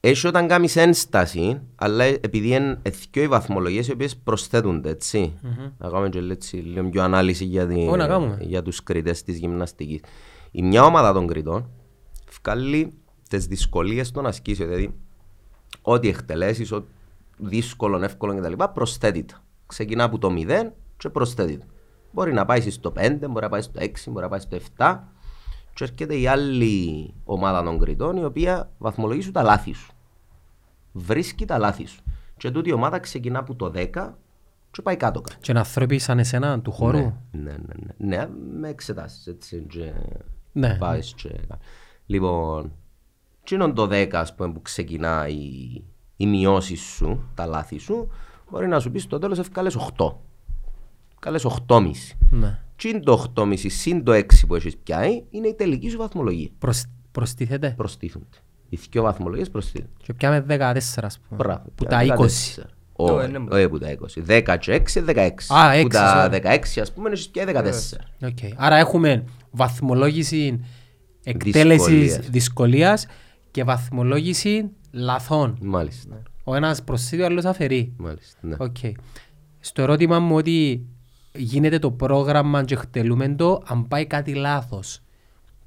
Έχει 0.00 0.26
όταν 0.26 0.48
κάνεις 0.48 0.76
ένσταση, 0.76 1.60
αλλά 1.74 2.04
επειδή 2.04 2.48
είναι 2.48 2.78
εθικιό 2.82 3.22
οι 3.22 3.28
βαθμολογίες 3.28 3.88
οι 3.88 3.92
οποίες 3.92 4.16
προσθέτονται, 4.16 4.90
έτσι. 4.90 5.32
Να 5.78 5.88
κάνουμε 5.88 6.08
και 6.08 6.18
έτσι, 6.18 6.56
λίγο 6.56 6.88
πιο 6.88 7.02
ανάλυση 7.02 7.44
για, 7.44 7.66
την, 7.66 7.88
Ω, 7.88 7.96
να 7.96 8.06
κάνουμε. 8.06 8.38
για 8.40 8.62
τους 8.62 8.82
κριτές 8.82 9.22
της 9.22 9.38
γυμναστικής. 9.38 10.00
Η 10.50 10.62
μια 10.62 10.84
ομάδα 10.84 11.12
των 11.12 11.26
κριτών 11.26 11.70
βγάλει 12.42 12.92
τις 13.28 13.46
δυσκολίες 13.46 14.10
των 14.10 14.26
ασκήσεων, 14.26 14.68
δηλαδή 14.68 14.94
ό,τι 15.82 16.08
εκτελέσεις, 16.08 16.72
ό, 16.72 16.84
δύσκολο, 17.38 18.02
εύκολο 18.04 18.36
κτλ. 18.40 18.62
προσθέτει. 18.74 19.24
Ξεκινά 19.66 20.04
από 20.04 20.18
το 20.18 20.28
0 20.36 20.72
και 20.96 21.08
προσθέτει. 21.08 21.58
Μπορεί 22.10 22.32
να 22.32 22.44
πάει 22.44 22.70
στο 22.70 22.92
5, 22.96 23.16
μπορεί 23.20 23.44
να 23.44 23.48
πάει 23.48 23.62
στο 23.62 23.80
6, 23.80 23.88
μπορεί 24.06 24.24
να 24.24 24.28
πάει 24.28 24.40
στο 24.40 24.58
7 24.78 24.98
και 25.74 25.84
έρχεται 25.84 26.16
η 26.16 26.26
άλλη 26.26 27.14
ομάδα 27.24 27.62
των 27.62 27.78
κριτών 27.78 28.16
η 28.16 28.24
οποία 28.24 28.70
βαθμολογεί 28.78 29.20
σου 29.20 29.30
τα 29.30 29.42
λάθη 29.42 29.72
σου. 29.72 29.92
Βρίσκει 30.92 31.44
τα 31.44 31.58
λάθη 31.58 31.86
σου. 31.86 32.02
Και 32.36 32.50
τούτη 32.50 32.68
η 32.68 32.72
ομάδα 32.72 32.98
ξεκινά 32.98 33.38
από 33.38 33.54
το 33.54 33.72
10 33.74 34.12
και 34.70 34.82
πάει 34.82 34.96
κάτω 34.96 35.20
κάτω. 35.20 35.40
Και 35.40 35.50
είναι 35.50 35.60
άνθρωποι 35.60 35.98
σαν 35.98 36.18
εσένα 36.18 36.60
του 36.60 36.72
χώρου; 36.72 36.98
Ναι, 36.98 37.12
ναι, 37.30 37.50
ναι, 37.50 37.56
ναι. 37.96 38.16
ναι 38.16 38.28
με 38.58 38.68
εξετάσεις 38.68 39.26
έτσι 39.26 39.66
και 39.68 39.92
Ναι. 40.52 40.76
πάεις 40.78 41.14
και... 41.14 41.40
Λοιπόν, 42.06 42.72
τι 43.44 43.54
είναι 43.54 43.72
το 43.72 43.82
10 43.82 44.08
ας 44.12 44.34
πούμε 44.34 44.52
που 44.52 44.62
ξεκινά 44.62 45.28
η, 45.28 45.82
η 46.16 46.26
μειώση 46.26 46.76
σου, 46.76 47.30
τα 47.34 47.46
λάθη 47.46 47.78
σου, 47.78 48.08
μπορεί 48.50 48.66
να 48.68 48.80
σου 48.80 48.90
πεις 48.90 49.02
στο 49.02 49.18
τέλος 49.18 49.38
ευκάλες 49.38 49.76
8. 49.96 50.12
Έβκαλες 51.18 51.44
8,5. 51.44 51.90
Ναι. 52.30 52.58
Τι 52.76 52.88
είναι 52.88 53.00
το 53.00 53.12
8,5 53.34 53.54
συν 53.70 54.04
το 54.04 54.12
6 54.12 54.46
που 54.46 54.54
έχεις 54.54 54.76
πιάει, 54.76 55.22
είναι 55.30 55.48
η 55.48 55.54
τελική 55.54 55.88
σου 55.90 55.96
βαθμολογία. 55.98 56.48
Προσ- 56.58 56.88
Προστίθεται; 57.12 57.74
Προστίθονται. 57.76 58.26
Οι 58.68 58.78
δύο 58.90 59.02
βαθμολογίες 59.02 59.50
προστίθονται. 59.50 59.90
Και 60.02 60.12
πιάμε 60.14 60.40
14 60.40 61.04
ας 61.06 61.18
πούμε. 61.28 61.42
Μπράβο. 61.42 61.62
Που 61.74 61.84
πιάνε 61.84 62.06
τα 62.06 62.14
20. 62.14 62.26
14. 62.56 62.66
Ω, 62.92 63.04
Όχι, 63.12 63.28
είναι- 63.28 63.44
όχι 63.50 63.68
που 63.68 63.78
τα 63.78 63.90
20. 63.90 64.20
10 64.20 64.56
και 64.56 64.72
6, 64.72 65.00
16. 65.02 65.54
Α, 65.54 65.72
έξι, 65.72 65.82
Που 65.82 65.88
τα 65.88 66.26
sorry. 66.26 66.30
16 66.30 66.80
ας 66.80 66.92
πούμε 66.92 67.10
έχεις 67.10 67.28
πιάει 67.28 67.44
14. 67.46 67.98
Οκ. 68.22 68.38
Άρα 68.56 68.76
έχουμε 68.76 69.24
βαθμολόγηση 69.50 70.60
εκτέλεσης 71.24 71.86
Δυσκολίας. 71.86 72.28
δυσκολίας 72.30 73.06
και 73.50 73.64
βαθμολόγηση 73.64 74.70
λαθών. 74.90 75.58
Μάλιστα. 75.62 76.22
Ο 76.44 76.54
ένας 76.54 76.82
προσθέτει, 76.84 77.22
ο 77.22 77.24
άλλος 77.24 77.44
αφαιρεί. 77.44 77.92
Μάλιστα. 77.96 78.38
Ναι. 78.40 78.56
Οκ. 78.58 78.76
Στο 79.60 79.82
ερώτημα 79.82 80.18
μου 80.18 80.36
ότι 80.36 80.86
γίνεται 81.34 81.78
το 81.78 81.90
πρόγραμμα 81.90 82.64
και 82.64 82.74
εκτελούμε 82.74 83.28
το 83.28 83.62
αν 83.66 83.88
πάει 83.88 84.06
κάτι 84.06 84.34
λάθος. 84.34 85.00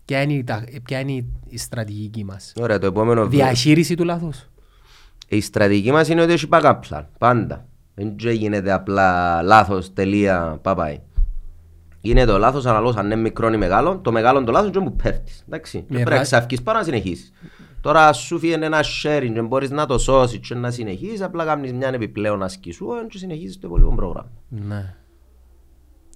Ποια 0.06 0.22
είναι 0.22 0.34
η, 0.34 0.44
τα- 0.44 0.64
ποια 0.84 1.00
είναι 1.00 1.12
η- 1.12 1.28
η 1.48 1.58
στρατηγική 1.58 2.24
μας; 2.24 2.54
Ωραία, 2.60 2.80
το 2.80 2.86
επόμενο 2.86 3.28
βήμα. 3.28 3.44
Διαχείριση 3.44 3.96
του 3.96 4.04
λάθους. 4.04 4.50
Η 5.28 5.42
στρατηγική 5.42 5.92
μας 5.92 6.08
είναι 6.08 6.22
ότι 6.22 6.32
έχει 6.34 6.48
backup 6.52 6.80
plan. 6.90 7.04
Πάντα. 7.18 7.66
Δεν 7.96 8.16
γίνεται 8.32 8.72
απλά 8.72 9.42
λάθος, 9.42 9.94
τελεία, 9.94 10.60
πάει. 10.62 11.00
Είναι 12.02 12.26
το 12.26 12.38
λάθος 12.38 12.66
αναλόγως 12.66 12.96
αν 12.96 13.06
είναι 13.06 13.16
μικρό 13.16 13.54
ή 13.54 13.58
μεγάλο. 13.58 13.98
Το 13.98 14.12
μεγάλο 14.12 14.44
το 14.44 14.52
λάθος 14.52 14.70
είναι 14.76 14.84
που 14.90 14.96
πέφτεις. 14.96 15.44
Εντάξει. 15.48 15.78
Και 15.78 15.84
Ναι, 15.88 15.94
πρέπει 15.96 16.10
να 16.10 16.16
ρά- 16.16 16.24
ξαφκείς 16.24 16.62
πάνω 16.62 16.78
να 16.78 16.84
συνεχίσεις. 16.84 17.32
Τώρα 17.82 18.14
σου 18.14 18.40
φύγει 18.40 18.54
ένα 18.54 18.80
sharing 19.04 19.32
και 19.34 19.42
μπορείς 19.42 19.70
να 19.70 19.86
το 19.86 19.98
σώσεις 19.98 20.40
και 20.40 20.56
να 20.56 20.72
συνεχίσεις. 20.72 21.22
Απλά 21.22 21.46
κάνεις 21.46 21.74
μια 21.74 21.88
επιπλέον 21.88 22.44
άσκηση 22.44 22.76
σου 22.78 22.88
και 23.10 23.18
συνεχίζεις 23.18 23.60
το 23.60 23.68
υπόλοιπο 23.68 23.96
πρόγραμμα. 23.96 24.30
Ναι. 24.50 24.96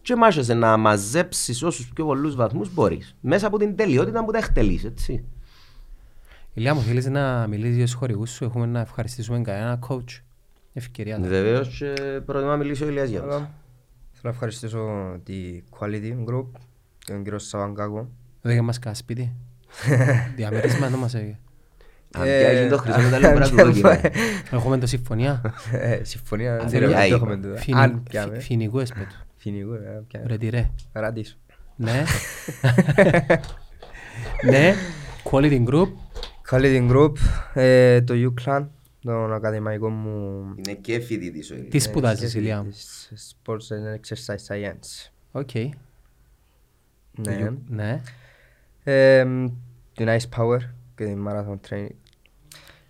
Και 0.05 0.15
μάχεσαι 0.15 0.53
να 0.53 0.77
μαζέψεις 0.77 1.63
όσους 1.63 1.87
πιο 1.95 2.05
πολλούς 2.05 2.35
βαθμούς 2.35 2.73
μπορείς. 2.73 3.15
Μέσα 3.21 3.47
από 3.47 3.57
την 3.57 3.75
τελειότητα 3.75 4.25
που 4.25 4.31
τα 4.31 4.37
εκτελείς, 4.37 4.83
έτσι. 4.83 5.23
Ηλία 6.53 6.73
μου 6.73 6.81
θέλεις 6.81 7.05
να 7.05 7.47
μιλήσεις 7.47 7.75
για 7.75 7.85
τους 7.85 7.93
χορηγούς 7.93 8.29
σου, 8.31 8.43
έχουμε 8.43 8.65
να 8.65 8.79
ευχαριστήσουμε 8.79 9.41
κανένα 9.41 9.79
coach. 9.89 10.21
Ευκαιρία. 10.73 11.15
τώρα. 11.17 11.29
Βεβαίως 11.29 11.77
και 11.77 12.21
προτιμώ 12.25 12.49
να 12.49 12.57
μιλήσει 12.57 12.83
ο 12.83 12.87
Ηλίας 12.87 13.09
Γιάννης. 13.09 13.33
Θέλω 13.35 13.47
να 14.21 14.29
ευχαριστήσω 14.29 14.79
τη 15.23 15.63
Quality 15.79 16.13
Group 16.29 16.45
και 16.99 17.11
τον 17.13 17.23
κύριο 17.23 17.39
Σαβαγκάκο. 17.39 18.09
Δεν 18.41 18.63
μας 18.63 18.79
κάνα 18.79 18.95
σπίτι. 18.95 19.31
Διαμέρισμα 20.35 20.87
δεν 20.89 20.99
μας 20.99 21.13
έγινε. 21.13 21.39
Αν 22.13 22.23
πιάσει 22.23 22.67
το 22.69 22.77
χρυσό 22.77 22.99
μετάλλιο 23.01 23.27
πρέπει 23.33 23.39
να 23.39 23.49
του 23.63 23.65
δοκιμάσει. 23.71 24.09
Έχουμε 24.51 24.77
το 24.77 24.87
συμφωνία. 24.87 25.53
Ε, 25.71 26.03
Συμφωνία, 26.03 26.57
δεν 26.57 26.69
θέλω- 26.69 26.87
ξέρω 26.93 27.01
αν 27.01 27.09
το 27.09 27.15
είπα. 27.15 27.15
έχουμε 27.15 27.37
τούτα. 27.37 27.59
Φινι- 27.61 27.79
Αν 27.81 28.03
πιάμε. 28.03 28.33
φι- 28.33 28.41
Φοινικού 28.45 28.79
έσπετου. 28.79 29.15
Φινικού, 29.45 29.73
ε, 29.73 30.03
πιάμε. 30.07 30.27
Ρε 30.27 30.37
τι 30.37 30.49
ρε. 30.49 30.69
Radisson. 30.91 31.37
Ναι. 31.75 32.03
Ναι. 34.49 34.73
Quality 35.23 35.65
Group; 35.67 35.87
Quality 36.49 36.91
Group, 36.91 37.11
ε, 37.53 38.01
το 38.01 38.13
UCLan, 38.13 38.67
τον 38.99 39.33
ακαδημαϊκό 39.33 39.89
μου 39.89 40.43
Είναι 40.55 40.73
και 40.81 40.99
φοιτητής 40.99 41.51
ο 41.51 41.53
Ηλίας. 41.53 41.69
Τι 41.69 41.79
σπουδάζεις 41.79 42.33
Ηλία 42.33 42.63
μου. 42.63 42.69
της 42.69 43.11
Sports 43.45 43.51
and 43.53 43.95
Exercise 43.99 44.47
Science. 44.47 45.11
Οκ. 45.31 45.49
Ναι. 47.11 47.51
Ναι. 47.67 48.01
Ε, 48.83 49.25
την 49.93 50.07
Ice 50.07 50.29
Power 50.37 50.59
και 50.95 51.05
την 51.05 51.25
Marathon 51.27 51.59
Training. 51.69 51.95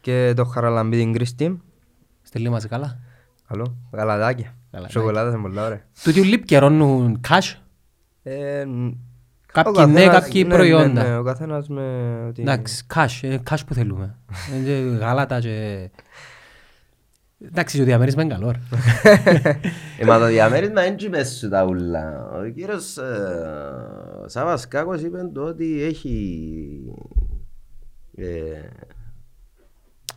Και 0.01 0.33
το 0.35 0.45
Χαραλαμπίδη 0.45 1.13
Κρίστη. 1.13 1.61
Στελεί 2.21 2.49
μας 2.49 2.67
καλά. 2.67 2.99
Καλό. 3.47 3.77
Γαλαδάκια. 3.91 3.91
Γαλαδάκια. 3.91 4.55
Σοκολάτα 4.87 5.29
είναι 5.29 5.41
πολλά 5.41 5.65
ωραία. 5.65 5.81
Τούτοι 6.03 6.19
όλοι 6.19 6.39
καιρώνουν 6.43 7.19
cash; 7.29 7.53
Ε, 8.23 8.63
ν- 8.67 8.97
Κάποιοι 9.51 9.73
ο 9.77 9.85
ναι, 9.85 9.93
καθένας- 9.93 10.23
κάποιοι 10.23 10.41
ναι, 10.43 10.49
ναι, 10.49 10.55
προϊόντα. 10.55 11.03
ναι, 11.03 11.17
ο 11.17 11.23
καθένας 11.23 11.67
με... 11.67 12.15
ότι- 12.27 12.41
Εντάξει, 12.41 12.85
cash, 12.93 13.19
ε, 13.21 13.37
cash 13.49 13.59
που 13.67 13.73
θέλουμε. 13.73 14.15
Ε, 14.61 14.63
και 14.65 14.71
Γάλατα 14.99 15.39
και... 15.39 15.89
Εντάξει, 17.47 17.77
το 17.77 17.83
διαμέρισμα 17.83 18.23
είναι 18.23 18.33
καλό. 18.33 18.51
ρε. 18.51 18.59
Ε, 19.99 20.05
μα 20.05 20.19
το 20.19 20.25
διαμέρισμα 20.25 20.85
είναι 20.85 20.95
και 20.95 21.09
μέσα 21.09 21.35
σου 21.35 21.49
τα 21.49 21.65
ούλα. 21.65 22.29
Ο 22.39 22.49
κύριος 22.49 22.97
ε, 22.97 23.03
Σάβας 24.25 24.67
Κάκος 24.67 25.01
είπε 25.01 25.17
το 25.33 25.41
ότι 25.41 25.83
έχει 25.83 26.43
ε, 28.15 28.25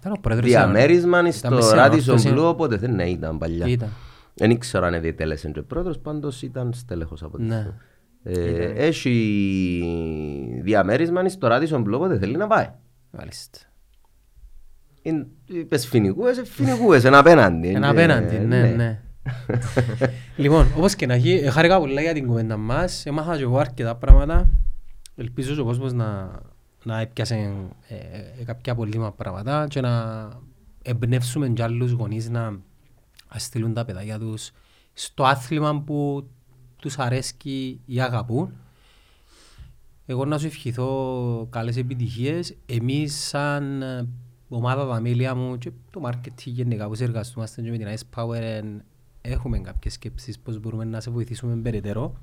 Ήταν 0.00 0.12
ο 0.12 0.18
πρόεδρος 0.20 0.48
διαμέρισμα 0.48 1.18
Ήταν 1.18 1.32
στο 1.32 1.50
μες 1.50 1.64
σε 1.64 1.74
Radisson 1.74 1.78
ανόρθωση. 1.78 2.32
Blue, 2.36 2.44
οπότε 2.44 2.76
δεν 2.76 2.94
ναι, 2.94 3.04
ήταν 3.04 3.38
παλιά. 3.38 3.66
Ήταν. 3.66 3.88
Δεν 4.38 4.50
ήξερα 4.50 4.86
αν 4.86 5.00
διετέλεσε 5.00 5.50
και 5.50 5.62
πρόεδρος, 5.62 5.98
πάντως 5.98 6.42
ήταν 6.42 6.72
στέλεχος 6.72 7.22
από 7.22 7.38
Ναι. 7.38 7.72
τη 8.22 8.30
ε, 8.32 8.72
Έχει 8.86 10.60
διαμέρισμα 10.62 11.28
στο 11.28 11.48
Radisson 11.50 11.78
Blue, 11.84 11.92
οπότε 11.92 12.18
θέλει 12.18 12.36
να 12.36 12.46
πάει. 12.46 12.70
Μάλιστα. 13.10 13.58
Είναι- 15.02 15.26
Είπες 15.46 15.86
φοινικούες, 15.86 16.38
ε, 16.38 16.44
φοινικούες, 16.44 17.04
είναι 17.04 17.16
απέναντι. 17.16 17.68
Ένα 17.68 17.86
Ε, 17.86 17.90
απέναντι, 17.90 18.36
ναι, 18.38 18.62
ναι. 18.62 19.00
Λοιπόν, 20.36 20.66
όπως 20.76 20.94
και 20.94 21.06
να 21.06 21.14
έχει, 21.14 21.30
ε, 21.32 21.50
χάρηκα 21.50 21.78
πολλά 21.78 22.00
για 22.00 22.12
την 22.12 22.26
κουβέντα 22.26 22.56
μας. 22.56 23.06
Έμαθα 23.06 23.36
και 23.36 23.42
εγώ 23.42 23.58
αρκετά 23.58 23.94
πράγματα. 23.96 24.48
Ελπίζω 25.16 25.54
και 25.54 25.60
ο 25.60 25.64
κόσμος 25.64 25.92
να, 25.92 26.30
να 26.84 27.00
έπιασε 27.00 27.34
ε, 27.88 27.94
ε, 28.40 28.44
κάποια 28.44 28.74
πολύτιμα 28.74 29.12
πράγματα 29.12 29.66
και 29.68 29.80
να 29.80 30.28
εμπνεύσουμε 30.82 31.48
και 31.48 31.62
άλλους 31.62 31.90
γονείς 31.90 32.28
να 32.30 32.58
στείλουν 33.36 33.74
τα 33.74 33.84
παιδάκια 33.84 34.18
τους 34.18 34.50
στο 34.92 35.24
άθλημα 35.24 35.80
που 35.80 36.28
τους 36.76 36.98
αρέσκει 36.98 37.80
ή 37.84 38.00
αγαπούν. 38.00 38.52
Εγώ 40.06 40.24
να 40.24 40.38
σου 40.38 40.46
ευχηθώ 40.46 41.46
καλές 41.50 41.76
επιτυχίες. 41.76 42.56
Εμείς 42.66 43.14
σαν 43.14 43.82
ε, 43.82 44.08
ομάδα 44.48 44.86
τα 44.86 45.00
μέλια 45.00 45.34
μου 45.34 45.58
και 45.58 45.72
το 45.90 46.00
marketing 46.04 46.44
γενικά 46.44 46.88
που 46.88 46.94
συνεργαστούμαστε 46.94 47.62
και 47.62 47.70
με 47.70 47.76
την 47.76 47.86
Ice 47.86 48.18
Power 48.18 48.40
εν, 48.40 48.82
έχουμε 49.20 49.58
κάποιες 49.58 49.92
σκέψεις 49.92 50.38
πώς 50.38 50.58
μπορούμε 50.60 50.84
να 50.84 51.00
σε 51.00 51.10
βοηθήσουμε 51.10 51.56
περαιτέρω. 51.56 52.14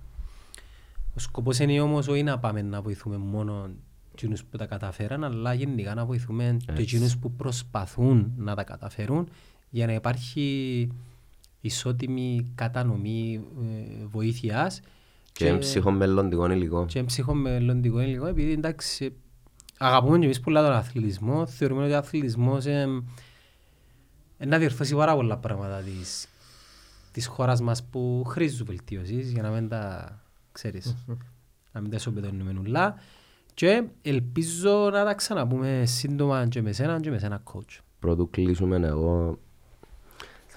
Ο 1.16 1.20
σκοπός 1.20 1.60
είναι 1.60 1.82
όμως 1.82 2.08
όχι 2.08 2.24
να 2.24 2.40
πάμε 2.40 2.62
να 2.62 2.82
βοηθούμε 2.82 3.18
μόνο 3.18 3.70
εκείνους 4.12 4.44
που 4.44 4.58
τα 4.58 4.66
καταφέραν, 4.66 5.24
αλλά 5.24 5.54
γενικά 5.54 5.94
να 5.94 6.06
βοηθούμε 6.06 6.58
και 6.66 6.82
εκείνους 6.82 7.18
που 7.18 7.32
προσπαθούν 7.32 8.34
να 8.38 8.56
τα 8.56 8.64
καταφέρουν 8.64 9.30
για 9.76 9.86
να 9.86 9.94
υπάρχει 9.94 10.88
ισότιμη 11.62 12.52
κατανομή 12.56 13.42
ε, 13.62 14.06
βοήθειας 14.06 14.82
Και 15.32 15.54
ψυχομελλοντικό 15.54 16.52
υλικό. 16.52 16.86
και 16.86 17.04
ψυχομελλοντικό 17.04 18.02
υλικό, 18.02 18.26
επειδή 18.26 18.52
εντάξει, 18.52 19.14
αγαπούμε 19.78 20.18
και 20.18 20.26
εμείς 20.26 20.40
πολλά 20.40 20.64
τον 20.64 20.72
αθλητισμό, 20.72 21.46
θεωρούμε 21.46 21.84
ότι 21.84 21.94
ο 21.94 21.98
αθλητισμός 21.98 22.66
ε, 22.66 22.88
ε, 24.38 24.46
να 24.46 24.58
διορθώσει 24.58 24.96
πάρα 24.96 25.16
πολλά 25.16 25.38
πράγματα 25.38 25.82
της, 25.82 26.28
της 27.12 27.28
χώρας 27.28 27.62
μας 27.62 27.84
που 27.84 28.24
χρήζουν 28.28 28.66
βελτίωσης 28.66 29.32
για 29.32 29.42
να 29.42 29.50
μην 29.50 29.68
τα 29.68 30.14
ξέρεις, 30.52 30.96
να 31.72 31.82
μην 31.82 31.90
τα 31.90 31.96
ισοπεδώνουμε 31.96 32.60
ουλά 32.60 32.96
και 33.54 33.84
ελπίζω 34.02 34.90
να 34.92 35.04
τα 35.06 35.14
ξαναπούμε 35.14 35.84
σύντομα 35.86 36.48
και 36.48 36.62
με 36.62 36.72
σένα 36.72 37.00
και 37.00 37.10
με 37.10 37.18
σένα 37.18 37.44
coach. 37.54 37.80
Πρωτού 38.00 38.30
κλείσουμε 38.30 38.76
εγώ 38.88 39.40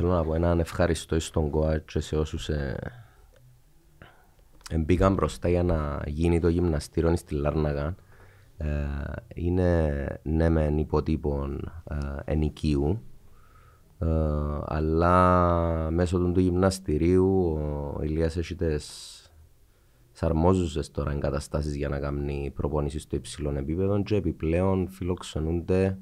θέλω 0.01 0.13
να 0.13 0.25
πω 0.25 0.35
έναν 0.35 0.61
ευχαριστώ 0.61 1.21
στον 1.21 1.51
ΚΟΑ 1.51 1.79
και 1.79 2.01
σε 2.01 2.17
όσους 2.17 2.49
ε, 2.49 2.79
μπήκαν 4.79 5.15
μπροστά 5.15 5.49
για 5.49 5.63
να 5.63 6.03
γίνει 6.07 6.41
το 6.41 6.49
γυμναστήριο 6.49 7.17
στη 7.17 7.35
Λάρναγα. 7.35 7.95
Ε, 8.57 8.67
είναι 9.35 10.21
ναι 10.23 10.49
μεν 10.49 10.79
υποτύπων 10.79 11.73
ε, 11.91 11.97
ενοικίου 12.25 13.03
ε, 13.99 14.07
αλλά 14.65 15.91
μέσω 15.91 16.19
του, 16.19 16.33
του 16.33 16.41
γυμναστηρίου 16.41 17.59
ο 17.97 18.03
Ηλίας 18.03 18.37
έχει 18.37 18.55
τις 18.55 19.13
τις 20.13 20.23
αρμόζουσες 20.23 20.91
τώρα 20.91 21.13
εγκαταστάσεις 21.13 21.77
για 21.77 21.89
να 21.89 21.99
κάνει 21.99 22.53
προπονήσεις 22.55 23.03
στο 23.03 23.17
υψηλό 23.17 23.51
επίπεδο 23.51 24.03
και 24.03 24.15
επιπλέον 24.17 24.89
φιλοξενούνται 24.89 25.99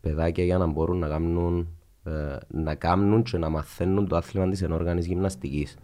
παιδάκια 0.00 0.44
για 0.44 0.58
να 0.58 0.66
μπορούν 0.66 0.98
να 0.98 1.08
κάνουν, 1.08 1.58
ε, 1.58 1.64
να 2.48 2.74
κάνουν 2.74 3.22
και 3.22 3.38
να 3.38 3.48
μαθαίνουν 3.48 4.08
το 4.08 4.16
άθλημα 4.16 4.48
της 4.48 4.62
ενόργανης 4.62 5.06
γυμναστικής. 5.06 5.76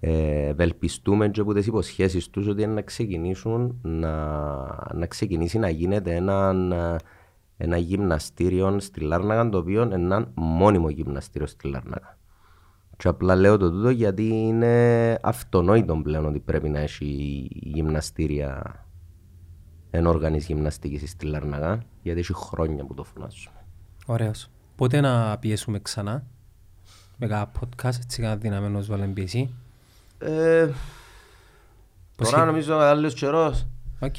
Ε, 0.00 0.46
ευελπιστούμε 0.46 1.28
και 1.28 1.40
από 1.40 1.52
τις 1.54 1.66
υποσχέσεις 1.66 2.30
τους 2.30 2.46
ότι 2.46 2.62
είναι 2.62 2.72
να 2.72 2.82
ξεκινήσουν 2.82 3.78
να, 3.82 4.12
να 4.94 5.06
ξεκινήσει 5.06 5.58
να 5.58 5.68
γίνεται 5.68 6.14
ένα, 6.14 6.54
ένα 7.56 7.76
γυμναστήριο 7.76 8.80
στη 8.80 9.00
Λάρναγα 9.00 9.48
το 9.48 9.58
οποίο 9.58 9.82
είναι 9.82 9.94
ένα 9.94 10.30
μόνιμο 10.34 10.88
γυμναστήριο 10.88 11.46
στη 11.46 11.68
Λάρναγα. 11.68 12.18
Και 12.96 13.08
απλά 13.08 13.34
λέω 13.34 13.56
το 13.56 13.70
τούτο 13.70 13.90
γιατί 13.90 14.28
είναι 14.28 15.18
αυτονόητο 15.22 16.00
πλέον 16.02 16.26
ότι 16.26 16.40
πρέπει 16.40 16.68
να 16.68 16.78
έχει 16.78 17.06
γυμναστήρια 17.50 18.62
ενόργανης 19.90 20.46
γυμναστικής 20.46 21.10
στη 21.10 21.26
Λάρναγα 21.26 21.82
γιατί 22.02 22.20
έχει 22.20 22.34
χρόνια 22.34 22.84
που 22.84 22.94
το 22.94 23.04
φωνάζουμε. 23.04 23.56
Ωραίος. 24.06 24.50
Πότε 24.76 25.00
να 25.00 25.38
πιέσουμε 25.38 25.78
ξανά; 25.78 26.24
Με 27.16 27.26
κάνα 27.26 27.50
podcast, 27.60 27.96
έτσι 28.00 28.22
κάνα 28.22 28.36
δυναμένος 28.36 28.86
βάλεν 28.86 29.12
πίεση. 29.12 29.54
Ε, 30.18 30.68
Πώς 32.16 32.28
τώρα 32.30 32.42
είναι; 32.42 32.50
νομίζω 32.50 32.78
άλλος 32.78 33.14
καιρός. 33.14 33.66
Οκ. 34.00 34.16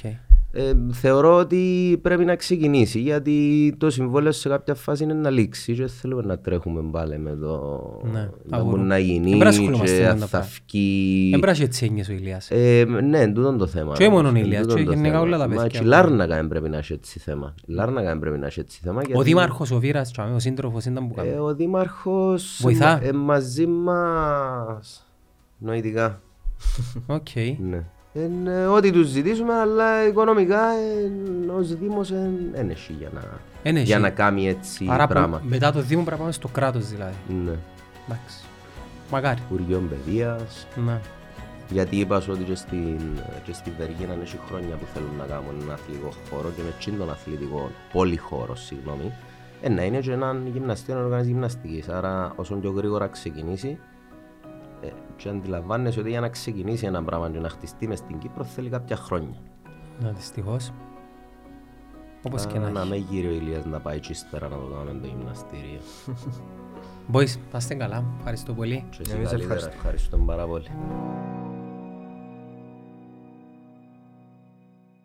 Ε, 0.56 0.74
θεωρώ 0.92 1.36
ότι 1.38 2.00
πρέπει 2.02 2.26
να 2.26 2.36
ξεκινήσει 2.36 3.00
γιατί 3.00 3.76
το 3.78 3.90
συμβόλαιο 3.90 4.32
σε 4.32 4.50
κάποια 4.50 4.76
φάση 4.76 5.04
είναι 5.04 5.14
να 5.14 5.30
λήξει 5.30 5.74
και 5.74 5.88
θέλουμε 5.88 6.22
να 6.26 6.38
τρέχουμε 6.40 6.82
πάλι 6.92 7.18
με 7.20 7.36
το 7.36 7.82
Ναι, 8.14 8.30
να 8.44 8.58
αγορο. 8.58 8.70
μπορεί 8.70 8.82
να 8.88 8.96
Δεν 8.96 9.04
γίνει 9.04 9.22
πρέπει 9.30 9.44
να 9.44 9.50
ασχολούμαστε 9.50 9.96
και 9.98 10.02
με 10.02 10.08
αν 10.10 10.20
τα 10.20 10.26
θα 10.26 10.38
πράγματα. 10.38 10.58
βγει... 10.72 11.30
Δεν 11.32 11.40
πρέπει 11.40 11.46
να 11.46 11.52
έχει 11.52 11.64
έτσι 11.64 11.86
έννοιες 11.86 12.10
ο 12.10 12.12
Ηλίας. 12.14 12.48
Ε, 12.52 12.86
ναι, 13.04 13.28
τούτο 13.32 13.48
είναι 13.50 13.58
το 13.58 13.68
θέμα. 13.68 13.94
Και 13.94 14.10
μόνο 14.10 14.28
ο 14.28 14.32
Εν 14.32 14.36
Ηλίας, 14.36 14.62
τούτον 14.62 14.78
και 14.78 14.84
το 14.84 14.92
γενικά 14.92 15.10
θέμα. 15.12 15.22
όλα 15.24 15.38
τα 15.38 15.44
Μα 15.48 15.50
παιδιά 15.54 15.68
και 15.68 15.78
η 15.78 15.80
που- 15.80 15.86
Λάρνακα 15.88 16.36
δεν 16.36 16.48
πρέπει 16.48 16.70
να 16.70 16.78
έχει 16.78 16.94
έτσι 16.94 17.20
θέμα. 17.20 17.54
Η 17.68 17.72
Λάρνακα 17.74 18.08
δεν 18.08 18.20
πρέπει 18.20 18.38
να 18.38 18.46
έχει 18.46 18.60
έτσι 18.60 18.80
θέμα. 18.84 19.00
Ο 19.00 19.04
γιατί, 19.08 19.24
Δήμαρχος, 19.24 19.72
ο 19.72 19.80
Βίρας, 19.80 20.12
και 20.12 20.22
ο 20.22 20.40
σύντροφος 20.40 20.86
ήταν 20.86 21.08
που 21.08 21.14
ε, 21.18 21.22
κάνει. 21.24 21.38
ο 21.40 21.56
Δήμαρχος 21.56 22.60
Βοηθά; 22.62 23.00
ε, 23.04 23.12
μαζί 23.12 23.66
μας 23.68 25.08
νοητικά. 25.58 26.22
Οκ. 27.06 27.28
Ναι. 27.70 27.84
Εν, 28.14 28.48
ε, 28.48 28.66
ό,τι 28.66 28.92
τους 28.92 29.08
ζητήσουμε, 29.08 29.54
αλλά 29.54 30.08
οικονομικά 30.08 30.70
ε, 30.70 31.12
ως 31.58 31.76
Δήμος 31.76 32.10
δεν 32.54 32.70
έχει 32.70 32.94
για 33.00 33.10
να, 33.14 33.22
Εν 33.64 33.76
έχει. 33.76 33.86
για 33.86 34.00
να 34.00 34.10
κάνει 34.10 34.48
έτσι 34.48 34.88
Άρα 34.90 35.08
που- 35.08 35.14
πράγμα. 35.14 35.42
μετά 35.46 35.72
το 35.72 35.82
Δήμο 35.82 36.02
πρέπει 36.02 36.12
να 36.12 36.18
πάμε 36.18 36.32
στο 36.32 36.48
κράτος 36.48 36.88
δηλαδή. 36.90 37.14
Ναι. 37.46 37.52
Εντάξει. 38.08 38.44
Μακάρι. 39.12 39.40
Υπουργείο 39.50 39.84
Παιδείας. 39.90 40.68
Ναι. 40.86 41.00
Γιατί 41.70 41.96
είπα 42.00 42.20
σου 42.20 42.32
ότι 42.34 42.44
και 42.44 42.56
στην, 42.56 43.00
και 43.44 43.54
στη 43.54 43.72
Βεργίνα 43.78 44.16
έχει 44.22 44.40
χρόνια 44.48 44.76
που 44.76 44.86
θέλουν 44.94 45.10
να 45.18 45.26
κάνουν 45.26 45.62
ένα 45.62 45.74
αθλητικό 45.74 46.10
χώρο 46.30 46.50
και 46.56 46.62
με 46.62 46.74
τσιν 46.80 46.98
τον 46.98 47.10
αθλητικό 47.10 47.72
πολυχώρο, 47.94 48.56
συγγνώμη, 48.56 49.12
ε, 49.62 49.70
να 49.70 49.84
είναι 49.84 50.00
και 50.00 50.12
έναν 50.12 50.48
γυμναστήριο 50.54 51.02
οργάνωση 51.04 51.30
γυμναστικής. 51.30 51.90
Άρα 51.90 52.34
όσο 52.36 52.56
πιο 52.56 52.72
γρήγορα 52.72 53.08
ξεκινήσει, 53.08 53.78
ε, 54.84 54.92
και 55.16 55.30
αντιλαμβάνεσαι 55.30 56.00
ότι 56.00 56.10
για 56.10 56.20
να 56.20 56.30
ξεκινήσει 56.30 56.86
ένα 56.86 57.04
πράγμα 57.04 57.30
και 57.30 57.40
να 57.40 57.50
χτιστεί 57.50 57.88
μες 57.88 57.98
στην 58.00 58.18
Κύπρο 58.18 58.44
θέλει 58.44 58.70
κάποια 58.70 58.96
χρόνια. 58.96 59.38
Ναι, 60.00 60.12
δυστυχώς. 60.12 60.72
Όπως 62.26 62.46
και 62.46 62.58
Α, 62.58 62.62
να 62.62 62.70
Να 62.70 62.80
έχει. 62.80 62.90
με 62.90 62.96
γύρει 62.96 63.28
ο 63.28 63.32
Ηλίας 63.32 63.66
να 63.66 63.80
πάει 63.80 64.00
και 64.00 64.12
ύστερα 64.12 64.48
να 64.48 64.56
το 64.56 64.66
κάνουμε 64.76 65.00
το 65.00 65.08
γυμναστήριο. 65.08 65.80
Boys, 67.12 67.40
να 67.52 67.58
είστε 67.58 67.74
καλά. 67.76 68.04
Ευχαριστώ 68.18 68.54
πολύ. 68.54 68.86
Και 68.90 68.98
εσύ 69.02 69.12
Εμείς 69.16 69.30
καλύτερα, 69.30 69.44
ευχαριστούμε. 69.54 69.76
ευχαριστούμε 69.76 70.26
πάρα 70.26 70.46
πολύ. 70.46 70.68